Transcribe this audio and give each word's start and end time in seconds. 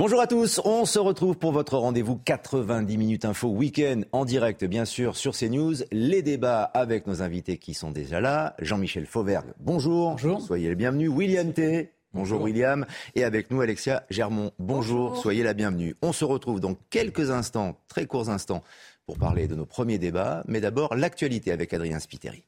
Bonjour 0.00 0.22
à 0.22 0.26
tous, 0.26 0.62
on 0.64 0.86
se 0.86 0.98
retrouve 0.98 1.36
pour 1.36 1.52
votre 1.52 1.76
rendez-vous 1.76 2.16
90 2.16 2.96
minutes 2.96 3.26
info 3.26 3.48
week-end 3.48 4.00
en 4.12 4.24
direct 4.24 4.64
bien 4.64 4.86
sûr 4.86 5.14
sur 5.14 5.36
CNews. 5.36 5.74
Les 5.92 6.22
débats 6.22 6.62
avec 6.62 7.06
nos 7.06 7.20
invités 7.20 7.58
qui 7.58 7.74
sont 7.74 7.90
déjà 7.90 8.18
là. 8.18 8.54
Jean-Michel 8.62 9.04
Fauvergue, 9.04 9.52
bonjour. 9.58 10.12
Bonjour. 10.12 10.40
Soyez 10.40 10.70
le 10.70 10.74
bienvenu. 10.74 11.08
William 11.08 11.52
T. 11.52 11.92
Bonjour, 12.14 12.40
William. 12.40 12.86
Et 13.14 13.24
avec 13.24 13.50
nous 13.50 13.60
Alexia 13.60 14.06
Germont. 14.08 14.52
Bonjour, 14.58 15.18
soyez 15.18 15.42
la 15.42 15.52
bienvenue. 15.52 15.94
On 16.00 16.14
se 16.14 16.24
retrouve 16.24 16.60
dans 16.60 16.76
quelques 16.88 17.30
instants, 17.30 17.76
très 17.86 18.06
courts 18.06 18.30
instants, 18.30 18.62
pour 19.04 19.18
parler 19.18 19.48
de 19.48 19.54
nos 19.54 19.66
premiers 19.66 19.98
débats. 19.98 20.42
Mais 20.48 20.62
d'abord 20.62 20.94
l'actualité 20.94 21.52
avec 21.52 21.74
Adrien 21.74 21.98
Spiteri. 21.98 22.46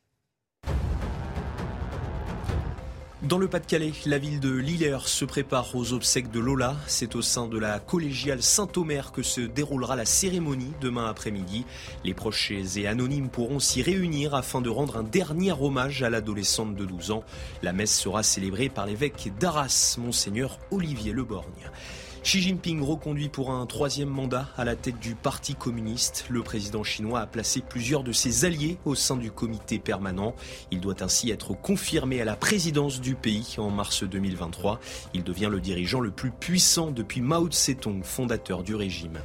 Dans 3.22 3.38
le 3.38 3.46
Pas-de-Calais, 3.46 3.92
la 4.04 4.18
ville 4.18 4.40
de 4.40 4.50
Lillers 4.50 5.06
se 5.06 5.24
prépare 5.24 5.76
aux 5.76 5.92
obsèques 5.92 6.32
de 6.32 6.40
Lola. 6.40 6.74
C'est 6.88 7.14
au 7.14 7.22
sein 7.22 7.46
de 7.46 7.56
la 7.56 7.78
collégiale 7.78 8.42
Saint-Omer 8.42 9.12
que 9.12 9.22
se 9.22 9.40
déroulera 9.40 9.94
la 9.94 10.04
cérémonie 10.04 10.72
demain 10.80 11.08
après-midi. 11.08 11.64
Les 12.02 12.14
proches 12.14 12.50
et 12.50 12.88
anonymes 12.88 13.28
pourront 13.28 13.60
s'y 13.60 13.80
réunir 13.80 14.34
afin 14.34 14.60
de 14.60 14.68
rendre 14.68 14.96
un 14.96 15.04
dernier 15.04 15.52
hommage 15.52 16.02
à 16.02 16.10
l'adolescente 16.10 16.74
de 16.74 16.84
12 16.84 17.12
ans. 17.12 17.22
La 17.62 17.72
messe 17.72 17.96
sera 17.96 18.24
célébrée 18.24 18.68
par 18.68 18.86
l'évêque 18.86 19.32
d'Arras, 19.38 19.98
monseigneur 20.00 20.58
Olivier 20.72 21.12
Leborgne. 21.12 21.70
Xi 22.22 22.40
Jinping 22.40 22.80
reconduit 22.80 23.28
pour 23.28 23.50
un 23.50 23.66
troisième 23.66 24.08
mandat 24.08 24.46
à 24.56 24.64
la 24.64 24.76
tête 24.76 25.00
du 25.00 25.16
Parti 25.16 25.56
communiste. 25.56 26.26
Le 26.28 26.44
président 26.44 26.84
chinois 26.84 27.18
a 27.18 27.26
placé 27.26 27.62
plusieurs 27.68 28.04
de 28.04 28.12
ses 28.12 28.44
alliés 28.44 28.78
au 28.84 28.94
sein 28.94 29.16
du 29.16 29.32
comité 29.32 29.80
permanent. 29.80 30.36
Il 30.70 30.80
doit 30.80 31.02
ainsi 31.02 31.32
être 31.32 31.52
confirmé 31.52 32.20
à 32.20 32.24
la 32.24 32.36
présidence 32.36 33.00
du 33.00 33.16
pays 33.16 33.56
en 33.58 33.70
mars 33.70 34.04
2023. 34.04 34.78
Il 35.14 35.24
devient 35.24 35.48
le 35.50 35.60
dirigeant 35.60 35.98
le 35.98 36.12
plus 36.12 36.30
puissant 36.30 36.92
depuis 36.92 37.20
Mao 37.20 37.48
Tse-tung, 37.48 38.04
fondateur 38.04 38.62
du 38.62 38.76
régime. 38.76 39.18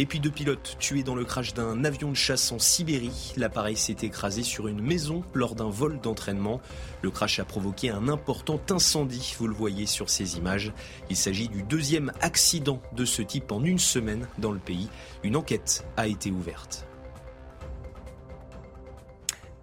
Et 0.00 0.06
puis 0.06 0.18
deux 0.18 0.30
pilotes 0.30 0.76
tués 0.78 1.02
dans 1.02 1.14
le 1.14 1.26
crash 1.26 1.52
d'un 1.52 1.84
avion 1.84 2.08
de 2.08 2.16
chasse 2.16 2.52
en 2.52 2.58
Sibérie. 2.58 3.34
L'appareil 3.36 3.76
s'est 3.76 3.98
écrasé 4.00 4.42
sur 4.42 4.66
une 4.66 4.80
maison 4.80 5.22
lors 5.34 5.54
d'un 5.54 5.68
vol 5.68 6.00
d'entraînement. 6.00 6.62
Le 7.02 7.10
crash 7.10 7.38
a 7.38 7.44
provoqué 7.44 7.90
un 7.90 8.08
important 8.08 8.58
incendie, 8.70 9.34
vous 9.38 9.46
le 9.46 9.52
voyez 9.52 9.84
sur 9.84 10.08
ces 10.08 10.38
images. 10.38 10.72
Il 11.10 11.16
s'agit 11.16 11.50
du 11.50 11.62
deuxième 11.62 12.12
accident 12.22 12.80
de 12.96 13.04
ce 13.04 13.20
type 13.20 13.52
en 13.52 13.62
une 13.62 13.78
semaine 13.78 14.26
dans 14.38 14.52
le 14.52 14.58
pays. 14.58 14.88
Une 15.22 15.36
enquête 15.36 15.84
a 15.98 16.06
été 16.06 16.30
ouverte. 16.30 16.89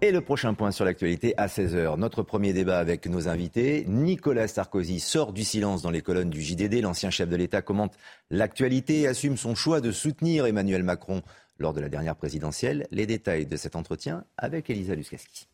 Et 0.00 0.12
le 0.12 0.20
prochain 0.20 0.54
point 0.54 0.70
sur 0.70 0.84
l'actualité 0.84 1.34
à 1.38 1.48
16h. 1.48 1.98
Notre 1.98 2.22
premier 2.22 2.52
débat 2.52 2.78
avec 2.78 3.08
nos 3.08 3.26
invités. 3.26 3.84
Nicolas 3.88 4.46
Sarkozy 4.46 5.00
sort 5.00 5.32
du 5.32 5.42
silence 5.42 5.82
dans 5.82 5.90
les 5.90 6.02
colonnes 6.02 6.30
du 6.30 6.40
JDD. 6.40 6.82
L'ancien 6.82 7.10
chef 7.10 7.28
de 7.28 7.34
l'État 7.34 7.62
commente 7.62 7.96
l'actualité 8.30 9.00
et 9.00 9.06
assume 9.08 9.36
son 9.36 9.56
choix 9.56 9.80
de 9.80 9.90
soutenir 9.90 10.46
Emmanuel 10.46 10.84
Macron 10.84 11.22
lors 11.58 11.72
de 11.72 11.80
la 11.80 11.88
dernière 11.88 12.14
présidentielle. 12.14 12.86
Les 12.92 13.06
détails 13.06 13.46
de 13.46 13.56
cet 13.56 13.74
entretien 13.74 14.24
avec 14.36 14.70
Elisa 14.70 14.94
Luskaski. 14.94 15.48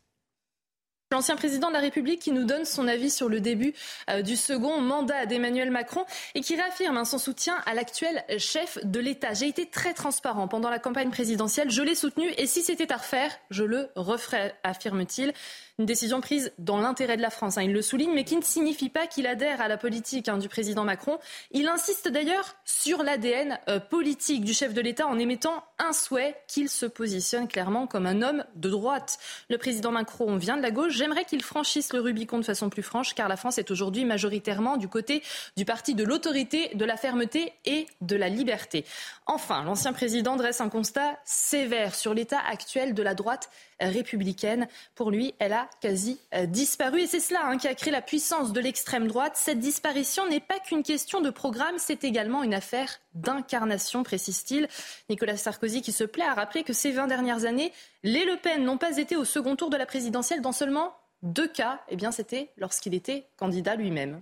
L'ancien 1.11 1.35
président 1.35 1.67
de 1.67 1.73
la 1.73 1.81
République 1.81 2.19
qui 2.19 2.31
nous 2.31 2.45
donne 2.45 2.65
son 2.65 2.87
avis 2.87 3.11
sur 3.11 3.29
le 3.29 3.39
début 3.39 3.75
euh, 4.09 4.23
du 4.23 4.35
second 4.35 4.81
mandat 4.81 5.27
d'Emmanuel 5.27 5.69
Macron 5.69 6.03
et 6.33 6.41
qui 6.41 6.55
réaffirme 6.55 6.97
hein, 6.97 7.05
son 7.05 7.19
soutien 7.19 7.57
à 7.67 7.75
l'actuel 7.75 8.23
chef 8.39 8.83
de 8.83 8.99
l'État. 8.99 9.33
J'ai 9.33 9.47
été 9.47 9.67
très 9.67 9.93
transparent 9.93 10.47
pendant 10.47 10.71
la 10.71 10.79
campagne 10.79 11.11
présidentielle, 11.11 11.69
je 11.69 11.83
l'ai 11.83 11.93
soutenu 11.93 12.27
et 12.37 12.47
si 12.47 12.63
c'était 12.63 12.91
à 12.91 12.97
refaire, 12.97 13.31
je 13.51 13.63
le 13.63 13.89
referais, 13.95 14.55
affirme-t-il. 14.63 15.31
Une 15.77 15.85
décision 15.85 16.21
prise 16.21 16.53
dans 16.57 16.77
l'intérêt 16.77 17.17
de 17.17 17.21
la 17.21 17.29
France, 17.29 17.57
hein, 17.57 17.63
il 17.63 17.73
le 17.73 17.81
souligne, 17.81 18.13
mais 18.13 18.23
qui 18.23 18.37
ne 18.37 18.41
signifie 18.41 18.87
pas 18.87 19.07
qu'il 19.07 19.27
adhère 19.27 19.59
à 19.59 19.67
la 19.67 19.75
politique 19.75 20.29
hein, 20.29 20.37
du 20.37 20.47
président 20.47 20.85
Macron. 20.85 21.19
Il 21.51 21.67
insiste 21.67 22.07
d'ailleurs 22.07 22.55
sur 22.63 23.03
l'ADN 23.03 23.59
euh, 23.67 23.81
politique 23.81 24.45
du 24.45 24.53
chef 24.53 24.73
de 24.73 24.79
l'État 24.79 25.05
en 25.05 25.19
émettant 25.19 25.65
un 25.77 25.91
souhait 25.91 26.37
qu'il 26.47 26.69
se 26.69 26.85
positionne 26.85 27.49
clairement 27.49 27.87
comme 27.87 28.05
un 28.05 28.21
homme 28.21 28.45
de 28.55 28.69
droite. 28.69 29.19
Le 29.49 29.57
président 29.57 29.91
Macron 29.91 30.37
vient 30.37 30.55
de 30.55 30.61
la 30.61 30.71
gauche. 30.71 30.93
J'aimerais 30.93 31.25
qu'il 31.25 31.43
franchisse 31.43 31.91
le 31.91 31.99
Rubicon 31.99 32.39
de 32.39 32.45
façon 32.45 32.69
plus 32.69 32.83
franche, 32.83 33.13
car 33.13 33.27
la 33.27 33.35
France 33.35 33.57
est 33.57 33.69
aujourd'hui 33.69 34.05
majoritairement 34.05 34.77
du 34.77 34.87
côté 34.87 35.23
du 35.57 35.65
parti 35.65 35.93
de 35.93 36.05
l'autorité, 36.05 36.73
de 36.73 36.85
la 36.85 36.95
fermeté 36.95 37.51
et 37.65 37.85
de 37.99 38.15
la 38.15 38.29
liberté. 38.29 38.85
Enfin, 39.25 39.61
l'ancien 39.65 39.91
président 39.91 40.37
dresse 40.37 40.61
un 40.61 40.69
constat 40.69 41.19
sévère 41.25 41.95
sur 41.95 42.13
l'état 42.13 42.39
actuel 42.39 42.93
de 42.93 43.03
la 43.03 43.13
droite 43.13 43.49
républicaine. 43.79 44.67
Pour 44.95 45.11
lui, 45.11 45.33
elle 45.39 45.53
a 45.53 45.69
quasi 45.81 46.19
euh, 46.33 46.45
disparu. 46.45 47.01
Et 47.01 47.07
c'est 47.07 47.19
cela 47.19 47.45
hein, 47.45 47.57
qui 47.57 47.67
a 47.67 47.75
créé 47.75 47.91
la 47.91 48.01
puissance 48.01 48.53
de 48.53 48.59
l'extrême 48.59 49.07
droite. 49.07 49.33
Cette 49.35 49.59
disparition 49.59 50.27
n'est 50.27 50.39
pas 50.39 50.59
qu'une 50.59 50.83
question 50.83 51.21
de 51.21 51.29
programme, 51.29 51.75
c'est 51.77 52.03
également 52.03 52.43
une 52.43 52.53
affaire 52.53 52.99
d'incarnation, 53.13 54.03
précise-t-il. 54.03 54.67
Nicolas 55.09 55.37
Sarkozy 55.37 55.81
qui 55.81 55.91
se 55.91 56.03
plaît 56.03 56.25
à 56.25 56.33
rappeler 56.33 56.63
que 56.63 56.73
ces 56.73 56.91
20 56.91 57.07
dernières 57.07 57.45
années, 57.45 57.71
les 58.03 58.25
Le 58.25 58.37
Pen 58.37 58.63
n'ont 58.63 58.77
pas 58.77 58.97
été 58.97 59.15
au 59.15 59.25
second 59.25 59.55
tour 59.55 59.69
de 59.69 59.77
la 59.77 59.85
présidentielle 59.85 60.41
dans 60.41 60.51
seulement 60.51 60.95
deux 61.21 61.47
cas. 61.47 61.81
Eh 61.89 61.95
bien, 61.95 62.11
c'était 62.11 62.51
lorsqu'il 62.57 62.93
était 62.93 63.27
candidat 63.37 63.75
lui-même. 63.75 64.21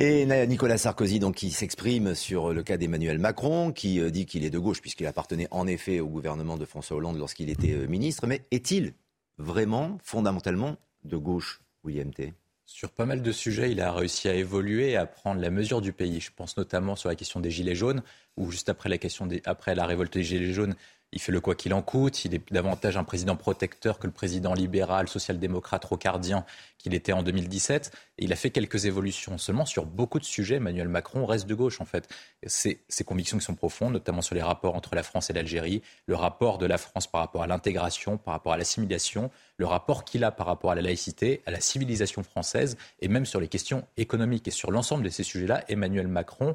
Et 0.00 0.26
Nicolas 0.46 0.78
Sarkozy, 0.78 1.18
donc, 1.18 1.34
qui 1.34 1.50
s'exprime 1.50 2.14
sur 2.14 2.52
le 2.52 2.62
cas 2.62 2.76
d'Emmanuel 2.76 3.18
Macron, 3.18 3.72
qui 3.72 3.98
euh, 3.98 4.10
dit 4.10 4.26
qu'il 4.26 4.44
est 4.44 4.50
de 4.50 4.58
gauche, 4.60 4.80
puisqu'il 4.80 5.08
appartenait 5.08 5.48
en 5.50 5.66
effet 5.66 5.98
au 5.98 6.06
gouvernement 6.06 6.56
de 6.56 6.64
François 6.64 6.96
Hollande 6.96 7.18
lorsqu'il 7.18 7.50
était 7.50 7.72
euh, 7.72 7.88
ministre. 7.88 8.28
Mais 8.28 8.46
est-il 8.52 8.94
vraiment, 9.38 9.98
fondamentalement, 10.04 10.76
de 11.02 11.16
gauche, 11.16 11.60
William 11.82 12.14
T? 12.14 12.32
Sur 12.64 12.92
pas 12.92 13.06
mal 13.06 13.22
de 13.22 13.32
sujets, 13.32 13.72
il 13.72 13.80
a 13.80 13.92
réussi 13.92 14.28
à 14.28 14.34
évoluer 14.34 14.90
et 14.90 14.96
à 14.96 15.04
prendre 15.04 15.40
la 15.40 15.50
mesure 15.50 15.80
du 15.80 15.92
pays. 15.92 16.20
Je 16.20 16.30
pense 16.30 16.56
notamment 16.56 16.94
sur 16.94 17.08
la 17.08 17.16
question 17.16 17.40
des 17.40 17.50
Gilets 17.50 17.74
jaunes, 17.74 18.04
où 18.36 18.52
juste 18.52 18.68
après 18.68 18.88
la, 18.88 18.98
question 18.98 19.28
après 19.46 19.74
la 19.74 19.84
révolte 19.84 20.12
des 20.12 20.22
Gilets 20.22 20.52
jaunes, 20.52 20.76
il 21.12 21.20
fait 21.20 21.32
le 21.32 21.40
quoi 21.40 21.54
qu'il 21.54 21.72
en 21.72 21.82
coûte. 21.82 22.24
Il 22.24 22.34
est 22.34 22.52
davantage 22.52 22.96
un 22.96 23.04
président 23.04 23.36
protecteur 23.36 23.98
que 23.98 24.06
le 24.06 24.12
président 24.12 24.52
libéral, 24.54 25.08
social-démocrate 25.08 25.84
rocardien 25.84 26.44
qu'il 26.76 26.94
était 26.94 27.12
en 27.12 27.22
2017. 27.22 27.90
Et 28.18 28.24
il 28.24 28.32
a 28.32 28.36
fait 28.36 28.50
quelques 28.50 28.84
évolutions 28.84 29.38
seulement 29.38 29.64
sur 29.64 29.86
beaucoup 29.86 30.18
de 30.18 30.24
sujets. 30.24 30.56
Emmanuel 30.56 30.88
Macron 30.88 31.24
reste 31.24 31.46
de 31.46 31.54
gauche, 31.54 31.80
en 31.80 31.86
fait. 31.86 32.08
Ses, 32.46 32.80
ses 32.88 33.04
convictions 33.04 33.38
qui 33.38 33.44
sont 33.44 33.54
profondes, 33.54 33.92
notamment 33.92 34.22
sur 34.22 34.34
les 34.34 34.42
rapports 34.42 34.74
entre 34.74 34.94
la 34.94 35.02
France 35.02 35.30
et 35.30 35.32
l'Algérie, 35.32 35.82
le 36.06 36.14
rapport 36.14 36.58
de 36.58 36.66
la 36.66 36.78
France 36.78 37.06
par 37.06 37.22
rapport 37.22 37.42
à 37.42 37.46
l'intégration, 37.46 38.18
par 38.18 38.34
rapport 38.34 38.52
à 38.52 38.58
l'assimilation, 38.58 39.30
le 39.56 39.66
rapport 39.66 40.04
qu'il 40.04 40.24
a 40.24 40.30
par 40.30 40.46
rapport 40.46 40.70
à 40.70 40.74
la 40.74 40.82
laïcité, 40.82 41.42
à 41.46 41.50
la 41.50 41.60
civilisation 41.60 42.22
française, 42.22 42.76
et 43.00 43.08
même 43.08 43.24
sur 43.24 43.40
les 43.40 43.48
questions 43.48 43.86
économiques. 43.96 44.46
Et 44.48 44.52
sur 44.52 44.70
l'ensemble 44.70 45.04
de 45.04 45.08
ces 45.08 45.22
sujets-là, 45.22 45.64
Emmanuel 45.68 46.06
Macron, 46.06 46.54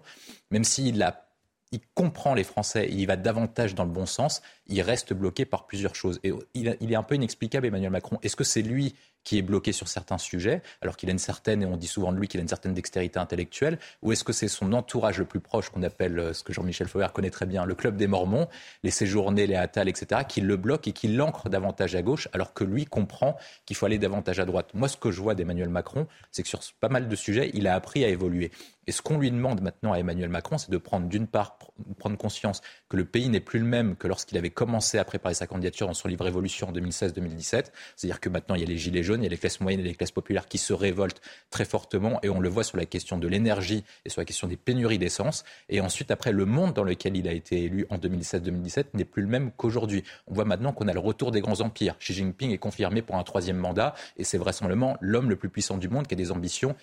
même 0.52 0.64
s'il 0.64 1.02
a 1.02 1.23
il 1.74 1.82
comprend 1.96 2.36
les 2.36 2.44
Français, 2.44 2.88
il 2.90 3.06
va 3.08 3.18
davantage 3.18 3.76
dans 3.76 3.84
le 3.84 3.90
bon 3.90 4.06
sens, 4.06 4.42
il 4.68 4.82
reste 4.82 5.14
bloqué 5.14 5.46
par 5.46 5.66
plusieurs 5.66 5.96
choses. 5.96 6.20
Et 6.24 6.32
il, 6.54 6.68
est 6.68 6.96
un 6.96 7.04
peu 7.04 7.16
inexplicable, 7.16 7.68
Emmanuel 7.68 7.92
Macron. 7.92 8.18
Est-ce 8.24 8.36
que 8.36 8.44
c'est 8.44 8.62
lui 8.62 8.96
qui 9.24 9.38
est 9.38 9.42
bloqué 9.42 9.72
sur 9.72 9.88
certains 9.88 10.18
sujets, 10.18 10.62
alors 10.82 10.98
qu'il 10.98 11.10
a 11.10 11.14
une 11.14 11.20
certaine, 11.20 11.64
et 11.64 11.66
on 11.66 11.78
dit 11.78 11.88
souvent 11.88 12.12
de 12.12 12.18
lui 12.18 12.28
qu'il 12.28 12.40
a 12.40 12.44
une 12.44 12.50
certaine 12.50 12.74
dextérité 12.74 13.20
intellectuelle, 13.20 13.80
ou 14.02 14.12
est-ce 14.12 14.24
que 14.24 14.34
c'est 14.34 14.50
son 14.50 14.74
entourage 14.74 15.18
le 15.18 15.26
plus 15.26 15.40
proche, 15.40 15.70
qu'on 15.70 15.84
appelle 15.84 16.20
euh, 16.20 16.34
ce 16.34 16.44
que 16.44 16.52
Jean-Michel 16.52 16.88
Fauver 16.88 17.08
connaît 17.14 17.30
très 17.30 17.46
bien, 17.46 17.66
le 17.66 17.74
club 17.74 17.96
des 17.96 18.08
Mormons, 18.08 18.48
les 18.84 18.92
séjournés, 18.92 19.48
les 19.48 19.56
Attal, 19.56 19.88
etc., 19.88 20.22
qui 20.28 20.42
le 20.42 20.58
bloquent 20.58 20.90
et 20.90 20.94
qui 20.94 21.08
l'ancrent 21.08 21.50
davantage 21.50 21.96
à 21.96 22.02
gauche, 22.02 22.28
alors 22.34 22.54
que 22.54 22.66
lui 22.66 22.86
comprend 22.86 23.38
qu'il 23.66 23.78
faut 23.78 23.86
aller 23.86 23.98
davantage 23.98 24.40
à 24.40 24.46
droite? 24.46 24.72
Moi, 24.74 24.90
ce 24.90 24.98
que 24.98 25.12
je 25.12 25.22
vois 25.22 25.36
d'Emmanuel 25.36 25.70
Macron, 25.70 26.08
c'est 26.32 26.44
que 26.44 26.50
sur 26.50 26.60
pas 26.82 26.90
mal 26.90 27.08
de 27.08 27.16
sujets, 27.16 27.52
il 27.54 27.68
a 27.68 27.76
appris 27.76 28.04
à 28.04 28.10
évoluer. 28.10 28.52
Et 28.88 28.92
ce 28.92 29.02
qu'on 29.02 29.18
lui 29.18 29.32
demande 29.32 29.62
maintenant 29.62 29.94
à 29.94 30.00
Emmanuel 30.00 30.30
Macron, 30.30 30.58
c'est 30.58 30.70
de 30.70 30.78
prendre 30.78 31.08
d'une 31.08 31.28
part 31.28 31.58
prendre 31.98 32.18
conscience 32.18 32.62
que 32.90 32.98
le 32.98 33.06
pays 33.06 33.30
n'est 33.30 33.40
plus 33.40 33.60
le 33.60 33.66
même 33.66 33.96
que 33.96 34.08
lorsqu'il 34.08 34.38
avait 34.38 34.50
commencé 34.54 34.98
à 34.98 35.04
préparer 35.04 35.34
sa 35.34 35.48
candidature 35.48 35.88
dans 35.88 35.94
son 35.94 36.08
livre 36.08 36.24
Révolution 36.24 36.70
en 36.70 36.72
2016-2017. 36.72 37.72
C'est-à-dire 37.96 38.20
que 38.20 38.30
maintenant 38.30 38.56
il 38.56 38.62
y 38.62 38.64
a 38.64 38.68
les 38.68 38.78
gilets 38.78 39.04
jaunes, 39.04 39.22
il 39.22 39.26
y 39.26 39.28
a 39.28 39.30
les 39.30 39.38
classes 39.38 39.60
moyennes 39.60 39.82
et 39.82 39.84
les 39.84 39.96
classes 39.96 40.12
populaires 40.12 40.48
qui 40.48 40.58
se 40.58 40.74
révoltent 40.74 41.22
très 41.50 41.66
fortement, 41.66 42.20
et 42.24 42.30
on 42.30 42.40
le 42.40 42.50
voit 42.50 42.64
sur 42.64 42.78
la 42.78 42.86
question 42.86 43.18
de 43.18 43.28
l'énergie 43.28 43.84
et 44.06 44.10
sur 44.10 44.22
la 44.22 44.26
question 44.26 44.48
des 44.48 44.58
pénuries 44.58 44.98
d'essence. 44.98 45.44
Et 45.70 45.82
ensuite, 45.82 46.12
après, 46.12 46.32
le 46.32 46.46
monde 46.46 46.74
dans 46.74 46.84
lequel 46.84 47.18
il 47.18 47.28
a 47.28 47.34
été 47.34 47.64
élu 47.64 47.86
en 47.90 47.98
2016-2017 47.98 48.86
n'est 48.94 49.06
plus 49.06 49.24
le 49.24 49.28
même 49.28 49.52
qu'aujourd'hui. 49.52 50.04
On 50.28 50.34
voit 50.34 50.46
maintenant 50.46 50.72
qu'on 50.72 50.88
a 50.88 50.94
le 50.94 51.00
retour 51.00 51.32
des 51.32 51.42
grands 51.42 51.62
empires. 51.62 51.98
Xi 52.00 52.14
Jinping 52.14 52.52
est 52.52 52.58
confirmé 52.58 53.02
pour 53.02 53.16
un 53.16 53.24
troisième 53.24 53.58
mandat, 53.58 53.94
et 54.18 54.24
c'est 54.24 54.38
vraisemblablement 54.38 54.98
l'homme 55.02 55.30
le 55.30 55.36
plus 55.36 55.50
puissant 55.50 55.78
du 55.78 55.90
monde 55.90 56.08
qui 56.08 56.14
a 56.14 56.18
des 56.18 56.32
ambitions 56.32 56.76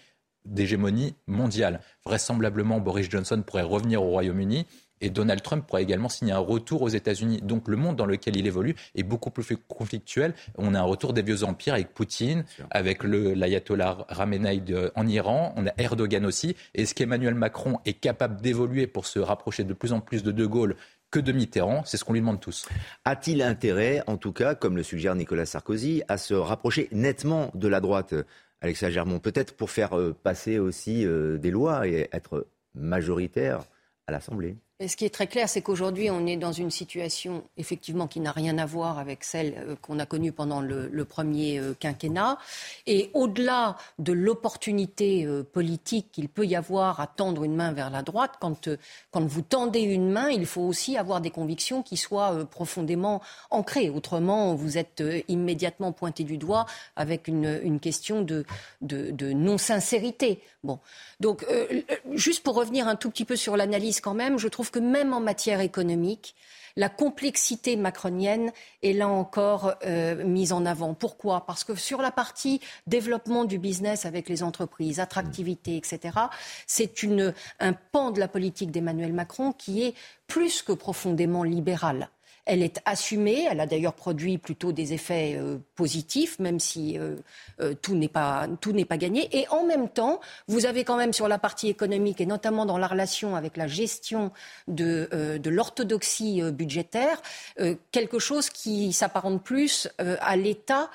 d'hégémonie 0.45 1.15
mondiale. 1.27 1.81
Vraisemblablement, 2.05 2.81
Boris 2.81 3.11
Johnson 3.11 3.43
pourrait 3.47 3.63
revenir 3.63 4.03
au 4.03 4.09
Royaume-Uni. 4.09 4.67
Et 5.01 5.11
Donald 5.11 5.43
Trump 5.43 5.67
pourrait 5.67 5.83
également 5.83 6.09
signer 6.09 6.33
un 6.33 6.39
retour 6.39 6.83
aux 6.83 6.89
États-Unis. 6.89 7.41
Donc 7.43 7.69
le 7.69 7.77
monde 7.77 7.97
dans 7.97 8.07
lequel 8.07 8.37
il 8.37 8.47
évolue 8.47 8.75
est 8.95 9.03
beaucoup 9.03 9.31
plus 9.31 9.57
conflictuel. 9.69 10.35
On 10.59 10.75
a 10.75 10.81
un 10.81 10.85
retour 10.85 11.13
des 11.13 11.23
vieux 11.23 11.45
empires 11.45 11.75
avec 11.75 11.95
Poutine, 11.95 12.45
avec 12.71 13.03
l'ayatollah 13.05 14.07
Ramenei 14.09 14.63
en 14.95 15.07
Iran, 15.07 15.53
on 15.57 15.67
a 15.67 15.73
Erdogan 15.79 16.27
aussi. 16.27 16.57
Est-ce 16.75 16.95
qu'Emmanuel 16.95 17.35
Macron 17.35 17.79
est 17.85 17.95
capable 17.95 18.41
d'évoluer 18.41 18.87
pour 18.87 19.07
se 19.07 19.19
rapprocher 19.19 19.65
de 19.65 19.73
plus 19.73 19.93
en 19.93 20.01
plus 20.01 20.23
de 20.23 20.33
De 20.33 20.47
Gaulle 20.47 20.77
que 21.11 21.21
de 21.21 21.33
Mitterrand 21.33 21.85
C'est 21.85 21.97
ce 21.97 22.05
qu'on 22.05 22.13
lui 22.13 22.21
demande 22.21 22.41
tous. 22.41 22.69
A-t-il 23.05 23.43
intérêt, 23.43 24.03
en 24.07 24.17
tout 24.17 24.33
cas, 24.33 24.55
comme 24.55 24.77
le 24.77 24.83
suggère 24.83 25.15
Nicolas 25.15 25.47
Sarkozy, 25.47 26.03
à 26.09 26.19
se 26.19 26.35
rapprocher 26.35 26.89
nettement 26.93 27.51
de 27.55 27.69
la 27.69 27.81
droite? 27.81 28.15
Alexa 28.61 28.91
Germont, 28.91 29.19
peut-être 29.21 29.57
pour 29.57 29.71
faire 29.71 29.99
euh, 29.99 30.15
passer 30.23 30.59
aussi 30.59 31.07
euh, 31.07 31.39
des 31.39 31.51
lois 31.51 31.89
et 31.89 32.09
être 32.13 32.47
majoritaire 32.75 33.61
à 34.07 34.13
l'Assemblée 34.13 34.57
ce 34.89 34.97
qui 34.97 35.05
est 35.05 35.11
très 35.11 35.27
clair, 35.27 35.49
c'est 35.49 35.61
qu'aujourd'hui, 35.61 36.11
on 36.11 36.27
est 36.27 36.39
dans 36.39 36.53
une 36.53 36.71
situation, 36.71 37.45
effectivement, 37.59 38.07
qui 38.07 38.19
n'a 38.19 38.33
rien 38.33 38.57
à 38.57 38.65
voir 38.65 38.99
avec 38.99 39.25
celle 39.25 39.55
euh, 39.59 39.77
qu'on 39.77 39.99
a 39.99 40.07
connue 40.07 40.33
pendant 40.33 40.61
le, 40.63 41.05
premier 41.05 41.59
euh, 41.59 41.75
quinquennat. 41.79 42.39
Et 42.87 43.11
au-delà 43.13 43.77
de 43.99 44.13
l'opportunité 44.13 45.27
euh, 45.27 45.43
politique 45.43 46.11
qu'il 46.13 46.29
peut 46.31 46.47
y 46.47 46.57
avoir 46.57 47.01
à 47.01 47.07
tendre 47.07 47.45
une 47.45 47.57
main 47.57 47.73
vers 47.73 47.91
la 47.91 48.03
droite, 48.03 48.33
quand, 48.41 48.71
quand 49.11 49.25
vous 49.25 49.43
tendez 49.43 49.81
une 49.81 50.11
main, 50.11 50.31
il 50.31 50.47
faut 50.47 50.63
aussi 50.63 50.97
avoir 50.97 51.21
des 51.21 51.31
convictions 51.31 51.83
qui 51.83 51.99
soient 51.99 52.47
profondément 52.47 53.21
ancrées. 53.51 53.91
Autrement, 53.91 54.55
vous 54.55 54.79
êtes 54.79 55.03
immédiatement 55.29 55.93
pointé 55.93 56.25
du 56.25 56.39
doigt 56.39 56.67
avec 56.97 57.29
une, 57.29 57.81
question 57.81 58.23
de 58.23 58.45
non-sincérité. 58.83 60.41
Bon. 60.63 60.79
Donc, 61.21 61.47
juste 62.13 62.43
pour 62.43 62.55
revenir 62.55 62.87
un 62.89 62.97
tout 62.97 63.11
petit 63.11 63.25
peu 63.25 63.37
sur 63.37 63.57
l'analyse 63.57 64.01
quand 64.01 64.15
même, 64.15 64.39
je 64.39 64.49
trouve 64.49 64.70
que 64.71 64.79
même 64.79 65.13
en 65.13 65.21
matière 65.21 65.61
économique, 65.61 66.35
la 66.77 66.89
complexité 66.89 67.77
macronienne 67.77 68.53
est 68.83 68.93
là 68.93 69.09
encore 69.09 69.75
euh, 69.85 70.25
mise 70.25 70.53
en 70.53 70.65
avant. 70.65 70.95
Pourquoi? 70.95 71.45
Parce 71.47 71.65
que 71.65 71.75
sur 71.75 72.01
la 72.01 72.11
partie 72.11 72.61
développement 72.87 73.45
du 73.45 73.59
business 73.59 74.07
avec 74.07 74.29
les 74.29 74.43
entreprises, 74.43 75.01
attractivité, 75.01 75.77
etc., 75.77 76.19
c'est 76.67 76.93
un 77.59 77.73
pan 77.73 78.11
de 78.11 78.21
la 78.21 78.29
politique 78.29 78.71
d'Emmanuel 78.71 79.13
Macron 79.13 79.53
qui 79.53 79.83
est 79.83 79.95
plus 80.27 80.63
que 80.63 80.73
profondément 80.73 81.43
libéral. 81.43 82.09
Elle 82.47 82.63
est 82.63 82.81
assumée. 82.85 83.47
Elle 83.51 83.61
a 83.61 83.67
d'ailleurs 83.67 83.95
produit 83.95 84.39
plutôt 84.39 84.73
des 84.73 84.93
effets 84.93 85.37
euh, 85.37 85.59
positifs, 85.75 86.39
même 86.39 86.59
si 86.59 86.99
euh, 86.99 87.17
euh, 87.61 87.75
tout 87.75 87.95
n'est 87.95 88.09
pas 88.09 88.49
gagné. 88.97 89.29
Et 89.37 89.49
en 89.49 89.65
même 89.65 89.89
temps, 89.89 90.21
vous 90.49 90.67
avez 90.67 90.85
quand 90.85 90.97
même 90.97 91.13
sur 91.13 91.29
la 91.29 91.39
partie 91.39 91.69
économique 91.69 92.21
et 92.21 92.27
notamment 92.27 92.67
dans 92.67 92.79
la 92.79 92.87
relation 92.87 93.37
avec 93.37 93.57
la 93.57 93.67
gestion 93.67 94.33
de, 94.69 95.39
de 95.39 95.51
l'orthodoxie 95.51 96.43
budgétaire, 96.53 97.21
quelque 97.93 98.19
chose 98.19 98.51
qui 98.51 98.93
s'apparente 98.93 99.43
plus 99.43 99.89
à 99.99 100.37
l'État, 100.37 100.91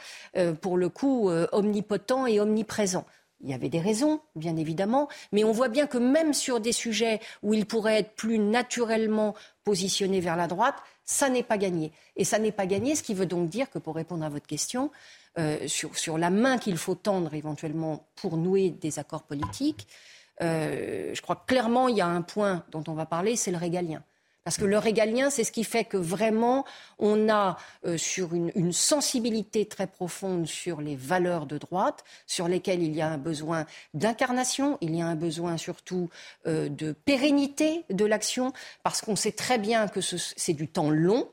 pour 0.61 0.77
le 0.77 0.89
coup, 0.89 1.29
omnipotent 1.51 2.27
et 2.27 2.39
omniprésent. 2.39 3.05
Il 3.45 3.51
y 3.51 3.53
avait 3.53 3.69
des 3.69 3.79
raisons, 3.79 4.21
bien 4.35 4.57
évidemment, 4.57 5.07
mais 5.31 5.43
on 5.43 5.51
voit 5.51 5.69
bien 5.69 5.85
que 5.85 5.99
même 5.99 6.33
sur 6.33 6.59
des 6.59 6.71
sujets 6.71 7.19
où 7.43 7.53
il 7.53 7.67
pourrait 7.67 7.99
être 7.99 8.15
plus 8.15 8.39
naturellement 8.39 9.35
positionné 9.63 10.19
vers 10.19 10.35
la 10.35 10.47
droite, 10.47 10.75
ça 11.03 11.29
n'est 11.29 11.43
pas 11.43 11.59
gagné. 11.59 11.91
Et 12.15 12.23
ce 12.23 13.03
qui 13.03 13.13
veut 13.13 13.27
donc 13.27 13.47
dire 13.49 13.69
que, 13.69 13.77
pour 13.77 13.93
répondre 13.95 14.25
à 14.25 14.29
votre 14.29 14.47
question, 14.47 14.89
euh, 15.37 15.67
sur, 15.67 16.17
la 16.17 16.31
main 16.31 16.57
qu'il 16.57 16.77
faut 16.77 16.95
tendre 16.95 17.35
éventuellement 17.35 18.07
pour 18.15 18.37
nouer 18.37 18.71
des 18.71 18.97
accords 18.97 19.23
politiques, 19.23 19.87
euh, 20.41 21.11
je 21.13 21.21
crois 21.21 21.35
que 21.35 21.45
clairement, 21.45 21.87
il 21.87 21.97
y 21.97 22.01
a 22.01 22.07
un 22.07 22.23
point 22.23 22.65
dont 22.71 22.83
on 22.87 22.93
va 22.93 23.05
parler, 23.05 23.35
c'est 23.35 23.51
le 23.51 23.57
régalien. 23.57 24.01
Parce 24.45 24.57
que 24.57 24.65
le 24.65 24.77
régalien, 24.77 25.31
c'est 25.31 25.43
ce 25.43 25.51
qui 25.51 25.63
fait 25.63 25.85
que 25.85 25.97
vraiment, 25.97 26.65
on 26.99 27.29
a 27.29 27.57
euh, 27.87 27.97
sur 27.97 28.35
une, 28.35 28.71
sensibilité 28.71 29.65
très 29.65 29.87
profonde 29.87 30.45
sur 30.45 30.81
les 30.81 30.95
valeurs 30.95 31.47
de 31.47 31.57
droite, 31.57 32.03
sur 32.27 32.47
lesquelles 32.47 32.83
il 32.83 32.95
y 32.95 33.01
a 33.01 33.07
un 33.07 33.17
besoin 33.17 33.65
d'incarnation, 33.95 34.77
il 34.81 34.95
y 34.95 35.01
a 35.01 35.07
un 35.07 35.15
besoin 35.15 35.57
surtout 35.57 36.11
euh, 36.45 36.69
de 36.69 36.91
pérennité 36.91 37.85
de 37.89 38.05
l'action, 38.05 38.53
parce 38.83 39.01
qu'on 39.01 39.15
sait 39.15 39.31
très 39.31 39.57
bien 39.57 39.87
que 39.87 39.99
c'est 40.01 40.53
du 40.53 40.67
temps 40.67 40.91
long, 40.91 41.27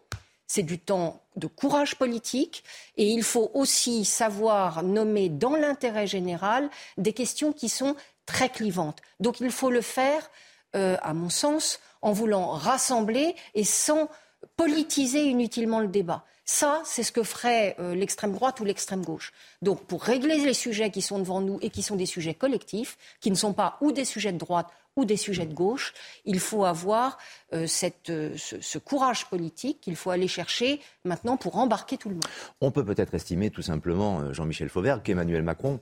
c'est 0.46 0.62
du 0.62 0.78
temps 0.78 1.20
de 1.36 1.46
courage 1.46 1.96
politique, 1.96 2.64
et 2.96 3.10
il 3.10 3.22
faut 3.22 3.50
aussi 3.52 4.06
savoir 4.06 4.82
nommer 4.82 5.28
dans 5.28 5.54
l'intérêt 5.54 6.06
général 6.06 6.70
des 6.96 7.12
questions 7.12 7.52
qui 7.52 7.68
sont 7.68 7.94
très 8.24 8.48
clivantes. 8.48 9.02
Donc 9.20 9.40
il 9.40 9.50
faut 9.50 9.70
le 9.70 9.82
faire, 9.82 10.30
euh, 10.76 10.96
à 11.02 11.14
mon 11.14 11.28
sens, 11.28 11.80
en 12.00 12.12
voulant 12.12 12.50
rassembler 12.50 13.34
et 13.54 13.64
sans 13.64 14.08
politiser 14.56 15.24
inutilement 15.24 15.80
le 15.80 15.88
débat. 15.88 16.24
Ça, 16.44 16.82
c'est 16.84 17.02
ce 17.02 17.12
que 17.12 17.22
ferait 17.22 17.76
euh, 17.78 17.94
l'extrême 17.94 18.32
droite 18.32 18.58
ou 18.60 18.64
l'extrême 18.64 19.04
gauche. 19.04 19.32
Donc, 19.62 19.84
pour 19.84 20.02
régler 20.02 20.38
les 20.38 20.54
sujets 20.54 20.90
qui 20.90 21.00
sont 21.00 21.18
devant 21.18 21.40
nous 21.40 21.58
et 21.62 21.70
qui 21.70 21.82
sont 21.82 21.94
des 21.94 22.06
sujets 22.06 22.34
collectifs, 22.34 22.98
qui 23.20 23.30
ne 23.30 23.36
sont 23.36 23.52
pas 23.52 23.78
ou 23.80 23.92
des 23.92 24.04
sujets 24.04 24.32
de 24.32 24.38
droite 24.38 24.66
ou 24.96 25.04
des 25.04 25.16
sujets 25.16 25.46
de 25.46 25.54
gauche, 25.54 25.94
il 26.24 26.40
faut 26.40 26.64
avoir 26.64 27.16
euh, 27.54 27.66
cette, 27.66 28.12
ce, 28.36 28.78
courage 28.78 29.26
politique 29.26 29.80
qu'il 29.80 29.96
faut 29.96 30.10
aller 30.10 30.28
chercher 30.28 30.80
maintenant 31.04 31.36
pour 31.36 31.56
embarquer 31.56 31.96
tout 31.96 32.08
le 32.08 32.16
monde. 32.16 32.26
On 32.60 32.70
peut 32.70 32.84
peut-être 32.84 33.14
estimer 33.14 33.50
tout 33.50 33.62
simplement, 33.62 34.32
Jean-Michel 34.34 34.68
Fauvert, 34.68 35.02
qu'Emmanuel 35.02 35.42
Macron 35.42 35.80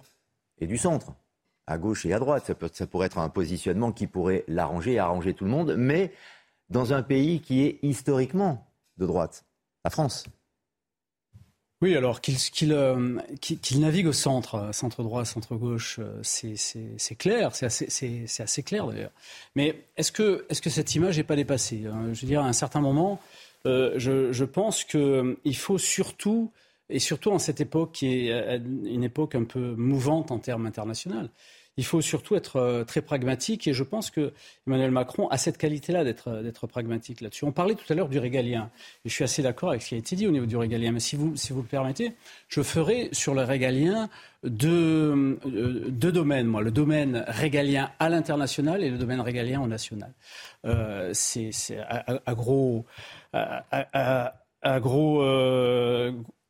est 0.61 0.67
du 0.67 0.79
centre 0.79 1.13
à 1.67 1.79
gauche 1.79 2.07
et 2.07 2.13
à 2.13 2.19
droite. 2.19 2.53
Ça, 2.73 2.87
pourrait 2.87 3.07
être 3.07 3.19
un 3.19 3.29
positionnement 3.29 3.93
qui 3.93 4.07
pourrait 4.07 4.45
l'arranger 4.49 4.95
et 4.95 4.99
arranger 4.99 5.35
tout 5.35 5.45
le 5.45 5.51
monde, 5.51 5.75
mais 5.77 6.13
dans 6.69 6.93
un 6.93 7.03
pays 7.03 7.41
qui 7.41 7.63
est 7.63 7.79
historiquement 7.83 8.67
de 8.99 9.07
droite, 9.07 9.45
la 9.85 9.91
France. 9.91 10.25
Oui, 11.83 11.97
alors 11.97 12.21
qu'il 12.21 12.73
euh, 12.75 13.19
navigue 13.77 14.07
au 14.07 14.13
centre, 14.13 14.69
centre 14.73 15.03
droit, 15.03 15.25
centre 15.25 15.55
gauche, 15.55 15.99
euh, 15.99 16.21
c'est 16.23 17.15
clair, 17.15 17.55
c'est 17.55 17.65
assez, 17.67 18.63
clair 18.63 18.87
d'ailleurs. 18.87 19.13
Mais 19.55 19.87
est-ce 19.97 20.13
que, 20.13 20.45
est 20.51 20.53
-ce 20.53 20.61
que 20.61 20.69
cette 20.69 20.95
image 20.95 21.17
n'est 21.17 21.25
pas 21.25 21.37
dépassée 21.37 21.87
hein? 21.87 22.13
Je 22.13 22.21
veux 22.21 22.27
dire, 22.27 22.43
à 22.43 22.47
un 22.47 22.53
certain 22.53 22.83
moment, 22.83 23.19
euh, 23.65 23.95
je, 23.97 24.31
je, 24.31 24.45
pense 24.45 24.85
qu'il 24.85 25.57
faut 25.57 25.79
surtout 25.79 26.53
et 26.91 26.99
surtout 26.99 27.31
en 27.31 27.39
cette 27.39 27.61
époque 27.61 27.93
qui 27.93 28.29
est 28.29 28.61
une 28.85 29.05
époque 29.05 29.35
un 29.35 29.45
peu 29.45 29.75
mouvante 29.77 30.31
en 30.31 30.39
termes 30.39 30.67
internationaux 30.67 31.29
il 31.81 31.85
faut 31.85 32.03
surtout 32.03 32.37
être 32.37 32.57
euh, 32.57 32.85
très 32.85 33.01
pragmatique 33.01 33.67
et 33.67 33.73
je 33.73 33.83
pense 33.83 34.11
que 34.11 34.33
Emmanuel 34.67 34.91
Macron 34.91 35.29
a 35.29 35.39
cette 35.39 35.57
qualité-là 35.57 36.05
euh, 36.27 36.43
d'être 36.43 36.67
pragmatique 36.67 37.23
là-dessus. 37.23 37.45
On 37.47 37.53
parlait 37.53 37.75
tout 37.75 37.91
à 37.91 37.95
l'heure 37.95 38.11
du 38.11 38.19
régalien 38.19 38.71
et 39.05 39.09
je 39.09 39.15
suis 39.15 39.25
assez 39.25 39.43
d'accord 39.43 39.71
avec 39.71 39.81
ce 39.81 39.89
qui 39.89 39.95
a 39.95 39.99
été 39.99 40.15
dit 40.15 40.27
au 40.27 40.31
niveau 40.31 40.45
du 40.45 40.59
régalien. 40.59 40.93
Mais 40.93 41.01
si 41.01 41.17
vous, 41.17 41.37
si 41.37 41.55
le 41.55 41.63
permettez, 41.63 42.13
je 42.49 42.63
ferai 42.63 43.09
sur 43.13 43.35
le 43.35 43.45
régalien 43.45 44.11
deux, 44.43 45.39
euh, 45.47 45.91
domaines. 45.91 46.49
Moi, 46.49 46.61
le 46.61 46.71
domaine 46.71 47.25
régalien 47.29 47.91
à 47.99 48.11
l'international 48.11 48.83
et 48.83 48.91
le 48.91 48.99
domaine 48.99 49.21
régalien 49.21 49.63
au 49.63 49.67
national. 49.67 50.13
C'est 51.15 51.51
à, 51.79 52.35
gros, 52.35 52.85
à, 53.33 54.81
gros 54.81 55.23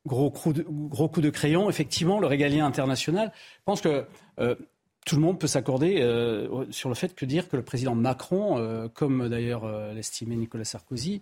gros 0.07 0.31
coup, 0.31 0.53
de, 0.53 1.31
crayon, 1.31 1.69
effectivement, 1.69 2.21
le 2.21 2.27
régalien 2.27 2.67
international. 2.67 3.33
Je 3.35 3.63
pense 3.65 3.81
que 3.81 4.07
tout 5.07 5.17
le 5.17 5.23
monde 5.23 5.39
peut 5.39 5.47
s'accorder 5.47 6.03
euh, 6.03 6.71
sur 6.71 6.89
le 6.89 6.95
fait 6.95 7.15
que 7.15 7.25
dire 7.25 7.49
que 7.49 7.57
le 7.57 7.63
président 7.63 7.95
Macron, 7.95 8.59
euh, 8.59 8.89
comme 8.89 9.29
d'ailleurs 9.29 9.65
euh, 9.65 9.93
l'estimait 9.95 10.37
Nicolas 10.37 10.65
Sarkozy, 10.65 11.21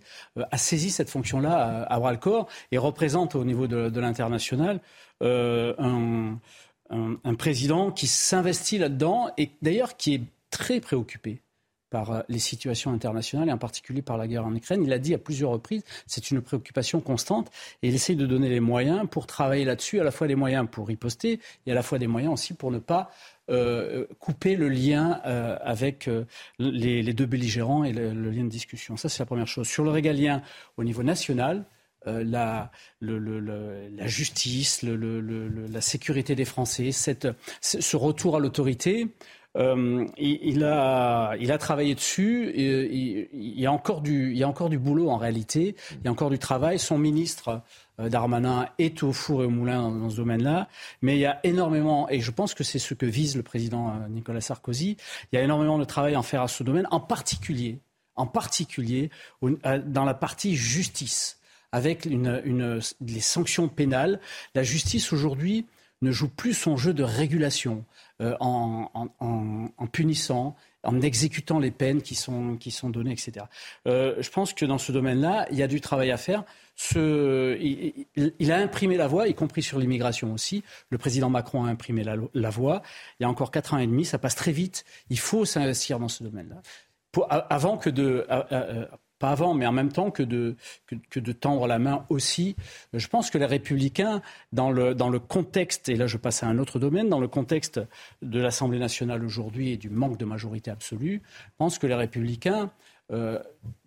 a 0.51 0.57
saisi 0.57 0.89
cette 0.91 1.09
fonction-là 1.09 1.83
à, 1.83 1.99
bras 1.99 2.11
le 2.11 2.17
corps 2.17 2.47
et 2.71 2.77
représente 2.77 3.35
au 3.35 3.45
niveau 3.45 3.67
de, 3.67 3.99
l'international 3.99 4.81
un, 5.21 6.37
un, 6.89 7.35
président 7.35 7.91
qui 7.91 8.07
s'investit 8.07 8.77
là-dedans 8.77 9.31
et 9.37 9.51
d'ailleurs 9.61 9.97
qui 9.97 10.15
est 10.15 10.21
très 10.49 10.79
préoccupé 10.79 11.41
par 11.89 12.23
les 12.29 12.39
situations 12.39 12.91
internationales 12.91 13.49
et 13.49 13.51
en 13.51 13.57
particulier 13.57 14.01
par 14.01 14.17
la 14.17 14.27
guerre 14.27 14.45
en 14.45 14.55
Ukraine. 14.55 14.83
Il 14.83 14.93
a 14.93 14.99
dit 14.99 15.13
à 15.13 15.17
plusieurs 15.17 15.51
reprises, 15.51 15.83
c'est 16.07 16.31
une 16.31 16.41
préoccupation 16.41 17.01
constante 17.01 17.49
et 17.81 17.89
il 17.89 17.95
essaye 17.95 18.15
de 18.15 18.25
donner 18.25 18.49
les 18.49 18.59
moyens 18.59 19.07
pour 19.09 19.27
travailler 19.27 19.65
là-dessus, 19.65 19.99
à 19.99 20.03
la 20.03 20.11
fois 20.11 20.27
des 20.27 20.35
moyens 20.35 20.67
pour 20.71 20.87
riposter 20.87 21.39
et 21.65 21.71
à 21.71 21.75
la 21.75 21.83
fois 21.83 21.97
des 21.97 22.07
moyens 22.07 22.33
aussi 22.33 22.53
pour 22.53 22.71
ne 22.71 22.79
pas 22.79 23.11
euh, 23.49 24.05
couper 24.19 24.55
le 24.55 24.69
lien 24.69 25.21
euh, 25.25 25.57
avec 25.63 26.07
euh, 26.07 26.25
les, 26.59 27.01
deux 27.13 27.25
belligérants 27.25 27.83
et 27.83 27.93
le, 27.93 28.29
lien 28.29 28.43
de 28.43 28.49
discussion. 28.49 28.95
Ça, 28.95 29.09
c'est 29.09 29.23
la 29.23 29.25
première 29.25 29.47
chose. 29.47 29.67
Sur 29.67 29.83
le 29.83 29.89
régalien, 29.89 30.43
au 30.77 30.83
niveau 30.83 31.01
national, 31.01 31.65
la, 32.05 32.71
la, 33.01 34.07
justice, 34.07 34.83
la 34.83 35.81
sécurité 35.81 36.33
des 36.33 36.45
Français, 36.45 36.91
cette, 36.91 37.27
ce 37.61 37.97
retour 37.97 38.37
à 38.37 38.39
l'autorité, 38.39 39.07
il, 39.55 40.63
a, 40.63 41.35
il 41.39 41.51
a 41.51 41.57
travaillé 41.57 41.95
dessus. 41.95 42.51
Il, 42.55 43.59
y 43.59 43.65
a 43.65 43.71
encore 43.71 44.01
du, 44.01 44.77
boulot 44.77 45.09
en 45.09 45.17
réalité. 45.17 45.75
Il 45.91 46.05
y 46.05 46.07
a 46.07 46.11
encore 46.11 46.29
du 46.29 46.39
travail. 46.39 46.79
Son 46.79 46.97
ministre 46.97 47.61
euh, 47.99 48.09
Darmanin 48.09 48.67
est 48.77 49.03
au 49.03 49.11
four 49.11 49.43
et 49.43 49.45
au 49.45 49.49
moulin 49.49 49.91
dans, 49.91 50.09
ce 50.09 50.15
domaine-là. 50.15 50.67
Mais 51.01 51.15
il 51.15 51.19
y 51.19 51.25
a 51.25 51.39
énormément, 51.43 52.09
et 52.09 52.19
je 52.19 52.31
pense 52.31 52.53
que 52.53 52.63
c'est 52.63 52.79
ce 52.79 52.93
que 52.93 53.05
vise 53.05 53.35
le 53.35 53.43
président 53.43 53.89
euh, 53.89 54.07
Nicolas 54.09 54.41
Sarkozy, 54.41 54.97
il 55.31 55.35
y 55.35 55.39
a 55.39 55.43
énormément 55.43 55.77
de 55.77 55.85
travail 55.85 56.15
à 56.15 56.21
faire 56.21 56.41
à 56.41 56.47
ce 56.47 56.63
domaine, 56.63 56.87
en 56.91 56.99
particulier 56.99 57.79
en 58.19 58.27
particulier 58.27 59.09
dans 59.41 60.03
la 60.03 60.13
partie 60.13 60.55
justice, 60.55 61.39
avec 61.71 62.05
les 62.05 63.19
sanctions 63.21 63.69
pénales. 63.69 64.19
La 64.53 64.63
justice 64.63 65.13
aujourd'hui 65.13 65.65
ne 66.01 66.11
joue 66.11 66.27
plus 66.27 66.53
son 66.53 66.77
jeu 66.77 66.93
de 66.93 67.03
régulation 67.03 67.85
euh, 68.21 68.35
en, 68.39 69.87
punissant, 69.91 70.55
en 70.83 71.01
exécutant 71.01 71.57
les 71.59 71.71
peines 71.71 72.01
qui 72.01 72.15
sont, 72.15 72.57
qui 72.57 72.71
sont 72.71 72.89
données, 72.89 73.13
etc. 73.13 73.45
Euh, 73.87 74.15
je 74.19 74.29
pense 74.29 74.53
que 74.53 74.65
dans 74.65 74.77
ce 74.77 74.91
domaine-là, 74.91 75.47
il 75.51 75.57
y 75.57 75.63
a 75.63 75.67
du 75.67 75.79
travail 75.79 76.11
à 76.11 76.17
faire. 76.17 76.43
Il, 76.95 78.51
a 78.51 78.57
imprimé 78.57 78.97
la 78.97 79.07
voie, 79.07 79.27
y 79.27 79.33
compris 79.33 79.63
sur 79.63 79.79
l'immigration 79.79 80.33
aussi. 80.33 80.63
Le 80.89 80.97
président 80.97 81.29
Macron 81.29 81.63
a 81.63 81.69
imprimé 81.69 82.03
la, 82.03 82.15
la, 82.33 82.49
voie. 82.49 82.81
Il 83.19 83.23
y 83.23 83.25
a 83.25 83.29
encore 83.29 83.51
quatre 83.51 83.73
ans 83.73 83.77
et 83.77 83.87
demi, 83.87 84.05
ça 84.05 84.17
passe 84.17 84.35
très 84.35 84.51
vite. 84.51 84.85
Il 85.09 85.19
faut 85.19 85.45
s'investir 85.45 85.99
dans 85.99 86.09
ce 86.09 86.23
domaine-là. 86.23 86.61
Avant 87.49 87.77
que 87.77 87.89
de, 87.89 88.27
pas 89.19 89.31
avant, 89.31 89.53
mais 89.53 89.65
en 89.65 89.71
même 89.71 89.91
temps 89.91 90.09
que 90.11 90.23
de, 90.23 90.55
tendre 91.33 91.67
la 91.67 91.77
main 91.77 92.05
aussi. 92.09 92.55
Je 92.93 93.07
pense 93.07 93.29
que 93.29 93.37
les 93.37 93.45
républicains, 93.45 94.21
dans 94.53 94.71
le, 94.71 94.95
dans 94.95 95.09
le 95.09 95.19
contexte, 95.19 95.89
et 95.89 95.95
là 95.95 96.07
je 96.07 96.17
passe 96.17 96.43
à 96.43 96.47
un 96.47 96.57
autre 96.57 96.79
domaine, 96.79 97.09
dans 97.09 97.19
le 97.19 97.27
contexte 97.27 97.79
de 98.21 98.39
l'Assemblée 98.39 98.79
nationale 98.79 99.23
aujourd'hui 99.23 99.71
et 99.71 99.77
du 99.77 99.89
manque 99.89 100.17
de 100.17 100.25
majorité 100.25 100.71
absolue, 100.71 101.21
je 101.25 101.51
pense 101.57 101.77
que 101.77 101.87
les 101.87 101.95
républicains, 101.95 102.71
euh, 103.11 103.39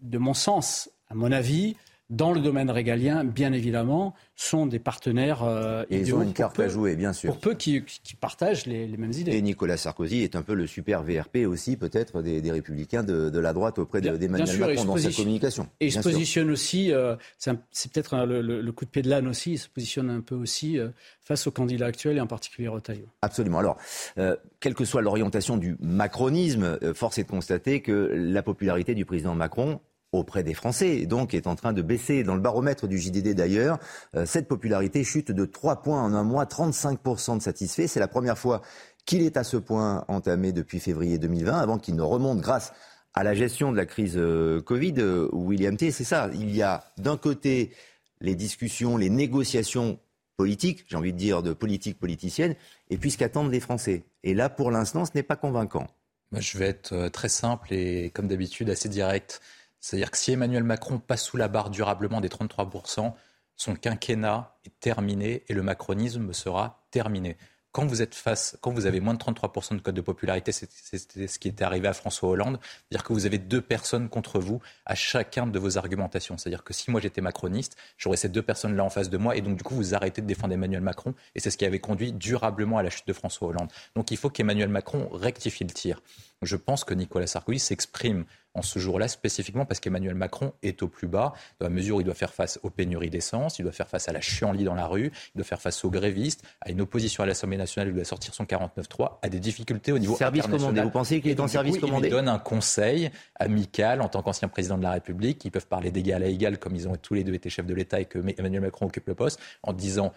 de 0.03 0.19
mon 0.19 0.35
sens, 0.35 0.91
à 1.09 1.15
mon 1.15 1.33
avis, 1.33 1.77
dans 2.11 2.33
le 2.33 2.41
domaine 2.41 2.71
régalien, 2.71 3.25
bien 3.25 3.53
évidemment, 3.53 4.15
sont 4.37 4.67
des 4.67 4.79
partenaires 4.79 5.43
euh, 5.45 5.85
Et 5.89 5.99
ils 5.99 6.15
ont 6.15 6.23
une 6.23 6.35
carte 6.35 6.61
à 6.61 6.69
jouer, 6.69 6.95
bien 6.95 7.13
sûr. 7.13 7.33
Pour 7.33 7.41
peu 7.41 7.55
qui, 7.55 7.83
partagent 8.21 8.67
les, 8.67 8.87
mêmes 8.97 9.13
idées. 9.13 9.33
Et 9.33 9.43
Nicolas 9.43 9.77
Sarkozy 9.77 10.23
est 10.23 10.37
un 10.37 10.43
peu 10.43 10.55
le 10.55 10.67
super 10.67 11.03
VRP 11.03 11.47
aussi, 11.47 11.77
peut-être, 11.77 12.21
des, 12.21 12.51
républicains 12.51 13.03
de, 13.03 13.39
la 13.39 13.53
droite 13.53 13.79
auprès 13.79 14.01
d'Emmanuel 14.01 14.59
Macron 14.59 14.85
dans 14.85 14.97
sa 14.97 15.11
communication. 15.11 15.69
Et 15.81 15.87
il 15.87 15.93
se 15.93 16.01
positionne 16.01 16.51
aussi, 16.51 16.93
euh, 16.93 17.17
c'est 17.39 17.93
peut-être 17.93 18.27
le, 18.27 18.71
coup 18.73 18.85
de 18.85 18.91
pied 18.91 19.03
de 19.03 19.09
l'âne 19.09 19.27
aussi, 19.27 19.53
il 19.53 19.59
se 19.59 19.69
positionne 19.69 20.11
un 20.11 20.21
peu 20.21 20.35
aussi 20.35 20.79
euh, 20.79 20.89
face 21.21 21.47
au 21.47 21.51
candidat 21.51 21.87
actuel 21.87 22.19
et 22.19 22.21
en 22.21 22.27
particulier 22.27 22.69
Retailleau. 22.69 23.07
Absolument. 23.23 23.59
Alors, 23.59 23.79
euh, 24.19 24.37
quelle 24.61 24.75
que 24.75 24.85
soit 24.85 25.03
l'orientation 25.03 25.57
du 25.57 25.77
macronisme, 25.81 26.79
force 26.95 27.19
est 27.19 27.25
de 27.25 27.29
constater 27.29 27.81
que 27.81 28.13
la 28.15 28.43
popularité 28.43 28.95
du 28.95 29.05
président 29.05 29.35
Macron 29.35 29.81
auprès 30.13 30.43
des 30.43 30.53
Français, 30.55 31.07
donc 31.07 31.33
est 31.33 31.47
en 31.47 31.57
train 31.57 31.73
de 31.73 31.81
baisser. 31.81 32.23
Dans 32.23 32.35
le 32.35 32.41
baromètre 32.41 32.87
du 32.87 32.99
JDD 32.99 33.35
d'ailleurs, 33.35 33.79
euh, 34.15 34.27
cette 34.27 34.47
popularité 34.47 35.05
chute 35.05 35.33
de 35.33 35.45
3 35.47 35.83
points 35.83 36.03
en 36.03 36.13
un 36.13 36.23
mois, 36.23 36.45
35% 36.45 37.39
de 37.39 37.43
satisfaits. 37.43 37.87
C'est 37.87 38.01
la 38.01 38.09
première 38.09 38.39
fois 38.39 38.61
qu'il 39.07 39.23
est 39.23 39.37
à 39.37 39.43
ce 39.43 39.57
point 39.57 40.05
entamé 40.09 40.53
depuis 40.53 40.81
février 40.81 41.19
2020, 41.19 41.59
avant 41.59 41.79
qu'il 41.79 41.97
ne 41.97 42.03
remonte 42.03 42.41
grâce 42.41 42.73
à 43.15 43.25
la 43.25 43.35
gestion 43.35 43.73
de 43.73 43.77
la 43.77 43.87
crise 43.87 44.17
euh, 44.17 44.61
Covid. 44.61 44.95
Euh, 44.99 45.29
William 45.33 45.77
T, 45.77 45.91
c'est 45.91 46.05
ça. 46.05 46.31
Il 46.35 46.55
y 46.55 46.63
a 46.63 46.85
d'un 46.99 47.17
côté 47.17 47.73
les 48.21 48.35
discussions, 48.35 48.99
les 48.99 49.11
négociations 49.11 49.99
politiques, 50.37 50.85
j'ai 50.89 50.97
envie 50.97 51.13
de 51.13 51.19
dire 51.19 51.43
de 51.43 51.53
politique 51.53 51.99
politicienne, 51.99 52.55
et 52.91 52.99
puis 52.99 53.11
ce 53.11 53.19
qu'attendent 53.19 53.51
les 53.51 53.61
Français. 53.61 54.05
Et 54.25 54.35
là, 54.35 54.49
pour 54.49 54.71
l'instant, 54.71 55.05
ce 55.05 55.13
n'est 55.15 55.23
pas 55.23 55.37
convaincant. 55.37 55.87
Je 56.33 56.57
vais 56.57 56.69
être 56.69 57.09
très 57.09 57.29
simple 57.29 57.75
et, 57.75 58.11
comme 58.11 58.27
d'habitude, 58.27 58.71
assez 58.71 58.89
direct. 58.89 59.43
C'est-à-dire 59.83 60.11
que 60.11 60.17
si 60.17 60.33
Emmanuel 60.33 60.63
Macron 60.63 60.99
passe 60.99 61.25
sous 61.25 61.37
la 61.37 61.49
barre 61.49 61.69
durablement 61.69 62.21
des 62.21 62.29
33%, 62.29 63.13
son 63.57 63.75
quinquennat 63.75 64.57
est 64.65 64.81
terminé 64.81 65.45
et 65.49 65.55
le 65.55 65.63
macronisme 65.63 66.33
sera 66.33 66.87
terminé. 66.91 67.37
Quand 67.73 67.87
vous 67.87 68.03
êtes 68.03 68.15
face, 68.15 68.59
quand 68.61 68.71
vous 68.71 68.85
avez 68.85 69.01
moins 69.01 69.15
de 69.15 69.19
33% 69.19 69.77
de 69.77 69.81
code 69.81 69.95
de 69.95 70.03
popularité, 70.03 70.53
c'est 70.53 70.69
ce 70.69 71.39
qui 71.39 71.49
était 71.49 71.65
arrivé 71.65 71.89
à 71.89 71.95
François 71.95 72.29
Hollande, 72.29 72.59
c'est-à-dire 72.63 73.03
que 73.03 73.15
vous 73.15 73.25
avez 73.25 73.39
deux 73.39 73.63
personnes 73.63 74.11
contre 74.11 74.39
vous 74.39 74.61
à 74.85 74.95
chacun 74.95 75.47
de 75.47 75.59
vos 75.59 75.79
argumentations. 75.79 76.37
C'est-à-dire 76.37 76.65
que 76.65 76.75
si 76.75 76.91
moi 76.91 77.01
j'étais 77.01 77.23
macroniste, 77.23 77.77
j'aurais 77.97 78.19
ces 78.19 78.29
deux 78.29 78.43
personnes-là 78.43 78.85
en 78.85 78.91
face 78.91 79.09
de 79.09 79.17
moi 79.17 79.37
et 79.37 79.41
donc 79.41 79.57
du 79.57 79.65
coup 79.65 79.75
vous 79.75 79.95
arrêtez 79.95 80.21
de 80.21 80.27
défendre 80.27 80.53
Emmanuel 80.53 80.83
Macron 80.83 81.15
et 81.35 81.41
c'est 81.41 81.51
ce 81.51 81.57
qui 81.57 81.65
avait 81.65 81.81
conduit 81.81 82.13
durablement 82.13 82.77
à 82.77 82.83
la 82.83 82.91
chute 82.91 83.09
de 83.09 83.15
François 83.15 83.49
Hollande. 83.49 83.73
Donc 83.97 84.11
il 84.11 84.19
faut 84.19 84.29
qu'Emmanuel 84.29 84.69
Macron 84.69 85.09
rectifie 85.11 85.65
le 85.65 85.71
tir. 85.71 86.03
Je 86.43 86.57
pense 86.57 86.85
que 86.85 86.93
Nicolas 86.93 87.27
Sarkozy 87.27 87.59
s'exprime 87.59 88.27
en 88.55 88.63
ce 88.63 88.79
jour-là 88.79 89.09
spécifiquement 89.09 89.65
parce 89.65 89.81
qu'Emmanuel 89.81 90.15
Macron 90.15 90.53
est 90.63 90.83
au 90.83 90.89
plus 90.89 91.09
bas, 91.09 91.33
dans 91.59 91.67
la 91.67 91.71
mesure 91.71 91.97
où 91.97 92.01
il 92.01 92.05
doit 92.05 92.15
faire 92.15 92.35
face 92.35 92.59
aux 92.63 92.71
pénuries 92.71 93.11
d'essence, 93.11 93.59
il 93.59 93.63
doit 93.63 93.73
faire 93.73 93.89
face 93.89 94.09
à 94.09 94.13
la 94.13 94.21
chienlit 94.21 94.65
dans 94.65 94.75
la 94.75 94.87
rue, 94.87 95.13
il 95.35 95.39
doit 95.39 95.45
faire 95.45 95.61
face 95.61 95.85
aux 95.85 95.91
grévistes, 95.91 96.43
à 96.61 96.71
une 96.71 96.81
opposition 96.81 97.23
à 97.23 97.27
l'Assemblée 97.27 97.57
nationale, 97.57 97.89
il 97.89 97.95
doit 97.95 98.05
sortir 98.05 98.35
son 98.35 98.45
49-3, 98.45 99.19
à 99.23 99.29
des 99.29 99.41
difficultés 99.41 99.93
au 99.93 99.99
niveau 99.99 100.17
service 100.17 100.45
international. 100.45 100.85
Vous 100.85 100.91
pensez 100.91 101.21
qu'il 101.21 101.31
est 101.31 101.41
en 101.41 101.49
service 101.49 101.79
commandé 101.79 102.09
Il 102.09 102.11
donne 102.11 102.29
un 102.29 102.39
conseil 102.39 103.11
amical 103.37 104.01
en 104.01 104.09
tant 104.09 104.23
qu'ancien 104.23 104.49
président 104.49 104.79
de 104.79 104.83
la 104.83 104.93
République. 104.93 105.45
Ils 105.45 105.51
peuvent 105.51 105.67
parler 105.67 105.91
d'égal 105.91 106.23
à 106.23 106.27
égal 106.27 106.59
comme 106.59 106.75
ils 106.75 106.89
ont 106.89 106.97
tous 106.97 107.15
les 107.15 107.25
deux 107.25 107.35
été 107.35 107.51
chefs 107.51 107.67
de 107.67 107.75
l'État 107.75 108.01
et 108.01 108.05
que 108.05 108.19
Emmanuel 108.39 108.63
Macron 108.63 108.87
occupe 108.87 109.09
le 109.09 109.15
poste 109.15 109.41
en 109.63 109.73
disant 109.73 110.13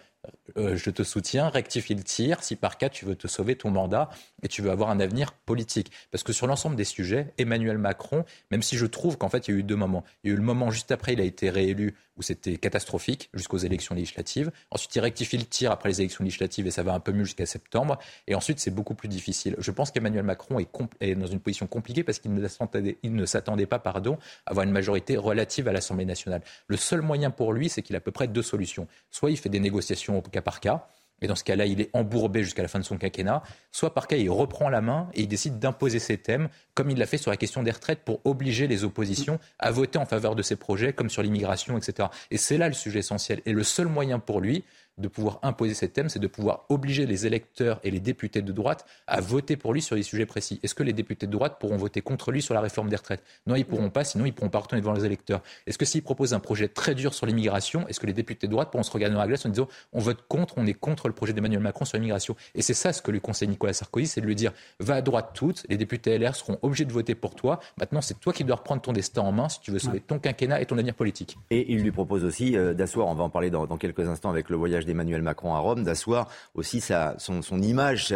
euh, 0.56 0.76
je 0.76 0.90
te 0.90 1.02
soutiens, 1.02 1.48
rectifie 1.48 1.94
le 1.94 2.02
tir 2.02 2.42
si 2.42 2.56
par 2.56 2.78
cas 2.78 2.88
tu 2.88 3.04
veux 3.04 3.16
te 3.16 3.26
sauver 3.26 3.56
ton 3.56 3.70
mandat 3.70 4.10
et 4.42 4.48
tu 4.48 4.62
veux 4.62 4.70
avoir 4.70 4.90
un 4.90 5.00
avenir 5.00 5.32
politique. 5.32 5.90
Parce 6.10 6.22
que 6.22 6.32
sur 6.32 6.46
l'ensemble 6.46 6.76
des 6.76 6.84
sujets, 6.84 7.32
Emmanuel 7.38 7.78
Macron, 7.78 8.24
même 8.50 8.62
si 8.62 8.76
je 8.76 8.86
trouve 8.86 9.18
qu'en 9.18 9.28
fait 9.28 9.48
il 9.48 9.50
y 9.52 9.54
a 9.54 9.60
eu 9.60 9.62
deux 9.62 9.76
moments, 9.76 10.04
il 10.24 10.28
y 10.28 10.30
a 10.30 10.34
eu 10.34 10.36
le 10.36 10.42
moment 10.42 10.70
juste 10.70 10.92
après 10.92 11.12
il 11.12 11.20
a 11.20 11.24
été 11.24 11.50
réélu 11.50 11.94
où 12.16 12.22
c'était 12.22 12.56
catastrophique 12.56 13.30
jusqu'aux 13.34 13.58
élections 13.58 13.94
législatives. 13.94 14.50
Ensuite, 14.70 14.94
il 14.96 15.00
rectifie 15.00 15.36
le 15.36 15.44
tir 15.44 15.70
après 15.70 15.88
les 15.88 16.00
élections 16.00 16.24
législatives 16.24 16.66
et 16.66 16.70
ça 16.70 16.82
va 16.82 16.94
un 16.94 17.00
peu 17.00 17.12
mieux 17.12 17.24
jusqu'à 17.24 17.46
septembre. 17.46 17.98
Et 18.26 18.34
ensuite, 18.34 18.58
c'est 18.58 18.70
beaucoup 18.70 18.94
plus 18.94 19.08
difficile. 19.08 19.56
Je 19.58 19.70
pense 19.70 19.90
qu'Emmanuel 19.90 20.24
Macron 20.24 20.58
est, 21.00 21.14
dans 21.14 21.26
une 21.26 21.40
position 21.40 21.66
compliquée 21.66 22.04
parce 22.04 22.18
qu'il 22.18 22.32
ne 22.34 23.26
s'attendait 23.26 23.66
pas 23.66 23.78
pardon, 23.78 24.18
à 24.46 24.50
avoir 24.50 24.64
une 24.64 24.72
majorité 24.72 25.16
relative 25.16 25.68
à 25.68 25.72
l'Assemblée 25.72 26.04
nationale. 26.04 26.42
Le 26.66 26.76
seul 26.76 27.02
moyen 27.02 27.30
pour 27.30 27.52
lui, 27.52 27.68
c'est 27.68 27.82
qu'il 27.82 27.96
a 27.96 27.98
à 27.98 28.00
peu 28.00 28.12
près 28.12 28.28
deux 28.28 28.42
solutions. 28.42 28.86
Soit 29.10 29.30
il 29.30 29.36
fait 29.36 29.48
des 29.48 29.60
négociations 29.60 30.18
au 30.18 30.22
cas 30.22 30.42
par 30.42 30.60
cas, 30.60 30.88
et 31.22 31.26
dans 31.26 31.34
ce 31.34 31.44
cas-là, 31.44 31.66
il 31.66 31.80
est 31.80 31.90
embourbé 31.94 32.42
jusqu'à 32.42 32.62
la 32.62 32.68
fin 32.68 32.78
de 32.78 32.84
son 32.84 32.98
quinquennat, 32.98 33.42
soit 33.72 33.94
par 33.94 34.06
cas, 34.06 34.16
il 34.16 34.28
reprend 34.30 34.68
la 34.68 34.80
main 34.80 35.08
et 35.14 35.22
il 35.22 35.28
décide 35.28 35.58
d'imposer 35.58 35.98
ses 35.98 36.18
thèmes, 36.18 36.48
comme 36.74 36.90
il 36.90 36.98
l'a 36.98 37.06
fait 37.06 37.16
sur 37.16 37.30
la 37.30 37.36
question 37.36 37.62
des 37.62 37.70
retraites, 37.70 38.00
pour 38.04 38.20
obliger 38.24 38.66
les 38.66 38.84
oppositions 38.84 39.38
à 39.58 39.70
voter 39.70 39.98
en 39.98 40.06
faveur 40.06 40.34
de 40.34 40.42
ses 40.42 40.56
projets, 40.56 40.92
comme 40.92 41.08
sur 41.08 41.22
l'immigration, 41.22 41.78
etc. 41.78 42.08
Et 42.30 42.36
c'est 42.36 42.58
là 42.58 42.68
le 42.68 42.74
sujet 42.74 42.98
essentiel. 42.98 43.40
Et 43.46 43.52
le 43.52 43.62
seul 43.62 43.86
moyen 43.86 44.18
pour 44.18 44.40
lui, 44.40 44.64
de 44.98 45.08
pouvoir 45.08 45.38
imposer 45.42 45.74
ces 45.74 45.88
thèmes, 45.88 46.08
c'est 46.08 46.18
de 46.18 46.26
pouvoir 46.26 46.64
obliger 46.68 47.06
les 47.06 47.26
électeurs 47.26 47.80
et 47.84 47.90
les 47.90 48.00
députés 48.00 48.42
de 48.42 48.52
droite 48.52 48.86
à 49.06 49.20
voter 49.20 49.56
pour 49.56 49.74
lui 49.74 49.82
sur 49.82 49.96
des 49.96 50.02
sujets 50.02 50.26
précis. 50.26 50.58
Est-ce 50.62 50.74
que 50.74 50.82
les 50.82 50.92
députés 50.92 51.26
de 51.26 51.32
droite 51.32 51.56
pourront 51.60 51.76
voter 51.76 52.00
contre 52.00 52.32
lui 52.32 52.40
sur 52.40 52.54
la 52.54 52.60
réforme 52.60 52.88
des 52.88 52.96
retraites? 52.96 53.22
Non, 53.46 53.56
ils 53.56 53.60
ne 53.60 53.64
pourront 53.64 53.90
pas, 53.90 54.04
sinon 54.04 54.24
ils 54.24 54.32
pourront 54.32 54.48
pas 54.48 54.60
retourner 54.60 54.80
devant 54.80 54.94
les 54.94 55.04
électeurs. 55.04 55.42
Est-ce 55.66 55.76
que 55.76 55.84
s'il 55.84 56.02
propose 56.02 56.32
un 56.32 56.40
projet 56.40 56.68
très 56.68 56.94
dur 56.94 57.12
sur 57.12 57.26
l'immigration, 57.26 57.86
est-ce 57.88 58.00
que 58.00 58.06
les 58.06 58.14
députés 58.14 58.46
de 58.46 58.52
droite 58.52 58.70
pourront 58.70 58.82
se 58.82 58.90
regarder 58.90 59.14
dans 59.14 59.20
la 59.20 59.26
glace 59.26 59.44
en 59.44 59.50
disant 59.50 59.68
on 59.92 60.00
vote 60.00 60.24
contre, 60.28 60.54
on 60.56 60.66
est 60.66 60.74
contre 60.74 61.08
le 61.08 61.14
projet 61.14 61.32
d'Emmanuel 61.32 61.60
Macron 61.60 61.84
sur 61.84 61.98
l'immigration 61.98 62.34
Et 62.54 62.62
c'est 62.62 62.74
ça 62.74 62.92
ce 62.92 63.02
que 63.02 63.10
lui 63.10 63.20
conseille 63.20 63.48
Nicolas 63.48 63.74
Sarkozy, 63.74 64.06
c'est 64.06 64.20
de 64.20 64.26
lui 64.26 64.34
dire 64.34 64.52
va 64.80 64.94
à 64.94 65.02
droite 65.02 65.30
toutes, 65.34 65.66
les 65.68 65.76
députés 65.76 66.16
LR 66.18 66.34
seront 66.34 66.58
obligés 66.62 66.86
de 66.86 66.92
voter 66.92 67.14
pour 67.14 67.34
toi. 67.34 67.60
Maintenant, 67.78 68.00
c'est 68.00 68.18
toi 68.18 68.32
qui 68.32 68.44
dois 68.44 68.56
reprendre 68.56 68.80
ton 68.80 68.92
destin 68.92 69.22
en 69.22 69.32
main 69.32 69.48
si 69.48 69.60
tu 69.60 69.70
veux 69.70 69.78
sauver 69.78 70.00
ton 70.00 70.18
quinquennat 70.18 70.60
et 70.62 70.66
ton 70.66 70.78
avenir 70.78 70.94
politique. 70.94 71.36
Et 71.50 71.72
il 71.72 71.82
lui 71.82 71.92
propose 71.92 72.24
aussi 72.24 72.56
euh, 72.56 72.72
d'asseoir, 72.72 73.08
on 73.08 73.14
va 73.14 73.24
en 73.24 73.30
parler 73.30 73.50
dans, 73.50 73.66
dans 73.66 73.76
quelques 73.76 74.08
instants 74.08 74.30
avec 74.30 74.48
le 74.48 74.56
voyage 74.56 74.85
d'Emmanuel 74.86 75.22
Macron 75.22 75.54
à 75.54 75.58
Rome, 75.58 75.84
d'asseoir 75.84 76.28
aussi 76.54 76.80
son, 76.80 77.62
image, 77.62 78.14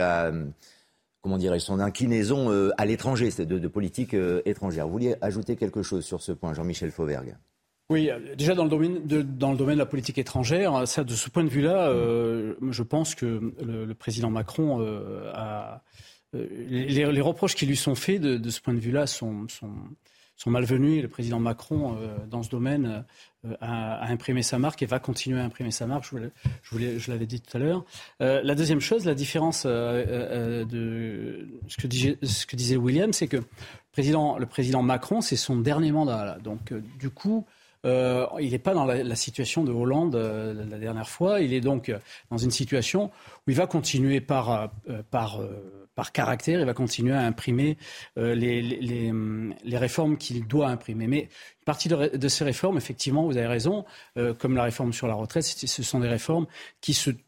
comment 1.20 1.38
dirais 1.38 1.58
son 1.58 1.80
inclinaison 1.80 2.50
euh, 2.50 2.70
à 2.78 2.86
l'étranger, 2.86 3.28
de, 3.38 3.58
de 3.58 3.68
politique 3.68 4.14
euh, 4.14 4.42
étrangère. 4.44 4.86
Vous 4.86 4.92
vouliez 4.92 5.16
ajouter 5.20 5.56
quelque 5.56 5.82
chose 5.82 6.04
sur 6.04 6.22
ce 6.22 6.32
point, 6.32 6.54
Jean-Michel 6.54 6.90
Fauvergue? 6.90 7.36
Oui, 7.90 8.08
déjà 8.38 8.54
dans 8.54 8.64
le 8.64 8.70
domaine 8.70 9.04
de, 9.04 9.20
dans 9.20 9.50
le 9.50 9.58
domaine 9.58 9.74
de 9.74 9.80
la 9.80 9.86
politique 9.86 10.16
étrangère, 10.16 10.80
de 10.80 11.14
ce 11.14 11.28
point 11.28 11.42
de 11.42 11.48
vue-là, 11.48 11.88
euh, 11.88 12.54
je 12.70 12.84
pense 12.84 13.16
que 13.16 13.52
le, 13.60 13.92
président 13.94 14.30
Macron 14.30 14.80
a 15.34 15.82
les, 16.32 17.20
reproches 17.20 17.56
qui 17.56 17.66
lui 17.66 17.76
sont 17.76 17.96
faits 17.96 18.20
de, 18.20 18.50
ce 18.50 18.60
point 18.60 18.74
de 18.74 18.78
vue-là 18.78 19.08
sont, 19.08 19.46
sont 20.40 20.50
malvenus. 20.50 21.02
Le 21.02 21.08
président 21.08 21.38
Macron, 21.38 21.96
euh, 22.00 22.16
dans 22.26 22.42
ce 22.42 22.48
domaine, 22.48 23.04
euh, 23.44 23.54
a, 23.60 24.10
imprimé 24.10 24.42
sa 24.42 24.58
marque 24.58 24.82
et 24.82 24.86
va 24.86 24.98
continuer 24.98 25.38
à 25.38 25.44
imprimer 25.44 25.70
sa 25.70 25.86
marque. 25.86 26.06
Je, 26.62 27.10
l'avais 27.10 27.26
dit 27.26 27.40
tout 27.40 27.56
à 27.56 27.60
l'heure. 27.60 27.84
Euh, 28.22 28.40
la 28.42 28.54
deuxième 28.54 28.80
chose, 28.80 29.04
la 29.04 29.14
différence 29.14 29.66
de 29.66 31.48
ce 31.68 31.76
que, 31.76 31.86
disait, 31.86 32.18
ce 32.22 32.46
que 32.46 32.56
disait 32.56 32.76
William, 32.76 33.12
c'est 33.12 33.28
que 33.28 33.36
le 33.36 33.44
président, 33.92 34.38
le 34.38 34.46
président 34.46 34.82
Macron, 34.82 35.20
c'est 35.20 35.36
son 35.36 35.56
dernier 35.56 35.92
mandat. 35.92 36.38
Donc, 36.42 36.72
du 36.98 37.10
coup, 37.10 37.44
il 37.84 38.50
n'est 38.50 38.58
pas 38.58 38.72
dans 38.72 38.86
la, 38.86 39.16
situation 39.16 39.62
de 39.62 39.72
Hollande 39.72 40.16
la 40.16 40.78
dernière 40.78 41.08
fois. 41.08 41.40
Il 41.40 41.52
est 41.52 41.60
donc 41.60 41.92
dans 42.30 42.38
une 42.38 42.50
situation 42.50 43.10
où 43.46 43.50
il 43.50 43.56
va 43.56 43.66
continuer 43.66 44.20
par, 44.20 44.70
par 45.10 45.40
par 46.00 46.12
caractère, 46.12 46.58
il 46.60 46.64
va 46.64 46.72
continuer 46.72 47.12
à 47.12 47.20
imprimer 47.20 47.76
euh, 48.16 48.34
les, 48.34 48.62
les, 48.62 49.76
réformes 49.76 50.16
qu'il 50.16 50.46
doit 50.46 50.68
imprimer. 50.68 51.06
Mais 51.06 51.20
une 51.24 51.64
partie 51.66 51.90
de, 51.90 52.28
ces 52.28 52.42
réformes, 52.42 52.78
effectivement, 52.78 53.26
vous 53.26 53.36
avez 53.36 53.46
raison, 53.46 53.84
euh, 54.16 54.32
comme 54.32 54.56
la 54.56 54.62
réforme 54.62 54.94
sur 54.94 55.06
la 55.06 55.12
retraite, 55.12 55.44
ce 55.44 55.82
sont 55.82 56.00
des 56.00 56.08
réformes 56.08 56.46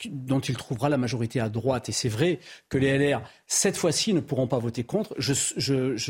dont 0.07 0.41
il 0.41 0.57
trouvera 0.57 0.89
la 0.89 0.97
majorité 0.97 1.39
à 1.39 1.51
droite. 1.51 1.91
Et 1.91 1.93
c'est 1.93 2.09
vrai 2.09 2.41
que 2.71 2.79
les 2.79 2.97
LR, 2.97 3.21
cette 3.47 3.77
fois-ci, 3.77 4.15
ne 4.15 4.21
pourront 4.21 4.47
pas 4.47 4.59
voter 4.59 4.85
contre. 4.85 5.15
Je, 5.19 5.35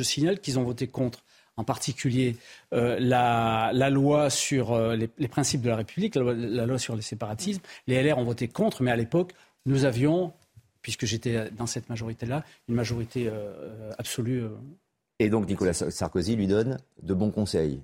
signale 0.04 0.38
qu'ils 0.38 0.60
ont 0.60 0.62
voté 0.62 0.86
contre 0.86 1.24
en 1.56 1.64
particulier 1.64 2.36
la, 2.70 3.72
loi 3.90 4.30
sur 4.30 4.78
les, 4.94 5.28
principes 5.28 5.62
de 5.62 5.68
la 5.68 5.76
République, 5.76 6.14
la 6.14 6.64
loi, 6.64 6.78
sur 6.78 6.94
les 6.94 7.02
séparatismes. 7.02 7.62
Les 7.88 8.00
LR 8.00 8.18
ont 8.18 8.24
voté 8.24 8.46
contre, 8.46 8.84
mais 8.84 8.92
à 8.92 8.96
l'époque, 8.96 9.32
nous 9.66 9.84
avions, 9.84 10.32
puisque 10.82 11.06
j'étais 11.06 11.50
dans 11.52 11.66
cette 11.66 11.88
majorité-là, 11.88 12.44
une 12.68 12.74
majorité 12.74 13.30
absolue. 13.98 14.44
Et 15.18 15.30
donc 15.30 15.48
Nicolas 15.48 15.72
Sarkozy 15.72 16.36
lui 16.36 16.46
donne 16.46 16.78
de 17.02 17.14
bons 17.14 17.30
conseils 17.30 17.80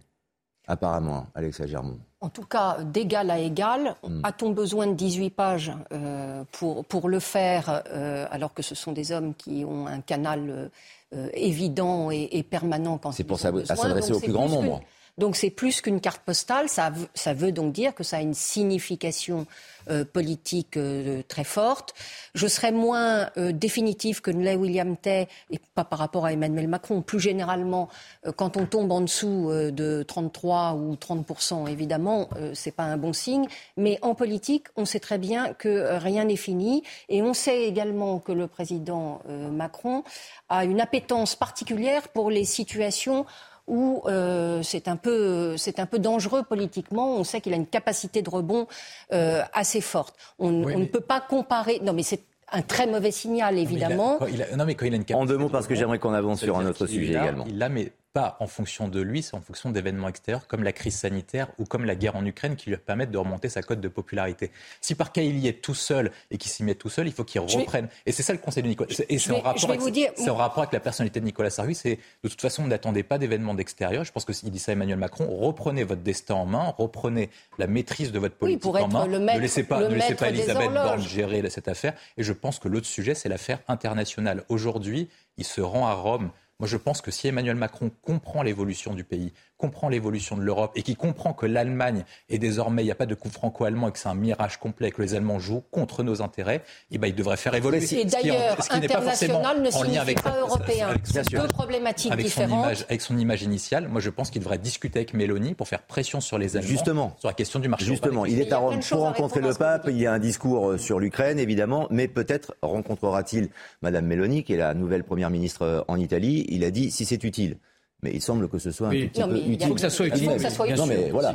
apparemment, 0.69 1.27
Alexa 1.35 1.67
Germont 1.67 1.99
En 2.21 2.29
tout 2.29 2.45
cas, 2.45 2.79
d'égal 2.85 3.31
à 3.31 3.39
égal, 3.39 3.97
hmm. 4.07 4.21
a-t-on 4.23 4.51
besoin 4.51 4.87
de 4.87 4.93
18 4.93 5.31
pages 5.31 5.73
euh, 5.93 6.45
pour, 6.53 6.85
pour 6.85 7.09
le 7.09 7.19
faire, 7.19 7.83
euh, 7.91 8.27
alors 8.31 8.55
que 8.55 8.63
ce 8.63 8.75
sont 8.75 8.93
des 8.93 9.11
hommes 9.11 9.35
qui 9.35 9.65
ont 9.65 9.87
un 9.87 10.01
canal 10.01 10.71
euh, 11.15 11.29
évident 11.33 12.11
et, 12.11 12.43
permanent 12.43 12.99
quand 12.99 13.13
C'est 13.13 13.25
pour 13.25 13.41
s'adresser 13.41 14.13
au 14.13 14.21
plus 14.21 14.33
grand 14.33 14.49
nombre. 14.49 14.83
Donc 15.19 15.35
c'est 15.35 15.51
plus 15.51 15.81
qu'une 15.81 16.01
carte 16.01 16.23
postale, 16.23 16.69
ça, 16.69 16.93
ça, 17.15 17.35
veut 17.35 17.53
donc 17.53 17.73
dire 17.73 17.95
que 17.95 18.05
ça 18.05 18.19
a 18.19 18.21
une 18.21 18.35
signification 18.35 19.47
euh, 19.91 20.05
politique 20.05 20.77
euh, 20.77 21.23
très 21.27 21.45
forte. 21.45 21.95
Je 22.35 22.47
serais 22.47 22.73
moins 22.73 23.31
euh, 23.37 23.53
définitive 23.53 24.21
que 24.21 24.31
ne 24.31 24.55
William 24.55 24.97
Tay, 24.97 25.27
et 25.51 25.59
pas 25.75 25.85
par 25.85 25.99
rapport 25.99 26.25
à 26.25 26.33
Emmanuel 26.33 26.69
Macron. 26.69 27.03
Plus 27.03 27.21
généralement, 27.21 27.89
quand 28.37 28.57
on 28.57 28.67
tombe 28.67 28.93
en 28.93 29.01
dessous 29.01 29.51
de 29.53 30.05
33 30.07 30.75
ou 30.75 30.95
30% 30.95 31.69
évidemment, 31.69 32.31
c'est 32.55 32.71
pas 32.71 32.85
un 32.85 32.97
bon 32.97 33.13
signe. 33.13 33.47
Mais 33.77 33.99
en 34.03 34.15
politique, 34.15 34.69
on 34.77 34.85
sait 34.85 35.01
très 35.01 35.19
bien 35.19 35.53
que 35.55 35.97
rien 35.99 36.25
n'est 36.25 36.37
fini, 36.37 36.83
et 37.09 37.23
on 37.23 37.35
sait 37.35 37.65
également 37.65 38.21
que 38.21 38.33
le 38.33 38.47
président 38.47 39.21
Macron 39.53 40.03
a 40.49 40.65
une 40.65 40.81
appétence 40.81 41.37
particulière 41.37 42.09
pour 42.09 42.31
les 42.31 42.45
situations 42.45 43.27
où 43.69 44.03
euh, 44.07 44.63
c'est 44.63 44.89
un 44.89 44.97
peu 44.97 45.57
c'est 45.57 45.79
un 45.79 45.87
peu 45.87 45.99
dangereux 45.99 46.43
politiquement. 46.43 47.17
On 47.17 47.25
sait 47.25 47.41
qu'il 47.41 47.53
a 47.53 47.57
une 47.57 47.67
capacité 47.67 48.23
de 48.23 48.31
rebond 48.31 48.67
euh, 49.13 49.43
assez 49.53 49.81
forte. 49.81 50.17
On, 50.39 50.51
ne 50.51 50.85
peut 50.87 51.01
pas 51.01 51.21
comparer. 51.21 51.81
Non, 51.83 51.93
mais 51.93 52.03
c'est 52.03 52.23
un 52.51 52.63
très 52.63 52.87
mauvais 52.87 53.11
signal, 53.11 53.59
évidemment. 53.59 54.19
non, 54.57 54.65
mais 54.65 54.75
quand 54.75 54.87
il 54.87 54.95
a 54.95 54.97
une 54.97 55.05
en 55.15 55.27
deux 55.27 55.37
mots, 55.37 55.51
parce 55.51 55.67
que 55.67 55.75
j'aimerais 55.75 55.99
qu'on 55.99 56.15
avance 56.15 56.41
sur 56.41 56.59
un 56.59 56.67
autre 56.67 56.87
sujet 56.87 57.13
également. 57.13 57.45
Il 57.47 57.59
l'a, 57.59 57.69
mais 57.69 57.93
pas 58.13 58.37
en 58.41 58.47
fonction 58.47 58.89
de 58.89 59.01
lui, 59.01 59.23
c'est 59.23 59.35
en 59.35 59.41
fonction 59.41 59.71
d'événements 59.71 60.09
extérieurs 60.09 60.47
comme 60.47 60.63
la 60.63 60.73
crise 60.73 60.97
sanitaire 60.97 61.49
ou 61.59 61.65
comme 61.65 61.85
la 61.85 61.95
guerre 61.95 62.17
en 62.17 62.25
Ukraine 62.25 62.57
qui 62.57 62.71
lui 62.71 62.77
permettent 62.77 63.11
de 63.11 63.19
remonter 63.19 63.49
sa 63.49 63.63
cote 63.63 63.81
de 63.81 63.89
popularité. 63.89 64.51
Si 64.81 64.95
par 64.95 65.13
cas 65.13 65.23
il 65.23 65.39
y 65.39 65.49
est 65.49 65.63
tout 65.63 65.75
seul 65.75 66.11
et 66.31 66.39
qu'il 66.39 66.51
s'y 66.51 66.65
met 66.65 66.75
tout 66.75 66.89
seul, 66.89 67.07
il 67.07 67.13
faut 67.13 67.25
qu'il 67.25 67.41
reprenne. 67.41 67.89
Et 68.07 68.13
c'est 68.13 68.23
ça 68.23 68.33
le 68.33 68.39
conseil 68.39 68.63
de 68.63 68.69
Nicolas. 68.69 68.91
Et 69.09 69.19
c'est 69.19 69.33
en, 69.33 69.41
rapport 69.41 69.71
avec, 69.71 69.93
dire... 69.93 70.13
rapport 70.29 70.63
avec 70.63 70.73
la 70.73 70.81
personnalité 70.81 71.21
de 71.21 71.25
Nicolas 71.25 71.51
Sarkozy. 71.51 71.75
C'est 71.75 71.99
de 72.23 72.29
toute 72.29 72.41
façon, 72.41 72.67
n'attendez 72.67 73.03
pas 73.03 73.19
d'événements 73.19 73.55
d'extérieur. 73.55 74.05
Je 74.05 74.13
pense 74.13 74.25
que 74.25 74.33
s'il 74.33 74.51
dit 74.51 74.59
ça 74.59 74.73
à 74.73 74.75
Emmanuel 74.75 74.99
Macron, 74.99 75.27
reprenez 75.27 75.85
votre 75.85 76.03
destin 76.03 76.35
en 76.35 76.47
main, 76.47 76.75
reprenez 76.77 77.31
la 77.59 77.67
maîtrise 77.67 78.13
de 78.13 78.19
votre 78.19 78.37
politique 78.37 78.65
en 78.67 78.89
main. 78.89 79.07
ne 79.07 79.41
laissez 79.41 79.65
pas, 79.65 79.89
ne 79.89 79.95
laissez 79.95 80.15
pas 80.15 80.31
Elisabeth 80.31 80.73
Borne 80.73 81.01
gérer 81.01 81.49
cette 81.51 81.69
affaire. 81.69 81.95
Et 82.17 82.23
je 82.23 82.33
pense 82.33 82.59
que 82.59 82.69
l'autre 82.69 82.87
sujet, 82.87 83.15
c'est 83.15 83.29
l'affaire 83.29 83.61
internationale. 83.69 84.45
Aujourd'hui, 84.49 85.09
il 85.37 85.45
se 85.45 85.61
rend 85.61 85.87
à 85.87 85.95
Rome 85.95 86.31
moi, 86.61 86.69
je 86.69 86.77
pense 86.77 87.01
que 87.01 87.13
si 87.13 87.29
Emmanuel 87.29 87.55
Macron 87.55 87.93
comprend 88.03 88.43
l'évolution 88.43 88.93
du 88.93 89.05
pays, 89.05 89.33
comprend 89.59 89.89
l'évolution 89.89 90.37
de 90.37 90.43
l'Europe 90.43 90.73
et 90.75 90.83
qui 90.83 90.97
comprend 90.97 91.33
que 91.33 91.47
l'Allemagne 91.47 92.05
est 92.29 92.39
désormais, 92.39 92.83
il 92.83 92.87
n'y 92.87 92.91
a 92.91 92.97
pas 92.97 93.07
de 93.07 93.15
coup 93.15 93.29
franco-allemand 93.29 93.89
et 93.89 93.93
que 93.93 93.99
c'est 93.99 94.09
un 94.09 94.15
mirage 94.15 94.57
complet, 94.57 94.91
que 94.91 95.01
les 95.01 95.15
Allemands 95.15 95.39
jouent 95.39 95.63
contre 95.71 96.03
nos 96.03 96.21
intérêts, 96.21 96.63
eh 96.91 96.99
ben, 96.99 97.07
il 97.07 97.15
devrait 97.15 97.37
faire 97.37 97.55
évoluer. 97.55 97.85
Et 97.95 98.05
d'ailleurs, 98.05 98.57
international 98.71 99.63
ne 99.63 99.71
signifie 99.71 99.99
avec, 99.99 100.21
pas 100.23 100.37
européen. 100.41 100.95
C'est 101.05 101.31
deux 101.31 101.47
problématiques 101.47 102.11
avec 102.11 102.27
différentes. 102.27 102.51
Son 102.51 102.67
image, 102.67 102.85
avec 102.89 103.01
son 103.03 103.19
image 103.19 103.43
initiale, 103.43 103.89
moi 103.89 104.01
je 104.01 104.11
pense 104.11 104.31
qu'il 104.31 104.41
devrait 104.41 104.59
discuter 104.59 105.01
avec 105.01 105.15
Mélanie 105.15 105.55
pour 105.55 105.69
faire 105.69 105.83
pression 105.83 106.21
sur 106.21 106.39
les 106.39 106.57
Allemands 106.57 106.69
Justement. 106.69 107.17
sur 107.19 107.29
la 107.29 107.35
question 107.35 107.61
du 107.61 107.69
marché. 107.69 107.85
Justement, 107.85 108.27
il 108.27 108.41
est 108.41 108.53
à 108.53 108.59
Rome 108.59 108.81
pour 108.81 109.01
rencontrer 109.01 109.41
le 109.41 109.55
pape, 109.55 109.87
il 109.89 109.99
y 109.99 110.07
a 110.07 110.13
un 110.13 110.19
discours 110.19 110.71
euh, 110.71 110.79
sur 110.79 110.99
l'Ukraine 110.99 111.39
évidemment, 111.39 111.87
mais 111.91 112.09
peut-être 112.09 112.57
rencontrera-t-il 112.63 113.49
Madame 113.83 114.07
Mélanie, 114.07 114.43
qui 114.43 114.55
est 114.55 114.59
la 114.59 114.75
nouvelle 114.75 115.05
première 115.05 115.31
ministre 115.31 115.63
euh, 115.63 115.83
en 115.87 115.99
Italie. 115.99 116.47
Il 116.49 116.65
a 116.65 116.71
dit 116.71 116.91
si 116.91 117.05
c'est 117.05 117.23
utile. 117.25 117.59
Mais 118.03 118.13
il 118.15 118.23
semble 118.23 118.49
que 118.49 118.59
ce 118.59 118.71
soit 118.71 118.89
un 118.89 118.91
petit 118.91 119.23
peu 119.23 119.37
utile. 119.37 119.57
Il 119.61 119.67
faut 119.67 119.75
que 119.75 119.81
ça 119.81 119.91
soit 119.91 120.07
utile. 120.07 120.31
Non, 120.77 120.87
mais 120.87 121.11
voilà. 121.11 121.35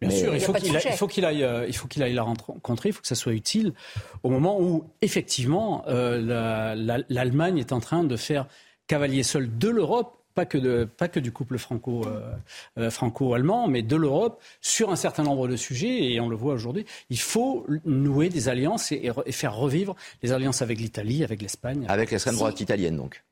Bien 0.00 0.10
sûr, 0.10 0.34
il 0.34 0.40
faut 0.96 1.06
qu'il 1.08 1.24
aille, 1.24 1.42
euh, 1.42 1.66
il 1.66 1.74
faut 1.74 1.88
qu'il 1.88 2.02
aille 2.02 2.14
la 2.14 2.22
rencontrer, 2.22 2.90
il 2.90 2.92
faut 2.92 3.00
que 3.00 3.08
ça 3.08 3.14
soit 3.14 3.32
utile 3.32 3.72
au 4.22 4.30
moment 4.30 4.60
où, 4.60 4.84
effectivement, 5.02 5.84
euh, 5.88 6.74
l'Allemagne 7.08 7.58
est 7.58 7.72
en 7.72 7.80
train 7.80 8.04
de 8.04 8.16
faire 8.16 8.46
cavalier 8.86 9.22
seul 9.22 9.56
de 9.56 9.68
l'Europe 9.68 10.18
pas 10.34 10.46
que, 10.46 10.58
de, 10.58 10.84
pas 10.84 11.06
que 11.06 11.20
du 11.20 11.30
couple 11.30 11.58
franco, 11.58 12.04
euh, 12.76 12.90
franco-allemand, 12.90 13.68
mais 13.68 13.82
de 13.82 13.94
l'Europe 13.94 14.42
sur 14.60 14.90
un 14.90 14.96
certain 14.96 15.22
nombre 15.22 15.46
de 15.46 15.56
sujets, 15.56 16.12
et 16.12 16.20
on 16.20 16.28
le 16.28 16.34
voit 16.34 16.54
aujourd'hui. 16.54 16.84
Il 17.08 17.20
faut 17.20 17.64
nouer 17.84 18.28
des 18.28 18.48
alliances 18.48 18.90
et, 18.90 19.12
faire 19.30 19.54
revivre 19.54 19.94
les 20.24 20.32
alliances 20.32 20.60
avec 20.60 20.80
l'Italie, 20.80 21.22
avec 21.22 21.40
l'Espagne. 21.40 21.86
Avec 21.88 22.10
l'extrême 22.10 22.34
droite 22.34 22.60
italienne, 22.60 22.96
donc 22.96 23.22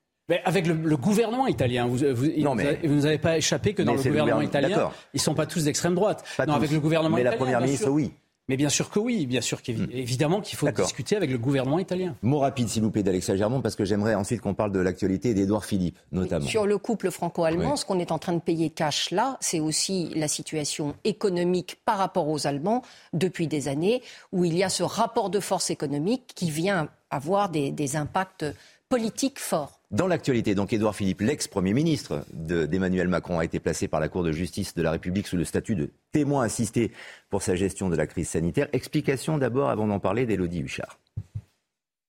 avec 0.45 0.67
le, 0.67 0.97
gouvernement 0.97 1.47
italien, 1.47 1.87
vous, 1.87 1.99
vous, 2.15 2.27
non, 2.39 2.55
mais, 2.55 2.79
vous 2.85 3.01
n'avez 3.01 3.19
pas 3.19 3.37
échappé 3.37 3.75
que 3.75 3.83
dans 3.83 3.95
le 3.95 4.03
gouvernement, 4.03 4.41
italien, 4.41 4.91
ils 5.13 5.19
ne 5.19 5.21
sont 5.21 5.35
pas 5.35 5.47
tous 5.47 5.65
d'extrême 5.65 5.95
droite. 5.95 6.25
non, 6.47 6.55
avec 6.55 6.71
le 6.71 6.81
gouvernement 6.81 7.17
mais 7.17 7.23
la 7.23 7.33
première 7.33 7.61
ministre, 7.61 7.91
oui. 7.91 8.13
Mais 8.49 8.57
bien 8.57 8.69
sûr 8.69 8.91
que 8.91 8.99
oui, 8.99 9.27
bien 9.27 9.41
sûr 9.41 9.63
qu'évidemment 9.63 10.41
hmm. 10.41 10.43
qu'il 10.43 10.59
faut 10.59 10.71
discuter 10.71 11.17
avec 11.17 11.31
le 11.31 11.39
gouvernement 11.39 11.79
italien. 11.79 12.17
Mot 12.23 12.41
rapide, 12.41 12.69
s'il 12.69 12.83
vous 12.83 12.91
plaît, 12.91 13.05
d'Alexa 13.05 13.37
Germont, 13.37 13.61
parce 13.61 13.77
que 13.77 13.85
j'aimerais 13.85 14.17
ensuite 14.17 14.41
qu'on 14.41 14.55
parle 14.55 14.73
de 14.73 14.81
l'actualité 14.81 15.33
d'Édouard 15.33 15.65
Philippe, 15.65 15.97
notamment. 16.11 16.47
Sur 16.47 16.67
le 16.67 16.77
couple 16.77 17.13
franco-allemand, 17.13 17.77
ce 17.77 17.85
qu'on 17.85 18.01
est 18.01 18.11
en 18.11 18.19
train 18.19 18.33
de 18.33 18.41
payer 18.41 18.71
cash 18.71 19.13
là, 19.13 19.37
c'est 19.41 19.61
aussi 19.61 20.11
la 20.17 20.27
situation 20.27 20.97
économique 21.05 21.79
par 21.85 21.99
rapport 21.99 22.29
aux 22.29 22.47
Allemands 22.47 22.83
depuis 23.13 23.47
des 23.47 23.69
années, 23.69 24.03
où 24.33 24.45
il 24.45 24.57
y 24.57 24.65
a 24.65 24.69
ce 24.69 24.83
rapport 24.83 25.31
de 25.31 25.39
force 25.39 25.71
économique 25.71 26.33
qui 26.35 26.51
vient 26.51 26.89
avoir 27.11 27.49
des, 27.49 27.71
des 27.71 27.95
impacts 27.95 28.45
politiques 28.89 29.39
forts. 29.39 29.79
Dans 29.93 30.07
l'actualité, 30.07 30.55
donc 30.55 30.73
Édouard 30.73 30.97
Philippe, 30.97 31.21
l'ex-premier 31.21 31.75
ministre 31.75 32.25
d'Emmanuel 32.33 33.09
Macron, 33.09 33.39
a 33.39 33.45
été 33.45 33.61
placé 33.61 33.89
par 33.89 34.01
la 34.01 34.09
Cour 34.09 34.23
de 34.23 34.33
justice 34.33 34.75
de 34.75 34.81
la 34.81 34.91
République 34.91 35.27
sous 35.27 35.37
le 35.37 35.45
statut 35.45 35.75
de 35.75 35.91
témoin 36.13 36.45
assisté 36.45 36.93
pour 37.29 37.43
sa 37.43 37.57
gestion 37.57 37.91
de 37.91 37.97
la 37.97 38.07
crise 38.07 38.31
sanitaire. 38.31 38.69
Explication 38.73 39.37
d'abord, 39.37 39.69
avant 39.69 39.87
d'en 39.87 40.01
parler, 40.01 40.25
d'Élodie 40.25 40.61
Huchard. 40.61 40.99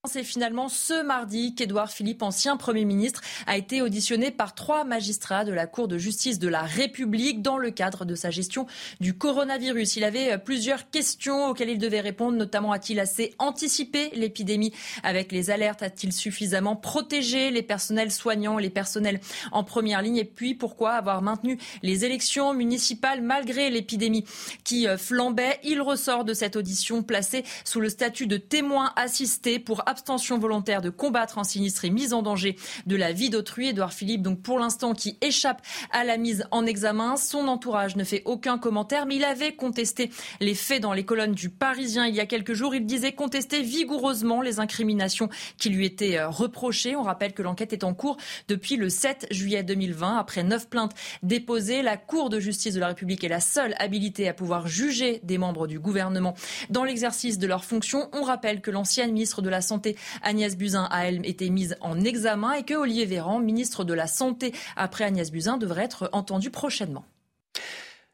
C'est 0.06 0.22
finalement 0.22 0.68
ce 0.68 1.02
mardi 1.02 1.54
qu'Édouard 1.54 1.90
Philippe, 1.90 2.22
ancien 2.22 2.58
Premier 2.58 2.84
ministre, 2.84 3.22
a 3.46 3.56
été 3.56 3.80
auditionné 3.80 4.30
par 4.30 4.54
trois 4.54 4.84
magistrats 4.84 5.46
de 5.46 5.52
la 5.52 5.66
Cour 5.66 5.88
de 5.88 5.96
justice 5.96 6.38
de 6.38 6.46
la 6.46 6.60
République 6.60 7.40
dans 7.40 7.56
le 7.56 7.70
cadre 7.70 8.04
de 8.04 8.14
sa 8.14 8.30
gestion 8.30 8.66
du 9.00 9.16
coronavirus. 9.16 9.96
Il 9.96 10.04
avait 10.04 10.36
plusieurs 10.36 10.90
questions 10.90 11.46
auxquelles 11.46 11.70
il 11.70 11.78
devait 11.78 12.02
répondre, 12.02 12.36
notamment 12.36 12.72
a-t-il 12.72 13.00
assez 13.00 13.34
anticipé 13.38 14.10
l'épidémie? 14.14 14.74
Avec 15.02 15.32
les 15.32 15.50
alertes 15.50 15.82
A-t-il 15.82 16.12
suffisamment 16.12 16.76
protégé 16.76 17.50
les 17.50 17.62
personnels 17.62 18.12
soignants, 18.12 18.58
les 18.58 18.68
personnels 18.68 19.20
en 19.52 19.64
première 19.64 20.02
ligne? 20.02 20.18
Et 20.18 20.26
puis 20.26 20.54
pourquoi 20.54 20.92
avoir 20.92 21.22
maintenu 21.22 21.58
les 21.82 22.04
élections 22.04 22.52
municipales 22.52 23.22
malgré 23.22 23.70
l'épidémie 23.70 24.26
qui 24.64 24.86
euh, 24.86 24.98
flambait? 24.98 25.60
Il 25.64 25.80
ressort 25.80 26.24
de 26.24 26.34
cette 26.34 26.56
audition 26.56 27.02
placée 27.02 27.42
sous 27.64 27.80
le 27.80 27.88
statut 27.88 28.26
de 28.26 28.36
témoin 28.36 28.92
assisté 28.96 29.58
pour 29.58 29.82
abstention 29.94 30.40
volontaire 30.40 30.82
de 30.82 30.90
combattre 30.90 31.38
en 31.38 31.44
sinistre 31.44 31.84
et 31.84 31.90
mise 31.90 32.12
en 32.12 32.22
danger 32.22 32.56
de 32.86 32.96
la 32.96 33.12
vie 33.12 33.30
d'autrui. 33.30 33.68
Édouard 33.68 33.92
Philippe, 33.92 34.22
donc 34.22 34.42
pour 34.42 34.58
l'instant, 34.58 34.92
qui 34.92 35.16
échappe 35.20 35.62
à 35.92 36.02
la 36.02 36.16
mise 36.16 36.48
en 36.50 36.66
examen. 36.66 37.16
Son 37.16 37.46
entourage 37.46 37.94
ne 37.94 38.02
fait 38.02 38.22
aucun 38.24 38.58
commentaire, 38.58 39.06
mais 39.06 39.14
il 39.14 39.24
avait 39.24 39.54
contesté 39.54 40.10
les 40.40 40.56
faits 40.56 40.82
dans 40.82 40.92
les 40.92 41.04
colonnes 41.04 41.34
du 41.34 41.48
Parisien 41.48 42.08
il 42.08 42.14
y 42.16 42.18
a 42.18 42.26
quelques 42.26 42.54
jours. 42.54 42.74
Il 42.74 42.86
disait 42.86 43.12
contester 43.12 43.62
vigoureusement 43.62 44.42
les 44.42 44.58
incriminations 44.58 45.28
qui 45.58 45.70
lui 45.70 45.86
étaient 45.86 46.18
euh, 46.18 46.28
reprochées. 46.28 46.96
On 46.96 47.02
rappelle 47.02 47.32
que 47.32 47.42
l'enquête 47.42 47.72
est 47.72 47.84
en 47.84 47.94
cours 47.94 48.16
depuis 48.48 48.74
le 48.74 48.88
7 48.88 49.28
juillet 49.30 49.62
2020. 49.62 50.18
Après 50.18 50.42
neuf 50.42 50.68
plaintes 50.68 50.94
déposées, 51.22 51.82
la 51.82 51.96
Cour 51.96 52.30
de 52.30 52.40
justice 52.40 52.74
de 52.74 52.80
la 52.80 52.88
République 52.88 53.22
est 53.22 53.28
la 53.28 53.40
seule 53.40 53.76
habilitée 53.78 54.28
à 54.28 54.34
pouvoir 54.34 54.66
juger 54.66 55.20
des 55.22 55.38
membres 55.38 55.68
du 55.68 55.78
gouvernement 55.78 56.34
dans 56.70 56.82
l'exercice 56.82 57.38
de 57.38 57.46
leurs 57.46 57.64
fonctions. 57.64 58.08
On 58.12 58.22
rappelle 58.22 58.60
que 58.60 58.72
l'ancienne 58.72 59.12
ministre 59.12 59.40
de 59.40 59.48
la 59.48 59.60
Santé 59.60 59.83
Agnès 60.22 60.56
Buzyn 60.56 60.88
a 60.90 61.06
elle 61.06 61.26
été 61.26 61.50
mise 61.50 61.76
en 61.80 62.00
examen 62.00 62.52
et 62.52 62.62
que 62.62 62.74
Olivier 62.74 63.06
Véran, 63.06 63.40
ministre 63.40 63.84
de 63.84 63.94
la 63.94 64.06
Santé 64.06 64.52
après 64.76 65.04
Agnès 65.04 65.30
Buzyn, 65.30 65.56
devrait 65.56 65.84
être 65.84 66.08
entendu 66.12 66.50
prochainement. 66.50 67.04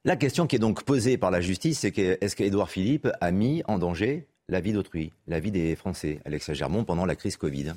La 0.04 0.16
question 0.16 0.46
qui 0.46 0.56
est 0.56 0.61
donc 0.61 0.83
posée 0.85 1.18
par 1.18 1.30
la 1.30 1.40
justice, 1.40 1.80
c'est 1.80 1.92
que, 1.92 2.16
est-ce 2.20 2.35
qu'Édouard 2.35 2.70
Philippe 2.70 3.09
a 3.20 3.30
mis 3.30 3.62
en 3.68 3.78
danger 3.78 4.26
la 4.48 4.61
vie 4.61 4.72
d'autrui, 4.72 5.12
la 5.26 5.40
vie 5.40 5.50
des 5.50 5.76
Français, 5.76 6.20
Alexa 6.24 6.54
Germont, 6.54 6.85
pendant 6.85 7.04
la 7.04 7.16
crise 7.16 7.37
Covid? 7.37 7.74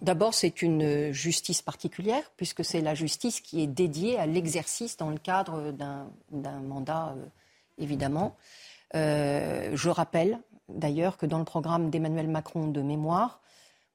D'abord, 0.00 0.34
c'est 0.34 0.62
une 0.62 1.12
justice 1.12 1.62
particulière, 1.62 2.22
puisque 2.36 2.64
c'est 2.64 2.80
la 2.80 2.94
justice 2.94 3.40
qui 3.40 3.62
est 3.62 3.66
dédiée 3.66 4.18
à 4.18 4.26
l'exercice 4.26 4.96
dans 4.96 5.10
le 5.10 5.18
cadre 5.18 5.72
d'un 5.72 6.60
mandat, 6.60 7.14
euh, 7.16 7.24
évidemment. 7.78 8.36
Euh, 8.94 9.70
je 9.74 9.88
rappelle 9.88 10.38
d'ailleurs 10.68 11.16
que 11.16 11.26
dans 11.26 11.38
le 11.38 11.44
programme 11.44 11.90
d'Emmanuel 11.90 12.28
Macron 12.28 12.68
de 12.68 12.82
mémoire, 12.82 13.40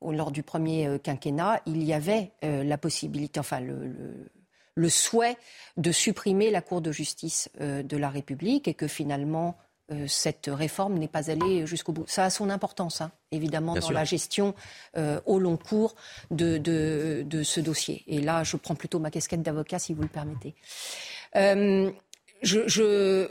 lors 0.01 0.31
du 0.31 0.43
premier 0.43 0.88
euh, 0.88 0.97
quinquennat, 0.97 1.62
il 1.65 1.84
y 1.84 1.93
avait 1.93 2.31
euh, 2.43 2.63
la 2.63 2.77
possibilité, 2.77 3.39
enfin 3.39 3.60
le, 3.60 4.31
le 4.75 4.89
souhait 4.89 5.38
de 5.77 5.91
supprimer 5.91 6.49
la 6.49 6.62
Cour 6.62 6.81
de 6.81 6.91
justice 6.91 7.49
de 7.60 7.97
la 7.97 8.10
République 8.10 8.67
et 8.67 8.73
que 8.73 8.88
finalement 8.88 9.57
cette 10.07 10.49
réforme 10.49 10.97
n'est 10.97 11.10
pas 11.10 11.29
allée 11.29 11.67
jusqu'au 11.67 11.91
bout. 11.91 12.05
Ça 12.07 12.23
a 12.23 12.29
son 12.29 12.49
importance, 12.49 13.01
hein, 13.01 13.12
évidemment, 13.34 13.75
dans 13.75 13.91
la 13.91 14.05
gestion 14.05 14.55
au 14.95 15.38
long 15.38 15.57
cours 15.57 15.95
de, 16.31 16.57
de, 16.57 17.43
ce 17.43 17.60
dossier. 17.60 18.05
Et 18.07 18.21
là, 18.21 18.45
je 18.45 18.55
prends 18.55 18.75
plutôt 18.75 18.99
ma 18.99 19.12
casquette 19.12 19.41
d'avocat, 19.41 19.79
si 19.79 19.93
vous 19.93 20.03
le 20.03 20.07
permettez. 20.07 20.55
je, 21.36 21.91
je 22.41 23.27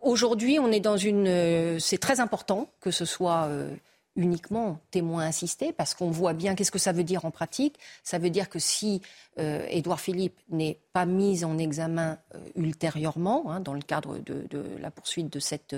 Aujourd'hui, 0.00 0.58
on 0.58 0.70
est 0.70 0.80
dans 0.80 0.96
une. 0.96 1.26
Euh, 1.26 1.78
c'est 1.78 1.98
très 1.98 2.20
important 2.20 2.68
que 2.80 2.90
ce 2.90 3.04
soit 3.04 3.44
euh, 3.44 3.74
uniquement 4.16 4.80
témoin 4.90 5.26
assisté, 5.26 5.72
parce 5.72 5.94
qu'on 5.94 6.10
voit 6.10 6.34
bien 6.34 6.54
qu'est-ce 6.54 6.70
que 6.70 6.78
ça 6.78 6.92
veut 6.92 7.04
dire 7.04 7.24
en 7.24 7.30
pratique. 7.30 7.78
Ça 8.04 8.18
veut 8.18 8.30
dire 8.30 8.48
que 8.48 8.58
si 8.58 9.02
euh, 9.38 9.66
Édouard 9.68 10.00
Philippe 10.00 10.38
n'est 10.50 10.78
pas 10.92 11.06
mis 11.06 11.44
en 11.44 11.58
examen 11.58 12.18
ultérieurement, 12.54 13.50
hein, 13.50 13.60
dans 13.60 13.74
le 13.74 13.82
cadre 13.82 14.18
de, 14.18 14.46
la 14.80 14.90
poursuite 14.90 15.32
de 15.32 15.40
cette, 15.40 15.74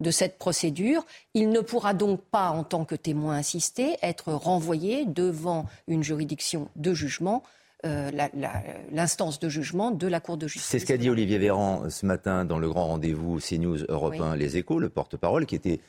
de 0.00 0.10
cette 0.10 0.38
procédure, 0.38 1.04
il 1.34 1.50
ne 1.50 1.60
pourra 1.60 1.94
donc 1.94 2.22
pas, 2.22 2.50
en 2.50 2.64
tant 2.64 2.84
que 2.84 2.94
témoin 2.94 3.36
assisté, 3.36 3.96
être 4.02 4.32
renvoyé 4.32 5.04
devant 5.04 5.66
une 5.88 6.02
juridiction 6.02 6.68
de 6.76 6.94
jugement 6.94 7.42
l'instance 7.82 9.40
de 9.40 9.48
jugement 9.48 9.90
de 9.90 10.06
la 10.06 10.20
Cour 10.20 10.36
de 10.36 10.46
justice. 10.46 10.70
C'est 10.70 10.78
ce 10.78 10.86
qu'a 10.86 10.96
dit 10.96 11.10
Olivier 11.10 11.38
Véran 11.38 11.90
ce 11.90 12.06
matin 12.06 12.44
dans 12.44 12.58
le 12.58 12.68
grand 12.68 12.86
rendez-vous 12.86 13.38
CNews 13.38 13.84
Europe 13.88 14.14
1 14.20 14.36
Les 14.36 14.56
Échos, 14.56 14.78
le 14.78 14.88
porte-parole, 14.88 15.46
qui 15.46 15.54
était 15.54 15.80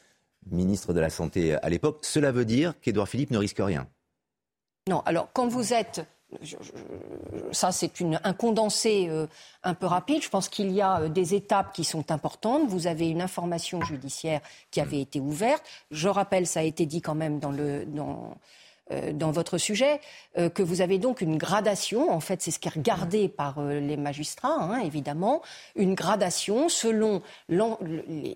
ministre 0.49 0.93
de 0.93 0.99
la 0.99 1.09
Santé 1.09 1.55
à 1.55 1.69
l'époque. 1.69 1.99
Cela 2.01 2.31
veut 2.31 2.45
dire 2.45 2.73
qu'Édouard 2.81 3.07
Philippe 3.07 3.31
ne 3.31 3.37
risque 3.37 3.59
rien 3.59 3.87
Non, 4.89 5.01
alors 5.05 5.29
quand 5.33 5.47
vous 5.47 5.73
êtes 5.73 6.05
ça, 7.51 7.71
c'est 7.71 7.91
un 8.23 8.33
condensé 8.33 9.07
euh, 9.09 9.27
un 9.63 9.73
peu 9.73 9.85
rapide. 9.85 10.21
Je 10.23 10.29
pense 10.29 10.49
qu'il 10.49 10.71
y 10.71 10.81
a 10.81 11.01
euh, 11.01 11.09
des 11.09 11.35
étapes 11.35 11.73
qui 11.73 11.83
sont 11.83 12.11
importantes. 12.11 12.67
Vous 12.67 12.87
avez 12.87 13.09
une 13.09 13.21
information 13.21 13.81
judiciaire 13.81 14.41
qui 14.71 14.81
avait 14.81 15.01
été 15.01 15.19
ouverte. 15.19 15.63
Je 15.91 16.09
rappelle, 16.09 16.47
ça 16.47 16.61
a 16.61 16.63
été 16.63 16.85
dit 16.85 17.01
quand 17.01 17.15
même 17.15 17.39
dans 17.39 17.51
le, 17.51 17.85
dans, 17.85 18.31
euh, 18.31 18.35
dans 19.13 19.31
votre 19.31 19.57
sujet, 19.57 20.01
euh, 20.37 20.49
que 20.49 20.61
vous 20.61 20.81
avez 20.81 20.97
donc 20.97 21.21
une 21.21 21.37
gradation, 21.37 22.11
en 22.11 22.19
fait 22.19 22.41
c'est 22.41 22.51
ce 22.51 22.59
qui 22.59 22.67
est 22.67 22.71
regardé 22.71 23.29
par 23.29 23.59
euh, 23.59 23.79
les 23.79 23.95
magistrats, 23.95 24.57
hein, 24.59 24.79
évidemment, 24.79 25.41
une 25.75 25.95
gradation 25.95 26.67
selon 26.67 27.21
les, 27.47 28.35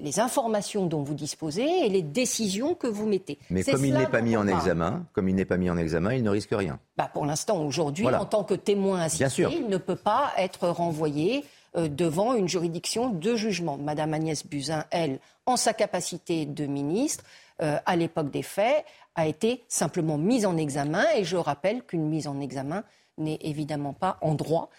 les, 0.00 0.20
informations 0.20 0.86
dont 0.86 1.02
vous 1.02 1.14
disposez 1.14 1.86
et 1.86 1.88
les 1.88 2.02
décisions 2.02 2.74
que 2.74 2.86
vous 2.86 3.06
mettez. 3.06 3.38
Mais 3.50 3.62
comme 3.62 3.84
il 3.84 3.94
n'est 3.94 4.06
pas 4.06 4.22
mis 4.22 4.36
en 4.36 4.48
examen, 4.48 5.04
comme 5.12 5.28
il 5.28 5.34
n'est 5.34 5.44
pas 5.44 5.56
mis 5.56 5.70
en 5.70 5.76
examen, 5.76 6.14
il 6.14 6.22
ne 6.22 6.30
risque 6.30 6.52
rien. 6.52 6.80
Bah 6.96 7.10
pour 7.12 7.26
l'instant, 7.26 7.62
aujourd'hui, 7.62 8.08
en 8.08 8.24
tant 8.24 8.44
que 8.44 8.54
témoin 8.54 9.00
assisté, 9.02 9.46
il 9.50 9.68
ne 9.68 9.76
peut 9.76 9.96
pas 9.96 10.32
être 10.38 10.68
renvoyé 10.68 11.44
devant 11.76 12.34
une 12.34 12.48
juridiction 12.48 13.10
de 13.10 13.36
jugement. 13.36 13.76
Madame 13.76 14.14
Agnès 14.14 14.46
Buzyn, 14.46 14.84
elle, 14.90 15.18
en 15.44 15.56
sa 15.56 15.74
capacité 15.74 16.46
de 16.46 16.64
ministre, 16.64 17.22
à 17.58 17.96
l'époque 17.96 18.30
des 18.30 18.42
faits, 18.42 18.84
a 19.14 19.26
été 19.26 19.64
simplement 19.68 20.18
mise 20.18 20.46
en 20.46 20.56
examen. 20.56 21.04
Et 21.16 21.24
je 21.24 21.36
rappelle 21.36 21.82
qu'une 21.82 22.08
mise 22.08 22.28
en 22.28 22.40
examen 22.40 22.84
n'est 23.18 23.38
évidemment 23.40 23.94
pas 23.94 24.18
en 24.20 24.34
droit 24.34 24.70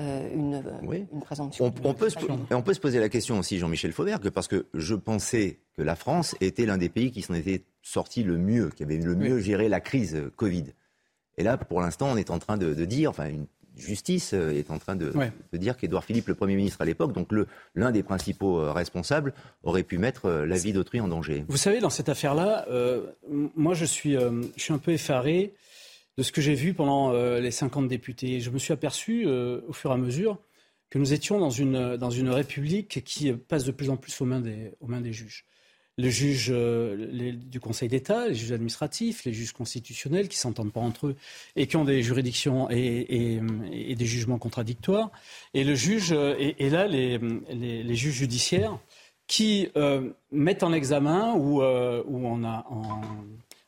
euh, 0.00 0.28
une, 0.34 0.62
présomption. 1.20 1.72
On, 1.82 1.94
peut 1.94 2.10
se, 2.10 2.18
on, 2.50 2.62
peut 2.62 2.74
se, 2.74 2.80
poser 2.80 3.00
la 3.00 3.08
question 3.08 3.38
aussi, 3.38 3.58
Jean-Michel 3.58 3.92
Fauvergue, 3.92 4.28
parce 4.30 4.48
que 4.48 4.66
je 4.74 4.94
pensais 4.94 5.60
que 5.76 5.82
la 5.82 5.96
France 5.96 6.36
était 6.40 6.66
l'un 6.66 6.76
des 6.76 6.90
pays 6.90 7.10
qui 7.10 7.22
s'en 7.22 7.34
était 7.34 7.64
sorti 7.82 8.22
le 8.22 8.36
mieux, 8.36 8.70
qui 8.70 8.82
avait 8.82 8.98
le 8.98 9.14
mieux 9.14 9.38
géré 9.40 9.68
la 9.68 9.80
crise 9.80 10.22
Covid. 10.36 10.64
Et 11.38 11.42
là, 11.42 11.56
pour 11.56 11.80
l'instant, 11.80 12.08
on 12.10 12.16
est 12.16 12.30
en 12.30 12.38
train 12.38 12.56
de, 12.56 12.74
de 12.74 12.84
dire, 12.84 13.10
enfin, 13.10 13.28
une 13.28 13.46
justice 13.76 14.32
euh, 14.34 14.50
est 14.50 14.70
en 14.70 14.78
train 14.78 14.96
de, 14.96 15.12
dire 15.52 15.76
qu'Édouard 15.76 16.04
Philippe, 16.04 16.28
le 16.28 16.34
Premier 16.34 16.56
ministre 16.56 16.80
à 16.80 16.84
l'époque, 16.84 17.12
donc 17.12 17.28
l'un 17.74 17.90
des 17.90 18.02
principaux 18.02 18.60
euh, 18.60 18.72
responsables, 18.72 19.32
aurait 19.62 19.82
pu 19.82 19.98
mettre 19.98 20.26
euh, 20.26 20.46
la 20.46 20.56
vie 20.56 20.72
d'autrui 20.72 21.00
en 21.00 21.08
danger. 21.08 21.44
Vous 21.48 21.56
savez, 21.56 21.80
dans 21.80 21.90
cette 21.90 22.08
affaire-là, 22.08 22.66
moi 23.56 23.74
je 23.74 23.84
suis, 23.84 24.14
je 24.14 24.62
suis 24.62 24.72
un 24.72 24.78
peu 24.78 24.92
effaré 24.92 25.54
de 26.16 26.22
ce 26.22 26.32
que 26.32 26.40
j'ai 26.40 26.54
vu 26.54 26.74
pendant 26.74 27.12
les 27.12 27.50
50 27.50 27.88
députés. 27.88 28.40
Je 28.40 28.50
me 28.50 28.58
suis 28.58 28.72
aperçu 28.72 29.26
au 29.26 29.72
fur 29.72 29.90
et 29.90 29.94
à 29.94 29.96
mesure 29.96 30.38
que 30.90 30.98
nous 30.98 31.12
étions 31.12 31.38
dans 31.38 31.50
une, 31.50 31.96
dans 31.96 32.10
une 32.10 32.30
république 32.30 33.04
qui 33.04 33.32
passe 33.32 33.64
de 33.64 33.72
plus 33.72 33.90
en 33.90 33.96
plus 33.96 34.20
aux 34.20 34.24
mains 34.24 34.40
des, 34.40 34.72
aux 34.80 34.86
mains 34.86 35.00
des 35.00 35.12
juges 35.12 35.44
les 35.98 36.10
juges 36.10 36.50
euh, 36.50 37.32
du 37.32 37.58
Conseil 37.58 37.88
d'État, 37.88 38.28
les 38.28 38.34
juges 38.34 38.52
administratifs, 38.52 39.24
les 39.24 39.32
juges 39.32 39.52
constitutionnels 39.52 40.28
qui 40.28 40.36
s'entendent 40.36 40.72
pas 40.72 40.80
entre 40.80 41.08
eux 41.08 41.16
et 41.56 41.66
qui 41.66 41.76
ont 41.76 41.84
des 41.84 42.02
juridictions 42.02 42.68
et, 42.70 43.40
des 43.96 44.06
jugements 44.06 44.38
contradictoires, 44.38 45.10
et 45.54 45.64
le 45.64 45.74
juge 45.74 46.12
euh, 46.12 46.34
et, 46.38 46.70
là 46.70 46.86
les, 46.86 47.94
juges 47.94 48.14
judiciaires 48.14 48.78
qui 49.26 49.68
euh, 49.76 50.10
mettent 50.30 50.62
en 50.62 50.72
examen 50.72 51.34
ou, 51.34 51.62
on 51.62 52.44
a 52.44 52.66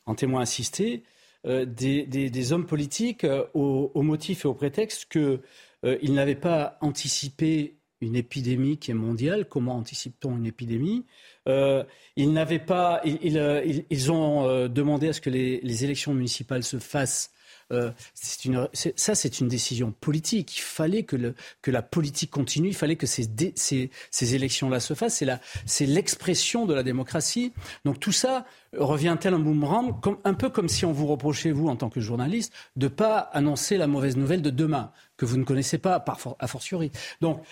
en, 0.07 0.15
témoin 0.15 0.43
assisté 0.43 1.03
des, 1.45 2.53
hommes 2.53 2.67
politiques 2.67 3.27
au, 3.55 4.03
motif 4.03 4.45
et 4.45 4.49
au 4.49 4.55
prétexte 4.55 5.09
qu'ils 5.11 6.15
n'avaient 6.15 6.35
pas 6.35 6.77
anticipé 6.81 7.79
une 8.01 8.17
épidémie 8.17 8.79
qui 8.79 8.91
est 8.91 8.95
mondiale. 8.95 9.47
Comment 9.49 9.77
anticipe-t-on 9.77 10.37
une 10.37 10.47
épidémie? 10.47 11.05
Euh, 11.49 11.85
Ils 12.17 12.33
n'avaient 12.33 12.59
pas. 12.59 13.01
Ils, 13.05 13.39
euh, 13.39 14.11
ont 14.11 14.49
euh, 14.49 14.69
demandé 14.69 15.09
à 15.09 15.13
ce 15.13 15.21
que 15.21 15.31
les, 15.31 15.85
élections 15.85 16.15
municipales 16.15 16.63
se 16.63 16.79
fassent. 16.79 17.33
Une, 17.71 18.69
ça, 18.73 19.15
c'est 19.15 19.41
une 19.41 19.49
décision 19.49 19.93
politique. 19.93 20.59
Il 20.59 20.63
fallait 20.63 21.03
que, 21.03 21.35
la 21.67 21.83
politique 21.83 22.31
continue. 22.31 22.69
Il 22.69 22.75
fallait 22.75 22.97
que 22.97 23.07
ces, 23.07 24.35
élections-là 24.35 24.81
se 24.81 24.95
fassent. 24.95 25.23
C'est 25.67 25.87
l'expression 25.87 26.67
de 26.67 26.75
la 26.75 26.83
démocratie. 26.83 27.53
Donc 27.85 28.01
tout 28.01 28.13
ça 28.13 28.47
revient 28.77 29.17
tel 29.19 29.35
un 29.35 29.39
boomerang, 29.39 29.95
un 30.25 30.35
peu 30.35 30.51
comme 30.51 30.69
si 30.69 30.85
on 30.85 30.93
vous 30.93 31.07
reprochait, 31.07 31.53
vous, 31.53 31.69
en 31.69 31.77
tant 31.77 31.89
que 31.89 32.01
journaliste, 32.01 32.53
de 32.77 32.87
ne 32.87 32.89
pas 32.89 33.19
annoncer 33.19 33.77
la 33.77 33.87
mauvaise 33.87 34.17
nouvelle 34.17 34.43
de 34.43 34.51
demain 34.51 34.93
que 35.17 35.27
vous 35.27 35.37
ne 35.37 35.45
connaissez 35.45 35.79
pas, 35.79 36.03
a 36.39 36.47
fortiori. 36.47 36.91
Donc, 37.21 37.43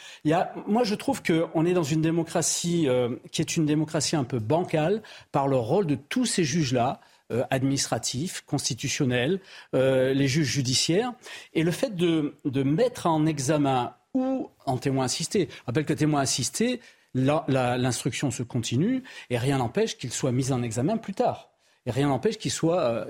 moi, 0.66 0.85
je 0.85 0.94
trouve 0.94 1.22
qu'on 1.22 1.66
est 1.66 1.72
dans 1.72 1.83
une 1.83 2.00
démocratie 2.00 2.88
euh, 2.88 3.16
qui 3.33 3.42
est 3.42 3.57
une 3.57 3.66
démocratie 3.66 4.16
un 4.16 4.24
peu 4.24 4.38
bancale 4.38 5.02
par 5.33 5.48
le 5.48 5.57
rôle 5.57 5.87
de 5.87 5.96
tous 5.96 6.26
ces 6.26 6.44
juges-là. 6.44 7.00
Euh, 7.32 7.42
administratifs, 7.50 8.44
constitutionnels, 8.46 9.40
euh, 9.74 10.14
les 10.14 10.28
juges 10.28 10.46
judiciaires, 10.46 11.12
et 11.54 11.64
le 11.64 11.72
fait 11.72 11.96
de, 11.96 12.36
de, 12.44 12.62
mettre 12.62 13.06
en 13.06 13.26
examen 13.26 13.96
ou 14.14 14.48
en 14.64 14.78
témoin 14.78 15.06
assisté. 15.06 15.48
Je 15.50 15.62
rappelle 15.66 15.86
que 15.86 15.92
témoin 15.92 16.20
assisté, 16.20 16.80
l'instruction 17.14 18.30
se 18.30 18.44
continue 18.44 19.02
et 19.28 19.38
rien 19.38 19.58
n'empêche 19.58 19.98
qu'il 19.98 20.12
soit 20.12 20.30
mis 20.30 20.52
en 20.52 20.62
examen 20.62 20.98
plus 20.98 21.14
tard. 21.14 21.50
Et 21.84 21.90
rien 21.90 22.06
n'empêche 22.06 22.38
qu'il 22.38 22.52
soit. 22.52 23.08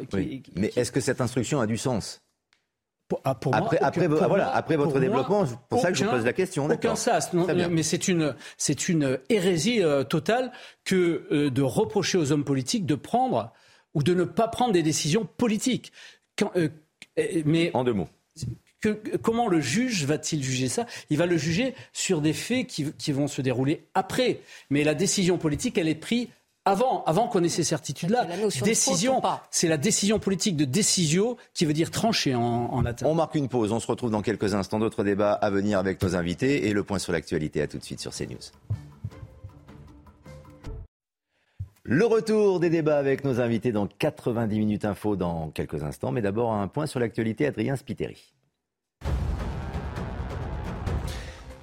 Mais 0.55 0.73
est-ce 0.77 0.93
que 0.93 1.01
cette 1.01 1.21
instruction 1.21 1.61
a 1.61 1.67
du 1.67 1.77
sens? 1.77 2.23
Ah, 3.23 3.39
après, 3.53 3.79
après, 3.79 4.09
voilà, 4.09 4.49
après 4.57 4.77
votre 4.77 4.99
développement, 4.99 5.45
c'est 5.45 5.59
pour 5.69 5.81
ça 5.81 5.93
que 5.93 5.99
je 5.99 6.05
pose 6.07 6.25
la 6.25 6.33
question. 6.33 6.67
Aucun 6.67 6.97
sas, 6.97 7.33
mais 7.35 7.83
c'est 7.83 8.09
une, 8.09 8.35
c'est 8.57 8.89
une 8.89 9.19
hérésie 9.29 9.83
euh, 9.83 10.05
totale 10.05 10.53
que 10.85 11.27
euh, 11.31 11.51
de 11.51 11.61
reprocher 11.61 12.17
aux 12.17 12.33
hommes 12.33 12.45
politiques 12.45 12.87
de 12.87 12.95
prendre 12.95 13.53
ou 13.97 14.03
de 14.03 14.15
ne 14.15 14.25
pas 14.25 14.47
prendre 14.47 14.73
des 14.73 14.83
décisions 14.83 15.27
politiques. 15.39 15.91
Euh, 16.55 16.69
mais 17.47 17.71
en 17.75 17.83
deux 17.83 17.95
mots. 17.95 18.09
Que, 18.83 19.17
comment 19.17 19.49
le 19.49 19.59
juge 19.61 20.05
va-t-il 20.05 20.45
juger 20.45 20.69
ça? 20.69 20.85
Il 21.09 21.17
va 21.17 21.25
le 21.25 21.39
juger 21.39 21.75
sur 21.95 22.21
des 22.21 22.35
faits 22.35 22.67
qui, 22.67 22.93
qui, 22.93 23.11
vont 23.11 23.27
se 23.27 23.41
dérouler 23.41 23.87
après. 23.95 24.41
Mais 24.69 24.85
la 24.85 24.95
décision 24.95 25.39
politique, 25.39 25.79
elle 25.79 25.89
est 25.89 25.95
prise 25.95 26.29
avant, 26.67 27.05
avant 27.05 27.27
qu'on 27.29 27.43
ait 27.43 27.49
ces 27.49 27.65
certitudes-là, 27.65 28.27
décision, 28.63 29.23
c'est 29.51 29.69
la 29.69 29.79
décision 29.79 30.19
politique 30.19 30.57
de 30.57 30.67
décision 30.67 31.39
qui 31.55 31.65
veut 31.65 31.73
dire 31.73 31.91
trancher 31.91 32.35
en, 32.35 32.43
en 32.43 32.83
latin. 32.83 33.07
On 33.07 33.15
marque 33.15 33.37
une 33.37 33.49
pause, 33.49 33.73
on 33.73 33.81
se 33.81 33.87
retrouve 33.87 34.11
dans 34.11 34.21
quelques 34.21 34.53
instants. 34.53 34.79
D'autres 34.79 35.05
débats 35.05 35.33
à 35.33 35.49
venir 35.49 35.79
avec 35.79 36.03
nos 36.03 36.17
invités 36.17 36.69
et 36.69 36.75
le 36.75 36.83
point 36.83 36.99
sur 36.99 37.13
l'actualité. 37.13 37.63
À 37.63 37.67
tout 37.67 37.79
de 37.79 37.85
suite 37.85 38.01
sur 38.01 38.13
CNews. 38.13 38.37
Le 41.89 42.05
retour 42.05 42.59
des 42.59 42.69
débats 42.69 42.99
avec 42.99 43.23
nos 43.23 43.41
invités 43.41 43.71
dans 43.71 43.87
90 43.87 44.59
minutes 44.59 44.85
info 44.85 45.15
dans 45.15 45.51
quelques 45.51 45.85
instants. 45.85 46.11
Mais 46.11 46.21
d'abord, 46.21 46.53
un 46.53 46.67
point 46.67 46.87
sur 46.87 46.99
l'actualité, 46.99 47.47
Adrien 47.47 47.77
Spiteri. 47.77 48.35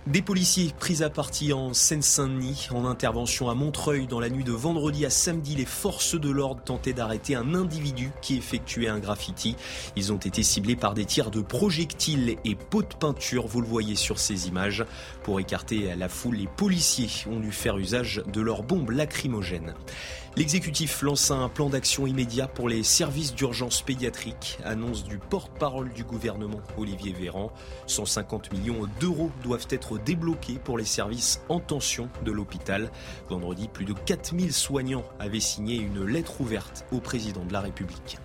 Des 0.06 0.22
policiers 0.22 0.74
pris 0.78 1.02
à 1.02 1.10
partie 1.10 1.54
en 1.54 1.74
Seine-Saint-Denis, 1.74 2.68
en 2.72 2.86
intervention 2.86 3.50
à 3.50 3.54
Montreuil 3.54 4.06
dans 4.06 4.20
la 4.20 4.30
nuit 4.30 4.44
de 4.44 4.52
vendredi 4.52 5.06
à 5.06 5.10
samedi, 5.10 5.56
les 5.56 5.64
forces 5.64 6.20
de 6.20 6.30
l'ordre 6.30 6.62
tentaient 6.62 6.92
d'arrêter 6.92 7.36
un 7.36 7.56
individu 7.56 8.12
qui 8.22 8.36
effectuait 8.36 8.90
un 8.90 9.00
graffiti. 9.00 9.56
Ils 9.96 10.12
ont 10.12 10.18
été 10.18 10.44
ciblés 10.44 10.76
par 10.76 10.94
des 10.94 11.06
tirs 11.06 11.32
de 11.32 11.40
projectiles 11.40 12.36
et 12.44 12.56
pots 12.56 12.82
de 12.82 12.94
peinture, 13.00 13.48
vous 13.48 13.62
le 13.62 13.68
voyez 13.68 13.96
sur 13.96 14.20
ces 14.20 14.50
images. 14.50 14.84
Pour 15.24 15.40
écarter 15.40 15.96
la 15.96 16.10
foule, 16.10 16.36
les 16.36 16.48
policiers 16.48 17.08
ont 17.32 17.40
dû 17.40 17.54
faire 17.54 17.78
usage 17.78 18.24
de 18.28 18.42
leurs 18.42 18.64
bombes 18.64 18.92
lacrymogènes. 18.92 19.74
L'exécutif 20.36 21.04
lance 21.04 21.30
un 21.30 21.48
plan 21.48 21.70
d'action 21.70 22.08
immédiat 22.08 22.48
pour 22.48 22.68
les 22.68 22.82
services 22.82 23.36
d'urgence 23.36 23.84
pédiatrique, 23.84 24.58
annonce 24.66 25.04
du 25.04 25.20
porte-parole 25.20 25.94
du 25.94 26.04
gouvernement 26.04 26.60
Olivier 26.76 27.14
Véran. 27.14 27.54
150 27.86 28.52
millions 28.52 28.88
d'euros 29.00 29.30
doivent 29.44 29.68
être 29.70 30.00
débloqués 30.00 30.58
pour 30.64 30.80
les 30.80 30.86
services 30.86 31.40
en 31.50 31.60
tension 31.60 32.10
de 32.26 32.32
l'hôpital. 32.32 32.90
Vendredi, 33.30 33.68
plus 33.68 33.86
de 33.86 33.94
4000 33.94 34.52
soignants 34.54 35.06
avaient 35.20 35.40
signé 35.40 35.76
une 35.76 36.04
lettre 36.04 36.42
ouverte 36.42 36.84
au 36.92 37.00
président 37.00 37.46
de 37.46 37.54
la 37.54 37.62
République. 37.62 38.18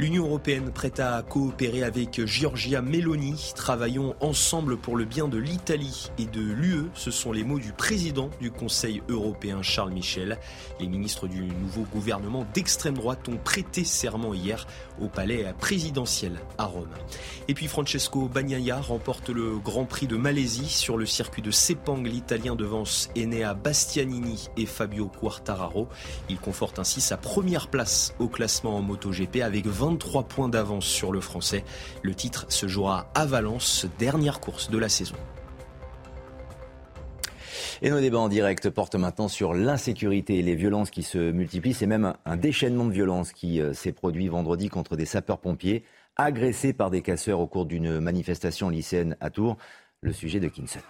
L'Union 0.00 0.24
européenne 0.24 0.70
prête 0.72 0.98
à 0.98 1.22
coopérer 1.22 1.82
avec 1.82 2.24
Giorgia 2.24 2.80
Meloni. 2.80 3.52
Travaillons 3.54 4.16
ensemble 4.20 4.78
pour 4.78 4.96
le 4.96 5.04
bien 5.04 5.28
de 5.28 5.36
l'Italie 5.36 6.10
et 6.16 6.24
de 6.24 6.40
l'UE. 6.40 6.86
Ce 6.94 7.10
sont 7.10 7.32
les 7.32 7.44
mots 7.44 7.58
du 7.58 7.72
président 7.72 8.30
du 8.40 8.50
Conseil 8.50 9.02
européen 9.10 9.60
Charles 9.60 9.92
Michel. 9.92 10.38
Les 10.80 10.86
ministres 10.86 11.28
du 11.28 11.42
nouveau 11.42 11.82
gouvernement 11.92 12.46
d'extrême 12.54 12.94
droite 12.94 13.28
ont 13.28 13.36
prêté 13.36 13.84
serment 13.84 14.32
hier 14.32 14.66
au 15.00 15.08
palais 15.08 15.52
présidentiel 15.58 16.40
à 16.56 16.64
Rome. 16.64 16.88
Et 17.48 17.54
puis 17.54 17.66
Francesco 17.66 18.28
Bagnaia 18.28 18.80
remporte 18.80 19.28
le 19.28 19.58
Grand 19.58 19.84
Prix 19.84 20.06
de 20.06 20.16
Malaisie 20.16 20.68
sur 20.68 20.96
le 20.96 21.06
circuit 21.06 21.42
de 21.42 21.50
Sepang. 21.50 22.02
L'Italien 22.02 22.56
devance 22.56 23.10
Enea 23.16 23.54
Bastianini 23.54 24.48
et 24.56 24.66
Fabio 24.66 25.08
Quartararo. 25.08 25.88
Il 26.28 26.38
conforte 26.38 26.78
ainsi 26.78 27.00
sa 27.00 27.16
première 27.16 27.68
place 27.68 28.14
au 28.18 28.28
classement 28.28 28.76
en 28.76 28.82
MotoGP 28.82 29.42
avec 29.42 29.66
20 29.66 29.90
23 29.90 30.22
points 30.24 30.48
d'avance 30.48 30.84
sur 30.84 31.10
le 31.10 31.20
français. 31.20 31.64
Le 32.02 32.14
titre 32.14 32.46
se 32.48 32.68
jouera 32.68 33.10
à 33.14 33.26
Valence, 33.26 33.86
dernière 33.98 34.38
course 34.40 34.70
de 34.70 34.78
la 34.78 34.88
saison. 34.88 35.16
Et 37.82 37.88
nos 37.88 38.00
débats 38.00 38.18
en 38.18 38.28
direct 38.28 38.68
portent 38.68 38.96
maintenant 38.96 39.28
sur 39.28 39.54
l'insécurité 39.54 40.38
et 40.38 40.42
les 40.42 40.54
violences 40.54 40.90
qui 40.90 41.02
se 41.02 41.30
multiplient. 41.30 41.72
C'est 41.72 41.86
même 41.86 42.12
un 42.26 42.36
déchaînement 42.36 42.84
de 42.84 42.92
violences 42.92 43.32
qui 43.32 43.58
euh, 43.58 43.72
s'est 43.72 43.92
produit 43.92 44.28
vendredi 44.28 44.68
contre 44.68 44.96
des 44.96 45.06
sapeurs-pompiers 45.06 45.84
agressés 46.16 46.74
par 46.74 46.90
des 46.90 47.00
casseurs 47.00 47.40
au 47.40 47.46
cours 47.46 47.64
d'une 47.64 47.98
manifestation 47.98 48.68
lycéenne 48.68 49.16
à 49.20 49.30
Tours. 49.30 49.56
Le 50.02 50.12
sujet 50.12 50.40
de 50.40 50.48
Kinson. 50.48 50.80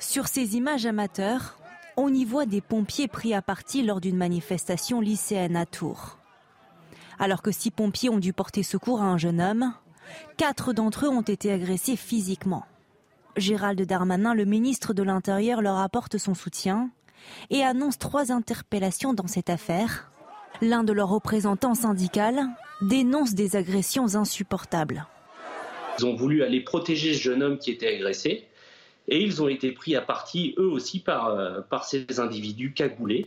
Sur 0.00 0.26
ces 0.26 0.56
images 0.56 0.86
amateurs, 0.86 1.58
on 1.98 2.12
y 2.12 2.24
voit 2.24 2.46
des 2.46 2.62
pompiers 2.62 3.08
pris 3.08 3.34
à 3.34 3.42
partie 3.42 3.82
lors 3.82 4.00
d'une 4.00 4.16
manifestation 4.16 5.02
lycéenne 5.02 5.56
à 5.56 5.66
Tours. 5.66 6.18
Alors 7.18 7.42
que 7.42 7.52
six 7.52 7.70
pompiers 7.70 8.08
ont 8.08 8.18
dû 8.18 8.32
porter 8.32 8.62
secours 8.62 9.02
à 9.02 9.06
un 9.06 9.18
jeune 9.18 9.40
homme, 9.40 9.74
quatre 10.38 10.72
d'entre 10.72 11.06
eux 11.06 11.10
ont 11.10 11.22
été 11.22 11.52
agressés 11.52 11.96
physiquement. 11.96 12.64
Gérald 13.36 13.80
Darmanin, 13.82 14.34
le 14.34 14.44
ministre 14.44 14.92
de 14.92 15.02
l'Intérieur, 15.02 15.62
leur 15.62 15.78
apporte 15.78 16.18
son 16.18 16.34
soutien 16.34 16.90
et 17.50 17.62
annonce 17.62 17.98
trois 17.98 18.30
interpellations 18.30 19.14
dans 19.14 19.26
cette 19.26 19.48
affaire. 19.48 20.10
L'un 20.60 20.84
de 20.84 20.92
leurs 20.92 21.08
représentants 21.08 21.74
syndicaux 21.74 22.20
dénonce 22.82 23.34
des 23.34 23.56
agressions 23.56 24.14
insupportables. 24.16 25.06
Ils 25.98 26.06
ont 26.06 26.14
voulu 26.14 26.42
aller 26.42 26.60
protéger 26.60 27.14
ce 27.14 27.20
jeune 27.20 27.42
homme 27.42 27.58
qui 27.58 27.70
était 27.70 27.94
agressé. 27.94 28.48
Et 29.08 29.20
ils 29.20 29.42
ont 29.42 29.48
été 29.48 29.72
pris 29.72 29.96
à 29.96 30.00
partie, 30.00 30.54
eux 30.58 30.68
aussi, 30.68 31.00
par, 31.00 31.28
euh, 31.28 31.60
ces 31.82 32.20
individus 32.20 32.72
cagoulés. 32.72 33.26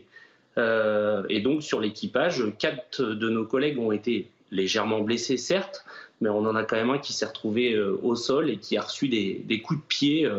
Euh, 0.58 1.24
et 1.30 1.42
donc, 1.42 1.64
sur 1.64 1.82
l'équipage, 1.82 2.44
quatre 2.58 3.02
de 3.02 3.30
nos 3.30 3.46
collègues 3.46 3.78
ont 3.80 3.92
été 3.92 4.30
légèrement 4.52 5.02
blessés, 5.02 5.38
certes, 5.38 5.85
mais 6.22 6.30
on 6.30 6.46
en 6.46 6.56
a 6.56 6.64
quand 6.64 6.76
même 6.76 6.90
un 6.90 6.98
qui 6.98 7.14
s'est 7.14 7.26
retrouvé 7.26 7.74
euh, 7.74 8.00
au 8.04 8.16
sol 8.16 8.50
et 8.50 8.58
qui 8.58 8.78
a 8.78 8.82
reçu 8.82 9.08
des, 9.10 9.62
coups 9.62 9.80
de 9.80 9.86
pied 9.86 10.32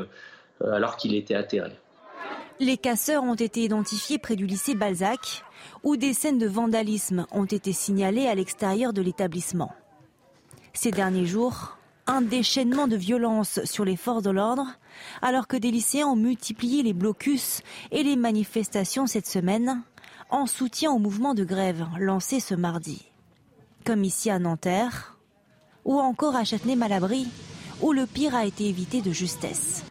alors 0.61 0.97
qu'il 0.97 1.15
était 1.15 1.35
atterré. 1.35 1.73
Les 2.59 2.79
casseurs 2.79 3.23
ont 3.23 3.35
été 3.35 3.65
identifiés 3.65 4.19
près 4.19 4.35
du 4.35 4.47
lycée 4.47 4.75
Balzac, 4.75 5.45
où 5.83 5.97
des 5.97 6.15
scènes 6.15 6.39
de 6.39 6.47
vandalisme 6.47 7.27
ont 7.31 7.45
été 7.45 7.73
signalées 7.73 8.27
à 8.27 8.35
l'extérieur 8.35 8.95
de 8.95 9.03
l'établissement. 9.03 9.75
Ces 10.73 10.91
derniers 10.91 11.27
jours, 11.27 11.77
un 12.07 12.23
déchaînement 12.23 12.87
de 12.87 12.97
violence 12.97 13.61
sur 13.65 13.85
les 13.85 13.97
forces 13.97 14.23
de 14.23 14.31
l'ordre, 14.31 14.67
alors 15.21 15.49
que 15.49 15.57
des 15.57 15.71
lycéens 15.71 16.07
ont 16.07 16.17
multiplié 16.17 16.83
les 16.83 16.93
blocus 16.93 17.63
et 17.91 18.03
les 18.03 18.17
manifestations 18.17 19.07
cette 19.07 19.27
semaine 19.27 19.83
en 20.31 20.47
soutien 20.47 20.93
au 20.93 20.99
mouvement 20.99 21.35
de 21.35 21.45
grève 21.45 21.87
lancé 21.99 22.41
ce 22.41 22.55
mardi. 22.55 23.07
Comme 23.85 24.05
ici 24.05 24.31
à 24.31 24.39
Nanterre, 24.39 25.16
ou 25.87 26.01
encore 26.01 26.37
à 26.37 26.45
Châtenay-Malabry, 26.45 27.27
où 27.81 27.93
le 27.93 28.07
pire 28.07 28.35
a 28.35 28.45
été 28.45 28.69
évité 28.69 29.01
de 29.01 29.13
justesse. 29.13 29.85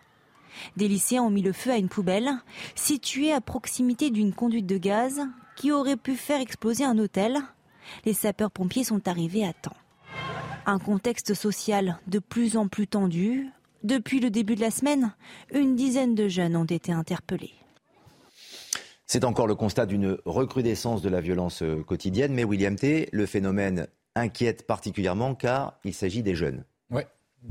Des 0.75 0.87
lycéens 0.87 1.23
ont 1.23 1.29
mis 1.29 1.41
le 1.41 1.53
feu 1.53 1.71
à 1.71 1.77
une 1.77 1.87
poubelle 1.87 2.29
située 2.75 3.31
à 3.31 3.41
proximité 3.41 4.11
d'une 4.11 4.33
conduite 4.33 4.67
de 4.67 4.77
gaz 4.77 5.21
qui 5.55 5.71
aurait 5.71 5.95
pu 5.95 6.15
faire 6.15 6.41
exploser 6.41 6.83
un 6.83 6.99
hôtel. 6.99 7.37
Les 8.03 8.13
sapeurs-pompiers 8.13 8.83
sont 8.83 9.07
arrivés 9.07 9.45
à 9.45 9.53
temps. 9.53 9.77
Un 10.65 10.79
contexte 10.79 11.33
social 11.33 11.99
de 12.07 12.19
plus 12.19 12.57
en 12.57 12.67
plus 12.67 12.87
tendu. 12.87 13.49
Depuis 13.83 14.19
le 14.19 14.29
début 14.29 14.55
de 14.55 14.61
la 14.61 14.71
semaine, 14.71 15.13
une 15.53 15.75
dizaine 15.75 16.15
de 16.15 16.27
jeunes 16.27 16.57
ont 16.57 16.65
été 16.65 16.91
interpellés. 16.91 17.53
C'est 19.05 19.23
encore 19.23 19.45
le 19.45 19.55
constat 19.55 19.85
d'une 19.85 20.17
recrudescence 20.25 21.03
de 21.03 21.09
la 21.09 21.21
violence 21.21 21.61
euh, 21.61 21.83
quotidienne, 21.83 22.33
mais 22.33 22.43
William 22.43 22.75
T., 22.75 23.07
le 23.11 23.27
phénomène 23.27 23.87
inquiète 24.15 24.65
particulièrement 24.65 25.35
car 25.35 25.79
il 25.83 25.93
s'agit 25.93 26.23
des 26.23 26.35
jeunes. 26.35 26.63
Oui, 26.89 27.03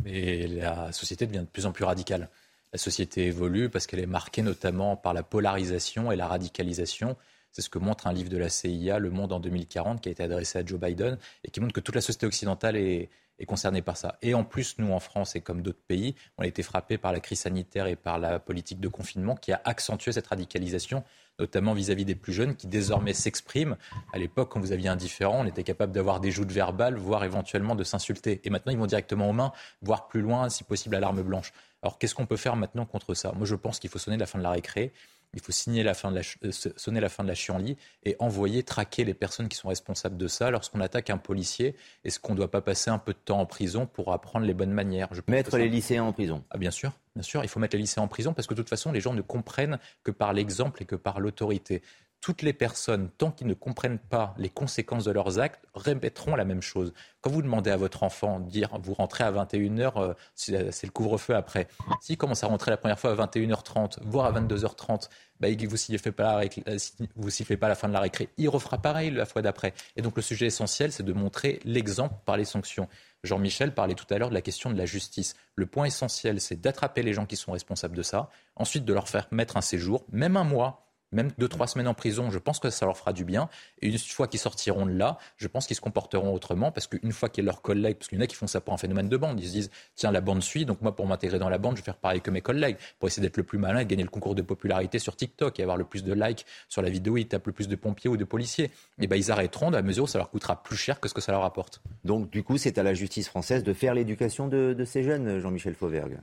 mais 0.05 0.47
la 0.47 0.93
société 0.93 1.27
devient 1.27 1.41
de 1.41 1.45
plus 1.45 1.67
en 1.67 1.73
plus 1.73 1.85
radicale. 1.85 2.29
La 2.73 2.79
société 2.79 3.27
évolue 3.27 3.69
parce 3.69 3.87
qu'elle 3.87 4.01
est 4.01 4.07
marquée 4.07 4.43
notamment 4.43 4.97
par 4.97 5.15
la 5.15 5.23
polarisation 5.23 6.11
et 6.11 6.17
la 6.17 6.27
radicalisation 6.27 7.17
c'est 7.55 7.63
ce 7.63 7.71
que 7.71 7.79
montre 7.79 8.09
un 8.09 8.13
livre 8.13 8.31
de 8.31 8.37
la 8.37 8.49
CIA, 8.49 8.99
Le 8.99 9.11
Monde 9.11 9.33
en 9.33 9.39
2040, 9.39 10.01
qui 10.01 10.09
a 10.09 10.13
été 10.13 10.25
adressé 10.25 10.59
à 10.59 10.67
Joe 10.67 10.81
Biden 10.81 11.17
et 11.45 11.53
qui 11.53 11.61
montre 11.61 11.73
que 11.73 11.81
toute 11.81 11.95
la 11.95 12.01
société 12.01 12.27
occidentale 12.27 12.77
est, 12.77 13.11
concernée 13.47 13.83
par 13.83 13.97
ça. 13.97 14.19
Et 14.23 14.35
en 14.35 14.43
plus, 14.43 14.77
nous, 14.79 14.93
en 14.93 14.99
France 14.99 15.37
et 15.37 15.41
comme 15.41 15.63
d'autres 15.63 15.83
pays, 15.87 16.17
on 16.37 16.43
a 16.43 16.47
été 16.47 16.63
frappés 16.63 16.99
par 16.99 17.13
la 17.13 17.21
crise 17.21 17.41
sanitaire 17.41 17.87
et 17.87 17.95
par 17.95 18.19
la 18.19 18.41
politique 18.41 18.81
de 18.81 18.89
confinement 18.89 19.37
qui 19.37 19.53
a 19.53 19.61
accentué 19.65 20.11
cette 20.13 20.27
radicalisation, 20.27 21.05
notamment 21.39 21.75
vis-à-vis 21.75 22.05
des 22.05 22.15
plus 22.15 22.33
jeunes 22.33 22.55
qui 22.55 22.67
désormais 22.67 23.13
s'expriment. 23.13 23.77
À 24.13 24.19
l'époque, 24.19 24.51
quand 24.51 24.61
vous 24.61 24.73
aviez 24.73 24.89
un 24.89 24.97
différent, 24.97 25.41
on 25.41 25.47
était 25.47 25.65
capable 25.65 25.93
d'avoir 25.93 26.21
des 26.21 26.31
joutes 26.31 26.53
verbales, 26.53 26.97
voire 26.97 27.25
éventuellement 27.25 27.75
de 27.75 27.85
s'insulter. 27.85 28.41
Et 28.45 28.51
maintenant, 28.51 28.73
ils 28.73 28.79
vont 28.79 28.87
directement 28.87 29.29
aux 29.29 29.33
mains, 29.33 29.53
voire 29.83 30.07
plus 30.07 30.21
loin, 30.21 30.49
si 30.49 30.65
possible 30.65 30.97
à 30.97 31.01
l'arme 31.01 31.23
blanche. 31.23 31.53
Alors, 31.83 31.99
qu'est-ce 31.99 32.15
qu'on 32.15 32.27
peut 32.27 32.37
faire 32.37 32.57
maintenant 32.57 32.87
contre 32.87 33.15
ça? 33.15 33.33
Moi, 33.33 33.47
je 33.47 33.55
pense 33.55 33.79
qu'il 33.79 33.91
faut 33.91 33.99
sonner 33.99 34.17
la 34.17 34.27
fin 34.27 34.39
de 34.39 34.45
la 34.45 34.51
récré. 34.51 34.93
Il 35.35 35.41
faut 35.41 35.53
signer 35.53 35.83
la 35.83 35.95
fin 35.95 36.11
de 36.11 36.17
la, 36.17 36.23
euh, 36.45 36.53
sonner 36.77 37.01
la 37.01 37.09
fin 37.09 37.25
de 37.25 37.29
la 37.29 37.35
chienlit 37.35 37.77
et 38.05 38.17
envoyer, 38.21 38.63
traquer 38.63 39.05
les 39.05 39.15
personnes 39.15 39.49
qui 39.49 39.57
sont 39.57 39.69
responsables 39.69 40.17
de 40.17 40.29
ça. 40.29 40.51
Lorsqu'on 40.51 40.81
attaque 40.81 41.11
un 41.11 41.19
policier, 41.19 41.75
est-ce 42.05 42.21
qu'on 42.21 42.33
ne 42.33 42.39
doit 42.39 42.51
pas 42.51 42.61
passer 42.61 42.91
un 42.91 42.99
peu 42.99 43.13
de 43.13 43.19
temps 43.19 43.41
en 43.41 43.47
prison 43.47 43.87
pour 43.87 44.13
apprendre 44.13 44.47
les 44.47 44.55
bonnes 44.55 44.71
manières? 44.71 45.09
Mettre 45.27 45.59
les 45.59 45.69
lycéens 45.69 46.05
en 46.05 46.13
prison 46.13 46.45
ah, 46.51 46.59
Bien 46.59 46.71
sûr, 46.71 46.93
bien 47.15 47.23
sûr. 47.23 47.45
Il 47.45 47.49
faut 47.49 47.61
mettre 47.61 47.77
les 47.77 47.83
lycéens 47.83 48.03
en 48.03 48.09
prison 48.09 48.33
parce 48.33 48.47
que 48.47 48.55
de 48.55 48.61
toute 48.61 48.69
façon, 48.69 48.93
les 48.93 49.01
gens 49.01 49.15
ne 49.15 49.23
comprennent 49.23 49.79
que 50.03 50.11
par 50.11 50.33
l'exemple 50.33 50.83
et 50.83 50.87
que 50.87 50.97
par 50.97 51.21
l'autorité 51.21 51.83
toutes 52.25 52.41
les 52.41 52.55
personnes, 52.55 53.11
tant 53.19 53.31
qu'ils 53.31 53.49
ne 53.49 53.53
comprennent 53.53 53.99
pas 53.99 54.35
les 54.39 54.49
conséquences 54.49 55.05
de 55.05 55.11
leurs 55.11 55.41
actes, 55.41 55.67
répéteront 55.75 56.37
la 56.37 56.47
même 56.47 56.63
chose. 56.63 56.95
Quand 57.21 57.29
vous 57.29 57.43
demandez 57.43 57.71
à 57.71 57.77
votre 57.77 58.03
enfant, 58.03 58.41
dire 58.41 58.71
vous 58.83 58.95
rentrez 58.95 59.25
à 59.25 59.31
21h, 59.31 59.93
euh, 59.99 60.15
c'est 60.35 60.87
le 60.87 60.91
couvre-feu 60.91 61.37
après. 61.37 61.69
S'il 62.01 62.17
commence 62.17 62.43
à 62.43 62.47
rentrer 62.47 62.71
la 62.71 62.79
première 62.79 62.99
fois 62.99 63.11
à 63.11 63.27
21h30, 63.27 63.99
voire 64.07 64.25
à 64.25 64.41
22h30, 64.41 65.11
bah, 65.39 65.49
vous 65.51 65.55
ne 65.55 66.23
la, 66.23 66.41
euh, 66.41 66.79
vous 67.15 67.29
sifflez 67.29 67.59
pas 67.59 67.69
la 67.69 67.75
fin 67.75 67.89
de 67.89 67.93
la 67.93 68.01
récré, 68.01 68.31
il 68.39 68.49
refera 68.49 68.79
pareil 68.79 69.11
la 69.11 69.27
fois 69.27 69.43
d'après. 69.43 69.75
Et 69.97 70.01
donc 70.01 70.17
le 70.17 70.23
sujet 70.23 70.47
essentiel, 70.47 70.93
c'est 70.93 71.03
de 71.03 71.13
montrer 71.13 71.61
l'exemple 71.67 72.15
par 72.25 72.39
les 72.39 72.47
sanctions. 72.47 72.89
Jean-Michel 73.23 73.75
parlait 73.75 73.95
tout 73.95 74.07
à 74.09 74.17
l'heure 74.17 74.31
de 74.31 74.35
la 74.35 74.41
question 74.41 74.71
de 74.71 74.79
la 74.79 74.87
justice. 74.87 75.35
Le 75.57 75.67
point 75.67 75.85
essentiel, 75.85 76.41
c'est 76.41 76.59
d'attraper 76.59 77.03
les 77.03 77.13
gens 77.13 77.27
qui 77.27 77.37
sont 77.37 77.53
responsables 77.53 77.97
de 77.97 78.03
ça, 78.03 78.31
ensuite 78.57 78.87
de 78.87 78.95
leur 78.95 79.11
faire 79.11 79.29
mettre 79.31 79.59
un 79.59 79.63
séjour, 79.63 80.07
même 80.11 80.39
un 80.39 80.45
mois, 80.45 80.84
même 81.15 81.31
deux, 81.39 81.49
trois 81.49 81.67
semaines 81.67 81.89
en 81.89 81.95
prison, 81.95 82.31
je 82.31 82.39
pense 82.39 82.59
que 82.59 82.71
ça 82.71 82.87
leur 82.87 82.97
fera 82.97 83.13
du 83.13 83.25
bien. 83.25 83.49
Et 83.81 83.89
une 83.89 83.99
fois 83.99 84.29
qu'ils 84.29 84.41
sortiront 84.41 84.87
de 84.87 84.93
là, 84.93 85.19
je 85.37 85.49
pense 85.49 85.67
qu'ils 85.67 85.77
se 85.77 85.81
comporteront 85.81 86.33
autrement 86.35 86.73
parce 86.73 86.87
qu'une 86.87 87.13
fois 87.13 87.29
qu'ils 87.29 87.45
leurs 87.45 87.63
collègues, 87.63 87.97
parce 87.97 88.09
qu'il 88.09 88.19
y 88.19 88.21
en 88.21 88.25
a 88.25 88.27
qui 88.27 88.37
font 88.37 88.47
ça 88.47 88.61
pour 88.61 88.75
un 88.75 88.79
phénomène 88.79 89.09
de 89.09 89.17
bande, 89.17 89.41
ils 89.41 89.47
se 89.47 89.53
disent 89.53 89.71
tiens, 89.95 90.11
la 90.11 90.21
bande 90.21 90.43
suit, 90.43 90.65
donc 90.65 90.83
moi 90.83 90.95
pour 90.95 91.07
m'intégrer 91.07 91.39
dans 91.39 91.49
la 91.49 91.59
bande, 91.59 91.77
je 91.77 91.81
vais 91.81 91.85
faire 91.85 91.97
pareil 91.97 92.21
que 92.21 92.31
mes 92.31 92.41
collègues 92.41 92.77
pour 92.99 93.09
essayer 93.09 93.23
d'être 93.23 93.37
le 93.37 93.43
plus 93.43 93.59
malin 93.59 93.81
et 93.81 93.87
gagner 93.87 94.03
le 94.03 94.09
concours 94.09 94.35
de 94.35 94.43
popularité 94.43 94.99
sur 94.99 95.17
TikTok 95.17 95.59
et 95.59 95.63
avoir 95.63 95.77
le 95.77 95.85
plus 95.85 96.03
de 96.03 96.13
likes 96.13 96.45
sur 96.69 96.83
la 96.83 96.91
vidéo, 96.91 97.17
ils 97.17 97.27
tapent 97.27 97.47
le 97.47 97.53
plus 97.53 97.69
de 97.69 97.77
pompiers 97.77 98.11
ou 98.11 98.17
de 98.17 98.25
policiers. 98.25 98.71
Et 99.01 99.07
ben 99.07 99.17
ils 99.17 99.31
arrêteront 99.31 99.71
dans 99.71 99.79
la 99.79 99.83
mesure 99.83 100.05
où 100.05 100.09
ça 100.09 100.19
leur 100.19 100.31
coûtera 100.31 100.63
plus 100.63 100.77
cher 100.77 101.01
que 101.01 101.09
ce 101.09 101.15
que 101.15 101.21
ça 101.21 101.33
leur 101.33 101.45
apporte. 101.45 101.81
Donc 102.05 102.31
du 102.31 102.43
coup, 102.43 102.59
c'est 102.59 102.79
à 102.79 102.83
la 102.83 102.95
justice 102.95 103.29
française 103.29 103.63
de 103.63 103.73
faire 103.73 103.95
l'éducation 103.95 104.49
de, 104.49 104.75
de 104.77 104.85
ces 104.85 105.03
jeunes, 105.03 105.39
Jean-Michel 105.39 105.75
Fauvergue. 105.75 106.19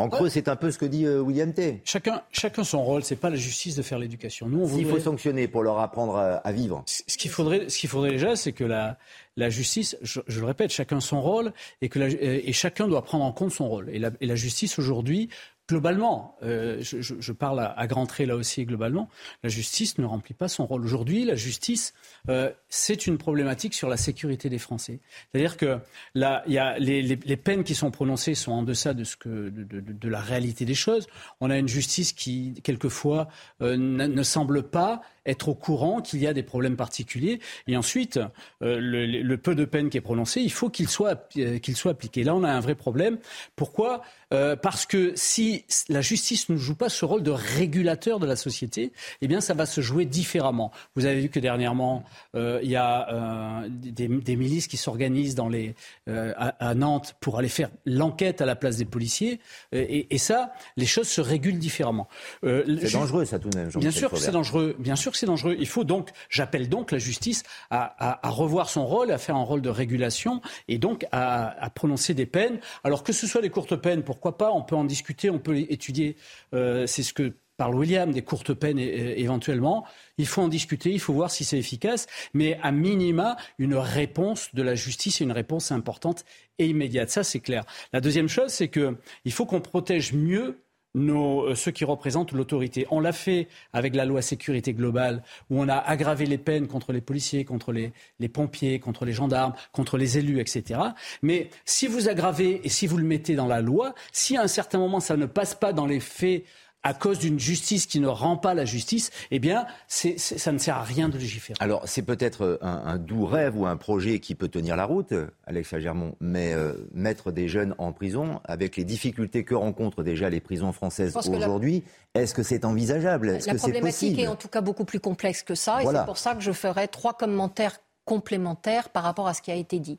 En 0.00 0.08
creux, 0.08 0.28
c'est 0.28 0.48
un 0.48 0.56
peu 0.56 0.70
ce 0.70 0.78
que 0.78 0.86
dit 0.86 1.04
euh, 1.04 1.20
William 1.20 1.52
T. 1.52 1.80
Chacun, 1.84 2.22
chacun 2.32 2.64
son 2.64 2.82
rôle. 2.82 3.04
C'est 3.04 3.16
pas 3.16 3.30
la 3.30 3.36
justice 3.36 3.76
de 3.76 3.82
faire 3.82 3.98
l'éducation. 3.98 4.48
Nous, 4.48 4.62
on 4.62 4.68
S'il 4.68 4.86
faut 4.86 4.98
sanctionner 4.98 5.46
pour 5.46 5.62
leur 5.62 5.78
apprendre 5.78 6.16
à, 6.16 6.52
vivre. 6.52 6.82
Ce 6.86 7.16
qu'il 7.16 7.30
faudrait, 7.30 7.68
ce 7.68 7.78
qu'il 7.78 7.90
faudrait 7.90 8.12
déjà, 8.12 8.34
c'est 8.34 8.52
que 8.52 8.64
la, 8.64 8.98
la 9.36 9.50
justice, 9.50 9.96
je, 10.02 10.20
le 10.26 10.46
répète, 10.46 10.70
chacun 10.70 11.00
son 11.00 11.20
rôle 11.20 11.52
et 11.82 11.88
que 11.88 11.98
et 12.00 12.52
chacun 12.52 12.88
doit 12.88 13.02
prendre 13.02 13.24
en 13.24 13.32
compte 13.32 13.52
son 13.52 13.68
rôle. 13.68 13.90
Et 13.90 13.98
la, 13.98 14.10
et 14.20 14.26
la 14.26 14.36
justice 14.36 14.78
aujourd'hui 14.78 15.28
globalement, 15.70 16.36
euh, 16.42 16.78
je, 16.82 17.32
parle 17.32 17.60
à, 17.60 17.86
grands 17.86 18.06
traits 18.06 18.26
là 18.26 18.34
aussi 18.34 18.64
globalement, 18.64 19.08
la 19.44 19.48
justice 19.48 19.98
ne 19.98 20.04
remplit 20.04 20.34
pas 20.34 20.48
son 20.48 20.66
rôle. 20.66 20.84
Aujourd'hui, 20.84 21.24
la 21.24 21.36
justice, 21.36 21.94
euh, 22.28 22.50
c'est 22.68 23.06
une 23.06 23.18
problématique 23.18 23.72
sur 23.72 23.88
la 23.88 23.96
sécurité 23.96 24.48
des 24.48 24.58
Français. 24.58 24.98
C'est-à-dire 25.30 25.56
que 25.56 25.78
là, 26.16 26.42
y 26.48 26.58
a 26.58 26.76
les, 26.78 27.36
peines 27.36 27.62
qui 27.62 27.76
sont 27.76 27.92
prononcées 27.92 28.34
sont 28.34 28.50
en 28.50 28.64
deçà 28.64 28.94
de, 28.94 29.04
ce 29.04 29.16
que, 29.16 29.48
de, 29.48 30.08
la 30.08 30.20
réalité 30.20 30.64
des 30.64 30.74
choses. 30.74 31.06
On 31.40 31.50
a 31.50 31.56
une 31.56 31.68
justice 31.68 32.12
qui, 32.12 32.54
quelquefois, 32.64 33.28
euh, 33.62 33.76
ne 33.76 34.22
semble 34.24 34.64
pas 34.64 35.02
être 35.30 35.48
au 35.48 35.54
courant 35.54 36.00
qu'il 36.00 36.20
y 36.20 36.26
a 36.26 36.32
des 36.32 36.42
problèmes 36.42 36.76
particuliers. 36.76 37.40
Et 37.66 37.76
ensuite, 37.76 38.20
le, 38.60 39.36
peu 39.36 39.54
de 39.54 39.64
peine 39.64 39.90
qui 39.90 39.96
est 39.96 40.02
prononcé, 40.02 40.40
il 40.40 40.52
faut 40.52 40.68
qu'il 40.68 40.88
soit, 40.88 41.28
qu'il 41.30 41.76
soit 41.76 41.92
appliqué. 41.92 42.24
Là, 42.24 42.34
on 42.34 42.44
a 42.44 42.50
un 42.50 42.60
vrai 42.60 42.74
problème. 42.74 43.18
Pourquoi? 43.56 44.02
Parce 44.30 44.86
que 44.86 45.12
si 45.16 45.64
la 45.88 46.00
justice 46.00 46.48
ne 46.48 46.56
joue 46.56 46.74
pas 46.74 46.88
ce 46.88 47.04
rôle 47.04 47.22
de 47.22 47.30
régulateur 47.30 48.20
de 48.20 48.26
la 48.26 48.36
société, 48.36 48.92
eh 49.20 49.28
bien, 49.28 49.40
ça 49.40 49.54
va 49.54 49.66
se 49.66 49.80
jouer 49.80 50.04
différemment. 50.04 50.72
Vous 50.94 51.06
avez 51.06 51.20
vu 51.20 51.28
que 51.28 51.40
dernièrement, 51.40 52.04
euh, 52.34 52.60
il 52.62 52.70
y 52.70 52.76
a 52.76 53.08
euh, 53.12 53.68
des, 53.68 54.36
milices 54.36 54.66
qui 54.66 54.76
s'organisent 54.76 55.34
dans 55.34 55.48
les, 55.48 55.74
euh, 56.08 56.32
à, 56.36 56.74
Nantes 56.74 57.16
pour 57.20 57.38
aller 57.38 57.48
faire 57.48 57.70
l'enquête 57.84 58.40
à 58.40 58.46
la 58.46 58.56
place 58.56 58.76
des 58.76 58.84
policiers. 58.84 59.40
Et, 59.72 60.18
ça, 60.18 60.52
les 60.76 60.86
choses 60.86 61.08
se 61.08 61.20
régulent 61.20 61.58
différemment. 61.58 62.08
c'est 62.42 62.92
dangereux, 62.92 63.24
ça, 63.24 63.38
tout 63.38 63.48
de 63.50 63.56
même. 63.56 63.70
Bien 63.76 63.90
sûr 63.90 64.10
que 64.10 64.18
c'est 64.18 64.32
dangereux. 64.32 64.76
Bien 64.78 64.96
sûr 64.96 65.12
que 65.12 65.18
c'est 65.20 65.26
dangereux. 65.26 65.56
Il 65.58 65.68
faut 65.68 65.84
donc, 65.84 66.10
j'appelle 66.30 66.68
donc 66.68 66.92
la 66.92 66.98
justice 66.98 67.42
à, 67.70 68.18
revoir 68.24 68.70
son 68.70 68.86
rôle, 68.86 69.10
à 69.10 69.18
faire 69.18 69.36
un 69.36 69.44
rôle 69.44 69.60
de 69.60 69.68
régulation 69.68 70.40
et 70.68 70.78
donc 70.78 71.06
à, 71.12 71.70
prononcer 71.74 72.14
des 72.14 72.26
peines. 72.26 72.58
Alors 72.84 73.02
que 73.02 73.12
ce 73.12 73.26
soit 73.26 73.42
des 73.42 73.50
courtes 73.50 73.76
peines, 73.76 74.02
pourquoi 74.02 74.38
pas 74.38 74.50
On 74.52 74.62
peut 74.62 74.76
en 74.76 74.84
discuter. 74.84 75.30
On 75.30 75.38
peut 75.38 75.56
étudier, 75.56 76.16
euh, 76.54 76.86
c'est 76.86 77.02
ce 77.02 77.12
que 77.12 77.34
parle 77.58 77.74
William, 77.74 78.10
des 78.10 78.22
courtes 78.22 78.54
peines 78.54 78.78
éventuellement. 78.78 79.84
Il 80.16 80.26
faut 80.26 80.40
en 80.40 80.48
discuter, 80.48 80.90
il 80.90 81.00
faut 81.00 81.12
voir 81.12 81.30
si 81.30 81.44
c'est 81.44 81.58
efficace, 81.58 82.06
mais 82.32 82.58
à 82.62 82.72
minima, 82.72 83.36
une 83.58 83.74
réponse 83.74 84.54
de 84.54 84.62
la 84.62 84.74
justice 84.74 85.20
est 85.20 85.24
une 85.24 85.32
réponse 85.32 85.70
importante 85.70 86.24
et 86.58 86.66
immédiate. 86.66 87.10
Ça, 87.10 87.22
c'est 87.22 87.40
clair. 87.40 87.64
La 87.92 88.00
deuxième 88.00 88.28
chose, 88.28 88.50
c'est 88.50 88.70
qu'il 88.70 89.32
faut 89.32 89.44
qu'on 89.44 89.60
protège 89.60 90.14
mieux 90.14 90.62
nos, 90.94 91.44
euh, 91.46 91.54
ceux 91.54 91.70
qui 91.70 91.84
représentent 91.84 92.32
l'autorité. 92.32 92.86
On 92.90 93.00
l'a 93.00 93.12
fait 93.12 93.48
avec 93.72 93.94
la 93.94 94.04
loi 94.04 94.22
sécurité 94.22 94.72
globale, 94.72 95.22
où 95.50 95.60
on 95.60 95.68
a 95.68 95.76
aggravé 95.76 96.26
les 96.26 96.38
peines 96.38 96.66
contre 96.66 96.92
les 96.92 97.00
policiers, 97.00 97.44
contre 97.44 97.72
les, 97.72 97.92
les, 98.18 98.28
pompiers, 98.28 98.80
contre 98.80 99.04
les 99.04 99.12
gendarmes, 99.12 99.54
contre 99.72 99.96
les 99.98 100.18
élus, 100.18 100.40
etc. 100.40 100.80
Mais 101.22 101.50
si 101.64 101.86
vous 101.86 102.08
aggravez 102.08 102.60
et 102.64 102.68
si 102.68 102.86
vous 102.86 102.96
le 102.96 103.04
mettez 103.04 103.34
dans 103.34 103.46
la 103.46 103.60
loi, 103.60 103.94
si 104.12 104.36
à 104.36 104.42
un 104.42 104.48
certain 104.48 104.78
moment 104.78 105.00
ça 105.00 105.16
ne 105.16 105.26
passe 105.26 105.54
pas 105.54 105.72
dans 105.72 105.86
les 105.86 106.00
faits 106.00 106.44
à 106.82 106.94
cause 106.94 107.18
d'une 107.18 107.38
justice 107.38 107.86
qui 107.86 108.00
ne 108.00 108.08
rend 108.08 108.36
pas 108.36 108.54
la 108.54 108.64
justice, 108.64 109.10
eh 109.30 109.38
bien, 109.38 109.66
ça 109.86 110.52
ne 110.52 110.58
sert 110.58 110.76
à 110.76 110.82
rien 110.82 111.08
de 111.08 111.18
légiférer. 111.18 111.58
Alors, 111.60 111.82
c'est 111.86 112.02
peut-être 112.02 112.58
un, 112.62 112.98
doux 112.98 113.26
rêve 113.26 113.58
ou 113.58 113.66
un 113.66 113.76
projet 113.76 114.18
qui 114.18 114.34
peut 114.34 114.48
tenir 114.48 114.76
la 114.76 114.84
route, 114.84 115.12
Alexa 115.46 115.78
Germont, 115.78 116.16
mais 116.20 116.54
euh, 116.54 116.74
mettre 116.92 117.32
des 117.32 117.48
jeunes 117.48 117.74
en 117.78 117.92
prison, 117.92 118.40
avec 118.44 118.76
les 118.76 118.84
difficultés 118.84 119.44
que 119.44 119.54
rencontrent 119.54 120.02
déjà 120.02 120.30
les 120.30 120.40
prisons 120.40 120.72
françaises 120.72 121.16
aujourd'hui, 121.16 121.84
est-ce 122.14 122.34
que 122.34 122.42
c'est 122.42 122.64
envisageable? 122.64 123.30
Est 123.30 123.46
La 123.46 123.54
problématique 123.54 124.18
est, 124.18 124.26
en 124.26 124.36
tout 124.36 124.48
cas 124.48 124.60
beaucoup 124.60 124.84
plus 124.84 125.00
complexe 125.00 125.42
que 125.42 125.54
ça, 125.54 125.82
et 125.82 125.86
c'est 125.86 126.04
pour 126.06 126.18
ça 126.18 126.34
que 126.34 126.40
je 126.40 126.52
ferai 126.52 126.88
trois 126.88 127.12
commentaires 127.12 127.78
complémentaires 128.04 128.88
par 128.88 129.04
rapport 129.04 129.28
à 129.28 129.34
ce 129.34 129.42
qui 129.42 129.50
a 129.50 129.54
été 129.54 129.78
dit. 129.78 129.98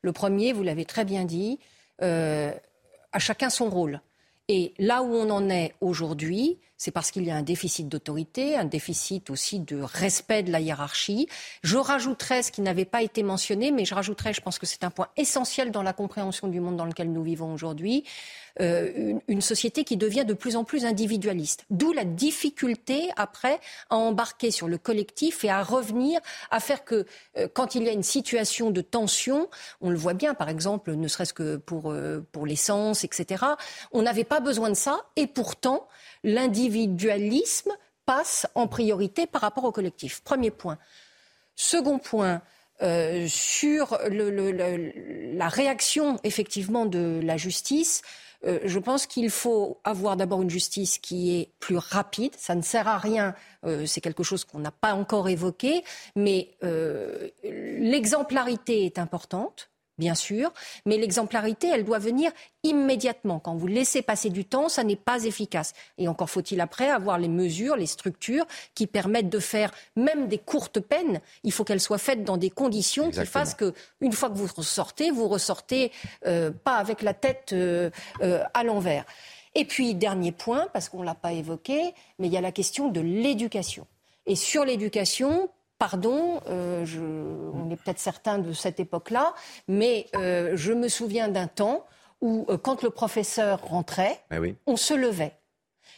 Le 0.00 0.12
premier, 0.12 0.52
vous 0.52 0.62
l'avez 0.62 0.84
très 0.84 1.04
bien 1.04 1.24
dit, 1.24 1.60
euh, 2.02 2.52
à 3.12 3.18
chacun 3.18 3.50
son 3.50 3.68
rôle. 3.68 4.00
Et 4.48 4.74
là 4.78 5.02
où 5.02 5.14
on 5.14 5.30
en 5.30 5.48
est 5.50 5.74
aujourd'hui, 5.80 6.58
c'est 6.82 6.90
parce 6.90 7.12
qu'il 7.12 7.22
y 7.22 7.30
a 7.30 7.36
un 7.36 7.44
déficit 7.44 7.88
d'autorité, 7.88 8.56
un 8.56 8.64
déficit 8.64 9.30
aussi 9.30 9.60
de 9.60 9.80
respect 9.80 10.42
de 10.42 10.50
la 10.50 10.58
hiérarchie. 10.58 11.28
Je 11.62 11.76
rajouterais 11.76 12.42
ce 12.42 12.50
qui 12.50 12.60
n'avait 12.60 12.84
pas 12.84 13.02
été 13.02 13.22
mentionné, 13.22 13.70
mais 13.70 13.84
je 13.84 13.94
rajouterais, 13.94 14.32
je 14.32 14.40
pense 14.40 14.58
que 14.58 14.66
c'est 14.66 14.82
un 14.82 14.90
point 14.90 15.06
essentiel 15.16 15.70
dans 15.70 15.84
la 15.84 15.92
compréhension 15.92 16.48
du 16.48 16.58
monde 16.58 16.76
dans 16.76 16.84
lequel 16.84 17.12
nous 17.12 17.22
vivons 17.22 17.54
aujourd'hui, 17.54 18.02
euh, 18.60 19.14
une, 19.28 19.40
société 19.40 19.84
qui 19.84 19.96
devient 19.96 20.24
de 20.24 20.34
plus 20.34 20.56
en 20.56 20.64
plus 20.64 20.84
individualiste. 20.84 21.66
D'où 21.70 21.92
la 21.92 22.04
difficulté 22.04 23.10
après 23.16 23.60
à 23.88 23.96
embarquer 23.96 24.50
sur 24.50 24.66
le 24.66 24.76
collectif 24.76 25.44
et 25.44 25.50
à 25.50 25.62
revenir, 25.62 26.20
à 26.50 26.58
faire 26.58 26.84
que 26.84 27.06
euh, 27.36 27.46
quand 27.52 27.76
il 27.76 27.84
y 27.84 27.88
a 27.88 27.92
une 27.92 28.02
situation 28.02 28.72
de 28.72 28.80
tension, 28.80 29.48
on 29.80 29.90
le 29.90 29.96
voit 29.96 30.14
bien 30.14 30.34
par 30.34 30.48
exemple, 30.48 30.96
ne 30.96 31.06
serait-ce 31.08 31.32
que 31.32 31.56
pour, 31.58 31.92
euh, 31.92 32.26
pour 32.32 32.44
l'essence, 32.44 33.04
etc., 33.04 33.44
on 33.92 34.02
n'avait 34.02 34.24
pas 34.24 34.40
besoin 34.40 34.68
de 34.68 34.74
ça 34.74 35.00
et 35.14 35.28
pourtant 35.28 35.88
l'individualisme 36.24 37.72
passe 38.06 38.46
en 38.54 38.66
priorité 38.66 39.26
par 39.26 39.42
rapport 39.42 39.64
au 39.64 39.72
collectif. 39.72 40.20
Premier 40.22 40.50
point. 40.50 40.78
Second 41.54 41.98
point, 41.98 42.42
euh, 42.82 43.26
sur 43.28 43.98
la 44.08 45.48
réaction 45.48 46.18
effectivement 46.24 46.86
de 46.86 47.20
la 47.22 47.36
justice, 47.36 48.02
euh, 48.44 48.58
je 48.64 48.78
pense 48.80 49.06
qu'il 49.06 49.30
faut 49.30 49.80
avoir 49.84 50.16
d'abord 50.16 50.42
une 50.42 50.50
justice 50.50 50.98
qui 50.98 51.38
est 51.38 51.50
plus 51.60 51.76
rapide. 51.76 52.32
Ça 52.36 52.56
ne 52.56 52.62
sert 52.62 52.88
à 52.88 52.98
rien, 52.98 53.36
euh, 53.64 53.86
c'est 53.86 54.00
quelque 54.00 54.24
chose 54.24 54.44
qu'on 54.44 54.58
n'a 54.58 54.72
pas 54.72 54.94
encore 54.94 55.28
évoqué, 55.28 55.84
mais 56.16 56.50
l'exemplarité 57.44 58.84
est 58.84 58.98
importante 58.98 59.71
bien 60.02 60.16
sûr, 60.16 60.52
mais 60.84 60.96
l'exemplarité, 60.98 61.68
elle 61.68 61.84
doit 61.84 62.00
venir 62.00 62.32
immédiatement. 62.64 63.38
Quand 63.38 63.54
vous 63.54 63.68
laissez 63.68 64.02
passer 64.02 64.30
du 64.30 64.44
temps, 64.44 64.68
ça 64.68 64.82
n'est 64.82 64.96
pas 64.96 65.22
efficace. 65.22 65.74
Et 65.96 66.08
encore 66.08 66.28
faut-il 66.28 66.60
après 66.60 66.90
avoir 66.90 67.18
les 67.18 67.28
mesures, 67.28 67.76
les 67.76 67.86
structures 67.86 68.44
qui 68.74 68.88
permettent 68.88 69.28
de 69.28 69.38
faire 69.38 69.70
même 69.94 70.26
des 70.26 70.38
courtes 70.38 70.80
peines. 70.80 71.20
Il 71.44 71.52
faut 71.52 71.62
qu'elles 71.62 71.80
soient 71.80 71.98
faites 71.98 72.24
dans 72.24 72.36
des 72.36 72.50
conditions 72.50 73.12
qui 73.12 73.24
fassent 73.26 73.54
que, 73.54 73.72
une 74.00 74.12
fois 74.12 74.28
que 74.28 74.34
vous 74.34 74.48
ressortez, 74.56 75.12
vous 75.12 75.28
ressortez 75.28 75.92
euh, 76.26 76.50
pas 76.50 76.78
avec 76.78 77.02
la 77.02 77.14
tête 77.14 77.50
euh, 77.52 77.90
euh, 78.22 78.42
à 78.54 78.64
l'envers. 78.64 79.04
Et 79.54 79.64
puis, 79.64 79.94
dernier 79.94 80.32
point, 80.32 80.66
parce 80.72 80.88
qu'on 80.88 81.00
ne 81.00 81.04
l'a 81.04 81.14
pas 81.14 81.32
évoqué, 81.32 81.94
mais 82.18 82.26
il 82.26 82.32
y 82.32 82.36
a 82.36 82.40
la 82.40 82.52
question 82.52 82.88
de 82.88 83.00
l'éducation. 83.00 83.86
Et 84.26 84.34
sur 84.34 84.64
l'éducation, 84.64 85.48
pardon, 85.82 86.40
euh, 86.48 86.86
on 87.54 87.68
est 87.68 87.74
peut-être 87.74 87.98
certains 87.98 88.38
de 88.38 88.52
cette 88.52 88.78
époque-là, 88.78 89.34
mais 89.66 90.06
euh, 90.14 90.52
je 90.54 90.72
me 90.72 90.86
souviens 90.86 91.26
d'un 91.26 91.48
temps 91.48 91.86
où, 92.20 92.46
euh, 92.48 92.56
quand 92.56 92.84
le 92.84 92.90
professeur 92.90 93.60
rentrait, 93.64 94.20
eh 94.30 94.54
on 94.66 94.76
se 94.76 94.94
levait. 94.94 95.32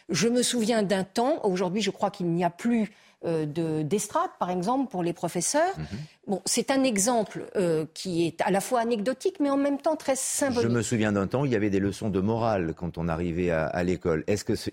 Je 0.09 0.29
me 0.29 0.42
souviens 0.42 0.83
d'un 0.83 1.05
temps, 1.05 1.44
aujourd'hui 1.44 1.83
je 1.83 1.90
crois 1.90 2.11
qu'il 2.11 2.29
n'y 2.29 2.44
a 2.44 2.49
plus 2.49 2.94
d'estrade, 3.24 4.30
par 4.38 4.50
exemple, 4.50 4.90
pour 4.90 5.02
les 5.02 5.12
professeurs. 5.12 5.76
Mhm. 5.78 5.98
Bon, 6.26 6.40
c'est 6.46 6.70
un 6.70 6.84
exemple 6.84 7.44
euh, 7.54 7.84
qui 7.92 8.26
est 8.26 8.40
à 8.40 8.50
la 8.50 8.62
fois 8.62 8.80
anecdotique, 8.80 9.37
mais 9.40 9.50
en 9.50 9.58
même 9.58 9.78
temps 9.78 9.96
très 9.96 10.16
symbolique. 10.16 10.70
Je 10.70 10.74
me 10.74 10.80
souviens 10.80 11.12
d'un 11.12 11.26
temps, 11.26 11.44
il 11.44 11.52
y 11.52 11.56
avait 11.56 11.68
des 11.68 11.80
leçons 11.80 12.08
de 12.08 12.20
morale 12.20 12.72
quand 12.74 12.96
on 12.96 13.08
arrivait 13.08 13.50
à, 13.50 13.82
l'école. 13.82 14.24
Est-ce 14.26 14.44
que 14.44 14.54
ce, 14.54 14.70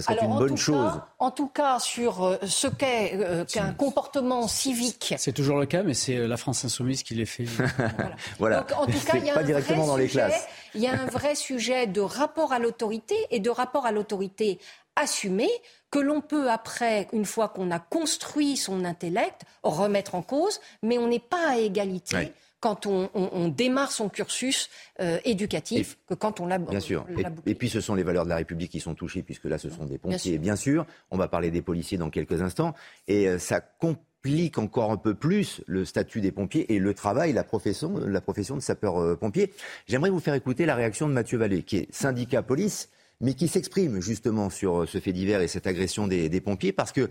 serait 0.00 0.18
une 0.22 0.38
bonne 0.38 0.56
chose 0.56 0.92
En 1.18 1.30
tout 1.30 1.48
cas, 1.48 1.78
sur 1.78 2.24
euh, 2.24 2.36
ce 2.46 2.68
qu'est 2.68 3.12
euh, 3.16 3.44
qu'un 3.44 3.74
comportement 3.74 4.48
civique. 4.48 5.14
C'est 5.18 5.32
toujours 5.32 5.58
le 5.58 5.66
cas, 5.66 5.82
mais 5.82 5.94
c'est 5.94 6.26
la 6.26 6.38
France 6.38 6.64
insoumise 6.64 7.02
qui 7.02 7.14
les 7.14 7.26
fait. 7.26 7.44
voilà. 8.38 8.60
Donc, 8.60 8.72
en 8.78 8.86
tout 8.86 9.04
cas, 9.06 9.18
il 9.18 9.26
y 9.26 9.30
a 9.30 9.34
pas 9.34 9.42
directement 9.42 9.86
dans 9.86 9.96
les 9.96 10.08
classes. 10.08 10.46
Il 10.74 10.80
y 10.80 10.86
a 10.86 10.98
un 10.98 11.06
vrai 11.06 11.34
sujet 11.34 11.86
de 11.86 12.00
rapport 12.00 12.52
à 12.52 12.58
l'autorité 12.58 13.14
et 13.30 13.40
de 13.40 13.50
rapport 13.50 13.84
à 13.84 13.92
l'autorité 13.92 14.58
assumé 14.96 15.48
que 15.90 15.98
l'on 15.98 16.20
peut 16.20 16.50
après, 16.50 17.08
une 17.12 17.26
fois 17.26 17.48
qu'on 17.48 17.70
a 17.70 17.78
construit 17.78 18.56
son 18.56 18.84
intellect, 18.84 19.42
remettre 19.62 20.14
en 20.14 20.22
cause, 20.22 20.60
mais 20.82 20.98
on 20.98 21.06
n'est 21.06 21.20
pas 21.20 21.50
à 21.50 21.56
égalité. 21.58 22.32
quand 22.60 22.86
on, 22.86 23.48
démarre 23.48 23.90
son 23.90 24.08
cursus 24.08 24.70
euh, 25.00 25.18
éducatif 25.24 25.98
que 26.06 26.14
quand 26.14 26.38
on 26.38 26.46
l'a 26.46 26.58
Bien 26.58 26.78
sûr. 26.78 27.04
Et, 27.44 27.56
puis 27.56 27.68
ce 27.68 27.80
sont 27.80 27.96
les 27.96 28.04
valeurs 28.04 28.22
de 28.22 28.28
la 28.28 28.36
République 28.36 28.70
qui 28.70 28.78
sont 28.78 28.94
touchées, 28.94 29.22
puisque 29.22 29.46
là 29.46 29.58
ce 29.58 29.68
sont 29.68 29.84
des 29.84 29.98
pompiers, 29.98 30.38
bien 30.38 30.56
sûr. 30.56 30.86
On 31.10 31.18
va 31.18 31.26
parler 31.26 31.50
des 31.50 31.60
policiers 31.60 31.98
dans 31.98 32.08
quelques 32.08 32.40
instants. 32.40 32.74
Et 33.08 33.26
euh, 33.26 33.38
ça 33.38 33.60
complique 33.60 34.58
encore 34.58 34.92
un 34.92 34.96
peu 34.96 35.14
plus 35.14 35.62
le 35.66 35.84
statut 35.84 36.20
des 36.20 36.30
pompiers 36.30 36.72
et 36.72 36.78
le 36.78 36.94
travail, 36.94 37.32
la 37.32 37.42
profession, 37.42 37.98
la 37.98 38.20
profession 38.20 38.54
de 38.54 38.60
sapeur-pompier. 38.60 39.52
J'aimerais 39.88 40.10
vous 40.10 40.20
faire 40.20 40.34
écouter 40.34 40.64
la 40.64 40.76
réaction 40.76 41.08
de 41.08 41.12
Mathieu 41.12 41.38
Vallée, 41.38 41.64
qui 41.64 41.78
est 41.78 41.92
syndicat 41.92 42.42
police, 42.42 42.88
mais 43.22 43.34
qui 43.34 43.48
s'exprime 43.48 44.00
justement 44.00 44.50
sur 44.50 44.86
ce 44.86 44.98
fait 44.98 45.12
divers 45.12 45.40
et 45.40 45.48
cette 45.48 45.66
agression 45.66 46.06
des, 46.06 46.40
pompiers, 46.40 46.72
parce 46.72 46.92
que 46.92 47.08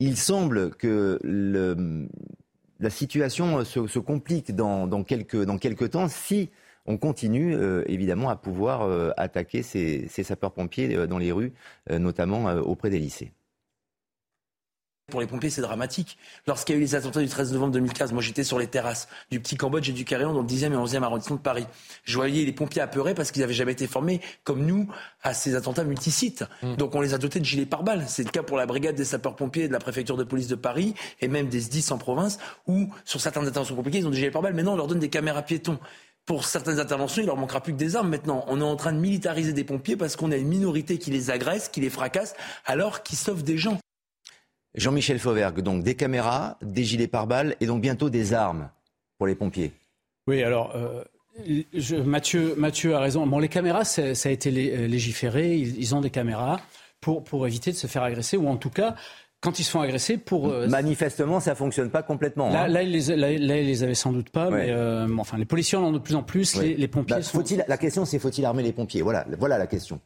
il 0.00 0.16
semble 0.16 0.70
que 0.70 1.20
la 2.80 2.90
situation 2.90 3.64
se, 3.64 3.98
complique 4.00 4.56
dans, 4.56 5.04
quelques, 5.04 5.90
temps 5.90 6.08
si 6.08 6.50
on 6.86 6.98
continue 6.98 7.54
euh, 7.54 7.84
évidemment 7.86 8.28
à 8.28 8.34
pouvoir 8.34 8.82
euh, 8.82 9.10
attaquer 9.16 9.62
ces 9.62 10.08
sapeurs-pompiers 10.08 10.96
euh, 10.96 11.06
dans 11.06 11.18
les 11.18 11.30
rues, 11.30 11.52
notamment 11.90 12.46
auprès 12.56 12.90
des 12.90 12.98
lycées. 12.98 13.32
Pour 15.12 15.20
les 15.20 15.26
pompiers, 15.26 15.50
c'est 15.50 15.60
dramatique. 15.60 16.16
Lorsqu'il 16.46 16.74
y 16.74 16.78
a 16.78 16.80
eu 16.80 16.84
les 16.84 16.94
attentats 16.94 17.20
du 17.20 17.28
13 17.28 17.52
novembre 17.52 17.74
2015, 17.74 18.14
moi 18.14 18.22
j'étais 18.22 18.44
sur 18.44 18.58
les 18.58 18.66
terrasses 18.66 19.08
du 19.30 19.40
Petit 19.40 19.58
Cambodge 19.58 19.90
et 19.90 19.92
du 19.92 20.06
Carillon 20.06 20.32
dans 20.32 20.40
le 20.40 20.46
10e 20.46 20.72
et 20.72 20.74
11e 20.74 21.02
arrondissement 21.02 21.36
de 21.36 21.42
Paris. 21.42 21.66
Je 22.04 22.16
voyais 22.16 22.46
les 22.46 22.52
pompiers 22.52 22.80
apeurés 22.80 23.12
parce 23.12 23.30
qu'ils 23.30 23.42
n'avaient 23.42 23.52
jamais 23.52 23.72
été 23.72 23.86
formés, 23.86 24.22
comme 24.42 24.64
nous, 24.64 24.88
à 25.22 25.34
ces 25.34 25.54
attentats 25.54 25.84
multisites. 25.84 26.46
Mm. 26.62 26.76
Donc 26.76 26.94
on 26.94 27.02
les 27.02 27.12
a 27.12 27.18
dotés 27.18 27.40
de 27.40 27.44
gilets 27.44 27.66
pare-balles. 27.66 28.04
C'est 28.08 28.24
le 28.24 28.30
cas 28.30 28.42
pour 28.42 28.56
la 28.56 28.64
brigade 28.64 28.94
des 28.94 29.04
sapeurs-pompiers 29.04 29.68
de 29.68 29.72
la 29.74 29.80
préfecture 29.80 30.16
de 30.16 30.24
police 30.24 30.48
de 30.48 30.54
Paris 30.54 30.94
et 31.20 31.28
même 31.28 31.50
des 31.50 31.60
SDIS 31.60 31.92
en 31.92 31.98
province, 31.98 32.38
où 32.66 32.88
sur 33.04 33.20
certaines 33.20 33.46
interventions 33.46 33.76
compliquées, 33.76 33.98
ils 33.98 34.06
ont 34.06 34.10
des 34.10 34.16
gilets 34.16 34.30
pare-balles. 34.30 34.54
Maintenant, 34.54 34.72
on 34.72 34.76
leur 34.76 34.86
donne 34.86 34.98
des 34.98 35.10
caméras 35.10 35.42
piétons 35.42 35.78
pour 36.24 36.44
certaines 36.44 36.78
interventions, 36.78 37.20
il 37.20 37.26
leur 37.26 37.36
manquera 37.36 37.60
plus 37.60 37.74
que 37.74 37.78
des 37.78 37.96
armes 37.96 38.08
maintenant. 38.08 38.44
On 38.46 38.60
est 38.60 38.64
en 38.64 38.76
train 38.76 38.92
de 38.92 38.98
militariser 38.98 39.52
des 39.52 39.64
pompiers 39.64 39.96
parce 39.96 40.16
qu'on 40.16 40.30
a 40.30 40.36
une 40.36 40.48
minorité 40.48 40.96
qui 40.96 41.10
les 41.10 41.30
agresse, 41.30 41.68
qui 41.68 41.80
les 41.80 41.90
fracasse, 41.90 42.34
alors 42.64 43.02
qu'ils 43.02 43.18
sauvent 43.18 43.42
des 43.42 43.58
gens. 43.58 43.78
Jean-Michel 44.74 45.18
Fauvergue, 45.18 45.60
donc 45.60 45.82
des 45.82 45.94
caméras, 45.94 46.56
des 46.62 46.84
gilets 46.84 47.06
pare-balles 47.06 47.56
et 47.60 47.66
donc 47.66 47.82
bientôt 47.82 48.10
des 48.10 48.32
armes 48.32 48.70
pour 49.18 49.26
les 49.26 49.34
pompiers. 49.34 49.72
Oui, 50.26 50.42
alors 50.42 50.74
euh, 50.74 51.02
Mathieu, 52.04 52.54
Mathieu 52.56 52.94
a 52.94 53.00
raison. 53.00 53.26
Bon, 53.26 53.38
les 53.38 53.48
caméras, 53.48 53.84
ça 53.84 54.02
a 54.02 54.30
été 54.30 54.50
euh, 54.50 54.86
légiféré. 54.86 55.56
Ils, 55.56 55.94
ont 55.94 56.00
des 56.00 56.10
caméras 56.10 56.60
pour, 57.00 57.24
pour 57.24 57.46
éviter 57.46 57.72
de 57.72 57.76
se 57.76 57.86
faire 57.86 58.02
agresser 58.02 58.36
ou 58.36 58.48
en 58.48 58.56
tout 58.56 58.70
cas 58.70 58.94
quand 59.40 59.58
ils 59.58 59.64
se 59.64 59.72
font 59.72 59.80
agresser 59.80 60.18
pour... 60.18 60.50
Euh, 60.50 60.68
Manifestement, 60.68 61.40
ça 61.40 61.56
fonctionne 61.56 61.90
pas 61.90 62.04
complètement. 62.04 62.48
Là, 62.48 62.62
hein. 62.62 62.68
là, 62.68 62.84
ils 62.84 62.92
les, 62.92 63.16
là, 63.16 63.56
les 63.56 63.82
avaient 63.82 63.96
sans 63.96 64.12
doute 64.12 64.30
pas, 64.30 64.50
mais 64.50 64.72
enfin, 65.18 65.36
les 65.36 65.44
policiers 65.44 65.76
en 65.76 65.82
ont 65.82 65.92
de 65.92 65.98
plus 65.98 66.14
en 66.14 66.22
plus, 66.22 66.56
les, 66.62 66.86
pompiers 66.86 67.16
bah, 67.16 67.22
sont... 67.22 67.42
La 67.66 67.76
question, 67.76 68.04
c'est 68.04 68.20
faut-il 68.20 68.44
armer 68.44 68.62
les 68.62 68.72
pompiers? 68.72 69.02
Voilà, 69.02 69.26
voilà 69.40 69.58
la 69.58 69.66
question. 69.66 70.00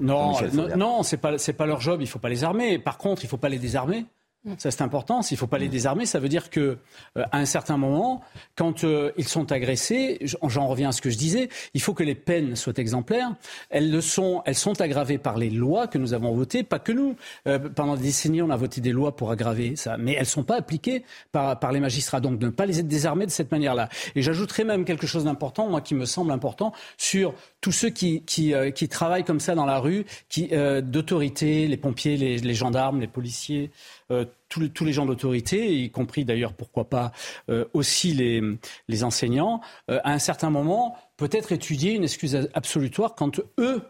Non, 0.00 0.34
non, 0.76 1.02
c'est 1.02 1.18
pas 1.18 1.38
c'est 1.38 1.52
pas 1.52 1.66
leur 1.66 1.80
job. 1.80 2.00
Il 2.00 2.06
faut 2.06 2.18
pas 2.18 2.28
les 2.28 2.44
armer. 2.44 2.78
Par 2.78 2.98
contre, 2.98 3.24
il 3.24 3.28
faut 3.28 3.36
pas 3.36 3.48
les 3.48 3.58
désarmer. 3.58 4.06
Mm. 4.44 4.54
Ça, 4.58 4.70
c'est 4.70 4.82
important. 4.82 5.22
S'il 5.22 5.36
ne 5.36 5.38
faut 5.38 5.46
pas 5.46 5.58
les 5.58 5.68
mm. 5.68 5.72
désarmer, 5.72 6.06
ça 6.06 6.18
veut 6.18 6.28
dire 6.28 6.50
que 6.50 6.78
euh, 7.16 7.22
à 7.30 7.38
un 7.38 7.44
certain 7.44 7.76
moment, 7.76 8.22
quand 8.56 8.84
euh, 8.84 9.12
ils 9.16 9.28
sont 9.28 9.52
agressés, 9.52 10.18
j'en 10.22 10.66
reviens 10.66 10.88
à 10.88 10.92
ce 10.92 11.00
que 11.00 11.10
je 11.10 11.18
disais, 11.18 11.48
il 11.74 11.80
faut 11.80 11.94
que 11.94 12.02
les 12.02 12.14
peines 12.14 12.56
soient 12.56 12.72
exemplaires. 12.76 13.30
Elles 13.70 13.90
le 13.90 14.00
sont, 14.00 14.42
elles 14.44 14.56
sont 14.56 14.80
aggravées 14.80 15.18
par 15.18 15.38
les 15.38 15.50
lois 15.50 15.86
que 15.86 15.98
nous 15.98 16.14
avons 16.14 16.32
votées, 16.32 16.64
pas 16.64 16.78
que 16.78 16.92
nous. 16.92 17.16
Euh, 17.46 17.58
pendant 17.58 17.96
des 17.96 18.02
décennies, 18.02 18.42
on 18.42 18.50
a 18.50 18.56
voté 18.56 18.80
des 18.80 18.92
lois 18.92 19.14
pour 19.14 19.30
aggraver 19.30 19.76
ça, 19.76 19.96
mais 19.96 20.12
elles 20.14 20.20
ne 20.20 20.24
sont 20.24 20.44
pas 20.44 20.56
appliquées 20.56 21.04
par, 21.30 21.58
par 21.58 21.72
les 21.72 21.80
magistrats. 21.80 22.20
Donc, 22.20 22.40
ne 22.40 22.48
pas 22.48 22.66
les 22.66 22.82
désarmer 22.82 23.26
de 23.26 23.30
cette 23.30 23.52
manière-là. 23.52 23.88
Et 24.16 24.22
j'ajouterai 24.22 24.64
même 24.64 24.84
quelque 24.84 25.06
chose 25.06 25.24
d'important, 25.24 25.68
moi, 25.68 25.80
qui 25.80 25.94
me 25.94 26.04
semble 26.04 26.32
important, 26.32 26.72
sur 26.96 27.34
tous 27.60 27.72
ceux 27.72 27.90
qui, 27.90 28.22
qui, 28.22 28.52
qui 28.74 28.88
travaillent 28.88 29.24
comme 29.24 29.40
ça 29.40 29.54
dans 29.54 29.66
la 29.66 29.78
rue, 29.78 30.04
qui 30.28 30.50
d'autorité, 30.82 31.68
les 31.68 31.76
pompiers, 31.76 32.16
les, 32.16 32.38
les 32.38 32.54
gendarmes, 32.54 33.00
les 33.00 33.06
policiers. 33.06 33.70
Euh, 34.12 34.24
tous, 34.48 34.84
les 34.84 34.92
gens 34.92 35.06
d'autorité, 35.06 35.82
y 35.82 35.90
compris 35.90 36.26
d'ailleurs, 36.26 36.52
pourquoi 36.52 36.90
pas, 36.90 37.12
euh, 37.48 37.64
aussi 37.72 38.12
les, 38.12 38.42
les 38.86 39.02
enseignants, 39.02 39.62
euh, 39.90 39.98
à 40.04 40.12
un 40.12 40.18
certain 40.18 40.50
moment, 40.50 40.94
peut-être 41.16 41.52
étudier 41.52 41.94
une 41.94 42.02
excuse 42.02 42.50
absolutoire 42.52 43.14
quand 43.14 43.40
eux 43.58 43.80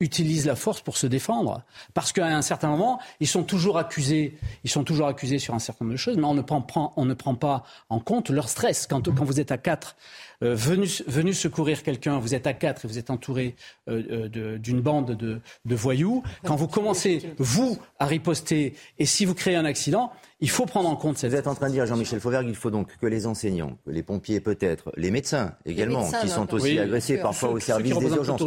utilisent 0.00 0.46
la 0.46 0.56
force 0.56 0.80
pour 0.80 0.96
se 0.96 1.06
défendre. 1.06 1.62
Parce 1.92 2.12
qu'à 2.12 2.26
un 2.26 2.40
certain 2.40 2.68
moment, 2.68 3.00
ils 3.20 3.26
sont 3.26 3.42
toujours 3.42 3.76
accusés, 3.76 4.38
ils 4.64 4.70
sont 4.70 4.84
toujours 4.84 5.08
accusés 5.08 5.38
sur 5.38 5.54
un 5.54 5.58
certain 5.58 5.84
nombre 5.84 5.92
de 5.92 5.98
choses, 5.98 6.16
mais 6.16 6.24
on 6.24 6.34
ne 6.34 6.40
prend, 6.40 6.94
on 6.96 7.04
ne 7.04 7.14
prend 7.14 7.34
pas 7.34 7.64
en 7.90 8.00
compte 8.00 8.30
leur 8.30 8.48
stress. 8.48 8.86
Quand, 8.86 9.14
quand 9.14 9.24
vous 9.24 9.40
êtes 9.40 9.52
à 9.52 9.58
quatre 9.58 9.96
euh, 10.42 10.54
venu, 10.54 11.34
secourir 11.34 11.82
quelqu'un, 11.82 12.18
vous 12.18 12.34
êtes 12.34 12.46
à 12.46 12.52
quatre 12.52 12.84
et 12.84 12.88
vous 12.88 12.98
êtes 12.98 13.10
entouré 13.10 13.56
euh, 13.88 14.28
euh, 14.36 14.58
d'une 14.58 14.80
bande 14.80 15.16
de, 15.16 15.40
voyous, 15.74 16.22
quand 16.44 16.56
vous 16.56 16.68
commencez, 16.68 17.34
vous, 17.38 17.78
à 17.98 18.06
riposter, 18.06 18.74
et 18.98 19.06
si 19.06 19.24
vous 19.24 19.34
créez 19.34 19.56
un 19.56 19.64
accident, 19.64 20.12
il 20.40 20.50
faut 20.50 20.66
prendre 20.66 20.88
en 20.88 20.94
compte 20.94 21.18
cette... 21.18 21.32
Vous 21.32 21.36
êtes 21.36 21.48
en 21.48 21.54
train 21.56 21.66
de 21.66 21.72
dire, 21.72 21.86
Jean-Michel 21.86 22.20
Fauvergue, 22.20 22.46
il 22.48 22.54
faut 22.54 22.70
donc 22.70 22.96
que 23.00 23.06
les 23.06 23.26
enseignants, 23.26 23.76
que 23.84 23.90
les 23.90 24.04
pompiers 24.04 24.38
peut-être, 24.38 24.92
les 24.96 25.10
médecins 25.10 25.54
également, 25.66 26.08
qui 26.08 26.28
sont 26.28 26.52
aussi 26.54 26.78
agressés 26.78 27.18
parfois 27.18 27.50
au 27.50 27.58
service 27.58 27.98
des 27.98 28.06
urgences, 28.06 28.40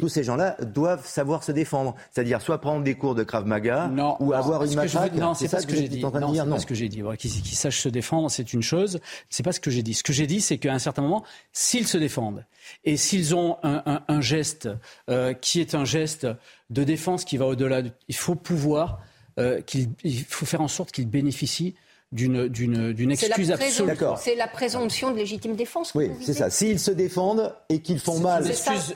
tous 0.00 0.08
ces 0.08 0.22
gens-là 0.22 0.56
doivent 0.60 1.06
savoir 1.06 1.42
se 1.42 1.52
défendre. 1.52 1.94
C'est-à-dire 2.10 2.42
soit 2.42 2.58
prendre 2.58 2.84
des 2.84 2.94
cours 2.94 3.14
de 3.14 3.22
Krav 3.22 3.46
Maga, 3.46 3.90
ou 4.20 4.34
avoir 4.34 4.64
une 4.64 4.74
matraque. 4.74 5.14
Non, 5.14 5.32
c'est 5.32 5.48
pas 5.48 5.60
ce 5.60 5.66
que 5.66 5.74
j'ai 5.74 5.88
dit. 5.88 6.02
Non, 6.02 6.34
c'est 6.34 6.50
pas 6.50 6.58
ce 6.58 6.66
que 6.66 6.74
j'ai 6.74 6.88
dit. 6.88 7.02
Qu'ils 7.16 7.30
sachent 7.30 7.80
se 7.80 7.88
défendre, 7.88 8.30
c'est 8.30 8.52
une 8.52 8.62
chose. 8.62 9.00
C'est 9.30 9.42
pas 9.42 9.52
ce 9.52 9.60
que 9.60 9.70
j'ai 9.70 9.82
dit. 9.82 9.94
Ce 9.94 10.02
que 10.02 10.12
j'ai 10.12 10.26
dit, 10.26 10.42
c'est 10.42 10.58
qu'à 10.58 10.74
un 10.74 10.78
certain 10.78 11.02
moment, 11.02 11.24
s'ils 11.52 11.86
se 11.86 11.98
défendent 11.98 12.44
et 12.84 12.96
s'ils 12.96 13.34
ont 13.34 13.56
un, 13.62 14.20
geste 14.20 14.68
euh, 15.08 15.32
qui 15.32 15.60
est 15.60 15.74
un 15.74 15.84
geste 15.84 16.26
de 16.70 16.84
défense 16.84 17.24
qui 17.24 17.36
va 17.36 17.46
au-delà, 17.46 17.82
il 18.08 18.14
faut 18.14 18.34
pouvoir, 18.34 19.00
euh, 19.38 19.60
il 20.04 20.24
faut 20.24 20.46
faire 20.46 20.60
en 20.60 20.68
sorte 20.68 20.92
qu'ils 20.92 21.08
bénéficient 21.08 21.74
d'une, 22.10 22.48
d'une, 22.48 23.10
excuse 23.10 23.50
absolue. 23.50 23.94
C'est 24.16 24.34
la 24.34 24.48
présomption 24.48 25.10
de 25.10 25.16
légitime 25.16 25.56
défense. 25.56 25.92
Oui, 25.94 26.10
c'est 26.22 26.32
ça. 26.32 26.48
S'ils 26.48 26.80
se 26.80 26.90
défendent 26.90 27.54
et 27.68 27.80
qu'ils 27.80 28.00
font 28.00 28.18
mal. 28.18 28.44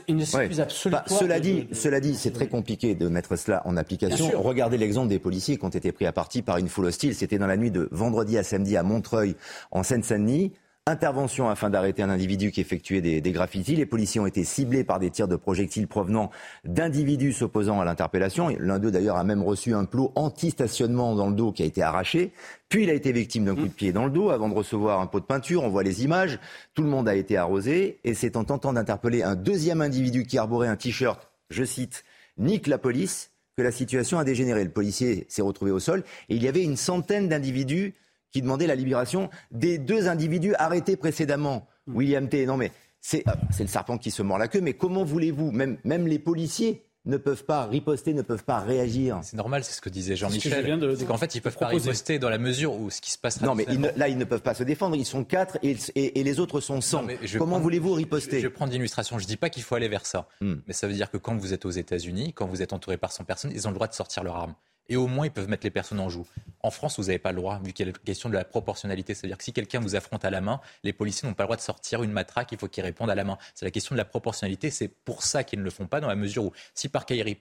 Une 0.08 0.20
excuse, 0.20 0.60
absolue. 0.60 0.92
Bah, 0.92 1.04
cela, 1.06 1.38
dit, 1.38 1.68
cela 1.72 2.00
dit, 2.00 2.14
c'est 2.14 2.30
très 2.30 2.48
compliqué 2.48 2.94
de 2.94 3.08
mettre 3.08 3.36
cela 3.36 3.62
en 3.66 3.76
application. 3.76 4.30
Regardez 4.40 4.78
l'exemple 4.78 5.08
des 5.08 5.18
policiers 5.18 5.58
qui 5.58 5.64
ont 5.64 5.70
été 5.70 5.92
pris 5.92 6.06
à 6.06 6.12
partie 6.12 6.42
par 6.42 6.56
une 6.56 6.68
foule 6.68 6.86
hostile. 6.86 7.14
C'était 7.14 7.38
dans 7.38 7.46
la 7.46 7.56
nuit 7.56 7.70
de 7.70 7.88
vendredi 7.92 8.38
à 8.38 8.42
samedi 8.42 8.76
à 8.76 8.82
Montreuil, 8.82 9.36
en 9.70 9.82
Seine-Saint-Denis. 9.82 10.52
Intervention 10.88 11.48
afin 11.48 11.70
d'arrêter 11.70 12.02
un 12.02 12.10
individu 12.10 12.50
qui 12.50 12.60
effectuait 12.60 13.00
des, 13.00 13.20
des, 13.20 13.30
graffitis. 13.30 13.76
Les 13.76 13.86
policiers 13.86 14.20
ont 14.20 14.26
été 14.26 14.42
ciblés 14.42 14.82
par 14.82 14.98
des 14.98 15.10
tirs 15.10 15.28
de 15.28 15.36
projectiles 15.36 15.86
provenant 15.86 16.32
d'individus 16.64 17.32
s'opposant 17.32 17.80
à 17.80 17.84
l'interpellation. 17.84 18.48
L'un 18.58 18.80
d'eux 18.80 18.90
d'ailleurs 18.90 19.16
a 19.16 19.22
même 19.22 19.44
reçu 19.44 19.74
un 19.74 19.84
plot 19.84 20.10
anti-stationnement 20.16 21.14
dans 21.14 21.28
le 21.28 21.36
dos 21.36 21.52
qui 21.52 21.62
a 21.62 21.66
été 21.66 21.82
arraché. 21.82 22.32
Puis 22.68 22.82
il 22.82 22.90
a 22.90 22.94
été 22.94 23.12
victime 23.12 23.44
d'un 23.44 23.54
coup 23.54 23.68
de 23.68 23.72
pied 23.72 23.92
dans 23.92 24.06
le 24.06 24.10
dos 24.10 24.30
avant 24.30 24.48
de 24.48 24.54
recevoir 24.54 25.00
un 25.00 25.06
pot 25.06 25.20
de 25.20 25.24
peinture. 25.24 25.62
On 25.62 25.68
voit 25.68 25.84
les 25.84 26.02
images. 26.02 26.40
Tout 26.74 26.82
le 26.82 26.88
monde 26.88 27.08
a 27.08 27.14
été 27.14 27.36
arrosé. 27.36 28.00
Et 28.02 28.14
c'est 28.14 28.36
en 28.36 28.42
tentant 28.42 28.72
d'interpeller 28.72 29.22
un 29.22 29.36
deuxième 29.36 29.82
individu 29.82 30.26
qui 30.26 30.36
arborait 30.36 30.66
un 30.66 30.74
t-shirt, 30.74 31.30
je 31.50 31.62
cite, 31.62 32.02
nique 32.38 32.66
la 32.66 32.78
police, 32.78 33.30
que 33.56 33.62
la 33.62 33.70
situation 33.70 34.18
a 34.18 34.24
dégénéré. 34.24 34.64
Le 34.64 34.70
policier 34.70 35.26
s'est 35.28 35.42
retrouvé 35.42 35.70
au 35.70 35.78
sol 35.78 36.02
et 36.28 36.34
il 36.34 36.42
y 36.42 36.48
avait 36.48 36.64
une 36.64 36.76
centaine 36.76 37.28
d'individus 37.28 37.94
qui 38.32 38.42
demandait 38.42 38.66
la 38.66 38.74
libération 38.74 39.30
des 39.50 39.78
deux 39.78 40.08
individus 40.08 40.54
arrêtés 40.58 40.96
précédemment. 40.96 41.66
Hmm. 41.86 41.96
William 41.96 42.28
T. 42.28 42.46
Non, 42.46 42.56
mais 42.56 42.72
euh, 43.14 43.20
c'est 43.50 43.62
le 43.64 43.68
serpent 43.68 43.98
qui 43.98 44.10
se 44.10 44.22
mord 44.22 44.38
la 44.38 44.48
queue, 44.48 44.60
mais 44.60 44.74
comment 44.74 45.04
voulez-vous, 45.04 45.50
même, 45.50 45.78
même 45.84 46.06
les 46.06 46.18
policiers 46.18 46.84
ne 47.04 47.16
peuvent 47.16 47.44
pas 47.44 47.66
riposter, 47.66 48.14
ne 48.14 48.22
peuvent 48.22 48.44
pas 48.44 48.60
réagir? 48.60 49.18
C'est 49.24 49.36
normal, 49.36 49.64
c'est 49.64 49.72
ce 49.72 49.80
que 49.80 49.88
disait 49.88 50.14
Jean-Michel. 50.14 50.96
C'est 50.96 51.04
qu'en 51.04 51.16
fait, 51.16 51.34
ils 51.34 51.38
ne 51.38 51.42
peuvent 51.42 51.56
pas 51.56 51.66
riposter 51.66 52.20
dans 52.20 52.30
la 52.30 52.38
mesure 52.38 52.74
où 52.74 52.90
ce 52.90 53.00
qui 53.00 53.10
se 53.10 53.18
passe. 53.18 53.40
Non, 53.40 53.56
mais 53.56 53.66
là, 53.96 54.08
ils 54.08 54.18
ne 54.18 54.24
peuvent 54.24 54.42
pas 54.42 54.54
se 54.54 54.62
défendre. 54.62 54.94
Ils 54.94 55.04
sont 55.04 55.24
quatre 55.24 55.58
et, 55.62 55.76
et, 55.96 56.22
les 56.22 56.38
autres 56.38 56.60
sont 56.60 56.80
100. 56.80 57.06
Comment 57.38 57.58
voulez-vous 57.58 57.92
riposter? 57.92 58.38
Je, 58.38 58.46
vais 58.46 58.52
prendre 58.52 58.72
l'illustration. 58.72 59.18
Je 59.18 59.24
ne 59.24 59.28
dis 59.28 59.36
pas 59.36 59.50
qu'il 59.50 59.64
faut 59.64 59.74
aller 59.74 59.88
vers 59.88 60.06
ça. 60.06 60.28
Hmm. 60.40 60.56
Mais 60.68 60.74
ça 60.74 60.86
veut 60.86 60.94
dire 60.94 61.10
que 61.10 61.16
quand 61.16 61.36
vous 61.36 61.52
êtes 61.52 61.64
aux 61.64 61.70
États-Unis, 61.70 62.32
quand 62.34 62.46
vous 62.46 62.62
êtes 62.62 62.72
entouré 62.72 62.96
par 62.98 63.10
100 63.10 63.24
personnes, 63.24 63.50
ils 63.52 63.66
ont 63.66 63.70
le 63.70 63.74
droit 63.74 63.88
de 63.88 63.94
sortir 63.94 64.22
leur 64.22 64.36
arme 64.36 64.54
et 64.88 64.96
au 64.96 65.06
moins 65.06 65.26
ils 65.26 65.32
peuvent 65.32 65.48
mettre 65.48 65.64
les 65.64 65.70
personnes 65.70 66.00
en 66.00 66.08
joue. 66.08 66.26
En 66.64 66.70
France, 66.70 66.98
vous 66.98 67.06
n'avez 67.06 67.18
pas 67.18 67.32
le 67.32 67.36
droit, 67.38 67.60
vu 67.64 67.72
qu'il 67.72 67.86
y 67.86 67.88
a 67.88 67.92
la 67.92 67.98
question 67.98 68.28
de 68.28 68.34
la 68.34 68.44
proportionnalité. 68.44 69.14
C'est-à-dire 69.14 69.36
que 69.36 69.42
si 69.42 69.52
quelqu'un 69.52 69.80
vous 69.80 69.96
affronte 69.96 70.24
à 70.24 70.30
la 70.30 70.40
main, 70.40 70.60
les 70.84 70.92
policiers 70.92 71.28
n'ont 71.28 71.34
pas 71.34 71.42
le 71.42 71.48
droit 71.48 71.56
de 71.56 71.62
sortir 71.62 72.02
une 72.02 72.12
matraque, 72.12 72.52
il 72.52 72.58
faut 72.58 72.68
qu'ils 72.68 72.84
répondent 72.84 73.10
à 73.10 73.16
la 73.16 73.24
main. 73.24 73.36
C'est 73.54 73.64
la 73.64 73.72
question 73.72 73.94
de 73.94 73.98
la 73.98 74.04
proportionnalité, 74.04 74.70
c'est 74.70 74.88
pour 74.88 75.22
ça 75.24 75.42
qu'ils 75.42 75.58
ne 75.58 75.64
le 75.64 75.70
font 75.70 75.86
pas, 75.86 76.00
dans 76.00 76.08
la 76.08 76.14
mesure 76.14 76.44
où 76.44 76.52
si 76.74 76.88
par 76.88 77.04
cas 77.04 77.14
ils 77.14 77.36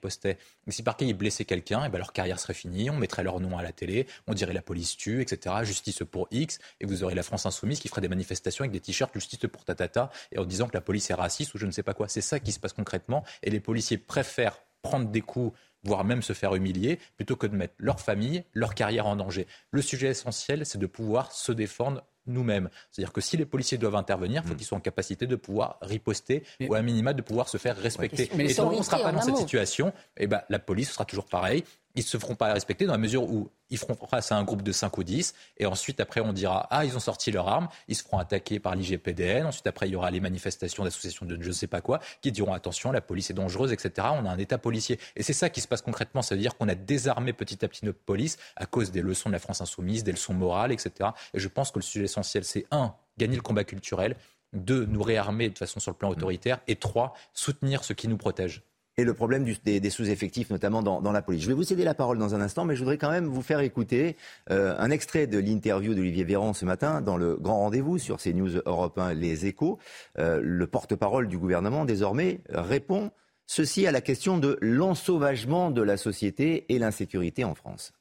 si 0.68 0.82
par 0.82 0.96
cas 0.96 1.04
ils 1.04 1.14
blessaient 1.14 1.44
quelqu'un, 1.44 1.84
eh 1.86 1.88
ben 1.88 1.98
leur 1.98 2.12
carrière 2.12 2.40
serait 2.40 2.54
finie, 2.54 2.90
on 2.90 2.96
mettrait 2.96 3.22
leur 3.22 3.38
nom 3.38 3.56
à 3.56 3.62
la 3.62 3.72
télé, 3.72 4.06
on 4.26 4.34
dirait 4.34 4.52
la 4.52 4.62
police 4.62 4.96
tue, 4.96 5.22
etc., 5.22 5.54
justice 5.62 6.02
pour 6.10 6.26
X, 6.30 6.58
et 6.80 6.86
vous 6.86 7.04
aurez 7.04 7.14
la 7.14 7.22
France 7.22 7.46
insoumise 7.46 7.78
qui 7.78 7.88
ferait 7.88 8.00
des 8.00 8.08
manifestations 8.08 8.62
avec 8.62 8.72
des 8.72 8.80
t-shirts 8.80 9.14
justice 9.14 9.38
pour 9.50 9.64
tatata, 9.64 10.10
et 10.32 10.38
en 10.38 10.44
disant 10.44 10.66
que 10.66 10.74
la 10.74 10.80
police 10.80 11.10
est 11.10 11.14
raciste 11.14 11.54
ou 11.54 11.58
je 11.58 11.66
ne 11.66 11.70
sais 11.70 11.82
pas 11.82 11.94
quoi. 11.94 12.08
C'est 12.08 12.20
ça 12.20 12.40
qui 12.40 12.50
se 12.50 12.58
passe 12.58 12.72
concrètement, 12.72 13.24
et 13.42 13.50
les 13.50 13.60
policiers 13.60 13.98
préfèrent 13.98 14.58
prendre 14.82 15.08
des 15.08 15.20
coups 15.20 15.56
voire 15.84 16.04
même 16.04 16.22
se 16.22 16.32
faire 16.32 16.54
humilier, 16.54 16.98
plutôt 17.16 17.36
que 17.36 17.46
de 17.46 17.56
mettre 17.56 17.74
leur 17.78 18.00
famille, 18.00 18.44
leur 18.54 18.74
carrière 18.74 19.06
en 19.06 19.16
danger. 19.16 19.46
Le 19.70 19.82
sujet 19.82 20.08
essentiel, 20.08 20.64
c'est 20.64 20.78
de 20.78 20.86
pouvoir 20.86 21.32
se 21.32 21.52
défendre 21.52 22.02
nous-mêmes. 22.26 22.70
C'est-à-dire 22.90 23.12
que 23.12 23.20
si 23.20 23.36
les 23.36 23.46
policiers 23.46 23.78
doivent 23.78 23.96
intervenir, 23.96 24.42
il 24.44 24.48
faut 24.48 24.54
mm. 24.54 24.56
qu'ils 24.56 24.66
soient 24.66 24.78
en 24.78 24.82
capacité 24.82 25.26
de 25.26 25.36
pouvoir 25.36 25.78
riposter 25.82 26.44
ou 26.60 26.74
à 26.74 26.82
minima 26.82 27.12
de 27.12 27.22
pouvoir 27.22 27.48
se 27.48 27.58
faire 27.58 27.76
respecter. 27.76 28.30
Mais 28.36 28.50
et 28.50 28.54
tant 28.54 28.68
qu'on 28.68 28.78
ne 28.78 28.82
sera 28.82 28.98
pas 28.98 29.12
dans 29.12 29.22
cette 29.22 29.36
situation, 29.36 29.92
eh 30.16 30.26
ben, 30.26 30.42
la 30.48 30.58
police 30.58 30.92
sera 30.92 31.04
toujours 31.04 31.26
pareil 31.26 31.64
ils 31.94 32.00
ne 32.00 32.06
se 32.06 32.18
feront 32.18 32.34
pas 32.34 32.52
respecter 32.52 32.86
dans 32.86 32.92
la 32.92 32.98
mesure 32.98 33.24
où 33.24 33.50
ils 33.70 33.78
feront 33.78 33.94
face 34.06 34.32
à 34.32 34.36
un 34.36 34.44
groupe 34.44 34.62
de 34.62 34.72
5 34.72 34.96
ou 34.98 35.04
10 35.04 35.34
et 35.58 35.66
ensuite 35.66 36.00
après 36.00 36.20
on 36.20 36.32
dira 36.32 36.66
ah 36.70 36.84
ils 36.84 36.96
ont 36.96 37.00
sorti 37.00 37.30
leurs 37.30 37.48
armes, 37.48 37.68
ils 37.88 37.96
se 37.96 38.02
feront 38.02 38.18
attaquer 38.18 38.60
par 38.60 38.74
l'IGPDN, 38.74 39.46
ensuite 39.46 39.66
après 39.66 39.88
il 39.88 39.92
y 39.92 39.96
aura 39.96 40.10
les 40.10 40.20
manifestations 40.20 40.84
d'associations 40.84 41.26
de 41.26 41.40
je 41.40 41.48
ne 41.48 41.52
sais 41.52 41.66
pas 41.66 41.80
quoi 41.80 42.00
qui 42.20 42.32
diront 42.32 42.52
attention 42.52 42.92
la 42.92 43.00
police 43.00 43.30
est 43.30 43.34
dangereuse 43.34 43.72
etc. 43.72 44.08
On 44.12 44.26
a 44.26 44.30
un 44.30 44.38
état 44.38 44.58
policier 44.58 44.98
et 45.16 45.22
c'est 45.22 45.32
ça 45.32 45.50
qui 45.50 45.60
se 45.60 45.68
passe 45.68 45.82
concrètement, 45.82 46.22
ça 46.22 46.34
veut 46.34 46.40
dire 46.40 46.56
qu'on 46.56 46.68
a 46.68 46.74
désarmé 46.74 47.32
petit 47.32 47.64
à 47.64 47.68
petit 47.68 47.84
notre 47.84 48.00
police 48.00 48.38
à 48.56 48.66
cause 48.66 48.90
des 48.90 49.02
leçons 49.02 49.28
de 49.28 49.34
la 49.34 49.38
France 49.38 49.60
insoumise, 49.60 50.04
des 50.04 50.12
leçons 50.12 50.34
morales 50.34 50.72
etc. 50.72 51.10
Et 51.34 51.40
je 51.40 51.48
pense 51.48 51.70
que 51.70 51.78
le 51.78 51.84
sujet 51.84 52.04
essentiel 52.04 52.44
c'est 52.44 52.66
un 52.70 52.94
gagner 53.18 53.36
le 53.36 53.42
combat 53.42 53.64
culturel, 53.64 54.16
deux 54.52 54.84
nous 54.86 55.02
réarmer 55.02 55.50
de 55.50 55.58
façon 55.58 55.80
sur 55.80 55.90
le 55.90 55.96
plan 55.96 56.10
autoritaire 56.10 56.60
et 56.66 56.76
trois 56.76 57.14
soutenir 57.32 57.84
ce 57.84 57.92
qui 57.92 58.08
nous 58.08 58.16
protège 58.16 58.62
et 58.98 59.04
le 59.04 59.14
problème 59.14 59.44
des, 59.64 59.90
sous-effectifs, 59.90 60.50
notamment 60.50 60.82
dans, 60.82 61.12
la 61.12 61.22
police. 61.22 61.42
Je 61.42 61.48
vais 61.48 61.54
vous 61.54 61.62
céder 61.62 61.84
la 61.84 61.94
parole 61.94 62.18
dans 62.18 62.34
un 62.34 62.40
instant, 62.40 62.64
mais 62.64 62.74
je 62.74 62.80
voudrais 62.80 62.98
quand 62.98 63.10
même 63.10 63.26
vous 63.26 63.42
faire 63.42 63.60
écouter 63.60 64.16
euh, 64.50 64.74
un 64.78 64.90
extrait 64.90 65.26
de 65.26 65.38
l'interview 65.38 65.94
d'Olivier 65.94 66.24
Véran 66.24 66.52
ce 66.52 66.64
matin 66.64 67.00
dans 67.00 67.16
le 67.16 67.36
grand 67.36 67.58
rendez-vous 67.58 67.98
sur 67.98 68.18
CNews 68.18 68.60
Europe 68.66 68.98
1 68.98 69.14
Les 69.14 69.46
Échos. 69.46 69.78
Euh, 70.18 70.40
le 70.42 70.66
porte-parole 70.66 71.28
du 71.28 71.38
gouvernement, 71.38 71.84
désormais, 71.84 72.42
répond 72.50 73.10
ceci 73.46 73.86
à 73.86 73.92
la 73.92 74.00
question 74.00 74.38
de 74.38 74.58
l'ensauvagement 74.60 75.70
de 75.70 75.82
la 75.82 75.96
société 75.96 76.66
et 76.68 76.78
l'insécurité 76.78 77.44
en 77.44 77.54
France. 77.54 77.92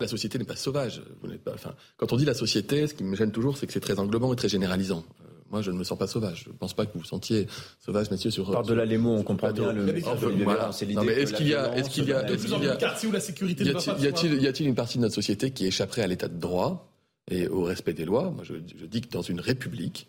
La 0.00 0.06
société 0.06 0.38
n'est 0.38 0.44
pas 0.44 0.56
sauvage. 0.56 1.02
quand 1.96 2.12
on 2.12 2.16
dit 2.16 2.24
la 2.24 2.34
société, 2.34 2.86
ce 2.86 2.94
qui 2.94 3.02
me 3.02 3.16
gêne 3.16 3.32
toujours, 3.32 3.58
c'est 3.58 3.66
que 3.66 3.72
c'est 3.72 3.80
très 3.80 3.98
englobant 3.98 4.32
et 4.32 4.36
très 4.36 4.48
généralisant. 4.48 5.04
Moi, 5.50 5.62
je 5.62 5.70
ne 5.70 5.78
me 5.78 5.84
sens 5.84 5.98
pas 5.98 6.06
sauvage. 6.06 6.44
Je 6.44 6.50
ne 6.50 6.54
pense 6.54 6.74
pas 6.74 6.84
que 6.84 6.92
vous 6.92 7.00
vous 7.00 7.04
sentiez 7.04 7.46
sauvage, 7.80 8.10
messieurs, 8.10 8.30
sur. 8.30 8.50
Par 8.50 8.62
de 8.62 8.74
là 8.74 8.84
les 8.84 8.98
mots, 8.98 9.14
on 9.14 9.22
comprend 9.22 9.50
bien 9.50 9.72
le. 9.72 9.84
mais 9.84 11.12
est-ce 11.12 11.32
qu'il 11.34 11.48
y 11.48 11.54
a, 11.54 11.76
est-ce 11.76 11.90
qu'il 11.90 12.08
y 12.08 12.12
a, 12.12 12.28
est-ce 12.30 12.46
qu'il 12.46 12.64
y 12.64 12.68
a, 12.68 12.76
quartier 12.76 13.08
où 13.08 13.12
la 13.12 13.20
sécurité 13.20 13.64
y 13.64 13.70
a-t-il, 13.70 14.42
y 14.42 14.46
a-t-il 14.46 14.68
une 14.68 14.74
partie 14.74 14.98
de 14.98 15.02
notre 15.02 15.14
société 15.14 15.50
qui 15.50 15.66
échapperait 15.66 16.02
à 16.02 16.06
l'état 16.06 16.28
de 16.28 16.38
droit 16.38 16.92
et 17.30 17.48
au 17.48 17.62
respect 17.62 17.94
des 17.94 18.04
lois? 18.04 18.30
Moi, 18.30 18.44
je, 18.44 18.54
je 18.76 18.86
dis 18.86 19.00
que 19.00 19.08
dans 19.10 19.22
une 19.22 19.40
république, 19.40 20.06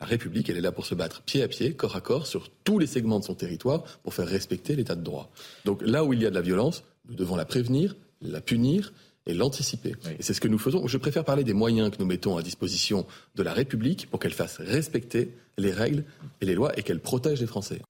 la 0.00 0.06
République, 0.06 0.48
elle 0.48 0.56
est 0.56 0.62
là 0.62 0.72
pour 0.72 0.86
se 0.86 0.94
battre 0.94 1.22
pied 1.22 1.42
à 1.42 1.48
pied, 1.48 1.74
corps 1.74 1.96
à 1.96 2.00
corps, 2.00 2.26
sur 2.26 2.48
tous 2.64 2.78
les 2.78 2.86
segments 2.86 3.18
de 3.18 3.24
son 3.24 3.34
territoire, 3.34 3.82
pour 4.02 4.14
faire 4.14 4.28
respecter 4.28 4.76
l'état 4.76 4.94
de 4.94 5.02
droit. 5.02 5.30
Donc 5.64 5.82
là 5.82 6.04
où 6.04 6.12
il 6.12 6.22
y 6.22 6.26
a 6.26 6.30
de 6.30 6.34
la 6.34 6.40
violence, 6.40 6.84
nous 7.08 7.16
devons 7.16 7.36
la 7.36 7.44
prévenir, 7.44 7.96
la 8.20 8.40
punir 8.40 8.92
et 9.28 9.34
l'anticiper. 9.34 9.94
Et 10.18 10.22
c'est 10.22 10.34
ce 10.34 10.40
que 10.40 10.48
nous 10.48 10.58
faisons. 10.58 10.88
Je 10.88 10.96
préfère 10.96 11.24
parler 11.24 11.44
des 11.44 11.52
moyens 11.52 11.90
que 11.90 11.96
nous 12.00 12.06
mettons 12.06 12.36
à 12.36 12.42
disposition 12.42 13.06
de 13.36 13.42
la 13.42 13.52
République 13.52 14.08
pour 14.10 14.18
qu'elle 14.18 14.32
fasse 14.32 14.58
respecter 14.58 15.36
les 15.58 15.70
règles 15.70 16.04
et 16.40 16.46
les 16.46 16.54
lois 16.54 16.76
et 16.78 16.82
qu'elle 16.82 17.00
protège 17.00 17.40
les 17.40 17.46
Français. 17.46 17.80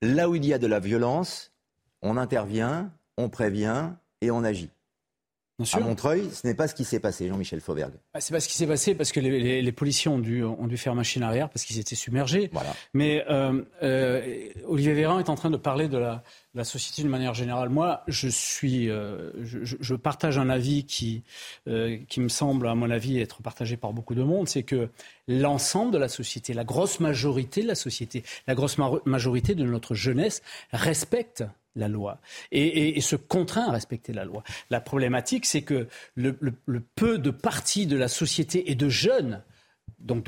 Là 0.00 0.28
où 0.28 0.34
il 0.34 0.44
y 0.44 0.52
a 0.52 0.58
de 0.58 0.66
la 0.66 0.80
violence, 0.80 1.52
on 2.00 2.16
intervient, 2.16 2.90
on 3.16 3.28
prévient 3.28 3.90
et 4.20 4.30
on 4.30 4.42
agit. 4.42 4.70
À 5.72 5.80
Montreuil, 5.80 6.28
ce 6.32 6.46
n'est 6.46 6.54
pas 6.54 6.68
ce 6.68 6.74
qui 6.74 6.84
s'est 6.84 7.00
passé, 7.00 7.28
Jean-Michel 7.28 7.60
Fauvergue. 7.60 7.94
Ah, 8.14 8.20
c'est 8.20 8.32
pas 8.32 8.40
ce 8.40 8.48
qui 8.48 8.54
s'est 8.54 8.66
passé 8.66 8.94
parce 8.94 9.12
que 9.12 9.20
les, 9.20 9.72
policiers 9.72 10.10
ont 10.10 10.18
dû, 10.18 10.42
ont 10.44 10.66
dû 10.66 10.76
faire 10.76 10.94
machine 10.94 11.22
arrière 11.22 11.48
parce 11.48 11.64
qu'ils 11.64 11.78
étaient 11.78 11.94
submergés. 11.94 12.50
Mais 12.94 13.24
euh, 13.30 13.62
euh, 13.82 14.48
Olivier 14.66 14.92
Véran 14.92 15.18
est 15.18 15.28
en 15.28 15.34
train 15.34 15.50
de 15.50 15.56
parler 15.56 15.88
de 15.88 15.98
la, 15.98 16.22
la 16.54 16.64
société 16.64 17.02
d'une 17.02 17.10
manière 17.10 17.34
générale. 17.34 17.68
Moi, 17.68 18.02
je 18.08 18.28
suis, 18.28 18.90
euh, 18.90 19.30
je, 19.42 19.58
je, 19.62 19.94
partage 19.94 20.38
un 20.38 20.50
avis 20.50 20.84
qui, 20.84 21.22
qui 22.08 22.20
me 22.20 22.28
semble, 22.28 22.66
à 22.68 22.74
mon 22.74 22.90
avis, 22.90 23.20
être 23.20 23.42
partagé 23.42 23.76
par 23.76 23.92
beaucoup 23.92 24.14
de 24.14 24.22
monde, 24.22 24.48
c'est 24.48 24.62
que 24.62 24.88
l'ensemble 25.28 25.92
de 25.92 25.98
la 25.98 26.08
société, 26.08 26.52
la 26.52 26.64
grosse 26.64 27.00
majorité 27.00 27.62
de 27.62 27.68
la 27.68 27.74
société, 27.74 28.24
la 28.46 28.54
grosse 28.54 28.76
majorité 29.06 29.54
de 29.54 29.64
notre 29.64 29.94
jeunesse 29.94 30.42
respecte 30.72 31.44
la 31.76 31.88
loi 31.88 32.20
et, 32.50 33.00
se 33.00 33.16
contraint 33.16 33.68
à 33.68 33.72
respecter 33.72 34.12
la 34.12 34.24
loi. 34.24 34.42
La 34.70 34.80
problématique, 34.80 35.46
c'est 35.46 35.62
que 35.62 35.88
le, 36.14 36.34
peu 36.94 37.18
de 37.18 37.30
parties 37.30 37.86
de 37.86 37.96
la 37.96 38.08
société 38.08 38.70
et 38.70 38.74
de 38.74 38.88
jeunes 38.88 39.42
donc 39.98 40.24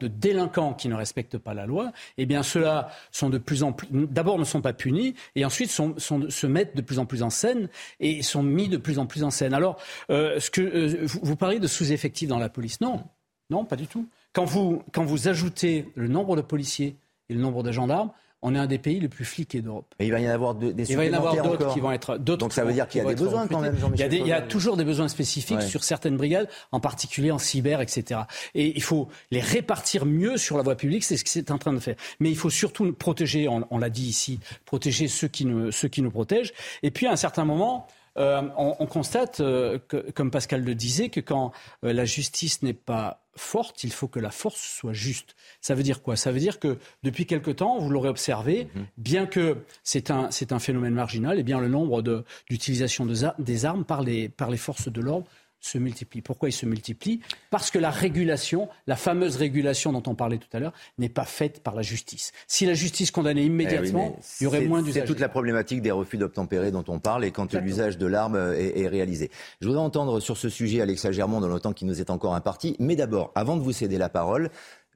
de, 0.00 0.08
délinquants 0.08 0.72
qui 0.72 0.88
ne 0.88 0.94
respectent 0.94 1.38
pas 1.38 1.54
la 1.54 1.66
loi, 1.66 1.92
eh 2.16 2.26
bien 2.26 2.42
ceux-là 2.42 2.88
sont 3.10 3.28
de 3.28 3.38
plus 3.38 3.62
en 3.62 3.72
plus, 3.72 3.86
d'abord 3.90 4.38
ne 4.38 4.44
sont 4.44 4.62
pas 4.62 4.72
punis 4.72 5.14
et 5.34 5.44
ensuite 5.44 5.70
se 5.70 6.46
mettent 6.46 6.76
de 6.76 6.82
plus 6.82 6.98
en 6.98 7.06
plus 7.06 7.22
en 7.22 7.30
scène 7.30 7.68
et 8.00 8.22
sont 8.22 8.42
mis 8.42 8.68
de 8.68 8.78
plus 8.78 8.98
en 8.98 9.06
plus 9.06 9.24
en 9.24 9.30
scène. 9.30 9.54
Alors, 9.54 9.80
euh, 10.10 10.38
euh, 10.58 11.06
vous, 11.22 11.36
parlez 11.36 11.58
de 11.58 11.66
sous-effectifs 11.66 12.28
dans 12.28 12.38
la 12.38 12.48
police, 12.48 12.80
non, 12.80 13.04
non, 13.50 13.64
pas 13.64 13.76
du 13.76 13.86
tout. 13.86 14.08
Quand 14.32 14.44
vous, 14.44 14.82
quand 14.92 15.04
vous 15.04 15.28
ajoutez 15.28 15.90
le 15.94 16.08
nombre 16.08 16.36
de 16.36 16.42
policiers 16.42 16.96
et 17.28 17.34
le 17.34 17.40
nombre 17.40 17.62
de 17.62 17.72
gendarmes, 17.72 18.12
on 18.42 18.54
est 18.54 18.58
un 18.58 18.66
des 18.66 18.78
pays 18.78 19.00
les 19.00 19.08
plus 19.08 19.24
fliqués 19.24 19.60
d'Europe. 19.62 19.92
Mais 19.98 20.06
il 20.06 20.12
va 20.12 20.20
y 20.20 20.28
en 20.28 20.32
avoir 20.32 20.54
des 20.54 20.90
Il 20.90 20.96
va 20.96 21.04
y 21.04 21.10
en 21.10 21.14
avoir 21.14 21.42
d'autres 21.42 21.72
qui 21.72 21.80
vont 21.80 21.90
être. 21.90 22.18
Donc 22.18 22.52
ça 22.52 22.64
veut 22.64 22.72
dire 22.72 22.86
qu'il 22.86 23.02
y 23.02 23.04
a 23.04 23.08
des 23.08 23.14
besoins 23.14 23.48
quand 23.48 23.60
même, 23.60 23.76
Jean-Michel. 23.76 24.12
Il, 24.12 24.26
y 24.26 24.32
a, 24.32 24.40
toujours 24.40 24.76
des 24.76 24.84
besoins 24.84 25.08
spécifiques 25.08 25.62
sur 25.62 25.82
certaines 25.84 26.16
brigades, 26.16 26.48
en 26.72 26.80
particulier 26.80 27.30
en 27.30 27.38
cyber, 27.38 27.80
etc. 27.80 28.20
Et 28.54 28.76
il 28.76 28.82
faut 28.82 29.08
les 29.30 29.40
répartir 29.40 30.06
mieux 30.06 30.36
sur 30.36 30.56
la 30.56 30.62
voie 30.62 30.76
publique, 30.76 31.04
c'est 31.04 31.16
ce 31.16 31.24
que 31.24 31.30
c'est 31.30 31.50
en 31.50 31.58
train 31.58 31.72
de 31.72 31.80
faire. 31.80 31.96
Mais 32.20 32.30
il 32.30 32.36
faut 32.36 32.50
surtout 32.50 32.92
protéger, 32.92 33.48
on, 33.48 33.78
l'a 33.78 33.90
dit 33.90 34.06
ici, 34.06 34.38
protéger 34.64 35.08
ceux 35.08 35.28
qui, 35.28 35.44
nous, 35.44 35.72
ceux 35.72 35.88
qui 35.88 36.02
nous 36.02 36.10
protègent. 36.10 36.52
Et 36.82 36.90
puis 36.90 37.06
à 37.06 37.12
un 37.12 37.16
certain 37.16 37.44
moment, 37.44 37.86
euh, 38.18 38.42
on, 38.56 38.86
constate, 38.86 39.40
euh, 39.40 39.78
que, 39.88 40.10
comme 40.10 40.30
Pascal 40.30 40.64
le 40.64 40.74
disait, 40.74 41.08
que 41.08 41.20
quand 41.20 41.52
euh, 41.84 41.92
la 41.92 42.04
justice 42.04 42.62
n'est 42.62 42.74
pas 42.74 43.22
forte, 43.36 43.84
il 43.84 43.92
faut 43.92 44.08
que 44.08 44.18
la 44.18 44.30
force 44.30 44.60
soit 44.60 44.92
juste. 44.92 45.36
Ça 45.60 45.74
veut 45.74 45.84
dire 45.84 46.02
quoi? 46.02 46.16
Ça 46.16 46.32
veut 46.32 46.40
dire 46.40 46.58
que 46.58 46.78
depuis 47.04 47.26
quelque 47.26 47.52
temps, 47.52 47.78
vous 47.78 47.90
l'aurez 47.90 48.08
observé, 48.08 48.68
mhm. 48.74 48.86
bien 48.96 49.26
que 49.26 49.58
c'est 49.84 50.10
un, 50.10 50.30
un, 50.50 50.58
phénomène 50.58 50.94
marginal, 50.94 51.36
et 51.36 51.40
eh 51.40 51.44
bien 51.44 51.60
le 51.60 51.68
nombre 51.68 52.02
d'utilisation 52.50 53.06
de, 53.06 53.14
des 53.38 53.64
armes 53.64 53.84
par 53.84 54.02
les, 54.02 54.28
par 54.28 54.50
les 54.50 54.56
forces 54.56 54.90
de 54.90 55.00
l'ordre 55.00 55.28
se 55.60 55.78
multiplient. 55.78 56.22
Pourquoi 56.22 56.48
ils 56.48 56.52
se 56.52 56.66
multiplient? 56.66 57.20
Parce 57.50 57.70
que 57.70 57.78
la 57.78 57.90
régulation, 57.90 58.68
la 58.86 58.96
fameuse 58.96 59.36
régulation 59.36 59.92
dont 59.92 60.02
on 60.06 60.14
parlait 60.14 60.38
tout 60.38 60.48
à 60.52 60.60
l'heure, 60.60 60.72
n'est 60.98 61.08
pas 61.08 61.24
faite 61.24 61.62
par 61.62 61.74
la 61.74 61.82
justice. 61.82 62.32
Si 62.46 62.66
la 62.66 62.74
justice 62.74 63.10
condamnait 63.10 63.44
immédiatement, 63.44 64.16
eh 64.16 64.22
il 64.40 64.44
y 64.44 64.46
aurait 64.46 64.60
moins 64.66 64.82
d'usage. 64.82 65.02
C'est 65.02 65.06
toute 65.06 65.20
la 65.20 65.28
problématique 65.28 65.82
des 65.82 65.90
refus 65.90 66.16
d'obtempérer 66.16 66.70
dont 66.70 66.84
on 66.88 66.98
parle 66.98 67.24
et 67.24 67.30
quand 67.30 67.52
l'usage 67.54 67.98
de 67.98 68.06
l'arme 68.06 68.36
est, 68.56 68.80
est, 68.80 68.88
réalisé. 68.88 69.30
Je 69.60 69.66
voudrais 69.66 69.82
entendre 69.82 70.20
sur 70.20 70.36
ce 70.36 70.48
sujet 70.48 70.80
Alexa 70.80 71.12
Germont 71.12 71.40
dans 71.40 71.48
le 71.48 71.60
temps 71.60 71.72
qui 71.72 71.84
nous 71.84 72.00
est 72.00 72.10
encore 72.10 72.34
imparti. 72.34 72.76
Mais 72.78 72.96
d'abord, 72.96 73.32
avant 73.34 73.56
de 73.56 73.62
vous 73.62 73.72
céder 73.72 73.98
la 73.98 74.08
parole, 74.08 74.50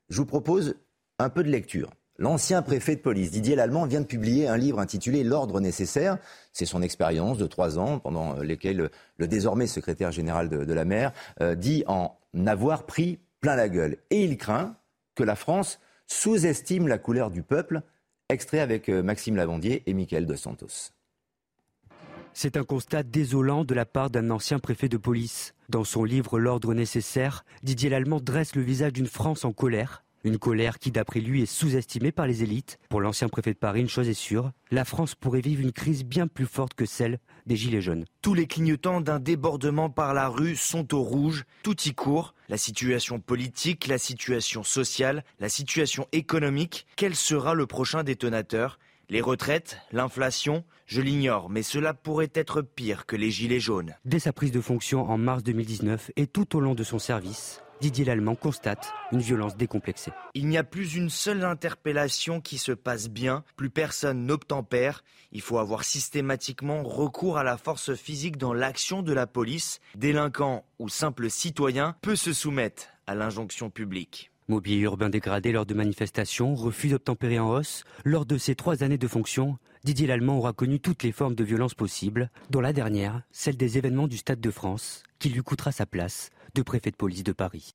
je 0.08 0.16
vous 0.18 0.26
propose 0.26 0.76
un 1.18 1.30
peu 1.30 1.42
de 1.42 1.50
lecture. 1.50 1.90
L'ancien 2.18 2.60
préfet 2.60 2.96
de 2.96 3.00
police, 3.00 3.30
Didier 3.30 3.56
Lallemand, 3.56 3.86
vient 3.86 4.02
de 4.02 4.06
publier 4.06 4.46
un 4.46 4.56
livre 4.56 4.78
intitulé 4.78 5.24
L'ordre 5.24 5.60
nécessaire. 5.60 6.18
C'est 6.52 6.66
son 6.66 6.82
expérience 6.82 7.38
de 7.38 7.46
trois 7.46 7.78
ans, 7.78 7.98
pendant 7.98 8.36
lesquels 8.36 8.90
le, 9.16 9.26
désormais 9.28 9.66
secrétaire 9.66 10.12
général 10.12 10.48
de, 10.48 10.72
la 10.72 10.84
mer 10.84 11.12
euh, 11.40 11.54
dit 11.54 11.84
en 11.86 12.18
avoir 12.46 12.84
pris 12.84 13.18
plein 13.40 13.56
la 13.56 13.68
gueule. 13.68 13.96
Et 14.10 14.24
il 14.24 14.36
craint 14.36 14.76
que 15.14 15.24
la 15.24 15.36
France 15.36 15.80
sous-estime 16.06 16.86
la 16.86 16.98
couleur 16.98 17.30
du 17.30 17.42
peuple. 17.42 17.82
Extrait 18.28 18.60
avec 18.60 18.88
euh, 18.88 19.02
Maxime 19.02 19.36
Lavandier 19.36 19.82
et 19.86 19.94
Michael 19.94 20.26
Dos 20.26 20.36
Santos. 20.36 20.92
C'est 22.34 22.56
un 22.56 22.64
constat 22.64 23.02
désolant 23.02 23.64
de 23.64 23.74
la 23.74 23.84
part 23.84 24.10
d'un 24.10 24.30
ancien 24.30 24.58
préfet 24.58 24.88
de 24.88 24.96
police. 24.96 25.54
Dans 25.68 25.84
son 25.84 26.04
livre 26.04 26.38
L'ordre 26.38 26.72
nécessaire, 26.74 27.44
Didier 27.62 27.90
Lallemand 27.90 28.20
dresse 28.20 28.54
le 28.54 28.62
visage 28.62 28.92
d'une 28.92 29.06
France 29.06 29.44
en 29.44 29.52
colère 29.52 30.04
une 30.24 30.38
colère 30.38 30.78
qui, 30.78 30.90
d'après 30.90 31.20
lui, 31.20 31.42
est 31.42 31.46
sous-estimée 31.46 32.12
par 32.12 32.26
les 32.26 32.42
élites. 32.42 32.78
Pour 32.88 33.00
l'ancien 33.00 33.28
préfet 33.28 33.52
de 33.52 33.58
Paris, 33.58 33.80
une 33.80 33.88
chose 33.88 34.08
est 34.08 34.14
sûre, 34.14 34.52
la 34.70 34.84
France 34.84 35.14
pourrait 35.14 35.40
vivre 35.40 35.62
une 35.62 35.72
crise 35.72 36.04
bien 36.04 36.26
plus 36.26 36.46
forte 36.46 36.74
que 36.74 36.86
celle 36.86 37.18
des 37.46 37.56
Gilets 37.56 37.80
jaunes. 37.80 38.04
Tous 38.22 38.34
les 38.34 38.46
clignotants 38.46 39.00
d'un 39.00 39.18
débordement 39.18 39.90
par 39.90 40.14
la 40.14 40.28
rue 40.28 40.56
sont 40.56 40.94
au 40.94 41.02
rouge, 41.02 41.44
tout 41.62 41.80
y 41.82 41.94
court. 41.94 42.34
La 42.48 42.56
situation 42.56 43.20
politique, 43.20 43.86
la 43.86 43.98
situation 43.98 44.62
sociale, 44.62 45.24
la 45.40 45.48
situation 45.48 46.06
économique. 46.12 46.86
Quel 46.96 47.14
sera 47.14 47.54
le 47.54 47.66
prochain 47.66 48.04
détonateur? 48.04 48.78
Les 49.08 49.20
retraites, 49.20 49.78
l'inflation, 49.90 50.64
je 50.86 51.00
l'ignore, 51.02 51.50
mais 51.50 51.62
cela 51.62 51.92
pourrait 51.92 52.30
être 52.34 52.62
pire 52.62 53.04
que 53.04 53.16
les 53.16 53.30
gilets 53.30 53.60
jaunes. 53.60 53.94
Dès 54.04 54.20
sa 54.20 54.32
prise 54.32 54.52
de 54.52 54.60
fonction 54.60 55.02
en 55.02 55.18
mars 55.18 55.42
2019 55.42 56.12
et 56.16 56.26
tout 56.26 56.56
au 56.56 56.60
long 56.60 56.74
de 56.74 56.84
son 56.84 56.98
service, 56.98 57.60
Didier 57.82 58.04
Lallemand 58.04 58.36
constate 58.36 58.94
une 59.10 59.18
violence 59.18 59.56
décomplexée. 59.56 60.12
Il 60.34 60.46
n'y 60.46 60.56
a 60.56 60.62
plus 60.62 60.94
une 60.94 61.10
seule 61.10 61.42
interpellation 61.42 62.40
qui 62.40 62.56
se 62.56 62.70
passe 62.70 63.08
bien, 63.08 63.42
plus 63.56 63.70
personne 63.70 64.24
n'obtempère. 64.24 65.02
Il 65.32 65.40
faut 65.40 65.58
avoir 65.58 65.82
systématiquement 65.82 66.84
recours 66.84 67.38
à 67.38 67.42
la 67.42 67.56
force 67.56 67.94
physique 67.94 68.36
dans 68.36 68.54
l'action 68.54 69.02
de 69.02 69.12
la 69.12 69.26
police. 69.26 69.80
Délinquant 69.96 70.64
ou 70.78 70.88
simple 70.88 71.28
citoyen 71.28 71.96
peut 72.02 72.14
se 72.14 72.32
soumettre 72.32 72.84
à 73.08 73.16
l'injonction 73.16 73.68
publique. 73.68 74.30
Mobilier 74.46 74.82
urbain 74.82 75.10
dégradé 75.10 75.50
lors 75.50 75.66
de 75.66 75.74
manifestations, 75.74 76.54
refus 76.54 76.86
d'obtempérer 76.88 77.40
en 77.40 77.50
hausse. 77.50 77.82
Lors 78.04 78.26
de 78.26 78.38
ses 78.38 78.54
trois 78.54 78.84
années 78.84 78.96
de 78.96 79.08
fonction, 79.08 79.58
Didier 79.82 80.06
Lallemand 80.06 80.38
aura 80.38 80.52
connu 80.52 80.78
toutes 80.78 81.02
les 81.02 81.10
formes 81.10 81.34
de 81.34 81.42
violence 81.42 81.74
possibles, 81.74 82.30
dont 82.48 82.60
la 82.60 82.72
dernière, 82.72 83.22
celle 83.32 83.56
des 83.56 83.76
événements 83.76 84.06
du 84.06 84.18
Stade 84.18 84.40
de 84.40 84.50
France, 84.52 85.02
qui 85.18 85.30
lui 85.30 85.42
coûtera 85.42 85.72
sa 85.72 85.86
place 85.86 86.30
de 86.54 86.62
préfet 86.62 86.90
de 86.90 86.96
police 86.96 87.24
de 87.24 87.32
Paris. 87.32 87.74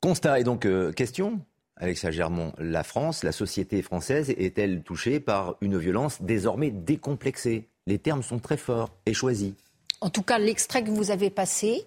Constat 0.00 0.40
et 0.40 0.44
donc 0.44 0.66
euh, 0.66 0.92
question. 0.92 1.40
Alexa 1.76 2.10
Germont, 2.10 2.52
la 2.58 2.84
France, 2.84 3.24
la 3.24 3.32
société 3.32 3.80
française 3.80 4.30
est-elle 4.30 4.82
touchée 4.82 5.18
par 5.18 5.56
une 5.62 5.78
violence 5.78 6.20
désormais 6.20 6.70
décomplexée? 6.70 7.68
Les 7.86 7.98
termes 7.98 8.22
sont 8.22 8.38
très 8.38 8.58
forts 8.58 8.90
et 9.06 9.14
choisis. 9.14 9.54
En 10.02 10.10
tout 10.10 10.22
cas, 10.22 10.38
l'extrait 10.38 10.84
que 10.84 10.90
vous 10.90 11.10
avez 11.10 11.30
passé, 11.30 11.86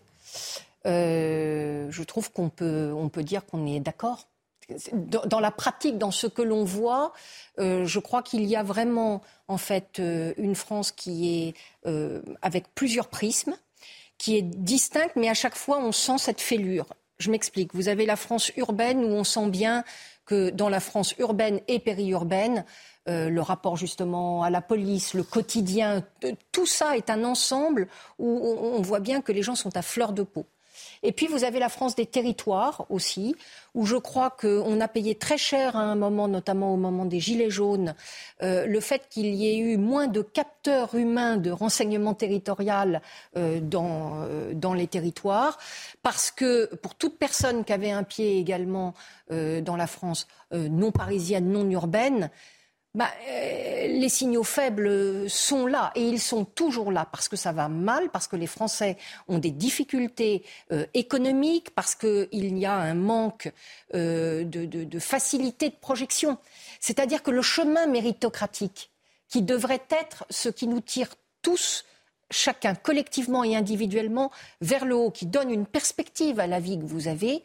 euh, 0.86 1.88
je 1.90 2.04
trouve 2.04 2.32
qu'on 2.32 2.50
peut, 2.50 2.92
on 2.96 3.10
peut 3.10 3.24
dire 3.24 3.46
qu'on 3.46 3.66
est 3.68 3.80
d'accord. 3.80 4.28
Dans, 4.94 5.42
la 5.42 5.52
pratique, 5.52 5.98
dans 5.98 6.12
ce 6.12 6.26
que 6.26 6.42
l'on 6.42 6.64
voit, 6.64 7.14
euh, 7.60 7.86
je 7.86 8.00
crois 8.00 8.24
qu'il 8.24 8.46
y 8.46 8.56
a 8.56 8.64
vraiment, 8.64 9.22
en 9.50 9.58
fait, 9.58 10.00
euh, 10.00 10.34
une 10.38 10.56
France 10.56 10.92
qui 10.92 11.54
est 11.86 11.90
avec 12.42 12.74
plusieurs 12.74 13.08
prismes, 13.08 13.56
qui 14.24 14.38
est 14.38 14.42
distincte, 14.42 15.18
mais 15.18 15.28
à 15.28 15.34
chaque 15.34 15.56
fois, 15.58 15.80
on 15.80 15.92
sent 15.92 16.18
cette 16.18 16.40
fêlure. 16.40 16.86
Je 17.18 17.30
m'explique. 17.30 17.76
Vous 17.76 17.90
avez 17.90 18.06
la 18.06 18.16
France 18.16 18.54
urbaine 18.56 19.04
où 19.04 19.10
on 19.10 19.26
sent 19.26 19.50
bien 19.50 19.84
que 20.26 20.50
dans 20.50 20.70
la 20.70 20.80
France 20.80 21.14
urbaine 21.20 21.60
et 21.68 21.80
périurbaine, 21.80 22.64
le 23.06 23.40
rapport 23.42 23.76
justement 23.76 24.44
à 24.44 24.50
la 24.50 24.62
police, 24.62 25.14
le 25.14 25.24
quotidien, 25.24 26.06
tout 26.54 26.66
ça 26.66 26.96
est 26.96 27.10
un 27.10 27.26
ensemble 27.26 27.90
où 28.18 28.40
on 28.48 28.82
voit 28.82 29.02
bien 29.02 29.20
que 29.20 29.34
les 29.34 29.44
gens 29.44 29.56
sont 29.56 29.76
à 29.76 29.82
fleur 29.82 30.14
de 30.14 30.24
peau. 30.24 30.46
Et 31.04 31.12
puis 31.12 31.28
vous 31.28 31.44
avez 31.44 31.60
la 31.60 31.70
France 31.70 31.96
des 31.96 32.06
territoires 32.06 32.86
aussi, 32.90 33.36
où 33.76 33.86
je 33.86 33.98
crois 33.98 34.30
qu'on 34.30 34.80
a 34.80 34.88
payé 34.88 35.16
très 35.16 35.38
cher 35.38 35.76
à 35.76 35.82
un 35.82 35.96
moment, 35.96 36.30
notamment 36.30 36.74
au 36.74 36.78
moment 36.78 37.06
des 37.06 37.20
Gilets 37.20 37.50
jaunes, 37.50 37.94
euh, 38.42 38.66
le 38.66 38.80
fait 38.80 39.08
qu'il 39.10 39.34
y 39.36 39.48
ait 39.48 39.58
eu 39.58 39.78
moins 39.78 40.08
de 40.08 40.22
capteurs 40.22 40.96
humains 40.96 41.38
de 41.38 41.52
renseignement 41.52 42.14
territorial 42.14 43.02
euh, 43.36 43.60
dans, 43.60 44.22
euh, 44.24 44.54
dans 44.54 44.74
les 44.74 44.88
territoires, 44.88 45.58
parce 46.04 46.32
que 46.32 46.74
pour 46.76 46.96
toute 46.96 47.20
personne 47.20 47.66
qui 47.66 47.74
avait 47.74 47.92
un 47.92 48.04
pied 48.04 48.40
également 48.40 48.94
dans 49.30 49.76
la 49.76 49.88
France 49.88 50.28
non 50.52 50.92
parisienne, 50.92 51.50
non 51.50 51.68
urbaine, 51.70 52.30
bah, 52.96 53.10
euh, 53.28 53.88
les 53.88 54.10
signaux 54.10 54.44
faibles 54.44 55.28
sont 55.28 55.66
là 55.66 55.92
et 55.96 56.04
ils 56.04 56.20
sont 56.20 56.46
toujours 56.46 56.92
là 56.92 57.08
parce 57.12 57.28
que 57.28 57.36
ça 57.36 57.52
va 57.52 57.68
mal, 57.68 58.12
parce 58.12 58.28
que 58.28 58.36
les 58.36 58.46
Français 58.46 58.98
ont 59.28 59.40
des 59.40 59.50
difficultés 59.50 60.44
euh, 60.72 60.86
économiques, 60.94 61.72
parce 61.74 61.96
qu'il 61.96 62.60
y 62.60 62.66
a 62.68 62.76
un 62.76 62.94
manque 62.94 63.52
euh, 63.96 64.44
de, 64.44 64.66
de, 64.66 65.00
facilité 65.00 65.70
de 65.70 65.76
projection. 65.76 66.38
C'est-à-dire 66.80 67.24
que 67.24 67.32
le 67.32 67.42
chemin 67.42 67.88
méritocratique, 67.88 68.92
qui 69.28 69.42
devrait 69.42 69.82
être 69.90 70.26
ce 70.30 70.50
qui 70.50 70.68
nous 70.68 70.82
tire 70.82 71.10
tous 71.42 71.86
chacun 72.30 72.76
collectivement 72.76 73.44
et 73.44 73.56
individuellement 73.56 74.30
vers 74.62 74.86
le 74.86 74.96
haut, 74.96 75.10
qui 75.10 75.26
donne 75.26 75.50
une 75.50 75.66
perspective 75.66 76.40
à 76.40 76.46
la 76.46 76.60
vie 76.60 76.78
que 76.78 76.86
vous 76.86 77.08
avez, 77.08 77.42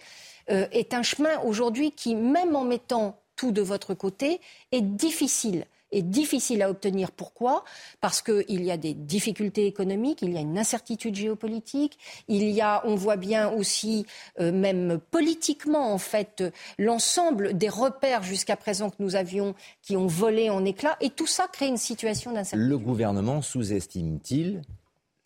est 0.49 0.95
un 0.95 1.03
chemin 1.03 1.39
aujourd'hui 1.41 1.93
qui, 1.93 2.15
même 2.15 2.57
en 2.57 2.65
mettant 2.65 3.19
tout 3.39 3.53
de 3.53 3.63
votre 3.63 3.95
côté 3.95 4.41
est 4.73 4.83
difficile 4.83 5.65
est 5.91 6.03
difficile 6.03 6.63
à 6.63 6.71
obtenir. 6.71 7.11
Pourquoi? 7.11 7.65
Parce 8.01 8.21
qu'il 8.23 8.63
y 8.63 8.71
a 8.71 8.77
des 8.77 8.95
difficultés 8.95 9.67
économiques, 9.67 10.21
il 10.23 10.33
y 10.33 10.37
a 10.37 10.41
une 10.41 10.59
incertitude 10.59 11.15
géopolitique, 11.15 11.99
il 12.29 12.49
y 12.51 12.61
a, 12.61 12.83
on 12.87 12.95
voit 12.95 13.17
bien 13.17 13.49
aussi, 13.49 14.07
euh, 14.41 14.53
même 14.53 14.99
politiquement, 15.11 15.93
en 15.93 15.99
fait, 15.99 16.45
l'ensemble 16.79 17.57
des 17.57 17.69
repères 17.69 18.23
jusqu'à 18.23 18.57
présent 18.57 18.91
que 18.91 18.97
nous 18.99 19.17
avions 19.17 19.55
qui 19.83 19.97
ont 19.97 20.07
volé 20.07 20.51
en 20.51 20.65
éclats, 20.65 20.97
et 21.01 21.11
tout 21.11 21.27
ça 21.27 21.49
crée 21.51 21.69
une 21.69 21.79
situation 21.79 22.33
d'incertitude. 22.33 22.69
Le 22.69 22.79
gouvernement 22.79 23.41
sous-estime-t-il 23.41 24.63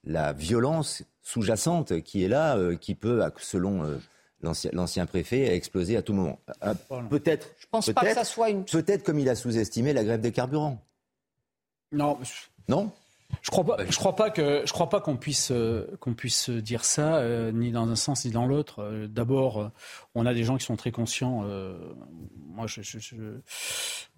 la 0.04 0.32
violence 0.32 1.02
sous-jacente 1.22 2.02
qui 2.02 2.24
est 2.24 2.28
là, 2.28 2.56
euh, 2.56 2.76
qui 2.76 2.94
peut, 2.94 3.22
selon 3.38 3.84
euh, 3.84 3.98
l'ancien 4.43 5.07
préfet 5.07 5.49
a 5.49 5.55
explosé 5.55 5.97
à 5.97 6.03
tout 6.03 6.12
moment. 6.12 6.38
Euh, 6.64 6.74
peut-être. 7.09 7.49
Je 7.59 7.66
pense 7.70 7.90
pas 7.93 8.03
que 8.03 8.14
ça 8.14 8.24
soit 8.24 8.51
une. 8.51 8.64
Peut-être 8.64 9.03
comme 9.03 9.18
il 9.18 9.28
a 9.28 9.34
sous-estimé 9.34 9.93
la 9.93 10.05
grève 10.05 10.20
des 10.20 10.32
carburants. 10.32 10.78
Non. 11.93 12.18
Non? 12.68 12.90
Je 13.40 13.50
crois 13.50 13.64
pas. 13.64 13.76
Je 13.88 13.96
crois 13.96 14.14
pas 14.14 14.30
que. 14.30 14.62
Je 14.64 14.72
crois 14.72 14.88
pas 14.88 15.00
qu'on 15.00 15.16
puisse 15.16 15.50
euh, 15.50 15.86
qu'on 16.00 16.14
puisse 16.14 16.50
dire 16.50 16.84
ça 16.84 17.16
euh, 17.16 17.50
ni 17.52 17.72
dans 17.72 17.88
un 17.88 17.96
sens 17.96 18.24
ni 18.24 18.30
dans 18.30 18.46
l'autre. 18.46 19.06
D'abord, 19.08 19.70
on 20.14 20.26
a 20.26 20.34
des 20.34 20.44
gens 20.44 20.56
qui 20.56 20.64
sont 20.64 20.76
très 20.76 20.92
conscients. 20.92 21.44
moi, 22.48 22.66
je, 22.66 22.80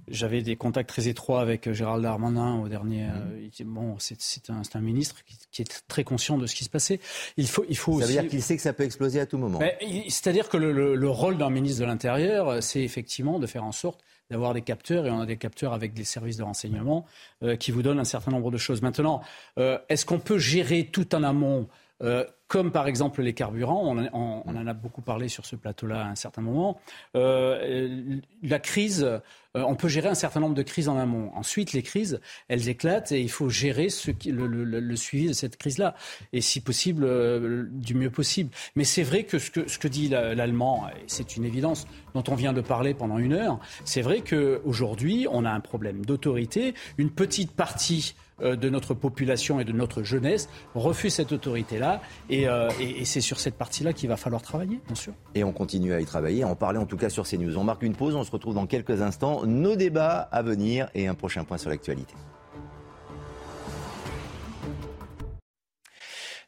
j'avais 0.08 0.42
des 0.42 0.56
contacts 0.56 0.88
très 0.88 1.08
étroits 1.08 1.40
avec 1.40 1.72
Gérald 1.72 2.02
Darmanin 2.02 2.60
au 2.60 2.68
dernier. 2.68 3.06
Mmh. 3.06 3.64
bon, 3.64 3.96
c'est 3.98 4.50
un, 4.50 4.62
un, 4.74 4.80
ministre 4.80 5.22
qui, 5.50 5.62
est 5.62 5.84
très 5.88 6.04
conscient 6.04 6.36
de 6.36 6.46
ce 6.46 6.54
qui 6.54 6.64
se 6.64 6.70
passait. 6.70 7.00
Il 7.36 7.48
faut, 7.48 7.64
il 7.68 7.76
faut 7.76 8.00
ça 8.00 8.06
veut 8.06 8.12
dire 8.12 8.28
qu'il 8.28 8.42
sait 8.42 8.56
que 8.56 8.62
ça 8.62 8.72
peut 8.72 8.82
exploser 8.82 9.20
à 9.20 9.26
tout 9.26 9.38
moment. 9.38 9.60
C'est-à-dire 10.08 10.48
que 10.48 10.56
le, 10.56 10.94
le 10.94 11.08
rôle 11.08 11.38
d'un 11.38 11.50
ministre 11.50 11.80
de 11.80 11.86
l'Intérieur, 11.86 12.62
c'est 12.62 12.82
effectivement 12.82 13.38
de 13.38 13.46
faire 13.46 13.64
en 13.64 13.72
sorte 13.72 14.04
d'avoir 14.30 14.54
des 14.54 14.62
capteurs, 14.62 15.06
et 15.06 15.10
on 15.10 15.20
a 15.20 15.26
des 15.26 15.36
capteurs 15.36 15.72
avec 15.72 15.92
des 15.92 16.04
services 16.04 16.36
de 16.36 16.42
renseignement 16.42 17.04
euh, 17.42 17.56
qui 17.56 17.70
vous 17.70 17.82
donnent 17.82 17.98
un 18.00 18.04
certain 18.04 18.30
nombre 18.30 18.50
de 18.50 18.56
choses. 18.56 18.82
Maintenant, 18.82 19.22
euh, 19.58 19.78
est-ce 19.88 20.06
qu'on 20.06 20.18
peut 20.18 20.38
gérer 20.38 20.86
tout 20.86 21.14
en 21.14 21.22
amont 21.22 21.68
euh, 22.02 22.24
comme 22.54 22.70
par 22.70 22.86
exemple 22.86 23.20
les 23.20 23.32
carburants, 23.32 23.96
on, 24.12 24.42
en 24.46 24.66
a 24.68 24.74
beaucoup 24.74 25.02
parlé 25.02 25.26
sur 25.26 25.44
ce 25.44 25.56
plateau-là 25.56 26.04
à 26.04 26.08
un 26.08 26.14
certain 26.14 26.40
moment. 26.40 26.78
Euh, 27.16 28.20
la 28.44 28.60
crise, 28.60 29.02
euh, 29.02 29.18
on 29.54 29.74
peut 29.74 29.88
gérer 29.88 30.08
un 30.08 30.14
certain 30.14 30.38
nombre 30.38 30.54
de 30.54 30.62
crises 30.62 30.88
en 30.88 30.96
amont. 30.96 31.32
Ensuite, 31.34 31.72
les 31.72 31.82
crises, 31.82 32.20
elles 32.46 32.68
éclatent 32.68 33.10
et 33.10 33.20
il 33.20 33.28
faut 33.28 33.48
gérer 33.48 33.88
ce 33.88 34.12
le, 34.26 34.94
suivi 34.94 35.26
de 35.26 35.32
cette 35.32 35.56
crise-là. 35.56 35.96
Et 36.32 36.40
si 36.40 36.60
possible, 36.60 37.68
du 37.72 37.96
mieux 37.96 38.10
possible. 38.10 38.50
Mais 38.76 38.84
c'est 38.84 39.02
vrai 39.02 39.24
que 39.24 39.40
ce 39.40 39.50
que, 39.50 39.66
ce 39.66 39.80
que 39.80 39.88
dit 39.88 40.08
l'Allemand, 40.08 40.86
c'est 41.08 41.36
une 41.36 41.44
évidence 41.44 41.88
dont 42.14 42.22
on 42.28 42.36
vient 42.36 42.52
de 42.52 42.60
parler 42.60 42.94
pendant 42.94 43.18
une 43.18 43.32
heure, 43.32 43.58
c'est 43.84 44.02
vrai 44.02 44.20
qu'aujourd'hui, 44.20 45.26
on 45.28 45.44
a 45.44 45.50
un 45.50 45.58
problème 45.58 46.06
d'autorité. 46.06 46.74
Une 46.98 47.10
petite 47.10 47.50
partie 47.50 48.14
euh, 48.14 48.23
de 48.40 48.68
notre 48.68 48.94
population 48.94 49.60
et 49.60 49.64
de 49.64 49.72
notre 49.72 50.02
jeunesse 50.02 50.48
refuse 50.74 51.14
cette 51.14 51.32
autorité-là. 51.32 52.00
Euh, 52.30 52.70
et, 52.80 53.04
c'est 53.04 53.20
sur 53.20 53.38
cette 53.38 53.54
partie-là 53.56 53.92
qu'il 53.92 54.08
va 54.08 54.16
falloir 54.16 54.42
travailler, 54.42 54.80
bien 54.86 54.94
sûr. 54.94 55.12
Et 55.34 55.44
on 55.44 55.52
continue 55.52 55.92
à 55.92 56.00
y 56.00 56.04
travailler, 56.04 56.42
à 56.42 56.48
en 56.48 56.56
parler 56.56 56.78
en 56.78 56.86
tout 56.86 56.96
cas 56.96 57.08
sur 57.08 57.26
ces 57.26 57.38
news. 57.38 57.56
On 57.56 57.64
marque 57.64 57.82
une 57.82 57.94
pause, 57.94 58.14
on 58.14 58.24
se 58.24 58.30
retrouve 58.30 58.54
dans 58.54 58.66
quelques 58.66 59.02
instants. 59.02 59.46
Nos 59.46 59.76
débats 59.76 60.28
à 60.32 60.42
venir 60.42 60.88
et 60.94 61.06
un 61.06 61.14
prochain 61.14 61.44
point 61.44 61.58
sur 61.58 61.70
l'actualité. 61.70 62.14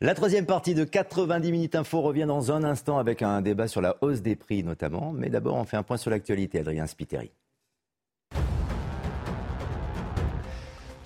La 0.03 0.15
troisième 0.15 0.45
partie 0.45 0.75
de 0.75 0.85
90 0.85 1.53
minutes 1.53 1.75
info 1.75 2.03
revient 2.03 2.27
dans 2.27 2.53
un 2.53 2.65
instant 2.65 2.99
avec 2.99 3.23
un 3.23 3.41
débat 3.41 3.67
sur 3.67 3.81
la 3.81 3.97
hausse 4.03 4.21
des 4.21 4.37
prix 4.37 4.63
notamment. 4.63 5.13
Mais 5.13 5.31
d'abord, 5.31 5.55
on 5.57 5.65
fait 5.65 5.79
un 5.79 5.83
point 5.83 5.97
sur 5.97 6.11
l'actualité. 6.11 6.59
Adrien 6.59 6.87
Spiteri. 6.87 7.31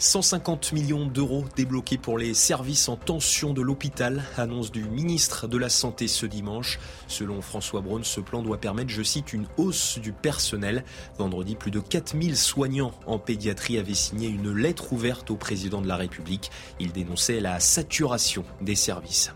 150 0.00 0.72
millions 0.72 1.04
d'euros 1.04 1.44
débloqués 1.56 1.98
pour 1.98 2.16
les 2.16 2.32
services 2.32 2.88
en 2.88 2.96
tension 2.96 3.52
de 3.52 3.60
l'hôpital, 3.60 4.24
annonce 4.38 4.72
du 4.72 4.84
ministre 4.84 5.46
de 5.46 5.58
la 5.58 5.68
Santé 5.68 6.08
ce 6.08 6.24
dimanche. 6.24 6.78
Selon 7.06 7.42
François 7.42 7.82
Braun, 7.82 8.02
ce 8.02 8.20
plan 8.20 8.42
doit 8.42 8.56
permettre, 8.56 8.88
je 8.88 9.02
cite, 9.02 9.34
une 9.34 9.46
hausse 9.58 9.98
du 9.98 10.12
personnel. 10.14 10.84
Vendredi, 11.18 11.54
plus 11.54 11.70
de 11.70 11.80
4000 11.80 12.38
soignants 12.38 12.92
en 13.06 13.18
pédiatrie 13.18 13.76
avaient 13.76 13.92
signé 13.92 14.28
une 14.28 14.54
lettre 14.54 14.94
ouverte 14.94 15.30
au 15.30 15.36
président 15.36 15.82
de 15.82 15.88
la 15.88 15.96
République. 15.96 16.50
Ils 16.80 16.92
dénonçaient 16.92 17.40
la 17.40 17.60
saturation 17.60 18.44
des 18.62 18.76
services. 18.76 19.34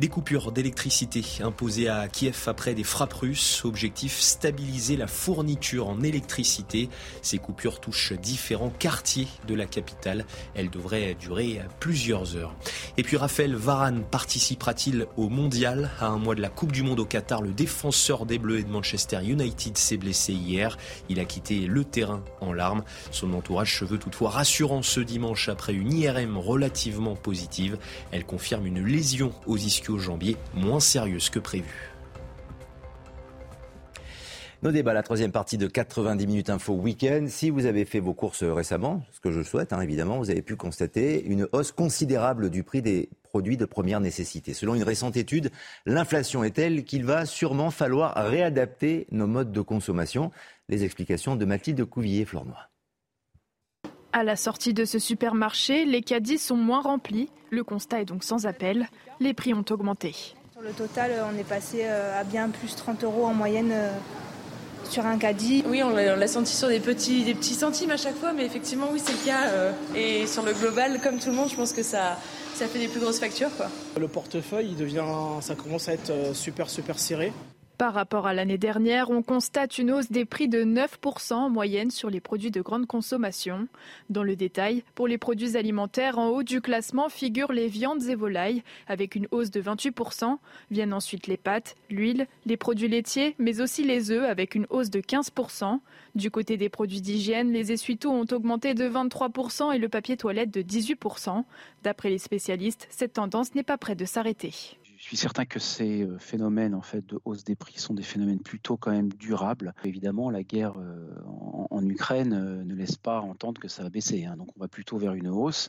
Des 0.00 0.08
coupures 0.08 0.50
d'électricité 0.50 1.22
imposées 1.40 1.88
à 1.88 2.08
Kiev 2.08 2.36
après 2.48 2.74
des 2.74 2.82
frappes 2.82 3.12
russes. 3.12 3.64
Objectif 3.64 4.18
stabiliser 4.18 4.96
la 4.96 5.06
fourniture 5.06 5.86
en 5.86 6.02
électricité. 6.02 6.88
Ces 7.22 7.38
coupures 7.38 7.80
touchent 7.80 8.12
différents 8.12 8.72
quartiers 8.76 9.28
de 9.46 9.54
la 9.54 9.66
capitale. 9.66 10.26
Elles 10.56 10.68
devraient 10.68 11.14
durer 11.14 11.60
plusieurs 11.78 12.34
heures. 12.34 12.56
Et 12.96 13.04
puis 13.04 13.16
Raphaël 13.16 13.54
Varane 13.54 14.02
participera-t-il 14.02 15.06
au 15.16 15.28
mondial? 15.28 15.92
À 16.00 16.06
un 16.06 16.18
mois 16.18 16.34
de 16.34 16.42
la 16.42 16.48
Coupe 16.48 16.72
du 16.72 16.82
Monde 16.82 16.98
au 16.98 17.04
Qatar, 17.04 17.40
le 17.40 17.52
défenseur 17.52 18.26
des 18.26 18.38
Bleus 18.38 18.58
et 18.58 18.64
de 18.64 18.70
Manchester 18.70 19.20
United 19.22 19.78
s'est 19.78 19.96
blessé 19.96 20.32
hier. 20.32 20.76
Il 21.08 21.20
a 21.20 21.24
quitté 21.24 21.66
le 21.66 21.84
terrain 21.84 22.24
en 22.40 22.52
larmes. 22.52 22.82
Son 23.12 23.32
entourage 23.32 23.78
se 23.78 23.84
veut 23.84 23.98
toutefois 23.98 24.30
rassurant 24.30 24.82
ce 24.82 24.98
dimanche 24.98 25.48
après 25.48 25.72
une 25.72 25.92
IRM 25.92 26.36
relativement 26.36 27.14
positive. 27.14 27.78
Elle 28.10 28.26
confirme 28.26 28.66
une 28.66 28.84
lésion 28.84 29.32
aux 29.46 29.56
ischios 29.56 29.83
aux 29.90 29.98
jambiers 29.98 30.36
moins 30.54 30.80
sérieuse 30.80 31.30
que 31.30 31.38
prévu. 31.38 31.94
Nos 34.64 34.72
débats, 34.72 34.94
la 34.94 35.02
troisième 35.02 35.30
partie 35.30 35.58
de 35.58 35.66
90 35.66 36.26
minutes 36.26 36.48
info 36.48 36.72
week-end. 36.72 37.26
Si 37.28 37.50
vous 37.50 37.66
avez 37.66 37.84
fait 37.84 38.00
vos 38.00 38.14
courses 38.14 38.42
récemment, 38.42 39.02
ce 39.12 39.20
que 39.20 39.30
je 39.30 39.42
souhaite 39.42 39.74
hein, 39.74 39.80
évidemment, 39.82 40.16
vous 40.16 40.30
avez 40.30 40.40
pu 40.40 40.56
constater 40.56 41.22
une 41.26 41.46
hausse 41.52 41.70
considérable 41.70 42.48
du 42.48 42.62
prix 42.62 42.80
des 42.80 43.10
produits 43.24 43.58
de 43.58 43.66
première 43.66 44.00
nécessité. 44.00 44.54
Selon 44.54 44.74
une 44.74 44.82
récente 44.82 45.18
étude, 45.18 45.50
l'inflation 45.84 46.44
est 46.44 46.52
telle 46.52 46.84
qu'il 46.84 47.04
va 47.04 47.26
sûrement 47.26 47.70
falloir 47.70 48.14
réadapter 48.14 49.06
nos 49.10 49.26
modes 49.26 49.52
de 49.52 49.60
consommation. 49.60 50.30
Les 50.70 50.82
explications 50.82 51.36
de 51.36 51.44
Mathilde 51.44 51.84
Couvillier-Flornois. 51.84 52.70
À 54.16 54.22
la 54.22 54.36
sortie 54.36 54.74
de 54.74 54.84
ce 54.84 55.00
supermarché, 55.00 55.84
les 55.84 56.00
caddies 56.00 56.38
sont 56.38 56.54
moins 56.54 56.80
remplis. 56.80 57.28
Le 57.50 57.64
constat 57.64 58.02
est 58.02 58.04
donc 58.04 58.22
sans 58.22 58.46
appel. 58.46 58.88
Les 59.18 59.34
prix 59.34 59.52
ont 59.54 59.64
augmenté. 59.70 60.14
Le 60.62 60.70
total, 60.70 61.10
on 61.28 61.36
est 61.36 61.42
passé 61.42 61.84
à 61.84 62.22
bien 62.22 62.48
plus 62.48 62.76
30 62.76 63.02
euros 63.02 63.26
en 63.26 63.34
moyenne 63.34 63.74
sur 64.88 65.04
un 65.04 65.18
caddie. 65.18 65.64
Oui, 65.66 65.82
on 65.82 65.90
l'a 65.90 66.28
senti 66.28 66.54
sur 66.54 66.68
des 66.68 66.78
petits, 66.78 67.24
des 67.24 67.34
petits 67.34 67.54
centimes 67.54 67.90
à 67.90 67.96
chaque 67.96 68.14
fois, 68.14 68.32
mais 68.32 68.46
effectivement, 68.46 68.86
oui, 68.92 69.02
c'est 69.04 69.14
le 69.14 69.26
cas. 69.26 69.74
et 69.96 70.28
sur 70.28 70.44
le 70.44 70.52
global, 70.52 71.00
comme 71.02 71.18
tout 71.18 71.30
le 71.30 71.34
monde, 71.34 71.50
je 71.50 71.56
pense 71.56 71.72
que 71.72 71.82
ça, 71.82 72.16
ça 72.54 72.68
fait 72.68 72.78
des 72.78 72.86
plus 72.86 73.00
grosses 73.00 73.18
factures. 73.18 73.50
Quoi. 73.56 73.66
Le 73.98 74.06
portefeuille, 74.06 74.68
il 74.68 74.76
devient, 74.76 75.02
ça 75.40 75.56
commence 75.56 75.88
à 75.88 75.92
être 75.92 76.36
super, 76.36 76.70
super 76.70 77.00
serré. 77.00 77.32
Par 77.76 77.92
rapport 77.92 78.28
à 78.28 78.34
l'année 78.34 78.56
dernière, 78.56 79.10
on 79.10 79.22
constate 79.22 79.78
une 79.78 79.90
hausse 79.90 80.12
des 80.12 80.24
prix 80.24 80.46
de 80.46 80.62
9% 80.62 81.32
en 81.34 81.50
moyenne 81.50 81.90
sur 81.90 82.08
les 82.08 82.20
produits 82.20 82.52
de 82.52 82.60
grande 82.60 82.86
consommation. 82.86 83.66
Dans 84.10 84.22
le 84.22 84.36
détail, 84.36 84.84
pour 84.94 85.08
les 85.08 85.18
produits 85.18 85.56
alimentaires, 85.56 86.18
en 86.18 86.28
haut 86.28 86.44
du 86.44 86.60
classement 86.60 87.08
figurent 87.08 87.52
les 87.52 87.66
viandes 87.66 88.04
et 88.04 88.14
volailles, 88.14 88.62
avec 88.86 89.16
une 89.16 89.26
hausse 89.32 89.50
de 89.50 89.60
28%. 89.60 90.38
Viennent 90.70 90.92
ensuite 90.92 91.26
les 91.26 91.36
pâtes, 91.36 91.74
l'huile, 91.90 92.28
les 92.46 92.56
produits 92.56 92.86
laitiers, 92.86 93.34
mais 93.38 93.60
aussi 93.60 93.82
les 93.82 94.12
œufs, 94.12 94.28
avec 94.28 94.54
une 94.54 94.66
hausse 94.70 94.90
de 94.90 95.00
15%. 95.00 95.80
Du 96.14 96.30
côté 96.30 96.56
des 96.56 96.68
produits 96.68 97.00
d'hygiène, 97.00 97.52
les 97.52 97.72
essuie-tout 97.72 98.08
ont 98.08 98.26
augmenté 98.30 98.74
de 98.74 98.88
23% 98.88 99.74
et 99.74 99.78
le 99.78 99.88
papier 99.88 100.16
toilette 100.16 100.52
de 100.52 100.62
18%. 100.62 101.42
D'après 101.82 102.10
les 102.10 102.18
spécialistes, 102.18 102.86
cette 102.88 103.14
tendance 103.14 103.56
n'est 103.56 103.64
pas 103.64 103.78
près 103.78 103.96
de 103.96 104.04
s'arrêter. 104.04 104.78
Je 105.04 105.08
suis 105.10 105.18
certain 105.18 105.44
que 105.44 105.58
ces 105.58 106.02
euh, 106.02 106.18
phénomènes 106.18 106.74
en 106.74 106.80
fait 106.80 107.04
de 107.04 107.20
hausse 107.26 107.44
des 107.44 107.56
prix 107.56 107.78
sont 107.78 107.92
des 107.92 108.02
phénomènes 108.02 108.40
plutôt 108.40 108.78
quand 108.78 108.90
même 108.90 109.12
durables. 109.12 109.74
Évidemment, 109.84 110.30
la 110.30 110.42
guerre 110.42 110.72
euh, 110.78 111.14
en, 111.70 111.86
Ukraine 111.86 112.32
euh, 112.32 112.64
ne 112.64 112.74
laisse 112.74 112.96
pas 112.96 113.20
entendre 113.20 113.60
que 113.60 113.68
ça 113.68 113.82
va 113.82 113.90
baisser. 113.90 114.24
Hein. 114.24 114.38
Donc, 114.38 114.48
on 114.56 114.60
va 114.60 114.66
plutôt 114.66 114.96
vers 114.96 115.12
une 115.12 115.28
hausse. 115.28 115.68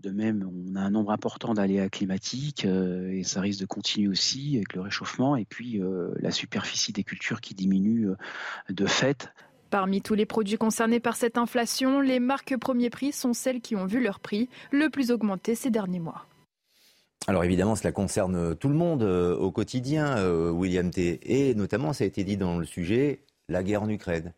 De 0.00 0.10
même, 0.10 0.46
on 0.52 0.76
a 0.76 0.82
un 0.82 0.90
nombre 0.90 1.12
important 1.12 1.54
d'aléas 1.54 1.88
climatiques 1.88 2.66
et 2.66 3.22
ça 3.24 3.40
risque 3.40 3.60
de 3.60 3.64
continuer 3.64 4.06
aussi 4.06 4.56
avec 4.56 4.74
le 4.74 4.82
réchauffement 4.82 5.34
et 5.36 5.46
puis 5.46 5.80
la 6.20 6.30
superficie 6.30 6.92
des 6.92 7.04
cultures 7.04 7.40
qui 7.40 7.54
diminue 7.54 8.08
de 8.68 8.86
fait. 8.86 9.32
Parmi 9.70 10.02
tous 10.02 10.14
les 10.14 10.26
produits 10.26 10.58
concernés 10.58 11.00
par 11.00 11.16
cette 11.16 11.38
inflation, 11.38 12.00
les 12.02 12.20
marques 12.20 12.54
premier 12.58 12.90
prix 12.90 13.12
sont 13.12 13.32
celles 13.32 13.62
qui 13.62 13.76
ont 13.76 13.86
vu 13.86 14.02
leur 14.02 14.20
prix 14.20 14.50
le 14.70 14.90
plus 14.90 15.10
augmenter 15.10 15.54
ces 15.54 15.70
derniers 15.70 16.00
mois. 16.00 16.26
Alors 17.26 17.44
évidemment, 17.44 17.76
cela 17.76 17.92
concerne 17.92 18.54
tout 18.56 18.68
le 18.68 18.74
monde 18.74 19.02
euh, 19.02 19.36
au 19.36 19.50
quotidien, 19.50 20.16
euh, 20.18 20.50
William 20.50 20.90
T. 20.90 21.20
Et 21.24 21.54
notamment, 21.54 21.92
ça 21.92 22.04
a 22.04 22.06
été 22.06 22.24
dit 22.24 22.36
dans 22.36 22.58
le 22.58 22.64
sujet, 22.64 23.20
la 23.48 23.62
guerre 23.62 23.82
en 23.82 23.88
Ukraine. 23.88 24.32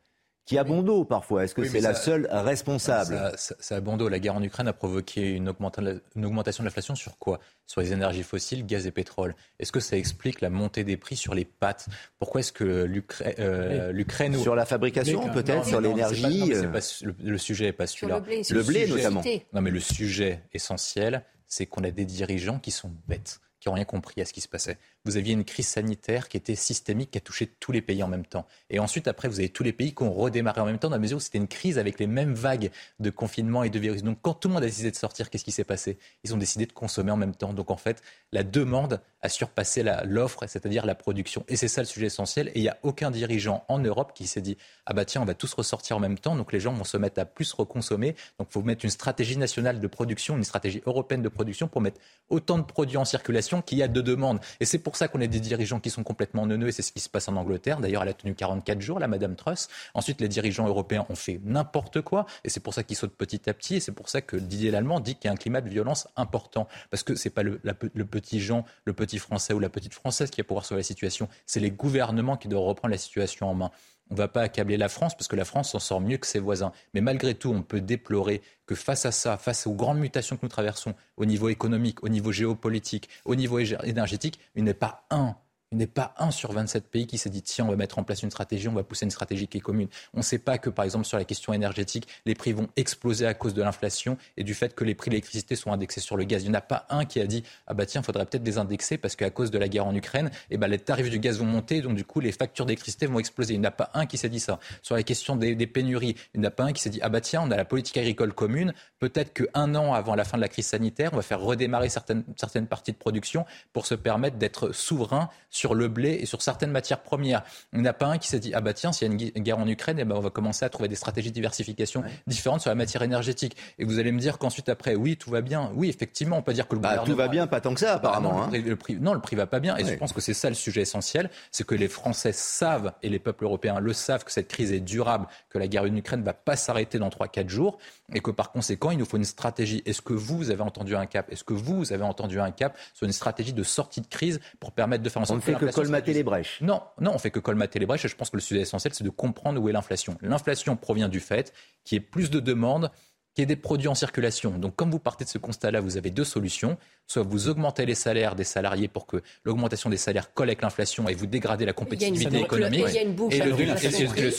Qui 0.50 0.58
a 0.58 0.64
bon 0.64 0.82
dos 0.82 1.04
parfois 1.04 1.44
Est-ce 1.44 1.54
que 1.54 1.64
c'est 1.64 1.80
la 1.80 1.94
seule 1.94 2.26
responsable? 2.28 3.32
Ça, 3.36 3.76
a 3.76 3.80
bon 3.80 3.96
dos. 3.96 4.08
La 4.08 4.18
guerre 4.18 4.34
en 4.34 4.42
Ukraine 4.42 4.66
a 4.66 4.72
provoqué 4.72 5.30
une, 5.30 5.48
augmentation 5.48 6.64
de 6.64 6.66
l'inflation 6.66 6.96
sur 6.96 7.18
quoi? 7.18 7.38
Sur 7.66 7.82
les 7.82 7.92
énergies 7.92 8.24
fossiles, 8.24 8.66
gaz 8.66 8.84
et 8.84 8.90
pétrole. 8.90 9.36
Est-ce 9.60 9.70
que 9.70 9.78
ça 9.78 9.96
explique 9.96 10.40
la 10.40 10.50
montée 10.50 10.82
des 10.82 10.96
prix 10.96 11.14
sur 11.14 11.34
les 11.34 11.44
pâtes? 11.44 11.86
Pourquoi 12.18 12.40
est-ce 12.40 12.52
que 12.52 12.64
euh, 12.64 13.92
l'Ukraine... 13.92 14.36
sur 14.36 14.56
la 14.56 14.66
fabrication 14.66 15.28
peut-être, 15.28 15.66
sur 15.66 15.80
l'énergie 15.80 16.50
le, 16.50 17.38
sujet 17.38 17.66
n'est 17.66 17.72
pas 17.72 17.86
celui-là. 17.86 18.18
Le 18.18 18.24
blé, 18.24 18.42
le 18.50 18.62
blé 18.64 18.86
notamment. 18.88 19.22
Non 19.52 19.60
mais 19.60 19.70
le 19.70 19.78
sujet 19.78 20.42
essentiel, 20.52 21.22
c'est 21.50 21.66
qu'on 21.66 21.84
a 21.84 21.90
des 21.90 22.06
dirigeants 22.06 22.58
qui 22.58 22.70
sont 22.70 22.92
bêtes, 23.06 23.40
qui 23.58 23.68
n'ont 23.68 23.74
rien 23.74 23.84
compris 23.84 24.22
à 24.22 24.24
ce 24.24 24.32
qui 24.32 24.40
se 24.40 24.48
passait 24.48 24.78
vous 25.04 25.16
aviez 25.16 25.32
une 25.32 25.44
crise 25.44 25.66
sanitaire 25.66 26.28
qui 26.28 26.36
était 26.36 26.54
systémique, 26.54 27.12
qui 27.12 27.18
a 27.18 27.20
touché 27.20 27.46
tous 27.46 27.72
les 27.72 27.80
pays 27.80 28.02
en 28.02 28.08
même 28.08 28.26
temps. 28.26 28.46
Et 28.68 28.78
ensuite, 28.78 29.08
après, 29.08 29.28
vous 29.28 29.38
avez 29.38 29.48
tous 29.48 29.62
les 29.62 29.72
pays 29.72 29.94
qui 29.94 30.02
ont 30.02 30.12
redémarré 30.12 30.60
en 30.60 30.66
même 30.66 30.78
temps, 30.78 30.88
dans 30.88 30.96
la 30.96 31.00
mesure 31.00 31.16
où 31.16 31.20
c'était 31.20 31.38
une 31.38 31.48
crise 31.48 31.78
avec 31.78 31.98
les 31.98 32.06
mêmes 32.06 32.34
vagues 32.34 32.70
de 32.98 33.10
confinement 33.10 33.62
et 33.64 33.70
de 33.70 33.78
virus. 33.78 34.02
Donc, 34.02 34.18
quand 34.20 34.34
tout 34.34 34.48
le 34.48 34.54
monde 34.54 34.62
a 34.62 34.66
décidé 34.66 34.90
de 34.90 34.96
sortir, 34.96 35.30
qu'est-ce 35.30 35.44
qui 35.44 35.52
s'est 35.52 35.64
passé? 35.64 35.98
Ils 36.24 36.34
ont 36.34 36.38
décidé 36.38 36.66
de 36.66 36.72
consommer 36.72 37.10
en 37.10 37.16
même 37.16 37.34
temps. 37.34 37.52
Donc, 37.52 37.70
en 37.70 37.76
fait, 37.76 38.02
la 38.32 38.42
demande 38.42 39.00
a 39.22 39.28
surpassé 39.28 39.84
l'offre, 40.04 40.46
c'est-à-dire 40.46 40.86
la 40.86 40.94
production. 40.94 41.44
Et 41.48 41.56
c'est 41.56 41.68
ça 41.68 41.82
le 41.82 41.86
sujet 41.86 42.06
essentiel. 42.06 42.48
Et 42.48 42.58
il 42.58 42.62
n'y 42.62 42.68
a 42.68 42.78
aucun 42.82 43.10
dirigeant 43.10 43.64
en 43.68 43.78
Europe 43.78 44.12
qui 44.14 44.26
s'est 44.26 44.40
dit 44.40 44.56
Ah 44.86 44.94
bah 44.94 45.04
tiens, 45.04 45.22
on 45.22 45.26
va 45.26 45.34
tous 45.34 45.52
ressortir 45.52 45.96
en 45.96 46.00
même 46.00 46.18
temps, 46.18 46.36
donc 46.36 46.52
les 46.52 46.60
gens 46.60 46.72
vont 46.72 46.84
se 46.84 46.96
mettre 46.96 47.20
à 47.20 47.24
plus 47.24 47.52
reconsommer. 47.52 48.14
Donc, 48.38 48.48
il 48.50 48.52
faut 48.52 48.62
mettre 48.62 48.84
une 48.84 48.90
stratégie 48.90 49.36
nationale 49.36 49.80
de 49.80 49.86
production, 49.86 50.36
une 50.36 50.44
stratégie 50.44 50.82
européenne 50.86 51.22
de 51.22 51.28
production 51.28 51.68
pour 51.68 51.80
mettre 51.80 52.00
autant 52.28 52.58
de 52.58 52.64
produits 52.64 52.96
en 52.96 53.04
circulation 53.04 53.62
qu'il 53.62 53.78
y 53.78 53.82
a 53.82 53.88
de 53.88 54.00
demandes. 54.00 54.40
Et 54.60 54.64
c'est 54.64 54.78
pour 54.78 54.89
ça 54.96 55.08
qu'on 55.08 55.20
a 55.20 55.26
des 55.26 55.40
dirigeants 55.40 55.80
qui 55.80 55.90
sont 55.90 56.02
complètement 56.02 56.46
neuneux, 56.46 56.68
et 56.68 56.72
c'est 56.72 56.82
ce 56.82 56.92
qui 56.92 57.00
se 57.00 57.08
passe 57.08 57.28
en 57.28 57.36
Angleterre. 57.36 57.80
D'ailleurs, 57.80 58.02
elle 58.02 58.08
a 58.10 58.14
tenu 58.14 58.34
44 58.34 58.80
jours, 58.80 58.98
la 58.98 59.08
Madame 59.08 59.36
Truss. 59.36 59.68
Ensuite, 59.94 60.20
les 60.20 60.28
dirigeants 60.28 60.66
européens 60.66 61.06
ont 61.08 61.14
fait 61.14 61.40
n'importe 61.44 62.00
quoi, 62.00 62.26
et 62.44 62.50
c'est 62.50 62.60
pour 62.60 62.74
ça 62.74 62.82
qu'ils 62.82 62.96
sautent 62.96 63.16
petit 63.16 63.48
à 63.48 63.54
petit, 63.54 63.76
et 63.76 63.80
c'est 63.80 63.92
pour 63.92 64.08
ça 64.08 64.20
que 64.20 64.36
Didier 64.36 64.70
Lallemand 64.70 65.00
dit 65.00 65.14
qu'il 65.14 65.26
y 65.26 65.28
a 65.28 65.32
un 65.32 65.36
climat 65.36 65.60
de 65.60 65.68
violence 65.68 66.08
important. 66.16 66.68
Parce 66.90 67.02
que 67.02 67.14
c'est 67.14 67.30
pas 67.30 67.42
le, 67.42 67.60
le, 67.62 68.04
petit 68.04 68.40
Jean, 68.40 68.64
le 68.84 68.92
petit 68.92 69.18
Français 69.18 69.52
ou 69.52 69.58
la 69.58 69.68
petite 69.68 69.94
Française 69.94 70.30
qui 70.30 70.40
va 70.40 70.44
pouvoir 70.44 70.64
sauver 70.64 70.80
la 70.80 70.84
situation, 70.84 71.28
c'est 71.46 71.60
les 71.60 71.70
gouvernements 71.70 72.36
qui 72.36 72.48
doivent 72.48 72.64
reprendre 72.64 72.92
la 72.92 72.98
situation 72.98 73.48
en 73.48 73.54
main. 73.54 73.70
On 74.10 74.14
ne 74.14 74.18
va 74.18 74.28
pas 74.28 74.42
accabler 74.42 74.76
la 74.76 74.88
France 74.88 75.16
parce 75.16 75.28
que 75.28 75.36
la 75.36 75.44
France 75.44 75.70
s'en 75.70 75.78
sort 75.78 76.00
mieux 76.00 76.16
que 76.16 76.26
ses 76.26 76.40
voisins. 76.40 76.72
Mais 76.94 77.00
malgré 77.00 77.34
tout, 77.34 77.50
on 77.50 77.62
peut 77.62 77.80
déplorer 77.80 78.42
que 78.66 78.74
face 78.74 79.06
à 79.06 79.12
ça, 79.12 79.36
face 79.36 79.66
aux 79.66 79.74
grandes 79.74 79.98
mutations 79.98 80.36
que 80.36 80.42
nous 80.42 80.48
traversons 80.48 80.94
au 81.16 81.24
niveau 81.24 81.48
économique, 81.48 82.02
au 82.02 82.08
niveau 82.08 82.32
géopolitique, 82.32 83.08
au 83.24 83.36
niveau 83.36 83.58
énergétique, 83.58 84.40
il 84.56 84.64
n'est 84.64 84.74
pas 84.74 85.06
un 85.10 85.36
il 85.72 85.78
n'est 85.78 85.86
pas 85.86 86.14
un 86.18 86.32
sur 86.32 86.50
27 86.50 86.88
pays 86.88 87.06
qui 87.06 87.16
s'est 87.16 87.30
dit 87.30 87.42
tiens, 87.42 87.64
on 87.64 87.68
va 87.68 87.76
mettre 87.76 88.00
en 88.00 88.02
place 88.02 88.24
une 88.24 88.30
stratégie, 88.30 88.66
on 88.66 88.72
va 88.72 88.82
pousser 88.82 89.04
une 89.04 89.12
stratégie 89.12 89.46
qui 89.46 89.58
est 89.58 89.60
commune. 89.60 89.86
On 90.14 90.18
ne 90.18 90.22
sait 90.24 90.40
pas 90.40 90.58
que, 90.58 90.68
par 90.68 90.84
exemple, 90.84 91.04
sur 91.04 91.16
la 91.16 91.24
question 91.24 91.52
énergétique, 91.52 92.08
les 92.26 92.34
prix 92.34 92.52
vont 92.52 92.68
exploser 92.74 93.24
à 93.24 93.34
cause 93.34 93.54
de 93.54 93.62
l'inflation 93.62 94.16
et 94.36 94.42
du 94.42 94.54
fait 94.54 94.74
que 94.74 94.82
les 94.82 94.96
prix 94.96 95.10
de 95.10 95.14
l'électricité 95.14 95.54
sont 95.54 95.72
indexés 95.72 96.00
sur 96.00 96.16
le 96.16 96.24
gaz. 96.24 96.42
Il 96.42 96.50
n'y 96.50 96.56
en 96.56 96.58
a 96.58 96.60
pas 96.60 96.86
un 96.90 97.04
qui 97.04 97.20
a 97.20 97.26
dit 97.26 97.44
ah 97.68 97.74
bah 97.74 97.86
tiens, 97.86 98.00
il 98.00 98.04
faudrait 98.04 98.26
peut-être 98.26 98.44
les 98.44 98.58
indexer 98.58 98.98
parce 98.98 99.14
qu'à 99.14 99.30
cause 99.30 99.52
de 99.52 99.58
la 99.58 99.68
guerre 99.68 99.86
en 99.86 99.94
Ukraine, 99.94 100.32
eh 100.50 100.56
ben, 100.56 100.66
les 100.66 100.80
tarifs 100.80 101.08
du 101.08 101.20
gaz 101.20 101.38
vont 101.38 101.46
monter, 101.46 101.82
donc 101.82 101.94
du 101.94 102.04
coup, 102.04 102.18
les 102.18 102.32
factures 102.32 102.66
d'électricité 102.66 103.06
vont 103.06 103.20
exploser. 103.20 103.54
Il 103.54 103.60
n'y 103.60 103.66
en 103.66 103.68
a 103.68 103.72
pas 103.72 103.90
un 103.94 104.06
qui 104.06 104.18
s'est 104.18 104.28
dit 104.28 104.40
ça. 104.40 104.58
Sur 104.82 104.96
la 104.96 105.04
question 105.04 105.36
des, 105.36 105.54
pénuries, 105.68 106.16
il 106.34 106.40
n'y 106.40 106.46
en 106.46 106.48
a 106.48 106.52
pas 106.52 106.64
un 106.64 106.72
qui 106.72 106.82
s'est 106.82 106.90
dit 106.90 106.98
ah 107.00 107.08
bah 107.10 107.20
tiens, 107.20 107.42
on 107.44 107.50
a 107.52 107.56
la 107.56 107.64
politique 107.64 107.96
agricole 107.96 108.32
commune, 108.32 108.74
peut-être 108.98 109.32
qu'un 109.32 109.76
an 109.76 109.94
avant 109.94 110.16
la 110.16 110.24
fin 110.24 110.36
de 110.36 110.42
la 110.42 110.48
crise 110.48 110.66
sanitaire, 110.66 111.10
on 111.12 111.16
va 111.16 111.22
faire 111.22 111.40
redémarrer 111.40 111.88
certaines, 111.88 112.24
certaines 112.36 112.66
parties 112.66 112.90
de 112.90 112.96
production 112.96 113.46
pour 113.72 113.86
se 113.86 113.94
permettre 113.94 114.36
d'être 114.36 114.72
souverain 114.72 115.28
le 115.74 115.88
blé 115.88 116.18
et 116.20 116.26
sur 116.26 116.42
certaines 116.42 116.70
matières 116.70 117.02
premières. 117.02 117.42
Il 117.72 117.80
n'y 117.80 117.86
en 117.86 117.90
a 117.90 117.92
pas 117.92 118.06
un 118.06 118.18
qui 118.18 118.28
s'est 118.28 118.40
dit 118.40 118.52
ah 118.54 118.60
bah 118.60 118.72
tiens, 118.72 118.92
s'il 118.92 119.08
y 119.08 119.10
a 119.10 119.30
une 119.34 119.42
guerre 119.42 119.58
en 119.58 119.68
Ukraine, 119.68 119.98
eh 119.98 120.04
ben 120.04 120.16
on 120.16 120.20
va 120.20 120.30
commencer 120.30 120.64
à 120.64 120.68
trouver 120.68 120.88
des 120.88 120.96
stratégies 120.96 121.30
de 121.30 121.34
diversification 121.34 122.02
différentes 122.26 122.60
sur 122.60 122.70
la 122.70 122.74
matière 122.74 123.02
énergétique. 123.02 123.56
Et 123.78 123.84
vous 123.84 123.98
allez 123.98 124.12
me 124.12 124.18
dire 124.18 124.38
qu'ensuite 124.38 124.68
après, 124.68 124.94
oui, 124.94 125.16
tout 125.16 125.30
va 125.30 125.40
bien. 125.40 125.70
Oui, 125.74 125.88
effectivement, 125.88 126.38
on 126.38 126.42
peut 126.42 126.52
dire 126.52 126.68
que 126.68 126.74
le 126.74 126.80
bah, 126.80 127.02
tout 127.04 127.16
va 127.16 127.28
bien, 127.28 127.46
pas 127.46 127.60
tant 127.60 127.74
que 127.74 127.80
ça 127.80 127.94
apparemment. 127.94 128.32
non, 128.32 128.42
hein. 128.42 128.50
le, 128.52 128.76
prix, 128.76 128.96
non, 129.00 129.14
le 129.14 129.20
prix 129.20 129.36
va 129.36 129.46
pas 129.46 129.60
bien. 129.60 129.76
Et 129.76 129.84
je 129.84 129.94
pense 129.94 130.12
que 130.12 130.20
c'est 130.20 130.34
ça 130.34 130.48
le 130.48 130.54
sujet 130.54 130.82
essentiel, 130.82 131.30
c'est 131.50 131.66
que 131.66 131.74
les 131.74 131.88
Français 131.88 132.32
savent 132.32 132.92
et 133.02 133.08
les 133.08 133.18
peuples 133.18 133.44
européens 133.44 133.80
le 133.80 133.92
savent 133.92 134.24
que 134.24 134.32
cette 134.32 134.48
crise 134.48 134.72
est 134.72 134.80
durable, 134.80 135.26
que 135.48 135.58
la 135.58 135.68
guerre 135.68 135.82
en 135.82 135.96
Ukraine 135.96 136.22
va 136.22 136.34
pas 136.34 136.56
s'arrêter 136.56 136.98
dans 136.98 137.08
3-4 137.08 137.48
jours, 137.48 137.78
et 138.14 138.20
que 138.20 138.30
par 138.30 138.52
conséquent, 138.52 138.90
il 138.90 138.98
nous 138.98 139.04
faut 139.04 139.16
une 139.16 139.24
stratégie. 139.24 139.82
Est-ce 139.86 140.02
que 140.02 140.12
vous 140.12 140.50
avez 140.50 140.62
entendu 140.62 140.96
un 140.96 141.06
cap? 141.06 141.30
Est-ce 141.30 141.44
que 141.44 141.54
vous 141.54 141.92
avez 141.92 142.04
entendu 142.04 142.40
un 142.40 142.50
cap 142.50 142.76
sur 142.94 143.06
une 143.06 143.12
stratégie 143.12 143.52
de 143.52 143.62
sortie 143.62 144.00
de 144.00 144.06
crise 144.06 144.40
pour 144.58 144.72
permettre 144.72 145.02
de 145.02 145.08
faire 145.08 145.22
en 145.22 145.24
sorte 145.24 145.42
on 145.46 145.52
ne 145.52 145.58
fait 145.58 145.66
que 145.66 145.72
colmater 145.72 146.12
les 146.12 146.22
brèches. 146.22 146.58
Non, 146.60 146.82
non, 147.00 147.12
on 147.14 147.18
fait 147.18 147.30
que 147.30 147.40
colmater 147.40 147.78
les 147.78 147.86
brèches. 147.86 148.04
Et 148.04 148.08
je 148.08 148.16
pense 148.16 148.30
que 148.30 148.36
le 148.36 148.42
sujet 148.42 148.60
essentiel, 148.60 148.94
c'est 148.94 149.04
de 149.04 149.10
comprendre 149.10 149.60
où 149.60 149.68
est 149.68 149.72
l'inflation. 149.72 150.16
L'inflation 150.22 150.76
provient 150.76 151.08
du 151.08 151.20
fait 151.20 151.52
qu'il 151.84 151.96
y 151.96 152.00
ait 152.00 152.04
plus 152.04 152.30
de 152.30 152.40
demandes 152.40 152.90
qu'il 153.34 153.42
y 153.42 153.44
ait 153.44 153.46
des 153.46 153.56
produits 153.56 153.88
en 153.88 153.94
circulation. 153.94 154.58
Donc, 154.58 154.76
comme 154.76 154.90
vous 154.90 154.98
partez 154.98 155.24
de 155.24 155.30
ce 155.30 155.38
constat-là, 155.38 155.80
vous 155.80 155.96
avez 155.96 156.10
deux 156.10 156.24
solutions 156.24 156.76
soit 157.10 157.22
vous 157.22 157.48
augmentez 157.48 157.86
les 157.86 157.96
salaires 157.96 158.36
des 158.36 158.44
salariés 158.44 158.86
pour 158.86 159.06
que 159.06 159.16
l'augmentation 159.44 159.90
des 159.90 159.96
salaires 159.96 160.32
colle 160.32 160.48
avec 160.48 160.62
l'inflation 160.62 161.08
et 161.08 161.14
vous 161.14 161.26
dégradez 161.26 161.64
la 161.64 161.72
compétitivité 161.72 162.38
économique. 162.38 162.86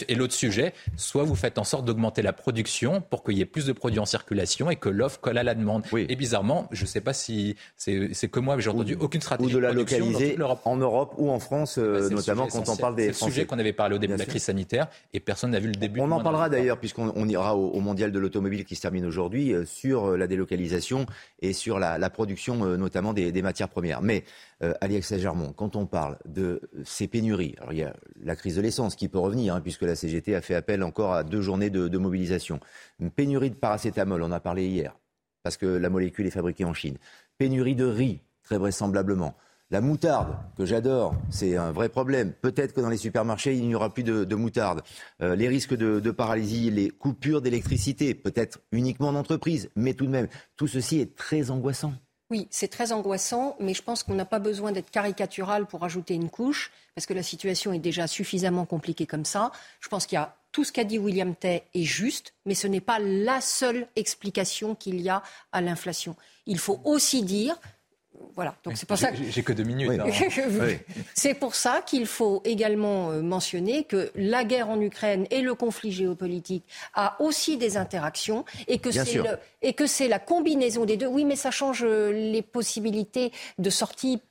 Et 0.07 0.15
l'autre 0.15 0.33
sujet, 0.33 0.73
soit 0.95 1.23
vous 1.23 1.35
faites 1.35 1.57
en 1.57 1.65
sorte 1.65 1.83
d'augmenter 1.83 2.21
la 2.21 2.31
production 2.31 3.01
pour 3.01 3.23
qu'il 3.23 3.37
y 3.37 3.41
ait 3.41 3.45
plus 3.45 3.65
de 3.65 3.73
produits 3.73 3.99
en 3.99 4.05
circulation 4.05 4.71
et 4.71 4.77
que 4.77 4.87
l'offre 4.87 5.19
colle 5.19 5.37
à 5.37 5.43
la 5.43 5.53
demande. 5.53 5.83
Et 5.97 6.15
bizarrement, 6.15 6.69
je 6.71 6.83
ne 6.83 6.87
sais 6.87 7.01
pas 7.01 7.11
si 7.11 7.57
c'est 7.75 8.29
que 8.29 8.39
moi, 8.39 8.55
mais 8.55 8.61
j'ai 8.61 8.69
entendu 8.69 8.95
aucune 8.99 9.21
stratégie. 9.21 9.51
Ou 9.51 9.55
de 9.55 9.59
la 9.59 9.73
localiser 9.73 10.37
en 10.63 10.77
Europe 10.77 11.13
ou 11.17 11.29
en 11.29 11.39
France, 11.39 11.77
euh, 11.77 12.09
notamment 12.09 12.47
quand 12.47 12.69
on 12.69 12.77
parle 12.77 12.95
des 12.95 13.11
C'est 13.11 13.25
le 13.25 13.31
sujet 13.31 13.45
qu'on 13.45 13.59
avait 13.59 13.73
parlé 13.73 13.95
au 13.95 13.99
début 13.99 14.13
de 14.13 14.19
la 14.19 14.25
crise 14.25 14.43
sanitaire 14.43 14.87
et 15.13 15.19
personne 15.19 15.51
n'a 15.51 15.59
vu 15.59 15.67
le 15.67 15.75
début. 15.75 15.99
On 15.99 16.11
en 16.11 16.23
parlera 16.23 16.47
d'ailleurs 16.47 16.77
puisqu'on 16.77 17.27
ira 17.27 17.57
au, 17.57 17.79
mondial 17.81 18.11
de 18.11 18.19
l'automobile 18.19 18.63
qui 18.63 18.75
se 18.81 18.87
termine 18.87 19.05
aujourd'hui 19.05 19.53
euh, 19.53 19.63
sur 19.63 20.05
euh, 20.05 20.17
la 20.17 20.25
délocalisation 20.25 21.05
et 21.39 21.53
sur 21.53 21.77
la 21.77 22.09
production 22.09 22.65
euh, 22.65 22.77
notamment 22.77 23.13
des, 23.13 23.41
matières 23.43 23.69
premières. 23.69 24.01
Mais, 24.01 24.23
euh, 24.63 24.73
Alex 24.81 25.13
quand 25.55 25.75
on 25.75 25.85
parle 25.85 26.17
de 26.25 26.61
ces 26.83 27.07
pénuries, 27.07 27.55
alors 27.59 27.73
il 27.73 27.79
y 27.79 27.83
a 27.83 27.93
la 28.23 28.35
crise 28.35 28.55
de 28.55 28.61
l'essence 28.61 28.95
qui 28.95 29.07
peut 29.07 29.19
revenir, 29.19 29.53
hein, 29.55 29.61
puisque 29.61 29.83
la 29.83 29.95
CGT 29.95 30.35
a 30.35 30.41
fait 30.41 30.55
appel 30.55 30.83
encore 30.83 31.13
à 31.13 31.23
deux 31.23 31.41
journées 31.41 31.69
de, 31.69 31.97
mobilisation. 31.97 32.59
Une 32.99 33.11
pénurie 33.11 33.51
de 33.51 33.55
paracétamol, 33.55 34.23
on 34.23 34.31
a 34.31 34.39
parlé 34.39 34.67
hier, 34.67 34.95
parce 35.43 35.57
que 35.57 35.67
la 35.67 35.89
molécule 35.89 36.25
est 36.25 36.31
fabriquée 36.31 36.65
en 36.65 36.73
Chine. 36.73 36.97
Pénurie 37.37 37.75
de 37.75 37.85
riz, 37.85 38.21
très 38.43 38.57
vraisemblablement. 38.57 39.35
La 39.71 39.79
moutarde, 39.79 40.35
que 40.57 40.65
j'adore, 40.65 41.15
c'est 41.29 41.55
un 41.55 41.71
vrai 41.71 41.87
problème. 41.87 42.33
Peut-être 42.33 42.73
que 42.73 42.81
dans 42.81 42.89
les 42.89 42.97
supermarchés, 42.97 43.55
il 43.55 43.65
n'y 43.65 43.73
aura 43.73 43.89
plus 43.89 44.03
de, 44.03 44.35
moutarde. 44.35 44.81
Euh, 45.21 45.33
les 45.33 45.47
risques 45.47 45.77
de, 45.77 46.01
de, 46.01 46.11
paralysie, 46.11 46.69
les 46.69 46.89
coupures 46.89 47.41
d'électricité, 47.41 48.13
peut-être 48.13 48.59
uniquement 48.73 49.07
en 49.07 49.15
entreprise, 49.15 49.69
mais 49.77 49.93
tout 49.93 50.05
de 50.05 50.11
même, 50.11 50.27
tout 50.57 50.67
ceci 50.67 50.99
est 50.99 51.15
très 51.15 51.51
angoissant. 51.51 51.93
Oui, 52.29 52.49
c'est 52.49 52.67
très 52.67 52.91
angoissant, 52.91 53.55
mais 53.61 53.73
je 53.73 53.81
pense 53.81 54.03
qu'on 54.03 54.13
n'a 54.13 54.25
pas 54.25 54.39
besoin 54.39 54.73
d'être 54.73 54.91
caricatural 54.91 55.65
pour 55.65 55.85
ajouter 55.85 56.15
une 56.15 56.29
couche, 56.29 56.71
parce 56.93 57.05
que 57.05 57.13
la 57.13 57.23
situation 57.23 57.71
est 57.71 57.79
déjà 57.79 58.07
suffisamment 58.07 58.65
compliquée 58.65 59.05
comme 59.05 59.25
ça. 59.25 59.53
Je 59.79 59.87
pense 59.87 60.05
qu'il 60.05 60.17
y 60.17 60.19
a 60.19 60.35
tout 60.51 60.65
ce 60.65 60.73
qu'a 60.73 60.83
dit 60.83 60.99
William 60.99 61.33
Tay 61.33 61.63
est 61.73 61.83
juste, 61.83 62.33
mais 62.45 62.55
ce 62.55 62.67
n'est 62.67 62.81
pas 62.81 62.99
la 62.99 63.39
seule 63.39 63.87
explication 63.95 64.75
qu'il 64.75 64.99
y 64.99 65.07
a 65.07 65.23
à 65.53 65.61
l'inflation. 65.61 66.17
Il 66.45 66.59
faut 66.59 66.81
aussi 66.83 67.23
dire 67.23 67.57
voilà. 68.35 68.55
Donc 68.63 68.77
c'est 68.77 68.87
pour 68.87 68.97
ça. 68.97 69.09
J'ai 69.13 69.43
que 69.43 69.53
deux 69.53 69.63
minutes. 69.63 69.91
Hein. 69.99 70.05
c'est 71.13 71.33
pour 71.33 71.55
ça 71.55 71.81
qu'il 71.85 72.05
faut 72.05 72.41
également 72.45 73.11
euh, 73.11 73.21
mentionner 73.21 73.83
que 73.83 74.11
la 74.15 74.43
guerre 74.43 74.69
en 74.69 74.79
Ukraine 74.79 75.25
et 75.31 75.41
le 75.41 75.53
conflit 75.53 75.91
géopolitique 75.91 76.63
a 76.93 77.15
aussi 77.21 77.57
des 77.57 77.77
interactions 77.77 78.45
et 78.67 78.79
que 78.79 78.91
c'est 78.91 79.21
et 79.61 79.73
que 79.73 79.85
c'est 79.85 80.07
la 80.07 80.19
combinaison 80.19 80.85
des 80.85 80.97
deux. 80.97 81.07
Oui, 81.07 81.25
mais 81.25 81.35
ça 81.35 81.51
change 81.51 81.83
euh, 81.83 82.11
les 82.11 82.41
possibilités 82.41 83.31
de 83.59 83.69
sortie. 83.69 84.21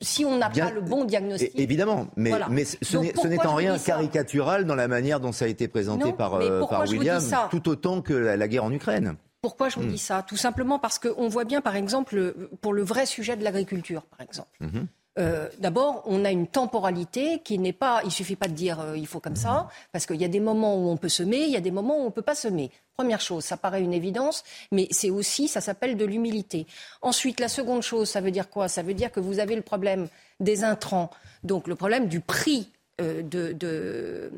si 0.00 0.24
on 0.24 0.38
n'a 0.38 0.50
pas 0.50 0.70
le 0.70 0.80
bon 0.80 1.04
diagnostic. 1.04 1.58
Évidemment, 1.58 2.08
mais, 2.16 2.32
mais 2.50 2.64
ce 2.64 3.26
n'est 3.26 3.46
en 3.46 3.54
rien 3.54 3.78
caricatural 3.78 4.66
dans 4.66 4.74
la 4.74 4.88
manière 4.88 5.20
dont 5.20 5.32
ça 5.32 5.46
a 5.46 5.48
été 5.48 5.68
présenté 5.68 6.12
par, 6.12 6.34
euh, 6.34 6.64
par 6.66 6.88
William, 6.88 7.22
tout 7.50 7.68
autant 7.68 8.02
que 8.02 8.14
la 8.14 8.48
guerre 8.48 8.64
en 8.64 8.72
Ukraine. 8.72 9.16
Pourquoi 9.44 9.68
je 9.68 9.78
vous 9.78 9.84
dis 9.84 9.96
hmm. 9.96 9.98
ça? 9.98 10.24
Tout 10.26 10.38
simplement 10.38 10.78
parce 10.78 10.98
qu'on 10.98 11.28
voit 11.28 11.44
bien, 11.44 11.60
par 11.60 11.76
exemple, 11.76 12.34
pour 12.62 12.72
le 12.72 12.82
vrai 12.82 13.04
sujet 13.04 13.36
de 13.36 13.44
l'agriculture, 13.44 14.00
par 14.04 14.22
exemple. 14.22 14.56
Mhm. 14.60 14.86
Euh, 15.18 15.50
d'abord, 15.58 16.02
on 16.06 16.24
a 16.24 16.30
une 16.30 16.46
temporalité 16.46 17.42
qui 17.44 17.58
n'est 17.58 17.74
pas. 17.74 18.00
Il 18.06 18.10
suffit 18.10 18.36
pas 18.36 18.48
de 18.48 18.54
dire 18.54 18.80
euh, 18.80 18.96
il 18.96 19.06
faut 19.06 19.20
comme 19.20 19.36
ça, 19.36 19.68
parce 19.92 20.06
qu'il 20.06 20.16
y 20.16 20.24
a 20.24 20.28
des 20.28 20.40
moments 20.40 20.76
où 20.76 20.88
on 20.88 20.96
peut 20.96 21.10
semer, 21.10 21.44
il 21.44 21.50
y 21.50 21.58
a 21.58 21.60
des 21.60 21.70
moments 21.70 21.98
où 21.98 22.06
on 22.06 22.10
peut 22.10 22.22
pas 22.22 22.34
semer. 22.34 22.70
Première 22.96 23.20
chose, 23.20 23.44
ça 23.44 23.58
paraît 23.58 23.82
une 23.82 23.92
évidence, 23.92 24.44
mais 24.72 24.88
c'est 24.90 25.10
aussi, 25.10 25.46
ça 25.46 25.60
s'appelle 25.60 25.98
de 25.98 26.06
l'humilité. 26.06 26.66
Ensuite, 27.02 27.38
la 27.38 27.48
seconde 27.48 27.82
chose, 27.82 28.08
ça 28.08 28.22
veut 28.22 28.30
dire 28.30 28.48
quoi? 28.48 28.68
Ça 28.68 28.82
veut 28.82 28.94
dire 28.94 29.12
que 29.12 29.20
vous 29.20 29.40
avez 29.40 29.56
le 29.56 29.62
problème 29.62 30.08
des 30.40 30.64
intrants, 30.64 31.10
donc 31.42 31.68
le 31.68 31.74
problème 31.74 32.08
du 32.08 32.20
prix 32.20 32.72
euh, 33.00 33.22
euh, 33.34 34.30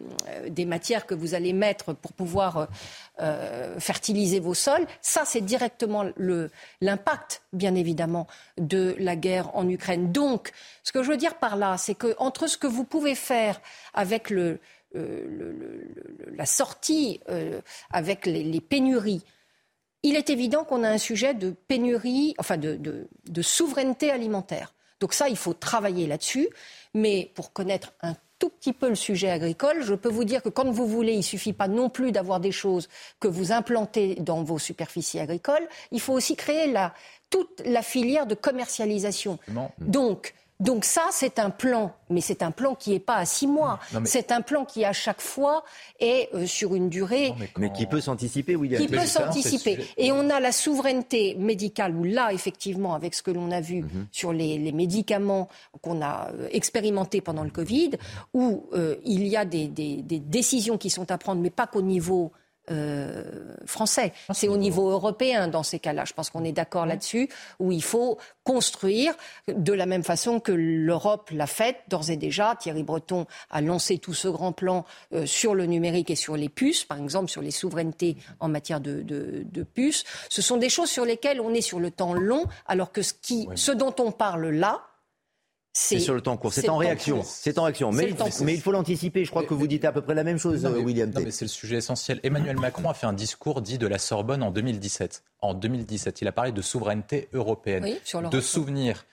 des 0.49 0.65
matières 0.65 1.05
que 1.05 1.15
vous 1.15 1.35
allez 1.35 1.53
mettre 1.53 1.93
pour 1.93 2.15
pouvoir 2.15 2.69
euh, 3.21 3.79
fertiliser 3.79 4.41
vos 4.41 4.55
sols. 4.55 4.87
Ça, 5.03 5.25
c'est 5.27 5.43
directement 5.43 6.07
l'impact, 6.81 7.43
bien 7.53 7.75
évidemment, 7.75 8.27
de 8.57 8.97
la 8.99 9.15
guerre 9.15 9.55
en 9.55 9.69
Ukraine. 9.69 10.11
Donc, 10.11 10.53
ce 10.85 10.93
que 10.93 11.03
je 11.03 11.11
veux 11.11 11.19
dire 11.19 11.35
par 11.35 11.57
là, 11.57 11.77
c'est 11.77 11.95
que 11.95 12.15
entre 12.17 12.47
ce 12.47 12.57
que 12.57 12.67
vous 12.67 12.85
pouvez 12.85 13.15
faire 13.15 13.61
avec 13.93 14.33
la 14.95 16.47
sortie, 16.47 17.21
avec 17.91 18.25
les, 18.25 18.61
pénuries, 18.63 19.23
il 20.03 20.17
est 20.17 20.31
évident 20.31 20.65
qu'on 20.65 20.83
a 20.83 20.89
un 20.89 20.97
sujet 20.97 21.35
de 21.35 21.51
pénurie, 21.51 22.35
enfin 22.39 22.57
de, 22.57 22.77
de 22.77 23.43
souveraineté 23.43 24.11
alimentaire. 24.11 24.73
Donc 25.01 25.13
ça, 25.13 25.29
il 25.29 25.37
faut 25.37 25.53
travailler 25.53 26.07
là-dessus. 26.07 26.49
Mais 26.95 27.31
pour 27.35 27.53
connaître 27.53 27.93
un 28.01 28.15
tout 28.39 28.51
petit 28.51 28.73
peu 28.73 28.89
le 28.89 28.95
sujet 28.95 29.31
agricole, 29.31 29.83
je 29.83 29.95
peux 29.95 30.09
vous 30.09 30.25
dire 30.25 30.43
que 30.43 30.49
quand 30.49 30.71
vous 30.71 30.87
voulez, 30.87 31.13
il 31.13 31.19
ne 31.19 31.23
suffit 31.23 31.53
pas 31.53 31.69
non 31.69 31.89
plus 31.89 32.13
d'avoir 32.13 32.41
des 32.41 32.53
choses 32.53 32.89
que 33.21 33.29
vous 33.29 33.53
implantez 33.53 34.17
dans 34.17 34.43
vos 34.43 34.59
superficies 34.59 35.19
agricoles. 35.19 35.67
Il 35.91 36.01
faut 36.01 36.13
aussi 36.13 36.37
créer 36.37 36.71
la, 36.71 36.93
toute 37.31 37.63
la 37.65 37.83
filière 37.83 38.27
de 38.27 38.35
commercialisation. 38.35 39.39
Donc, 39.79 40.35
donc 40.59 40.87
ça, 40.87 41.09
c'est 41.11 41.39
un 41.39 41.51
plan, 41.51 41.93
mais 42.09 42.23
c'est 42.23 42.43
un 42.43 42.51
plan 42.51 42.75
qui 42.75 42.91
n'est 42.91 42.99
pas 42.99 43.17
à 43.17 43.27
six 43.27 43.47
mois. 43.47 43.79
C'est 44.05 44.33
un 44.33 44.41
plan 44.41 44.65
qui, 44.65 44.87
à 44.87 44.95
chaque 44.95 45.21
fois, 45.21 45.65
est 46.01 46.31
euh, 46.35 46.47
sur 46.47 46.75
une 46.75 46.89
durée... 46.89 47.35
mais, 47.59 47.73
qui 47.73 47.85
peut 47.85 48.01
s'anticiper, 48.01 48.57
William. 48.57 48.81
Qui 48.81 48.89
peut 48.89 49.05
s'anticiper. 49.05 49.79
Et 49.99 50.13
on 50.13 50.31
a 50.31 50.41
la 50.41 50.53
souveraineté 50.53 51.35
médicale, 51.35 51.95
où 51.95 52.05
là, 52.05 52.33
effectivement, 52.33 52.95
avec 52.95 53.15
ce 53.15 53.23
que 53.23 53.31
l'on 53.31 53.51
a 53.51 53.61
vu 53.61 53.83
mhm. 53.83 54.07
sur 54.11 54.33
les, 54.33 54.73
médicaments 54.73 55.49
qu'on 55.83 56.01
a 56.01 56.31
euh, 56.33 56.49
expérimentés 56.51 57.21
pendant 57.21 57.45
le 57.45 57.51
Covid, 57.51 57.91
où 58.33 58.67
euh, 58.73 58.97
il 59.05 59.27
y 59.27 59.37
a 59.37 59.45
des, 59.45 59.69
des 59.69 60.21
décisions 60.21 60.79
qui 60.79 60.89
sont 60.89 61.11
à 61.11 61.19
prendre, 61.19 61.43
mais 61.43 61.51
pas 61.51 61.67
qu'au 61.67 61.83
niveau 61.83 62.33
euh, 62.71 63.23
français. 63.65 64.13
Ah, 64.29 64.35
c'est 64.35 64.49
au 64.49 64.57
niveau 64.57 64.91
européen 64.91 65.49
dans 65.49 65.63
ces 65.63 65.79
cas-là. 65.79 66.05
Je 66.05 66.13
pense 66.13 66.31
qu'on 66.31 66.45
est 66.45 66.53
d'accord 66.53 66.87
là-dessus, 66.87 67.29
où 67.59 67.73
il 67.73 67.83
faut 67.83 68.19
construire 68.45 69.15
de 69.49 69.73
la 69.73 69.87
même 69.87 70.05
façon 70.05 70.41
que 70.41 70.53
l'Europe 70.53 71.31
l'a 71.33 71.47
fait 71.47 71.79
d'ores 71.89 72.11
et 72.11 72.17
déjà. 72.17 72.57
Thierry 72.57 72.83
Breton 72.83 73.27
a 73.51 73.61
lancé 73.61 73.99
tout 73.99 74.15
ce 74.15 74.29
grand 74.29 74.53
plan 74.53 74.85
euh, 75.13 75.27
sur 75.27 75.55
le 75.55 75.67
numérique 75.67 76.11
et 76.11 76.17
sur 76.17 76.37
les 76.37 76.49
puces, 76.49 76.85
par 76.85 76.99
exemple 76.99 77.31
sur 77.31 77.43
les 77.43 77.51
souverainetés 77.51 78.17
en 78.41 78.49
matière 78.49 78.81
de, 78.81 79.03
de, 79.03 79.63
puces. 79.63 80.05
Ce 80.29 80.43
sont 80.43 80.57
des 80.57 80.69
choses 80.69 80.91
sur 80.91 81.05
lesquelles 81.05 81.41
on 81.41 81.53
est 81.53 81.61
sur 81.61 81.81
le 81.81 81.91
temps 81.91 82.15
long, 82.15 82.45
alors 82.67 82.93
que 82.93 83.03
ce, 83.03 83.13
qui, 83.13 83.49
ce 83.55 83.73
dont 83.73 83.95
on 83.99 84.13
parle 84.13 84.49
là, 84.49 84.83
c'est 85.79 86.01
sur 86.01 86.15
le 86.15 86.23
temps 86.23 86.39
court, 86.39 86.55
c'est 86.55 86.71
en 86.71 86.79
réaction. 86.79 87.23
C'est 87.23 87.59
en 87.59 87.65
réaction. 87.65 87.93
Mais, 87.93 88.09
mais, 88.41 88.55
il 88.55 88.61
faut 88.63 88.73
l'anticiper. 88.73 89.27
Je 89.27 89.31
crois 89.31 89.45
que 89.45 89.53
vous 89.53 89.67
dites 89.67 89.85
à 89.85 89.93
peu 89.93 90.01
près 90.01 90.15
la 90.15 90.25
même 90.25 90.39
chose, 90.39 90.65
William. 90.65 91.11
Non, 91.11 91.21
mais 91.23 91.31
c'est 91.31 91.45
le 91.45 91.51
sujet 91.51 91.77
essentiel. 91.77 92.19
Emmanuel 92.23 92.57
Macron 92.57 92.89
a 92.89 92.95
fait 92.95 93.07
un 93.07 93.13
discours 93.13 93.61
dit 93.61 93.77
de 93.77 93.87
la 93.87 93.99
Sorbonne 93.99 94.43
en 94.43 94.51
2017. 94.51 95.23
En 95.43 95.53
2017, 95.53 96.23
il 96.23 96.29
a 96.29 96.33
parlé 96.33 96.53
de 96.53 96.63
souveraineté 96.63 97.29
européenne, 97.35 97.87
de 98.31 98.41
souvenir 98.41 99.05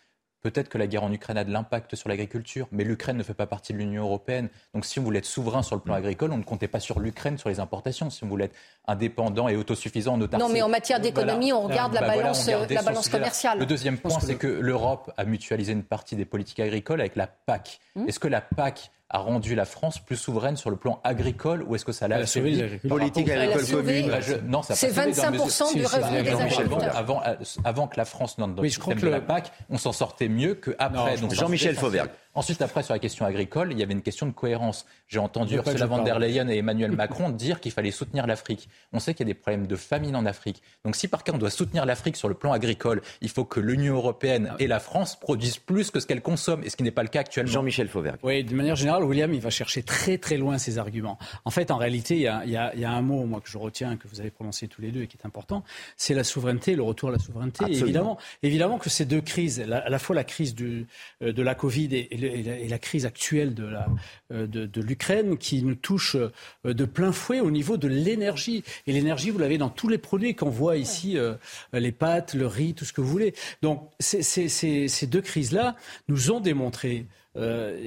Peut-être 0.43 0.67
que 0.67 0.77
la 0.77 0.87
guerre 0.87 1.03
en 1.03 1.11
Ukraine 1.11 1.37
a 1.37 1.45
de 1.45 1.51
l'impact 1.51 1.95
sur 1.95 2.09
l'agriculture, 2.09 2.67
mais 2.73 2.83
l'Ukraine 2.83 3.15
ne 3.15 3.23
fait 3.23 3.33
pas 3.33 3.45
partie 3.45 3.71
de 3.71 3.77
l'Union 3.77 4.03
européenne. 4.03 4.49
Donc 4.73 4.85
si 4.85 4.99
on 4.99 5.03
voulait 5.03 5.19
être 5.19 5.25
souverain 5.25 5.63
sur 5.63 5.77
le 5.77 5.81
plan 5.81 5.93
agricole, 5.93 6.33
on 6.33 6.37
ne 6.37 6.43
comptait 6.43 6.67
pas 6.67 6.81
sur 6.81 6.99
l'Ukraine 6.99 7.37
sur 7.37 7.47
les 7.47 7.61
importations. 7.61 8.09
Si 8.09 8.25
on 8.25 8.27
voulait 8.27 8.45
être 8.45 8.55
indépendant 8.85 9.47
et 9.47 9.55
autosuffisant 9.55 10.15
en 10.15 10.21
autarcie. 10.21 10.45
Non, 10.45 10.51
mais 10.51 10.61
en 10.61 10.67
matière 10.67 10.99
d'économie, 10.99 11.53
on 11.53 11.61
regarde 11.61 11.93
la 11.93 12.01
balance, 12.01 12.45
la 12.47 12.81
balance 12.81 13.07
commerciale. 13.07 13.57
Le 13.59 13.65
deuxième 13.65 13.97
point, 13.97 14.19
c'est 14.19 14.35
que 14.35 14.47
l'Europe 14.47 15.13
a 15.15 15.23
mutualisé 15.23 15.71
une 15.71 15.83
partie 15.83 16.17
des 16.17 16.25
politiques 16.25 16.59
agricoles 16.59 16.99
avec 16.99 17.15
la 17.15 17.27
PAC. 17.27 17.79
Hmm 17.95 18.09
Est-ce 18.09 18.19
que 18.19 18.27
la 18.27 18.41
PAC 18.41 18.91
a 19.13 19.19
rendu 19.19 19.53
la 19.53 19.65
France 19.65 19.99
plus 19.99 20.17
souveraine 20.17 20.57
sur 20.57 20.71
le 20.71 20.75
plan 20.75 20.99
agricole 21.03 21.63
ou 21.63 21.75
est-ce 21.75 21.85
que 21.85 21.91
ça 21.91 22.07
l'a 22.07 22.17
affaibli 22.17 22.61
Politique 22.89 23.29
agricole 23.29 23.65
commune. 23.67 24.11
Non, 24.47 24.63
ça 24.63 24.75
C'est 24.75 24.89
25% 24.89 25.75
du 25.75 25.85
revenu 25.85 26.23
des 26.23 26.31
agriculteurs. 26.31 26.97
Avant, 26.97 27.21
avant, 27.63 27.87
que 27.87 27.97
la 27.97 28.05
France 28.05 28.37
n'entre 28.39 28.55
dans 28.55 28.63
le 28.63 28.69
système 28.69 28.99
de 28.99 29.07
la 29.07 29.21
PAC, 29.21 29.51
on 29.69 29.77
s'en 29.77 29.91
sortait 29.91 30.27
mieux 30.27 30.55
qu'après. 30.55 31.15
Jean-Michel 31.31 31.75
Fauvergue. 31.75 32.09
Ensuite, 32.35 32.61
après, 32.63 32.81
sur 32.81 32.93
la 32.93 32.99
question 32.99 33.25
agricole, 33.25 33.71
il 33.71 33.79
y 33.79 33.83
avait 33.83 33.93
une 33.93 34.01
question 34.01 34.25
de 34.25 34.31
cohérence. 34.31 34.85
J'ai 35.07 35.19
entendu 35.19 35.55
Ursula 35.55 35.85
von 35.85 36.03
der 36.03 36.17
Leyen 36.17 36.47
et 36.49 36.57
Emmanuel 36.57 36.91
Macron 36.95 37.29
dire 37.29 37.59
qu'il 37.59 37.71
fallait 37.71 37.91
soutenir 37.91 38.25
l'Afrique. 38.25 38.69
On 38.91 38.99
sait 38.99 39.13
qu'il 39.13 39.27
y 39.27 39.29
a 39.29 39.33
des 39.33 39.39
problèmes 39.39 39.67
de 39.67 39.75
famine 39.75 40.15
en 40.15 40.25
Afrique. 40.25 40.63
Donc, 40.83 40.95
si 40.95 41.07
par 41.07 41.23
cas 41.23 41.33
on 41.33 41.37
doit 41.37 41.51
soutenir 41.51 41.85
l'Afrique 41.85 42.15
sur 42.15 42.29
le 42.29 42.33
plan 42.33 42.51
agricole, 42.51 43.01
il 43.21 43.29
faut 43.29 43.45
que 43.45 43.59
l'Union 43.59 43.95
européenne 43.95 44.53
et 44.57 44.67
la 44.67 44.79
France 44.79 45.15
produisent 45.19 45.59
plus 45.59 45.91
que 45.91 45.99
ce 45.99 46.07
qu'elles 46.07 46.21
consomment, 46.21 46.63
et 46.63 46.69
ce 46.69 46.75
qui 46.75 46.83
n'est 46.83 46.91
pas 46.91 47.03
le 47.03 47.09
cas 47.09 47.19
actuellement. 47.19 47.51
Jean-Michel 47.51 47.87
Fauvergue. 47.87 48.19
Oui, 48.23 48.43
de 48.43 48.55
manière 48.55 48.75
générale, 48.75 49.03
William, 49.03 49.31
il 49.33 49.41
va 49.41 49.51
chercher 49.51 49.83
très 49.83 50.17
très 50.17 50.37
loin 50.37 50.57
ses 50.57 50.79
arguments. 50.79 51.19
En 51.45 51.51
fait, 51.51 51.69
en 51.69 51.77
réalité, 51.77 52.15
il 52.15 52.21
y 52.21 52.27
a, 52.27 52.43
il 52.45 52.51
y 52.51 52.85
a, 52.85 52.91
un 52.91 53.01
mot, 53.01 53.25
moi, 53.25 53.41
que 53.41 53.49
je 53.49 53.57
retiens, 53.57 53.95
que 53.97 54.07
vous 54.07 54.19
avez 54.19 54.31
prononcé 54.31 54.67
tous 54.67 54.81
les 54.81 54.91
deux 54.91 55.03
et 55.03 55.07
qui 55.07 55.17
est 55.17 55.25
important, 55.25 55.63
c'est 55.97 56.13
la 56.13 56.23
souveraineté, 56.23 56.75
le 56.75 56.83
retour 56.83 57.09
à 57.09 57.11
la 57.11 57.19
souveraineté. 57.19 57.65
Évidemment, 57.69 58.17
évidemment 58.41 58.79
que 58.79 58.89
ces 58.89 59.05
deux 59.05 59.21
crises, 59.21 59.59
à 59.59 59.89
la 59.89 59.99
fois 59.99 60.15
la 60.15 60.23
crise 60.23 60.55
du, 60.55 60.87
euh, 61.21 61.31
de 61.31 61.41
la 61.43 61.53
Covid 61.53 61.89
et, 61.95 62.15
et 62.15 62.22
la 62.23 62.79
crise 62.79 63.05
actuelle 63.05 63.53
de, 63.53 63.65
la, 63.65 63.87
euh, 64.33 64.47
de, 64.47 64.81
l'Ukraine 64.81 65.37
qui 65.37 65.63
nous 65.63 65.75
touche 65.75 66.15
euh, 66.15 66.73
de 66.73 66.85
plein 66.85 67.11
fouet 67.11 67.39
au 67.39 67.51
niveau 67.51 67.77
de 67.77 67.87
l'énergie. 67.87 68.63
Et 68.87 68.93
l'énergie, 68.93 69.29
vous 69.29 69.39
l'avez 69.39 69.57
dans 69.57 69.69
tous 69.69 69.87
les 69.87 69.97
produits 69.97 70.35
qu'on 70.35 70.49
voit 70.49 70.77
ici, 70.77 71.17
euh, 71.17 71.35
les 71.73 71.91
pâtes, 71.91 72.33
le 72.33 72.47
riz, 72.47 72.73
tout 72.73 72.85
ce 72.85 72.93
que 72.93 73.01
vous 73.01 73.07
voulez. 73.07 73.33
Donc 73.61 73.89
ces 73.99 75.07
deux 75.07 75.21
crises-là 75.21 75.75
nous 76.07 76.31
ont 76.31 76.39
démontré 76.39 77.05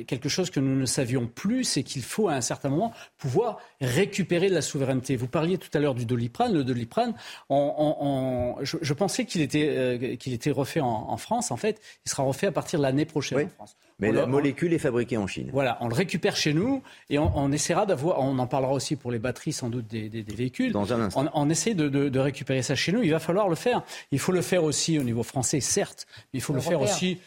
quelque 0.08 0.28
chose 0.28 0.50
que 0.50 0.58
nous 0.58 0.74
ne 0.74 0.86
savions 0.86 1.28
plus, 1.28 1.62
c'est 1.62 1.84
qu'il 1.84 2.02
faut 2.02 2.28
à 2.28 2.32
un 2.32 2.40
certain 2.40 2.68
moment 2.68 2.92
pouvoir 3.16 3.60
récupérer 3.80 4.48
de 4.48 4.54
la 4.54 4.60
souveraineté. 4.60 5.14
Vous 5.14 5.28
parliez 5.28 5.56
tout 5.56 5.70
à 5.72 5.78
l'heure 5.78 5.94
du 5.94 6.04
doliprane. 6.04 6.52
Le 6.52 6.64
doliprane, 6.64 7.14
je, 7.48 8.92
pensais 8.92 9.24
qu'il 9.24 9.42
était, 9.42 10.16
qu'il 10.18 10.32
était 10.32 10.50
refait 10.50 10.80
en, 10.80 11.16
France. 11.16 11.52
En 11.52 11.56
fait, 11.56 11.80
il 12.04 12.10
sera 12.10 12.24
refait 12.24 12.48
à 12.48 12.52
partir 12.52 12.80
de 12.80 12.82
l'année 12.82 13.04
prochaine 13.04 13.46
en 13.46 13.48
France. 13.48 13.76
Mais 13.98 14.12
la 14.12 14.26
molécule 14.26 14.74
est 14.74 14.78
fabriquée 14.78 15.16
en 15.16 15.26
Chine. 15.26 15.48
Voilà, 15.52 15.78
on 15.80 15.88
le 15.88 15.94
récupère 15.94 16.36
chez 16.36 16.52
nous 16.52 16.82
et 17.08 17.18
on, 17.18 17.50
essaiera 17.50 17.86
d'avoir, 17.86 18.20
on 18.20 18.38
en 18.38 18.46
parlera 18.46 18.74
aussi 18.74 18.94
pour 18.94 19.10
les 19.10 19.18
batteries 19.18 19.54
sans 19.54 19.70
doute 19.70 19.86
des, 19.86 20.08
véhicules. 20.36 20.72
Dans 20.72 20.92
un 20.92 21.00
instant. 21.00 21.30
On, 21.32 21.48
essaie 21.48 21.72
de, 21.74 22.18
récupérer 22.18 22.60
ça 22.60 22.74
chez 22.74 22.92
nous. 22.92 23.02
Il 23.02 23.10
va 23.10 23.20
falloir 23.20 23.48
le 23.48 23.54
faire. 23.54 23.82
Il 24.12 24.18
faut 24.18 24.32
le 24.32 24.42
faire 24.42 24.64
aussi 24.64 24.98
au 24.98 25.02
niveau 25.02 25.22
français, 25.22 25.60
certes, 25.60 26.06
mais 26.32 26.40
il 26.40 26.42
faut 26.42 26.52
le 26.52 26.60
faire 26.60 26.82
aussi 26.82 27.18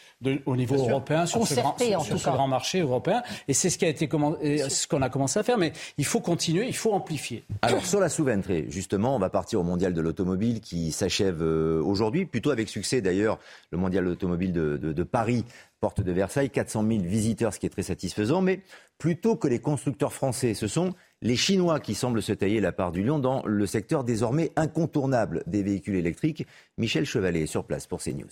au 0.46 0.56
niveau 0.56 0.76
européen 0.76 1.26
sur, 1.26 1.44
ce 1.46 1.54
grand, 1.54 1.76
ce 1.78 2.14
grand, 2.14 2.46
marché 2.46 2.80
européen. 2.80 3.22
Et 3.48 3.54
c'est 3.54 3.68
ce 3.68 3.76
qui 3.76 3.84
a 3.84 3.88
été 3.88 4.08
ce 4.08 4.86
qu'on 4.86 5.02
a 5.02 5.08
commencé 5.08 5.40
à 5.40 5.42
faire. 5.42 5.58
Mais 5.58 5.72
il 5.98 6.04
faut 6.04 6.20
continuer, 6.20 6.68
il 6.68 6.76
faut 6.76 6.92
amplifier. 6.92 7.42
Alors 7.62 7.84
sur 7.84 7.98
la 7.98 8.08
souveraineté, 8.08 8.66
justement, 8.68 9.16
on 9.16 9.18
va 9.18 9.30
partir 9.30 9.58
au 9.60 9.64
mondial 9.64 9.92
de 9.92 10.00
l'automobile 10.00 10.60
qui 10.60 10.92
s'achève 10.92 11.42
euh, 11.42 11.82
aujourd'hui, 11.82 12.26
plutôt 12.26 12.50
avec 12.50 12.68
succès 12.68 13.00
d'ailleurs, 13.00 13.40
le 13.72 13.78
mondial 13.78 14.04
de 14.04 14.10
l'automobile 14.10 14.52
de 14.52 15.02
Paris 15.02 15.44
porte 15.80 16.02
de 16.02 16.12
Versailles, 16.12 16.50
400 16.50 16.86
000 16.86 17.02
visiteurs, 17.02 17.54
ce 17.54 17.58
qui 17.58 17.66
est 17.66 17.70
très 17.70 17.82
satisfaisant. 17.82 18.42
Mais 18.42 18.60
plutôt 18.98 19.36
que 19.36 19.48
les 19.48 19.58
constructeurs 19.58 20.12
français, 20.12 20.54
ce 20.54 20.68
sont 20.68 20.94
Les 21.22 21.36
Chinois 21.36 21.80
qui 21.80 21.94
semblent 21.94 22.22
se 22.22 22.32
tailler 22.32 22.60
la 22.60 22.72
part 22.72 22.92
du 22.92 23.02
lion 23.02 23.18
dans 23.18 23.42
le 23.44 23.66
secteur 23.66 24.04
désormais 24.04 24.52
incontournable 24.56 25.42
des 25.46 25.62
véhicules 25.62 25.96
électriques. 25.96 26.46
Michel 26.78 27.06
Chevalet 27.06 27.42
est 27.42 27.46
sur 27.46 27.64
place 27.64 27.86
pour 27.86 28.00
CNews. 28.00 28.28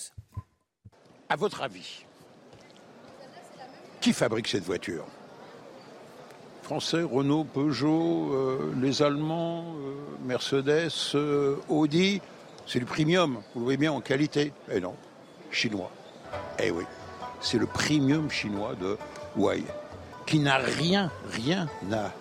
À 1.31 1.37
votre 1.37 1.63
avis, 1.63 2.05
qui 4.01 4.13
fabrique 4.13 4.49
cette 4.49 4.65
voiture? 4.65 5.05
Français, 6.63 7.03
Renault, 7.03 7.45
Peugeot, 7.45 8.33
euh, 8.35 8.75
les 8.81 9.03
Allemands, 9.03 9.65
euh, 9.65 9.95
Mercedes, 10.27 10.91
euh, 11.15 11.57
Audi, 11.71 12.21
c'est 12.67 12.79
du 12.79 12.85
premium, 12.85 13.39
vous 13.55 13.61
le 13.61 13.65
voyez 13.65 13.79
bien 13.79 13.93
en 13.93 14.03
qualité. 14.03 14.53
Eh 14.71 14.79
non, 14.79 14.95
chinois. 15.51 15.91
Eh 16.63 16.71
oui, 16.71 16.85
c'est 17.41 17.59
le 17.59 17.67
premium 17.67 18.31
chinois 18.31 18.75
de 18.75 18.97
Huawei, 19.37 19.65
qui 20.27 20.39
n'a 20.39 20.57
rien, 20.57 21.11
rien 21.31 21.69
à 21.93 22.13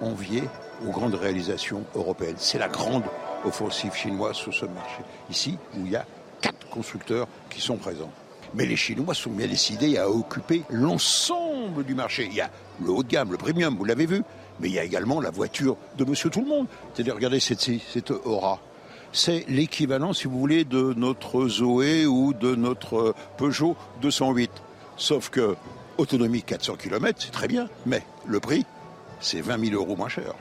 envier 0.00 0.44
aux 0.86 0.90
grandes 0.90 1.14
réalisations 1.14 1.84
européennes. 1.94 2.36
C'est 2.38 2.58
la 2.58 2.68
grande 2.68 3.04
offensive 3.44 3.94
chinoise 3.94 4.36
sur 4.36 4.52
ce 4.52 4.66
marché. 4.66 5.02
Ici, 5.30 5.58
où 5.76 5.86
il 5.86 5.92
y 5.92 5.96
a 5.96 6.04
quatre 6.40 6.68
constructeurs 6.68 7.28
qui 7.50 7.60
sont 7.60 7.76
présents. 7.76 8.10
Mais 8.54 8.66
les 8.66 8.76
Chinois 8.76 9.14
sont 9.14 9.30
bien 9.30 9.48
décidés 9.48 9.98
à 9.98 10.08
occuper 10.08 10.62
l'ensemble 10.70 11.84
du 11.84 11.94
marché. 11.94 12.26
Il 12.30 12.34
y 12.34 12.40
a 12.40 12.50
le 12.82 12.90
haut 12.90 13.02
de 13.02 13.08
gamme, 13.08 13.32
le 13.32 13.38
premium, 13.38 13.76
vous 13.76 13.84
l'avez 13.84 14.06
vu, 14.06 14.22
mais 14.60 14.68
il 14.68 14.74
y 14.74 14.78
a 14.78 14.84
également 14.84 15.20
la 15.20 15.30
voiture 15.30 15.76
de 15.96 16.04
Monsieur 16.04 16.30
Tout 16.30 16.42
le 16.42 16.48
Monde. 16.48 16.66
C'est-à-dire, 16.92 17.14
regardez 17.14 17.40
cette, 17.40 17.60
cette 17.60 18.10
Aura. 18.10 18.60
C'est 19.16 19.44
l'équivalent, 19.48 20.12
si 20.12 20.26
vous 20.26 20.36
voulez, 20.40 20.64
de 20.64 20.92
notre 20.96 21.46
Zoé 21.46 22.04
ou 22.04 22.34
de 22.34 22.56
notre 22.56 23.14
Peugeot 23.38 23.76
208. 24.02 24.50
Sauf 24.96 25.30
que 25.30 25.54
autonomie 25.98 26.42
400 26.42 26.74
km, 26.74 27.22
c'est 27.22 27.30
très 27.30 27.46
bien, 27.46 27.68
mais 27.86 28.02
le 28.26 28.40
prix, 28.40 28.66
c'est 29.20 29.40
20 29.40 29.66
000 29.70 29.80
euros 29.80 29.94
moins 29.94 30.08
cher. 30.08 30.34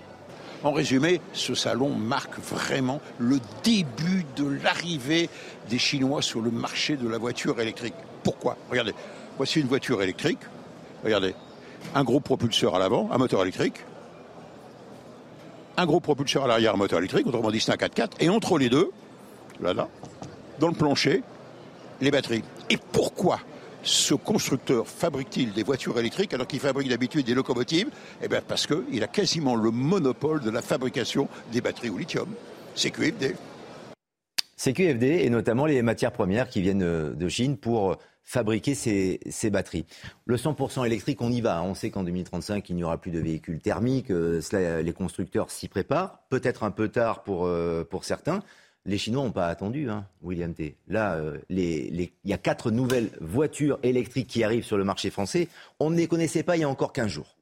En 0.63 0.71
résumé, 0.71 1.21
ce 1.33 1.53
salon 1.53 1.89
marque 1.89 2.39
vraiment 2.39 2.99
le 3.19 3.39
début 3.63 4.25
de 4.37 4.47
l'arrivée 4.63 5.29
des 5.69 5.77
Chinois 5.77 6.23
sur 6.23 6.41
le 6.41 6.49
marché 6.49 6.97
de 6.97 7.07
la 7.07 7.19
voiture 7.19 7.61
électrique. 7.61 7.93
Pourquoi? 8.23 8.57
Regardez, 8.71 8.95
voici 9.37 9.59
une 9.59 9.67
voiture 9.67 10.01
électrique. 10.01 10.39
Regardez, 11.03 11.35
un 11.93 12.03
gros 12.03 12.21
propulseur 12.21 12.73
à 12.73 12.79
l'avant, 12.79 13.07
un 13.11 13.19
moteur 13.19 13.43
électrique. 13.43 13.85
Un 15.75 15.85
gros 15.85 15.99
propulseur 15.99 16.43
à 16.43 16.47
l'arrière, 16.47 16.77
moteur 16.77 16.99
électrique, 16.99 17.25
autrement 17.25 17.49
dit 17.51 17.59
c'est 17.59 17.71
un 17.71 17.75
4x4. 17.75 18.11
Et 18.19 18.29
entre 18.29 18.57
les 18.57 18.69
deux, 18.69 18.91
là, 19.59 19.73
là, 19.73 19.87
dans 20.59 20.67
le 20.67 20.73
plancher, 20.73 21.23
les 22.01 22.11
batteries. 22.11 22.43
Et 22.69 22.77
pourquoi 22.77 23.39
ce 23.81 24.13
constructeur 24.13 24.87
fabrique-t-il 24.87 25.51
des 25.51 25.63
voitures 25.63 25.97
électriques 25.99 26.33
alors 26.33 26.47
qu'il 26.47 26.59
fabrique 26.59 26.89
d'habitude 26.89 27.25
des 27.25 27.33
locomotives 27.33 27.89
Eh 28.21 28.27
bien 28.27 28.41
parce 28.47 28.67
qu'il 28.67 29.03
a 29.03 29.07
quasiment 29.07 29.55
le 29.55 29.71
monopole 29.71 30.41
de 30.41 30.49
la 30.49 30.61
fabrication 30.61 31.27
des 31.51 31.61
batteries 31.61 31.89
au 31.89 31.97
lithium. 31.97 32.29
C'est 32.75 32.91
QFD. 32.91 33.35
C'est 34.55 34.73
QFD 34.73 35.23
et 35.23 35.29
notamment 35.29 35.65
les 35.65 35.81
matières 35.81 36.11
premières 36.11 36.49
qui 36.49 36.61
viennent 36.61 37.13
de 37.13 37.27
Chine 37.29 37.57
pour 37.57 37.97
fabriquer 38.23 38.73
ces, 38.73 39.49
batteries. 39.49 39.85
Le 40.25 40.37
100% 40.37 40.85
électrique, 40.85 41.21
on 41.21 41.31
y 41.31 41.41
va. 41.41 41.61
On 41.61 41.75
sait 41.75 41.89
qu'en 41.91 42.03
2035, 42.03 42.69
il 42.69 42.75
n'y 42.75 42.83
aura 42.83 42.97
plus 42.97 43.11
de 43.11 43.19
véhicules 43.19 43.59
thermiques. 43.59 44.11
Euh, 44.11 44.41
les 44.81 44.93
constructeurs 44.93 45.51
s'y 45.51 45.67
préparent. 45.67 46.19
Peut-être 46.29 46.63
un 46.63 46.71
peu 46.71 46.87
tard 46.87 47.23
pour, 47.23 47.45
euh, 47.45 47.83
pour 47.83 48.05
certains. 48.05 48.41
Les 48.85 48.97
Chinois 48.97 49.23
n'ont 49.23 49.31
pas 49.31 49.47
attendu, 49.47 49.89
hein, 49.89 50.05
William 50.21 50.53
T. 50.53 50.75
Là, 50.87 51.15
euh, 51.15 51.37
il 51.49 52.09
y 52.25 52.33
a 52.33 52.37
quatre 52.37 52.69
nouvelles 52.69 53.11
voitures 53.21 53.79
électriques 53.81 54.27
qui 54.27 54.43
arrivent 54.43 54.65
sur 54.65 54.77
le 54.77 54.83
marché 54.83 55.09
français. 55.09 55.47
On 55.79 55.89
ne 55.89 55.95
les 55.95 56.07
connaissait 56.07 56.43
pas 56.43 56.57
il 56.57 56.61
y 56.61 56.63
a 56.63 56.69
encore 56.69 56.91
15 56.91 57.07
jours. 57.07 57.37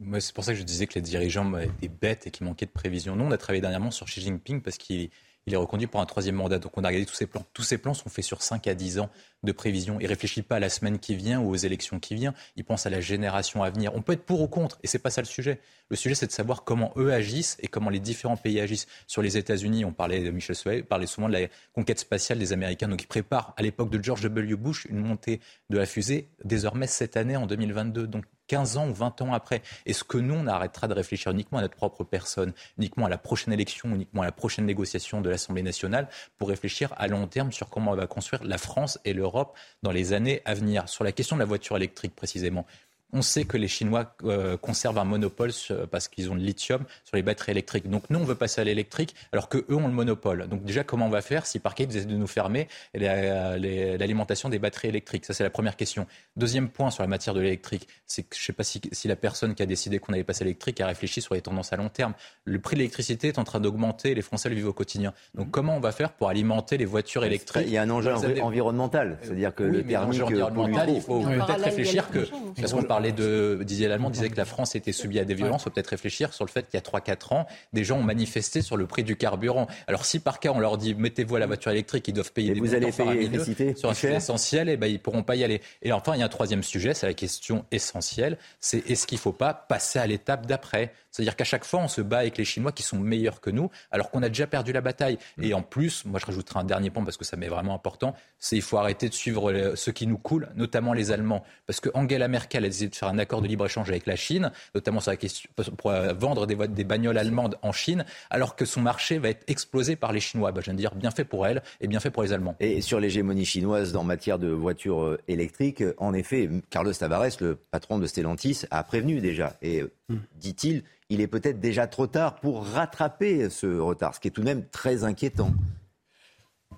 Mais 0.00 0.20
c'est 0.20 0.32
pour 0.32 0.44
ça 0.44 0.52
que 0.52 0.58
je 0.58 0.62
disais 0.62 0.86
que 0.86 0.94
les 0.94 1.00
dirigeants 1.00 1.58
étaient 1.58 1.88
bêtes 1.88 2.28
et 2.28 2.30
qu'il 2.30 2.46
manquait 2.46 2.66
de 2.66 2.70
prévision. 2.70 3.16
Nous, 3.16 3.24
on 3.24 3.32
a 3.32 3.38
travaillé 3.38 3.60
dernièrement 3.60 3.90
sur 3.90 4.06
Xi 4.06 4.20
Jinping 4.20 4.62
parce 4.62 4.78
qu'il 4.78 5.10
il 5.48 5.54
est 5.54 5.56
reconduit 5.56 5.86
pour 5.86 6.00
un 6.00 6.06
troisième 6.06 6.36
mandat. 6.36 6.58
Donc 6.58 6.76
on 6.76 6.84
a 6.84 6.88
regardé 6.88 7.06
tous 7.06 7.14
ces 7.14 7.26
plans. 7.26 7.44
Tous 7.52 7.62
ces 7.62 7.78
plans 7.78 7.94
sont 7.94 8.08
faits 8.08 8.24
sur 8.24 8.42
5 8.42 8.66
à 8.66 8.74
10 8.74 9.00
ans 9.00 9.10
de 9.42 9.52
prévision. 9.52 9.98
Il 10.00 10.04
ne 10.04 10.08
réfléchit 10.08 10.42
pas 10.42 10.56
à 10.56 10.60
la 10.60 10.68
semaine 10.68 10.98
qui 10.98 11.14
vient 11.14 11.40
ou 11.40 11.50
aux 11.50 11.56
élections 11.56 11.98
qui 11.98 12.14
viennent. 12.14 12.34
Il 12.56 12.64
pense 12.64 12.86
à 12.86 12.90
la 12.90 13.00
génération 13.00 13.62
à 13.62 13.70
venir. 13.70 13.92
On 13.94 14.02
peut 14.02 14.12
être 14.12 14.24
pour 14.24 14.40
ou 14.40 14.48
contre, 14.48 14.78
et 14.82 14.86
c'est 14.86 14.98
pas 14.98 15.10
ça 15.10 15.20
le 15.20 15.26
sujet. 15.26 15.60
Le 15.90 15.96
sujet, 15.96 16.14
c'est 16.14 16.26
de 16.26 16.32
savoir 16.32 16.64
comment 16.64 16.92
eux 16.96 17.12
agissent 17.12 17.56
et 17.60 17.68
comment 17.68 17.90
les 17.90 18.00
différents 18.00 18.36
pays 18.36 18.60
agissent. 18.60 18.86
Sur 19.06 19.22
les 19.22 19.36
États-Unis, 19.36 19.84
on 19.84 19.92
parlait 19.92 20.22
de 20.22 20.30
Michel 20.30 20.56
Souet, 20.56 20.82
parlait 20.82 21.06
souvent 21.06 21.28
de 21.28 21.32
la 21.34 21.48
conquête 21.72 21.98
spatiale 21.98 22.38
des 22.38 22.52
Américains. 22.52 22.88
Donc 22.88 23.02
ils 23.02 23.08
préparent, 23.08 23.54
à 23.56 23.62
l'époque 23.62 23.90
de 23.90 24.02
George 24.02 24.22
W. 24.22 24.56
Bush, 24.56 24.86
une 24.90 24.98
montée 24.98 25.40
de 25.70 25.78
la 25.78 25.86
fusée, 25.86 26.28
désormais 26.44 26.86
cette 26.86 27.16
année, 27.16 27.36
en 27.36 27.46
2022. 27.46 28.06
Donc 28.06 28.24
15 28.48 28.76
ans 28.78 28.88
ou 28.88 28.94
20 28.94 29.22
ans 29.22 29.32
après. 29.32 29.62
Est-ce 29.86 30.02
que 30.02 30.18
nous, 30.18 30.34
on 30.34 30.46
arrêtera 30.46 30.88
de 30.88 30.94
réfléchir 30.94 31.30
uniquement 31.30 31.58
à 31.58 31.62
notre 31.62 31.76
propre 31.76 32.02
personne, 32.02 32.52
uniquement 32.78 33.06
à 33.06 33.08
la 33.08 33.18
prochaine 33.18 33.52
élection, 33.52 33.90
uniquement 33.94 34.22
à 34.22 34.24
la 34.24 34.32
prochaine 34.32 34.66
négociation 34.66 35.20
de 35.20 35.30
l'Assemblée 35.30 35.62
nationale, 35.62 36.08
pour 36.38 36.48
réfléchir 36.48 36.92
à 36.96 37.06
long 37.06 37.26
terme 37.26 37.52
sur 37.52 37.68
comment 37.68 37.92
on 37.92 37.96
va 37.96 38.06
construire 38.06 38.42
la 38.42 38.58
France 38.58 38.98
et 39.04 39.12
l'Europe 39.12 39.56
dans 39.82 39.92
les 39.92 40.12
années 40.12 40.42
à 40.44 40.54
venir? 40.54 40.88
Sur 40.88 41.04
la 41.04 41.12
question 41.12 41.36
de 41.36 41.40
la 41.40 41.46
voiture 41.46 41.76
électrique, 41.76 42.16
précisément, 42.16 42.66
on 43.12 43.22
sait 43.22 43.44
que 43.44 43.56
les 43.56 43.68
Chinois 43.68 44.14
euh, 44.24 44.56
conservent 44.56 44.98
un 44.98 45.04
monopole 45.04 45.50
parce 45.90 46.08
qu'ils 46.08 46.30
ont 46.30 46.34
le 46.34 46.42
lithium 46.42 46.84
sur 47.04 47.16
les 47.16 47.22
batteries 47.22 47.52
électriques. 47.52 47.88
Donc 47.88 48.04
nous, 48.10 48.18
on 48.18 48.24
veut 48.24 48.34
passer 48.34 48.60
à 48.60 48.64
l'électrique 48.64 49.14
alors 49.32 49.48
qu'eux 49.48 49.64
ont 49.70 49.86
le 49.86 49.94
monopole. 49.94 50.46
Donc 50.48 50.64
déjà, 50.64 50.84
comment 50.84 51.06
on 51.06 51.10
va 51.10 51.22
faire 51.22 51.46
si 51.46 51.58
par 51.58 51.74
ils 51.78 51.96
essaient 51.96 52.06
de 52.06 52.16
nous 52.16 52.26
fermer 52.26 52.68
l'alimentation 52.94 54.48
des 54.48 54.58
batteries 54.58 54.88
électriques? 54.88 55.24
Ça, 55.24 55.32
c'est 55.32 55.44
la 55.44 55.50
première 55.50 55.76
question. 55.76 56.06
Deuxième 56.36 56.68
point 56.68 56.90
sur 56.90 57.02
la 57.02 57.06
matière 57.08 57.34
de 57.34 57.40
l'électrique, 57.40 57.88
c'est 58.06 58.24
que 58.24 58.36
je 58.36 58.42
ne 58.42 58.46
sais 58.46 58.52
pas 58.52 58.64
si, 58.64 58.80
la 59.04 59.16
personne 59.16 59.54
qui 59.54 59.62
a 59.62 59.66
décidé 59.66 60.00
qu'on 60.00 60.12
allait 60.12 60.24
passer 60.24 60.42
à 60.42 60.44
l'électrique 60.44 60.80
a 60.80 60.86
réfléchi 60.86 61.22
sur 61.22 61.34
les 61.34 61.40
tendances 61.40 61.72
à 61.72 61.76
long 61.76 61.88
terme. 61.88 62.14
Le 62.44 62.58
prix 62.58 62.74
de 62.74 62.80
l'électricité 62.80 63.28
est 63.28 63.38
en 63.38 63.44
train 63.44 63.60
d'augmenter, 63.60 64.14
les 64.14 64.22
Français 64.22 64.48
le 64.48 64.54
vivent 64.54 64.68
au 64.68 64.72
quotidien. 64.72 65.14
Donc 65.34 65.50
comment 65.50 65.76
on 65.76 65.80
va 65.80 65.92
faire 65.92 66.12
pour 66.12 66.28
alimenter 66.28 66.76
les 66.76 66.84
voitures 66.84 67.24
électriques? 67.24 67.64
Il 67.66 67.72
y 67.72 67.78
a 67.78 67.82
un 67.82 67.90
enjeu 67.90 68.12
environnemental, 68.42 69.18
c'est-à-dire 69.22 69.54
que 69.54 69.62
le 69.62 69.84
thermique... 69.84 70.22
environnemental, 70.22 70.90
il 70.90 71.00
faut 71.00 71.20
peut-être 71.20 71.64
réfléchir 71.64 72.10
que... 72.10 72.28
Parce 72.60 72.72
qu'on 72.72 72.97
parlait 72.98 73.12
de, 73.12 73.60
Didier 73.62 73.86
Lallemand 73.86 74.10
disait 74.10 74.28
que 74.28 74.36
la 74.36 74.44
France 74.44 74.74
était 74.74 74.90
subie 74.90 75.20
à 75.20 75.24
des 75.24 75.34
violences. 75.34 75.62
Il 75.62 75.64
faut 75.64 75.70
peut-être 75.70 75.86
réfléchir 75.88 76.34
sur 76.34 76.44
le 76.44 76.50
fait 76.50 76.68
qu'il 76.68 76.74
y 76.74 76.82
a 76.82 76.98
3-4 76.98 77.32
ans, 77.32 77.46
des 77.72 77.84
gens 77.84 77.98
ont 77.98 78.02
manifesté 78.02 78.60
sur 78.60 78.76
le 78.76 78.86
prix 78.86 79.04
du 79.04 79.14
carburant. 79.14 79.68
Alors 79.86 80.04
si 80.04 80.18
par 80.18 80.40
cas 80.40 80.50
on 80.52 80.58
leur 80.58 80.78
dit 80.78 80.96
mettez-vous 80.96 81.36
à 81.36 81.38
la 81.38 81.46
voiture 81.46 81.70
électrique, 81.70 82.08
ils 82.08 82.12
doivent 82.12 82.32
payer 82.32 82.54
des 82.54 82.58
vous 82.58 82.74
allez 82.74 82.90
payer 82.90 83.76
sur 83.76 83.88
un 83.88 83.94
sujet 83.94 84.16
essentiel, 84.16 84.68
et 84.68 84.72
eh 84.72 84.76
ben 84.76 84.88
ils 84.88 84.98
pourront 84.98 85.22
pas 85.22 85.36
y 85.36 85.44
aller. 85.44 85.60
Et 85.82 85.92
enfin 85.92 86.14
il 86.16 86.18
y 86.18 86.22
a 86.22 86.26
un 86.26 86.28
troisième 86.28 86.64
sujet, 86.64 86.92
c'est 86.92 87.06
la 87.06 87.14
question 87.14 87.64
essentielle, 87.70 88.36
c'est 88.58 88.78
est-ce 88.90 89.06
qu'il 89.06 89.16
ne 89.16 89.20
faut 89.20 89.32
pas 89.32 89.54
passer 89.54 90.00
à 90.00 90.06
l'étape 90.08 90.46
d'après? 90.46 90.92
C'est-à-dire 91.10 91.36
qu'à 91.36 91.44
chaque 91.44 91.64
fois, 91.64 91.80
on 91.80 91.88
se 91.88 92.00
bat 92.00 92.18
avec 92.18 92.38
les 92.38 92.44
Chinois 92.44 92.72
qui 92.72 92.82
sont 92.82 92.98
meilleurs 92.98 93.40
que 93.40 93.50
nous, 93.50 93.70
alors 93.90 94.10
qu'on 94.10 94.22
a 94.22 94.28
déjà 94.28 94.46
perdu 94.46 94.72
la 94.72 94.80
bataille. 94.80 95.18
Mm. 95.36 95.44
Et 95.44 95.54
en 95.54 95.62
plus, 95.62 96.04
moi 96.04 96.20
je 96.20 96.26
rajouterai 96.26 96.60
un 96.60 96.64
dernier 96.64 96.90
point 96.90 97.04
parce 97.04 97.16
que 97.16 97.24
ça 97.24 97.36
m'est 97.36 97.48
vraiment 97.48 97.74
important, 97.74 98.14
c'est 98.38 98.56
il 98.56 98.62
faut 98.62 98.78
arrêter 98.78 99.08
de 99.08 99.14
suivre 99.14 99.74
ceux 99.74 99.92
qui 99.92 100.06
nous 100.06 100.18
coulent, 100.18 100.48
notamment 100.54 100.92
les 100.92 101.10
Allemands. 101.10 101.44
Parce 101.66 101.80
que 101.80 101.90
Angela 101.94 102.28
Merkel 102.28 102.64
a 102.64 102.68
décidé 102.68 102.87
de 102.88 102.94
faire 102.94 103.08
un 103.08 103.18
accord 103.18 103.42
de 103.42 103.48
libre-échange 103.48 103.88
avec 103.90 104.06
la 104.06 104.16
Chine, 104.16 104.50
notamment 104.74 105.00
sur 105.00 105.10
la 105.10 105.16
question, 105.16 105.50
pour 105.76 105.90
euh, 105.90 106.12
vendre 106.12 106.46
des, 106.46 106.56
des 106.68 106.84
bagnoles 106.84 107.18
allemandes 107.18 107.56
en 107.62 107.72
Chine, 107.72 108.04
alors 108.30 108.56
que 108.56 108.64
son 108.64 108.80
marché 108.80 109.18
va 109.18 109.28
être 109.30 109.44
explosé 109.46 109.96
par 109.96 110.12
les 110.12 110.20
Chinois. 110.20 110.52
Bah, 110.52 110.60
je 110.60 110.66
viens 110.66 110.74
de 110.74 110.78
dire 110.78 110.94
bien 110.94 111.10
fait 111.10 111.24
pour 111.24 111.46
elle 111.46 111.62
et 111.80 111.88
bien 111.88 112.00
fait 112.00 112.10
pour 112.10 112.22
les 112.22 112.32
Allemands. 112.32 112.56
Et 112.60 112.80
sur 112.80 113.00
l'hégémonie 113.00 113.44
chinoise 113.44 113.96
en 113.96 114.04
matière 114.04 114.38
de 114.38 114.48
voitures 114.48 115.02
euh, 115.02 115.18
électriques, 115.28 115.82
en 115.98 116.14
effet, 116.14 116.48
Carlos 116.70 116.92
Tavares, 116.92 117.40
le 117.40 117.56
patron 117.56 117.98
de 117.98 118.06
Stellantis, 118.06 118.62
a 118.70 118.82
prévenu 118.82 119.20
déjà. 119.20 119.56
Et 119.62 119.82
euh, 119.82 119.90
mm. 120.08 120.16
dit-il, 120.36 120.82
il 121.10 121.20
est 121.20 121.26
peut-être 121.26 121.60
déjà 121.60 121.86
trop 121.86 122.06
tard 122.06 122.36
pour 122.36 122.66
rattraper 122.66 123.48
ce 123.50 123.78
retard, 123.78 124.14
ce 124.14 124.20
qui 124.20 124.28
est 124.28 124.30
tout 124.30 124.42
de 124.42 124.46
même 124.46 124.64
très 124.70 125.04
inquiétant. 125.04 125.52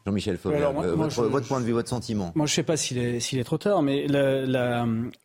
Jean-Michel 0.07 0.39
Fauvert, 0.39 0.71
euh, 0.81 0.95
votre, 0.95 1.47
point 1.47 1.61
de 1.61 1.65
vue, 1.65 1.73
votre 1.73 1.89
sentiment. 1.89 2.33
Moi, 2.35 2.47
je 2.47 2.53
ne 2.53 2.55
sais 2.55 2.63
pas 2.63 2.77
s'il 2.77 2.99
est, 2.99 3.45
trop 3.45 3.59
tard, 3.59 3.83
mais 3.83 4.07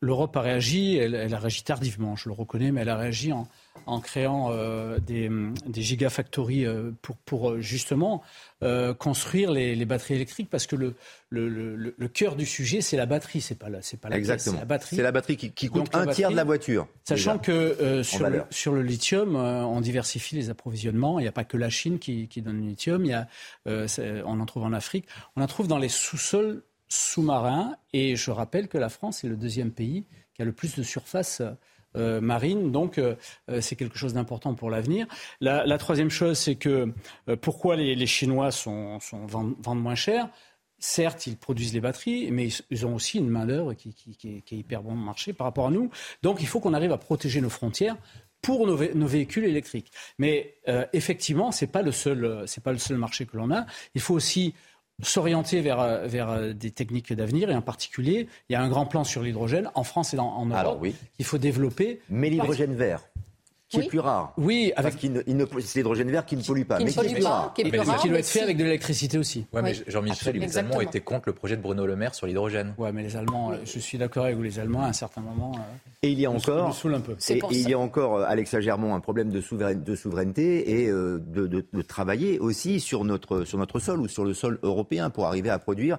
l'Europe 0.02 0.36
a 0.36 0.42
réagi, 0.42 0.98
elle, 0.98 1.34
a 1.34 1.40
réagi 1.40 1.64
tardivement, 1.64 2.16
je 2.16 2.30
le 2.30 2.36
reconnais, 2.36 2.72
mais 2.72 2.82
elle 2.82 2.90
a 2.90 2.98
réagi 2.98 3.32
en, 3.32 3.48
en 3.86 4.00
créant 4.00 4.50
euh, 4.52 5.00
des, 5.00 5.30
des 5.68 5.82
gigafactories 5.82 6.66
euh, 6.66 6.92
pour, 7.02 7.18
pour, 7.18 7.52
euh, 7.52 7.62
justement 7.62 8.24
construire 8.98 9.52
les, 9.52 9.86
batteries 9.86 10.16
électriques 10.16 10.50
parce 10.50 10.66
que 10.66 10.76
le, 10.76 10.96
le, 11.30 11.76
le, 11.76 12.08
cœur 12.08 12.36
du 12.36 12.48
sujet, 12.48 12.82
c'est 12.82 12.98
la 12.98 13.06
batterie, 13.06 13.40
c'est 13.40 13.60
pas 13.60 13.70
la, 13.70 13.84
c'est 13.84 13.98
pas 13.98 14.10
la 14.10 14.18
Exactement. 14.18 14.58
la 14.58 14.66
batterie. 14.66 14.96
C'est 14.96 15.04
la 15.04 15.12
batterie 15.12 15.38
qui, 15.38 15.52
qui 15.52 15.68
coûte 15.68 15.94
un 15.94 16.08
tiers 16.08 16.32
de 16.32 16.36
la 16.36 16.44
voiture. 16.44 16.88
Sachant 17.04 17.38
que 17.38 18.02
sur, 18.02 18.28
le, 18.28 18.44
sur 18.50 18.74
le 18.74 18.82
lithium, 18.82 19.36
on 19.36 19.82
diversifie 19.82 20.36
les 20.36 20.50
approvisionnements. 20.50 21.20
Il 21.20 21.24
n'y 21.24 21.28
a 21.28 21.32
pas 21.32 21.44
que 21.44 21.58
la 21.58 21.70
Chine 21.70 22.00
qui, 22.00 22.28
qui 22.28 22.42
donne 22.42 22.62
le 22.62 22.68
lithium. 22.70 23.06
Il 23.06 23.10
y 23.10 23.14
a, 23.14 23.28
on 24.26 24.40
en 24.40 24.46
trouve 24.48 24.64
en 24.64 24.74
Afrique. 24.74 25.06
On 25.36 25.44
en 25.44 25.48
trouve 25.48 25.68
dans 25.68 25.78
les 25.78 25.90
sous-sols 25.90 26.64
sous-marins. 26.88 27.76
Et 27.94 28.16
je 28.16 28.32
rappelle 28.32 28.68
que 28.68 28.80
la 28.80 28.90
France 28.90 29.24
est 29.24 29.28
le 29.28 29.38
deuxième 29.38 29.70
pays 29.70 30.06
qui 30.34 30.42
a 30.42 30.46
le 30.46 30.54
plus 30.54 30.76
de 30.76 30.82
surface 30.82 31.44
euh, 31.96 32.22
marine. 32.22 32.72
Donc, 32.72 32.98
euh, 32.98 33.16
euh, 33.50 33.62
c'est 33.62 33.76
quelque 33.76 33.98
chose 33.98 34.14
d'important 34.14 34.54
pour 34.54 34.70
l'avenir. 34.70 35.08
La, 35.40 35.78
troisième 35.78 36.10
chose, 36.10 36.38
c'est 36.38 36.56
que 36.56 36.92
pourquoi 37.42 37.76
les, 37.76 38.06
Chinois 38.06 38.52
sont, 38.52 39.00
vendent, 39.28 39.82
moins 39.82 39.96
cher? 39.96 40.30
Certes, 40.78 41.28
ils 41.28 41.38
produisent 41.38 41.74
les 41.74 41.80
batteries, 41.80 42.30
mais 42.32 42.50
ils 42.70 42.86
ont 42.86 42.96
aussi 42.96 43.18
une 43.18 43.30
main-d'œuvre 43.30 43.74
qui, 43.74 44.18
est 44.24 44.52
hyper 44.52 44.84
bon 44.84 44.94
marché 44.94 45.34
par 45.34 45.46
rapport 45.46 45.68
à 45.68 45.72
nous. 45.72 45.90
Donc, 46.22 46.42
il 46.42 46.48
faut 46.48 46.60
qu'on 46.60 46.74
arrive 46.74 46.92
à 46.92 46.98
protéger 46.98 47.42
nos 47.42 47.50
frontières 47.50 47.98
pour 48.42 48.68
nos, 48.68 48.76
véhicules 48.76 49.46
électriques. 49.46 49.92
Mais 50.20 50.56
effectivement, 50.94 51.52
pas 51.72 51.82
le 51.82 51.92
seul, 51.92 52.44
c'est 52.46 52.64
pas 52.64 52.72
le 52.72 52.78
seul 52.78 52.98
marché 52.98 53.26
que 53.26 53.38
l'on 53.38 53.52
a. 53.52 53.66
Il 53.96 54.02
faut 54.02 54.14
aussi 54.14 54.54
s'orienter 55.02 55.62
vers, 55.62 56.08
vers 56.08 56.54
des 56.54 56.72
techniques 56.72 57.14
d'avenir 57.14 57.50
et 57.50 57.56
en 57.56 57.62
particulier, 57.62 58.28
il 58.50 58.54
y 58.54 58.56
a 58.56 58.62
un 58.62 58.70
grand 58.70 58.86
plan 58.86 59.04
sur 59.04 59.22
l'hydrogène 59.22 59.70
en 59.76 59.84
France 59.84 60.14
et 60.14 60.20
en 60.20 60.46
Europe 60.46 60.58
Alors, 60.58 60.82
oui. 60.82 60.96
qu'il 61.16 61.26
faut 61.26 61.38
développer. 61.38 62.02
Mais 62.10 62.30
l'hydrogène 62.30 62.76
vert 62.76 63.02
qui 63.68 63.80
est 63.80 63.88
plus 63.88 64.00
rare. 64.00 64.34
Oui, 64.38 64.72
avec... 64.76 64.96
Qu'il 64.98 65.12
ne, 65.14 65.22
il 65.28 65.36
ne- 65.38 65.46
c'est 65.62 65.80
l'hydrogène 65.80 66.10
vert 66.12 66.26
qui 66.26 66.38
ne 66.38 66.44
pollue 66.44 66.64
pas, 66.64 66.78
Qui 66.78 66.86
mais 66.86 66.92
qui 66.92 67.00
est 67.00 67.14
plus 67.16 67.26
rare. 67.26 67.54
qui 67.54 67.62
est 67.62 67.66
Et 67.68 67.70
plus 67.70 67.80
rare, 67.80 67.98
qui 68.00 68.08
doit 68.08 68.14
mais 68.14 68.20
être 68.20 68.26
fait 68.28 68.40
si- 68.40 68.44
avec 68.44 68.58
de 68.58 68.64
l'électricité 68.64 69.18
aussi. 69.18 69.46
Ouais, 69.54 69.62
mais 69.62 69.72
Oui. 69.72 69.84
Jean-Michel, 69.88 70.36
les. 70.38 70.58
Allemands 70.58 70.82
étaient 70.82 71.02
contre 71.02 71.24
le 71.28 71.34
projet 71.34 71.58
de 71.58 71.62
Bruno 71.62 71.86
Le 71.86 71.96
Maire 71.96 72.14
sur 72.16 72.28
l'hydrogène. 72.28 72.74
Ouais, 72.78 72.92
mais 72.92 73.04
les 73.04 73.16
Allemands, 73.16 73.52
euh, 73.52 73.58
je 73.66 73.80
suis 73.80 73.98
d'accord 73.98 74.26
avec 74.26 74.36
vous, 74.38 74.44
les 74.44 74.60
Allemands, 74.60 74.84
à 74.84 74.88
un 74.88 74.94
certain 74.94 75.22
moment, 75.22 75.52
euh, 75.56 75.60
Et 76.04 76.12
il 76.12 76.20
y 76.20 76.26
a 76.26 76.32
encore, 76.32 76.74
saoulent 76.76 76.96
un 76.96 77.00
peu. 77.02 77.16
C'est 77.18 77.38
et, 77.38 77.40
pour 77.40 77.52
et 77.52 77.56
il 77.56 77.70
y 77.70 77.74
a 77.74 77.80
encore, 77.80 78.18
euh, 78.18 78.26
Alexa 78.28 78.62
Germont, 78.62 78.94
un 78.94 79.00
problème 79.00 79.30
de, 79.32 79.42
souveraine- 79.42 79.84
de 79.84 79.96
souveraineté 79.96 80.82
et 80.84 80.88
euh, 80.90 81.20
de, 81.26 81.48
de- 81.48 81.66
de 81.74 81.82
travailler 81.82 82.40
aussi 82.40 82.80
sur 82.80 83.04
notre, 83.04 83.44
sur 83.46 83.58
notre 83.58 83.80
sol 83.80 84.00
ou 84.00 84.08
sur 84.08 84.24
le 84.26 84.34
sol 84.34 84.60
européen 84.64 85.10
pour 85.10 85.26
arriver 85.26 85.50
à 85.50 85.58
produire 85.60 85.98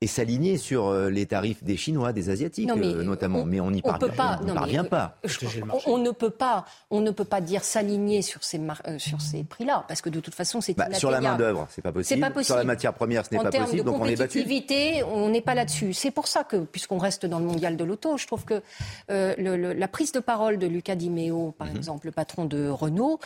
et 0.00 0.06
s'aligner 0.06 0.58
sur 0.58 0.86
euh, 0.86 1.10
les 1.10 1.26
tarifs 1.26 1.64
des 1.64 1.76
Chinois, 1.76 2.12
des 2.12 2.30
Asiatiques 2.30 2.68
Non, 2.68 2.76
mais 2.76 2.86
euh, 2.86 3.02
notamment. 3.02 3.40
on- 3.40 3.44
mais 3.44 3.58
on 3.60 3.70
n'y 3.72 3.82
parvient, 3.82 4.08
pas- 4.08 4.38
on 4.40 4.42
n'y 4.42 4.46
non, 4.48 4.54
mais, 4.54 4.60
parvient 4.60 4.84
euh, 4.84 4.88
pas. 4.88 5.18
On, 5.86 5.98
ne 5.98 6.10
peut 6.12 6.30
pas, 6.30 6.64
on 6.90 7.00
ne 7.00 7.10
peut 7.10 7.24
pas 7.24 7.40
dire 7.40 7.64
s'aligner 7.64 8.22
sur 8.22 8.44
ces 8.44 8.60
euh, 8.86 8.98
sur 8.98 9.20
ces 9.20 9.42
prix-là, 9.42 9.84
parce 9.88 10.00
que 10.00 10.08
de 10.08 10.20
toute 10.20 10.34
façon, 10.34 10.60
c'est 10.60 10.74
Bah, 10.76 10.92
sur 10.94 11.10
la 11.10 11.20
main 11.20 11.36
d'œuvre, 11.36 11.66
c'est 11.70 11.82
pas 11.82 11.90
possible. 11.92 12.20
pas 12.20 12.30
possible. 12.30 12.44
Sur 12.44 12.56
la 12.56 12.64
matière 12.64 12.94
première, 12.94 13.24
ce 13.26 13.34
n'est 13.34 13.42
pas 13.42 13.50
possible. 13.50 13.82
Donc 13.84 14.00
on 14.00 14.04
est 14.04 14.16
battu. 14.16 14.44
on 15.12 15.28
n'est 15.30 15.40
pas 15.40 15.54
là-dessus. 15.54 15.92
C'est 15.94 16.10
pour 16.12 16.28
ça 16.28 16.44
que, 16.44 16.56
puisqu'on 16.58 16.98
reste 16.98 17.26
dans 17.26 17.40
le 17.40 17.44
mondial 17.46 17.76
de 17.76 17.84
l'auto, 17.84 18.16
je 18.18 18.26
trouve 18.26 18.44
que 18.44 18.62
euh, 19.10 19.34
le- 19.36 19.56
le- 19.56 19.72
la 19.72 19.88
prise 19.88 20.12
de 20.12 20.20
parole 20.20 20.58
de 20.58 20.66
Luca 20.68 20.94
Di 20.94 21.10
Meo, 21.10 21.52
par 21.58 21.66
Mhm. 21.68 21.76
exemple, 21.76 22.06
le 22.06 22.12
patron 22.12 22.44
de 22.44 22.68
Renault, 22.68 23.18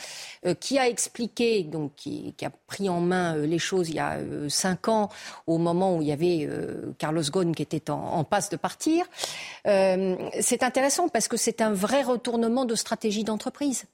euh, 0.46 0.54
qui 0.54 0.78
a 0.78 0.88
expliqué, 0.88 1.64
donc 1.64 1.92
qui, 1.96 2.34
qui 2.38 2.44
a 2.46 2.50
pris 2.66 2.88
en 2.88 3.00
main 3.00 3.36
euh, 3.36 3.46
les 3.46 3.58
choses 3.58 3.90
il 3.90 3.96
y 3.96 3.98
a 3.98 4.12
euh, 4.14 4.48
cinq 4.48 4.88
ans, 4.88 5.10
au 5.46 5.58
moment 5.58 5.96
où 5.96 6.02
il 6.02 6.08
y 6.08 6.12
avait 6.12 6.46
euh, 6.62 6.92
Carlos 6.98 7.22
Ghosn 7.30 7.54
qui 7.54 7.62
était 7.62 7.90
en, 7.90 8.24
passe 8.24 8.48
de 8.50 8.56
partir. 8.56 9.04
Euh, 9.66 10.16
c'est 10.40 10.62
intéressant 10.62 11.08
parce 11.08 11.28
que 11.28 11.36
c'est 11.36 11.60
un 11.60 11.72
vrai 11.72 12.02
retournement 12.02 12.64
de 12.64 12.74
stratégie 12.74 13.24
d'entreprise. 13.24 13.84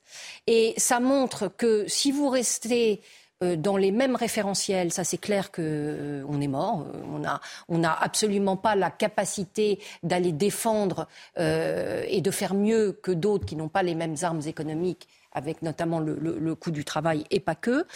Et 0.47 0.75
ça 0.77 1.01
montre 1.01 1.49
que 1.49 1.87
si 1.89 2.13
vous 2.13 2.29
restez 2.29 3.01
euh, 3.43 3.57
dans 3.57 3.77
les 3.77 3.93
mêmes 3.93 4.17
référentiels, 4.17 4.93
ça 4.93 5.05
c'est 5.05 5.19
clair 5.19 5.51
que 5.51 5.63
euh, 5.63 6.25
on 6.29 6.41
est 6.41 6.49
mort. 6.49 6.87
On 7.13 7.23
on 7.69 7.79
n'a 7.79 7.93
absolument 7.93 8.57
pas 8.57 8.75
la 8.75 8.91
capacité 8.91 9.81
d'aller 10.03 10.33
défendre 10.33 11.09
et 11.37 12.21
de 12.21 12.31
faire 12.31 12.55
mieux 12.55 12.93
que 12.93 13.13
d'autres 13.13 13.45
qui 13.45 13.57
n'ont 13.57 13.69
pas 13.69 13.83
les 13.83 13.95
mêmes 13.95 14.17
armes 14.23 14.43
économiques 14.47 15.09
avec 15.33 15.63
notamment 15.63 16.01
le, 16.01 16.17
le- 16.21 16.39
le 16.39 16.55
coût 16.55 16.71
du 16.71 16.85
travail 16.85 17.25
et 17.31 17.41
pas 17.41 17.55
que. 17.55 17.87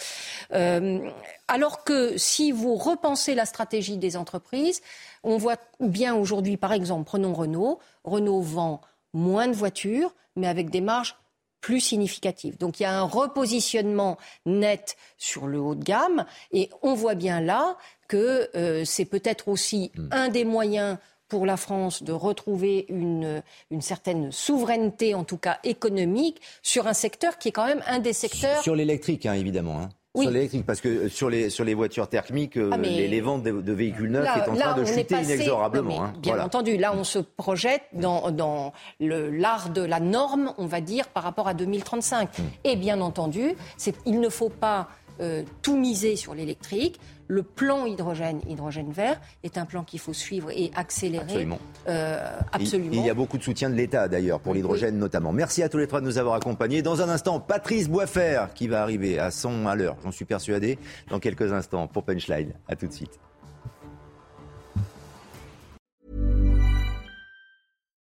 Euh, 0.53 0.99
alors 1.47 1.83
que 1.83 2.17
si 2.17 2.51
vous 2.51 2.75
repensez 2.75 3.35
la 3.35 3.45
stratégie 3.45 3.97
des 3.97 4.15
entreprises, 4.17 4.81
on 5.23 5.37
voit 5.37 5.57
bien 5.79 6.15
aujourd'hui, 6.15 6.57
par 6.57 6.73
exemple, 6.73 7.05
prenons 7.05 7.33
Renault. 7.33 7.79
Renault 8.03 8.41
vend 8.41 8.81
moins 9.13 9.47
de 9.47 9.53
voitures, 9.53 10.13
mais 10.35 10.47
avec 10.47 10.69
des 10.69 10.81
marges 10.81 11.15
plus 11.61 11.79
significatives. 11.79 12.57
Donc 12.57 12.79
il 12.79 12.83
y 12.83 12.85
a 12.85 12.91
un 12.99 13.03
repositionnement 13.03 14.17
net 14.45 14.97
sur 15.17 15.47
le 15.47 15.59
haut 15.61 15.75
de 15.75 15.83
gamme 15.83 16.25
et 16.51 16.69
on 16.81 16.93
voit 16.93 17.15
bien 17.15 17.39
là 17.39 17.77
que 18.09 18.49
euh, 18.55 18.83
c'est 18.83 19.05
peut-être 19.05 19.47
aussi 19.47 19.91
un 20.11 20.27
des 20.27 20.43
moyens 20.43 20.97
pour 21.33 21.47
la 21.47 21.57
France 21.57 22.03
de 22.03 22.11
retrouver 22.11 22.85
une, 22.89 23.41
une 23.71 23.81
certaine 23.81 24.31
souveraineté, 24.31 25.15
en 25.15 25.23
tout 25.23 25.37
cas 25.37 25.57
économique, 25.63 26.39
sur 26.61 26.85
un 26.85 26.93
secteur 26.93 27.39
qui 27.39 27.47
est 27.47 27.51
quand 27.51 27.65
même 27.65 27.81
un 27.87 27.97
des 27.97 28.13
secteurs 28.13 28.61
Sur 28.61 28.75
l'électrique, 28.75 29.25
hein, 29.25 29.33
évidemment. 29.33 29.79
hein. 29.79 29.89
Oui. 30.13 30.25
Sur 30.25 30.31
l'électrique, 30.31 30.63
parce 30.67 30.79
que 30.79 30.87
euh, 30.89 31.09
sur 31.09 31.31
les, 31.31 31.49
sur 31.49 31.63
les 31.65 31.73
voitures 31.73 32.07
thermiques, 32.07 32.57
euh, 32.57 32.69
Ah, 32.71 32.77
les, 32.77 33.07
les 33.07 33.19
ventes 33.21 33.41
de, 33.41 33.49
de 33.61 33.73
véhicules 33.73 34.11
neufs 34.11 34.23
Là- 34.25 34.45
est 34.45 34.47
en 34.47 34.53
là, 34.53 34.65
train 34.73 34.81
de 34.81 34.85
chuter 34.85 35.15
passé- 35.15 35.33
inexorablement. 35.33 35.95
Non, 35.97 36.03
hein. 36.03 36.13
Bien 36.19 36.33
Voilà. 36.33 36.45
entendu, 36.45 36.77
là, 36.77 36.93
on 36.95 37.03
se 37.03 37.17
projette 37.17 37.81
dans, 37.93 38.29
dans 38.29 38.73
le- 38.99 39.31
l'art 39.31 39.71
de 39.71 39.81
la 39.81 39.99
norme, 39.99 40.53
on 40.59 40.67
va 40.67 40.81
dire, 40.81 41.07
par 41.07 41.23
rapport 41.23 41.47
à 41.47 41.55
2035. 41.55 42.29
Hmm. 42.37 42.41
Et 42.63 42.75
bien 42.75 43.01
entendu, 43.01 43.55
c'est- 43.77 43.95
il 44.05 44.19
ne 44.19 44.29
faut 44.29 44.49
pas 44.49 44.87
euh, 45.19 45.43
tout 45.61 45.77
miser 45.77 46.15
sur 46.15 46.33
l'électrique. 46.33 46.99
Le 47.33 47.41
plan 47.41 47.87
hydrogène, 47.87 48.41
hydrogène 48.47 48.91
vert, 48.91 49.19
est 49.41 49.57
un 49.57 49.65
plan 49.65 49.83
qu'il 49.83 49.99
faut 49.99 50.13
suivre 50.13 50.51
et 50.51 50.69
accélérer. 50.75 51.23
Absolument. 51.23 51.59
Euh, 51.87 52.39
absolument. 52.51 52.91
Il 52.93 53.03
y 53.03 53.09
a 53.09 53.15
beaucoup 53.15 53.39
de 53.39 53.43
soutien 53.43 53.71
de 53.71 53.73
l'État 53.73 54.07
d'ailleurs 54.07 54.39
pour 54.39 54.53
l'hydrogène 54.53 54.99
notamment. 54.99 55.31
Merci 55.33 55.63
à 55.63 55.69
tous 55.69 55.79
les 55.79 55.87
trois 55.87 55.99
de 55.99 56.05
nous 56.05 56.19
avoir 56.19 56.35
accompagnés. 56.35 56.83
Dans 56.83 57.01
un 57.01 57.09
instant, 57.09 57.39
Patrice 57.39 57.89
Boisfer 57.89 58.45
qui 58.53 58.67
va 58.67 58.83
arriver 58.83 59.17
à 59.17 59.31
100 59.31 59.65
à 59.65 59.73
l'heure, 59.73 59.97
j'en 60.03 60.11
suis 60.11 60.25
persuadé, 60.25 60.77
dans 61.09 61.17
quelques 61.17 61.51
instants 61.51 61.87
pour 61.87 62.03
Punchline. 62.03 62.53
À 62.67 62.75
tout 62.75 62.85
de 62.85 62.93
suite. 62.93 63.19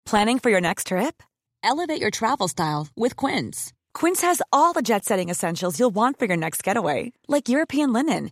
Planning 0.05 0.39
for 0.39 0.49
your 0.49 0.61
next 0.61 0.87
trip? 0.87 1.21
Elevate 1.61 1.99
your 1.99 2.09
travel 2.09 2.47
style 2.47 2.87
with 2.95 3.17
Quince. 3.17 3.73
Quince 3.93 4.21
has 4.21 4.41
all 4.53 4.71
the 4.73 4.81
jet 4.81 5.03
setting 5.03 5.29
essentials 5.29 5.77
you'll 5.77 5.93
want 5.93 6.17
for 6.17 6.25
your 6.25 6.37
next 6.37 6.63
getaway, 6.63 7.11
like 7.27 7.49
European 7.49 7.91
linen, 7.91 8.31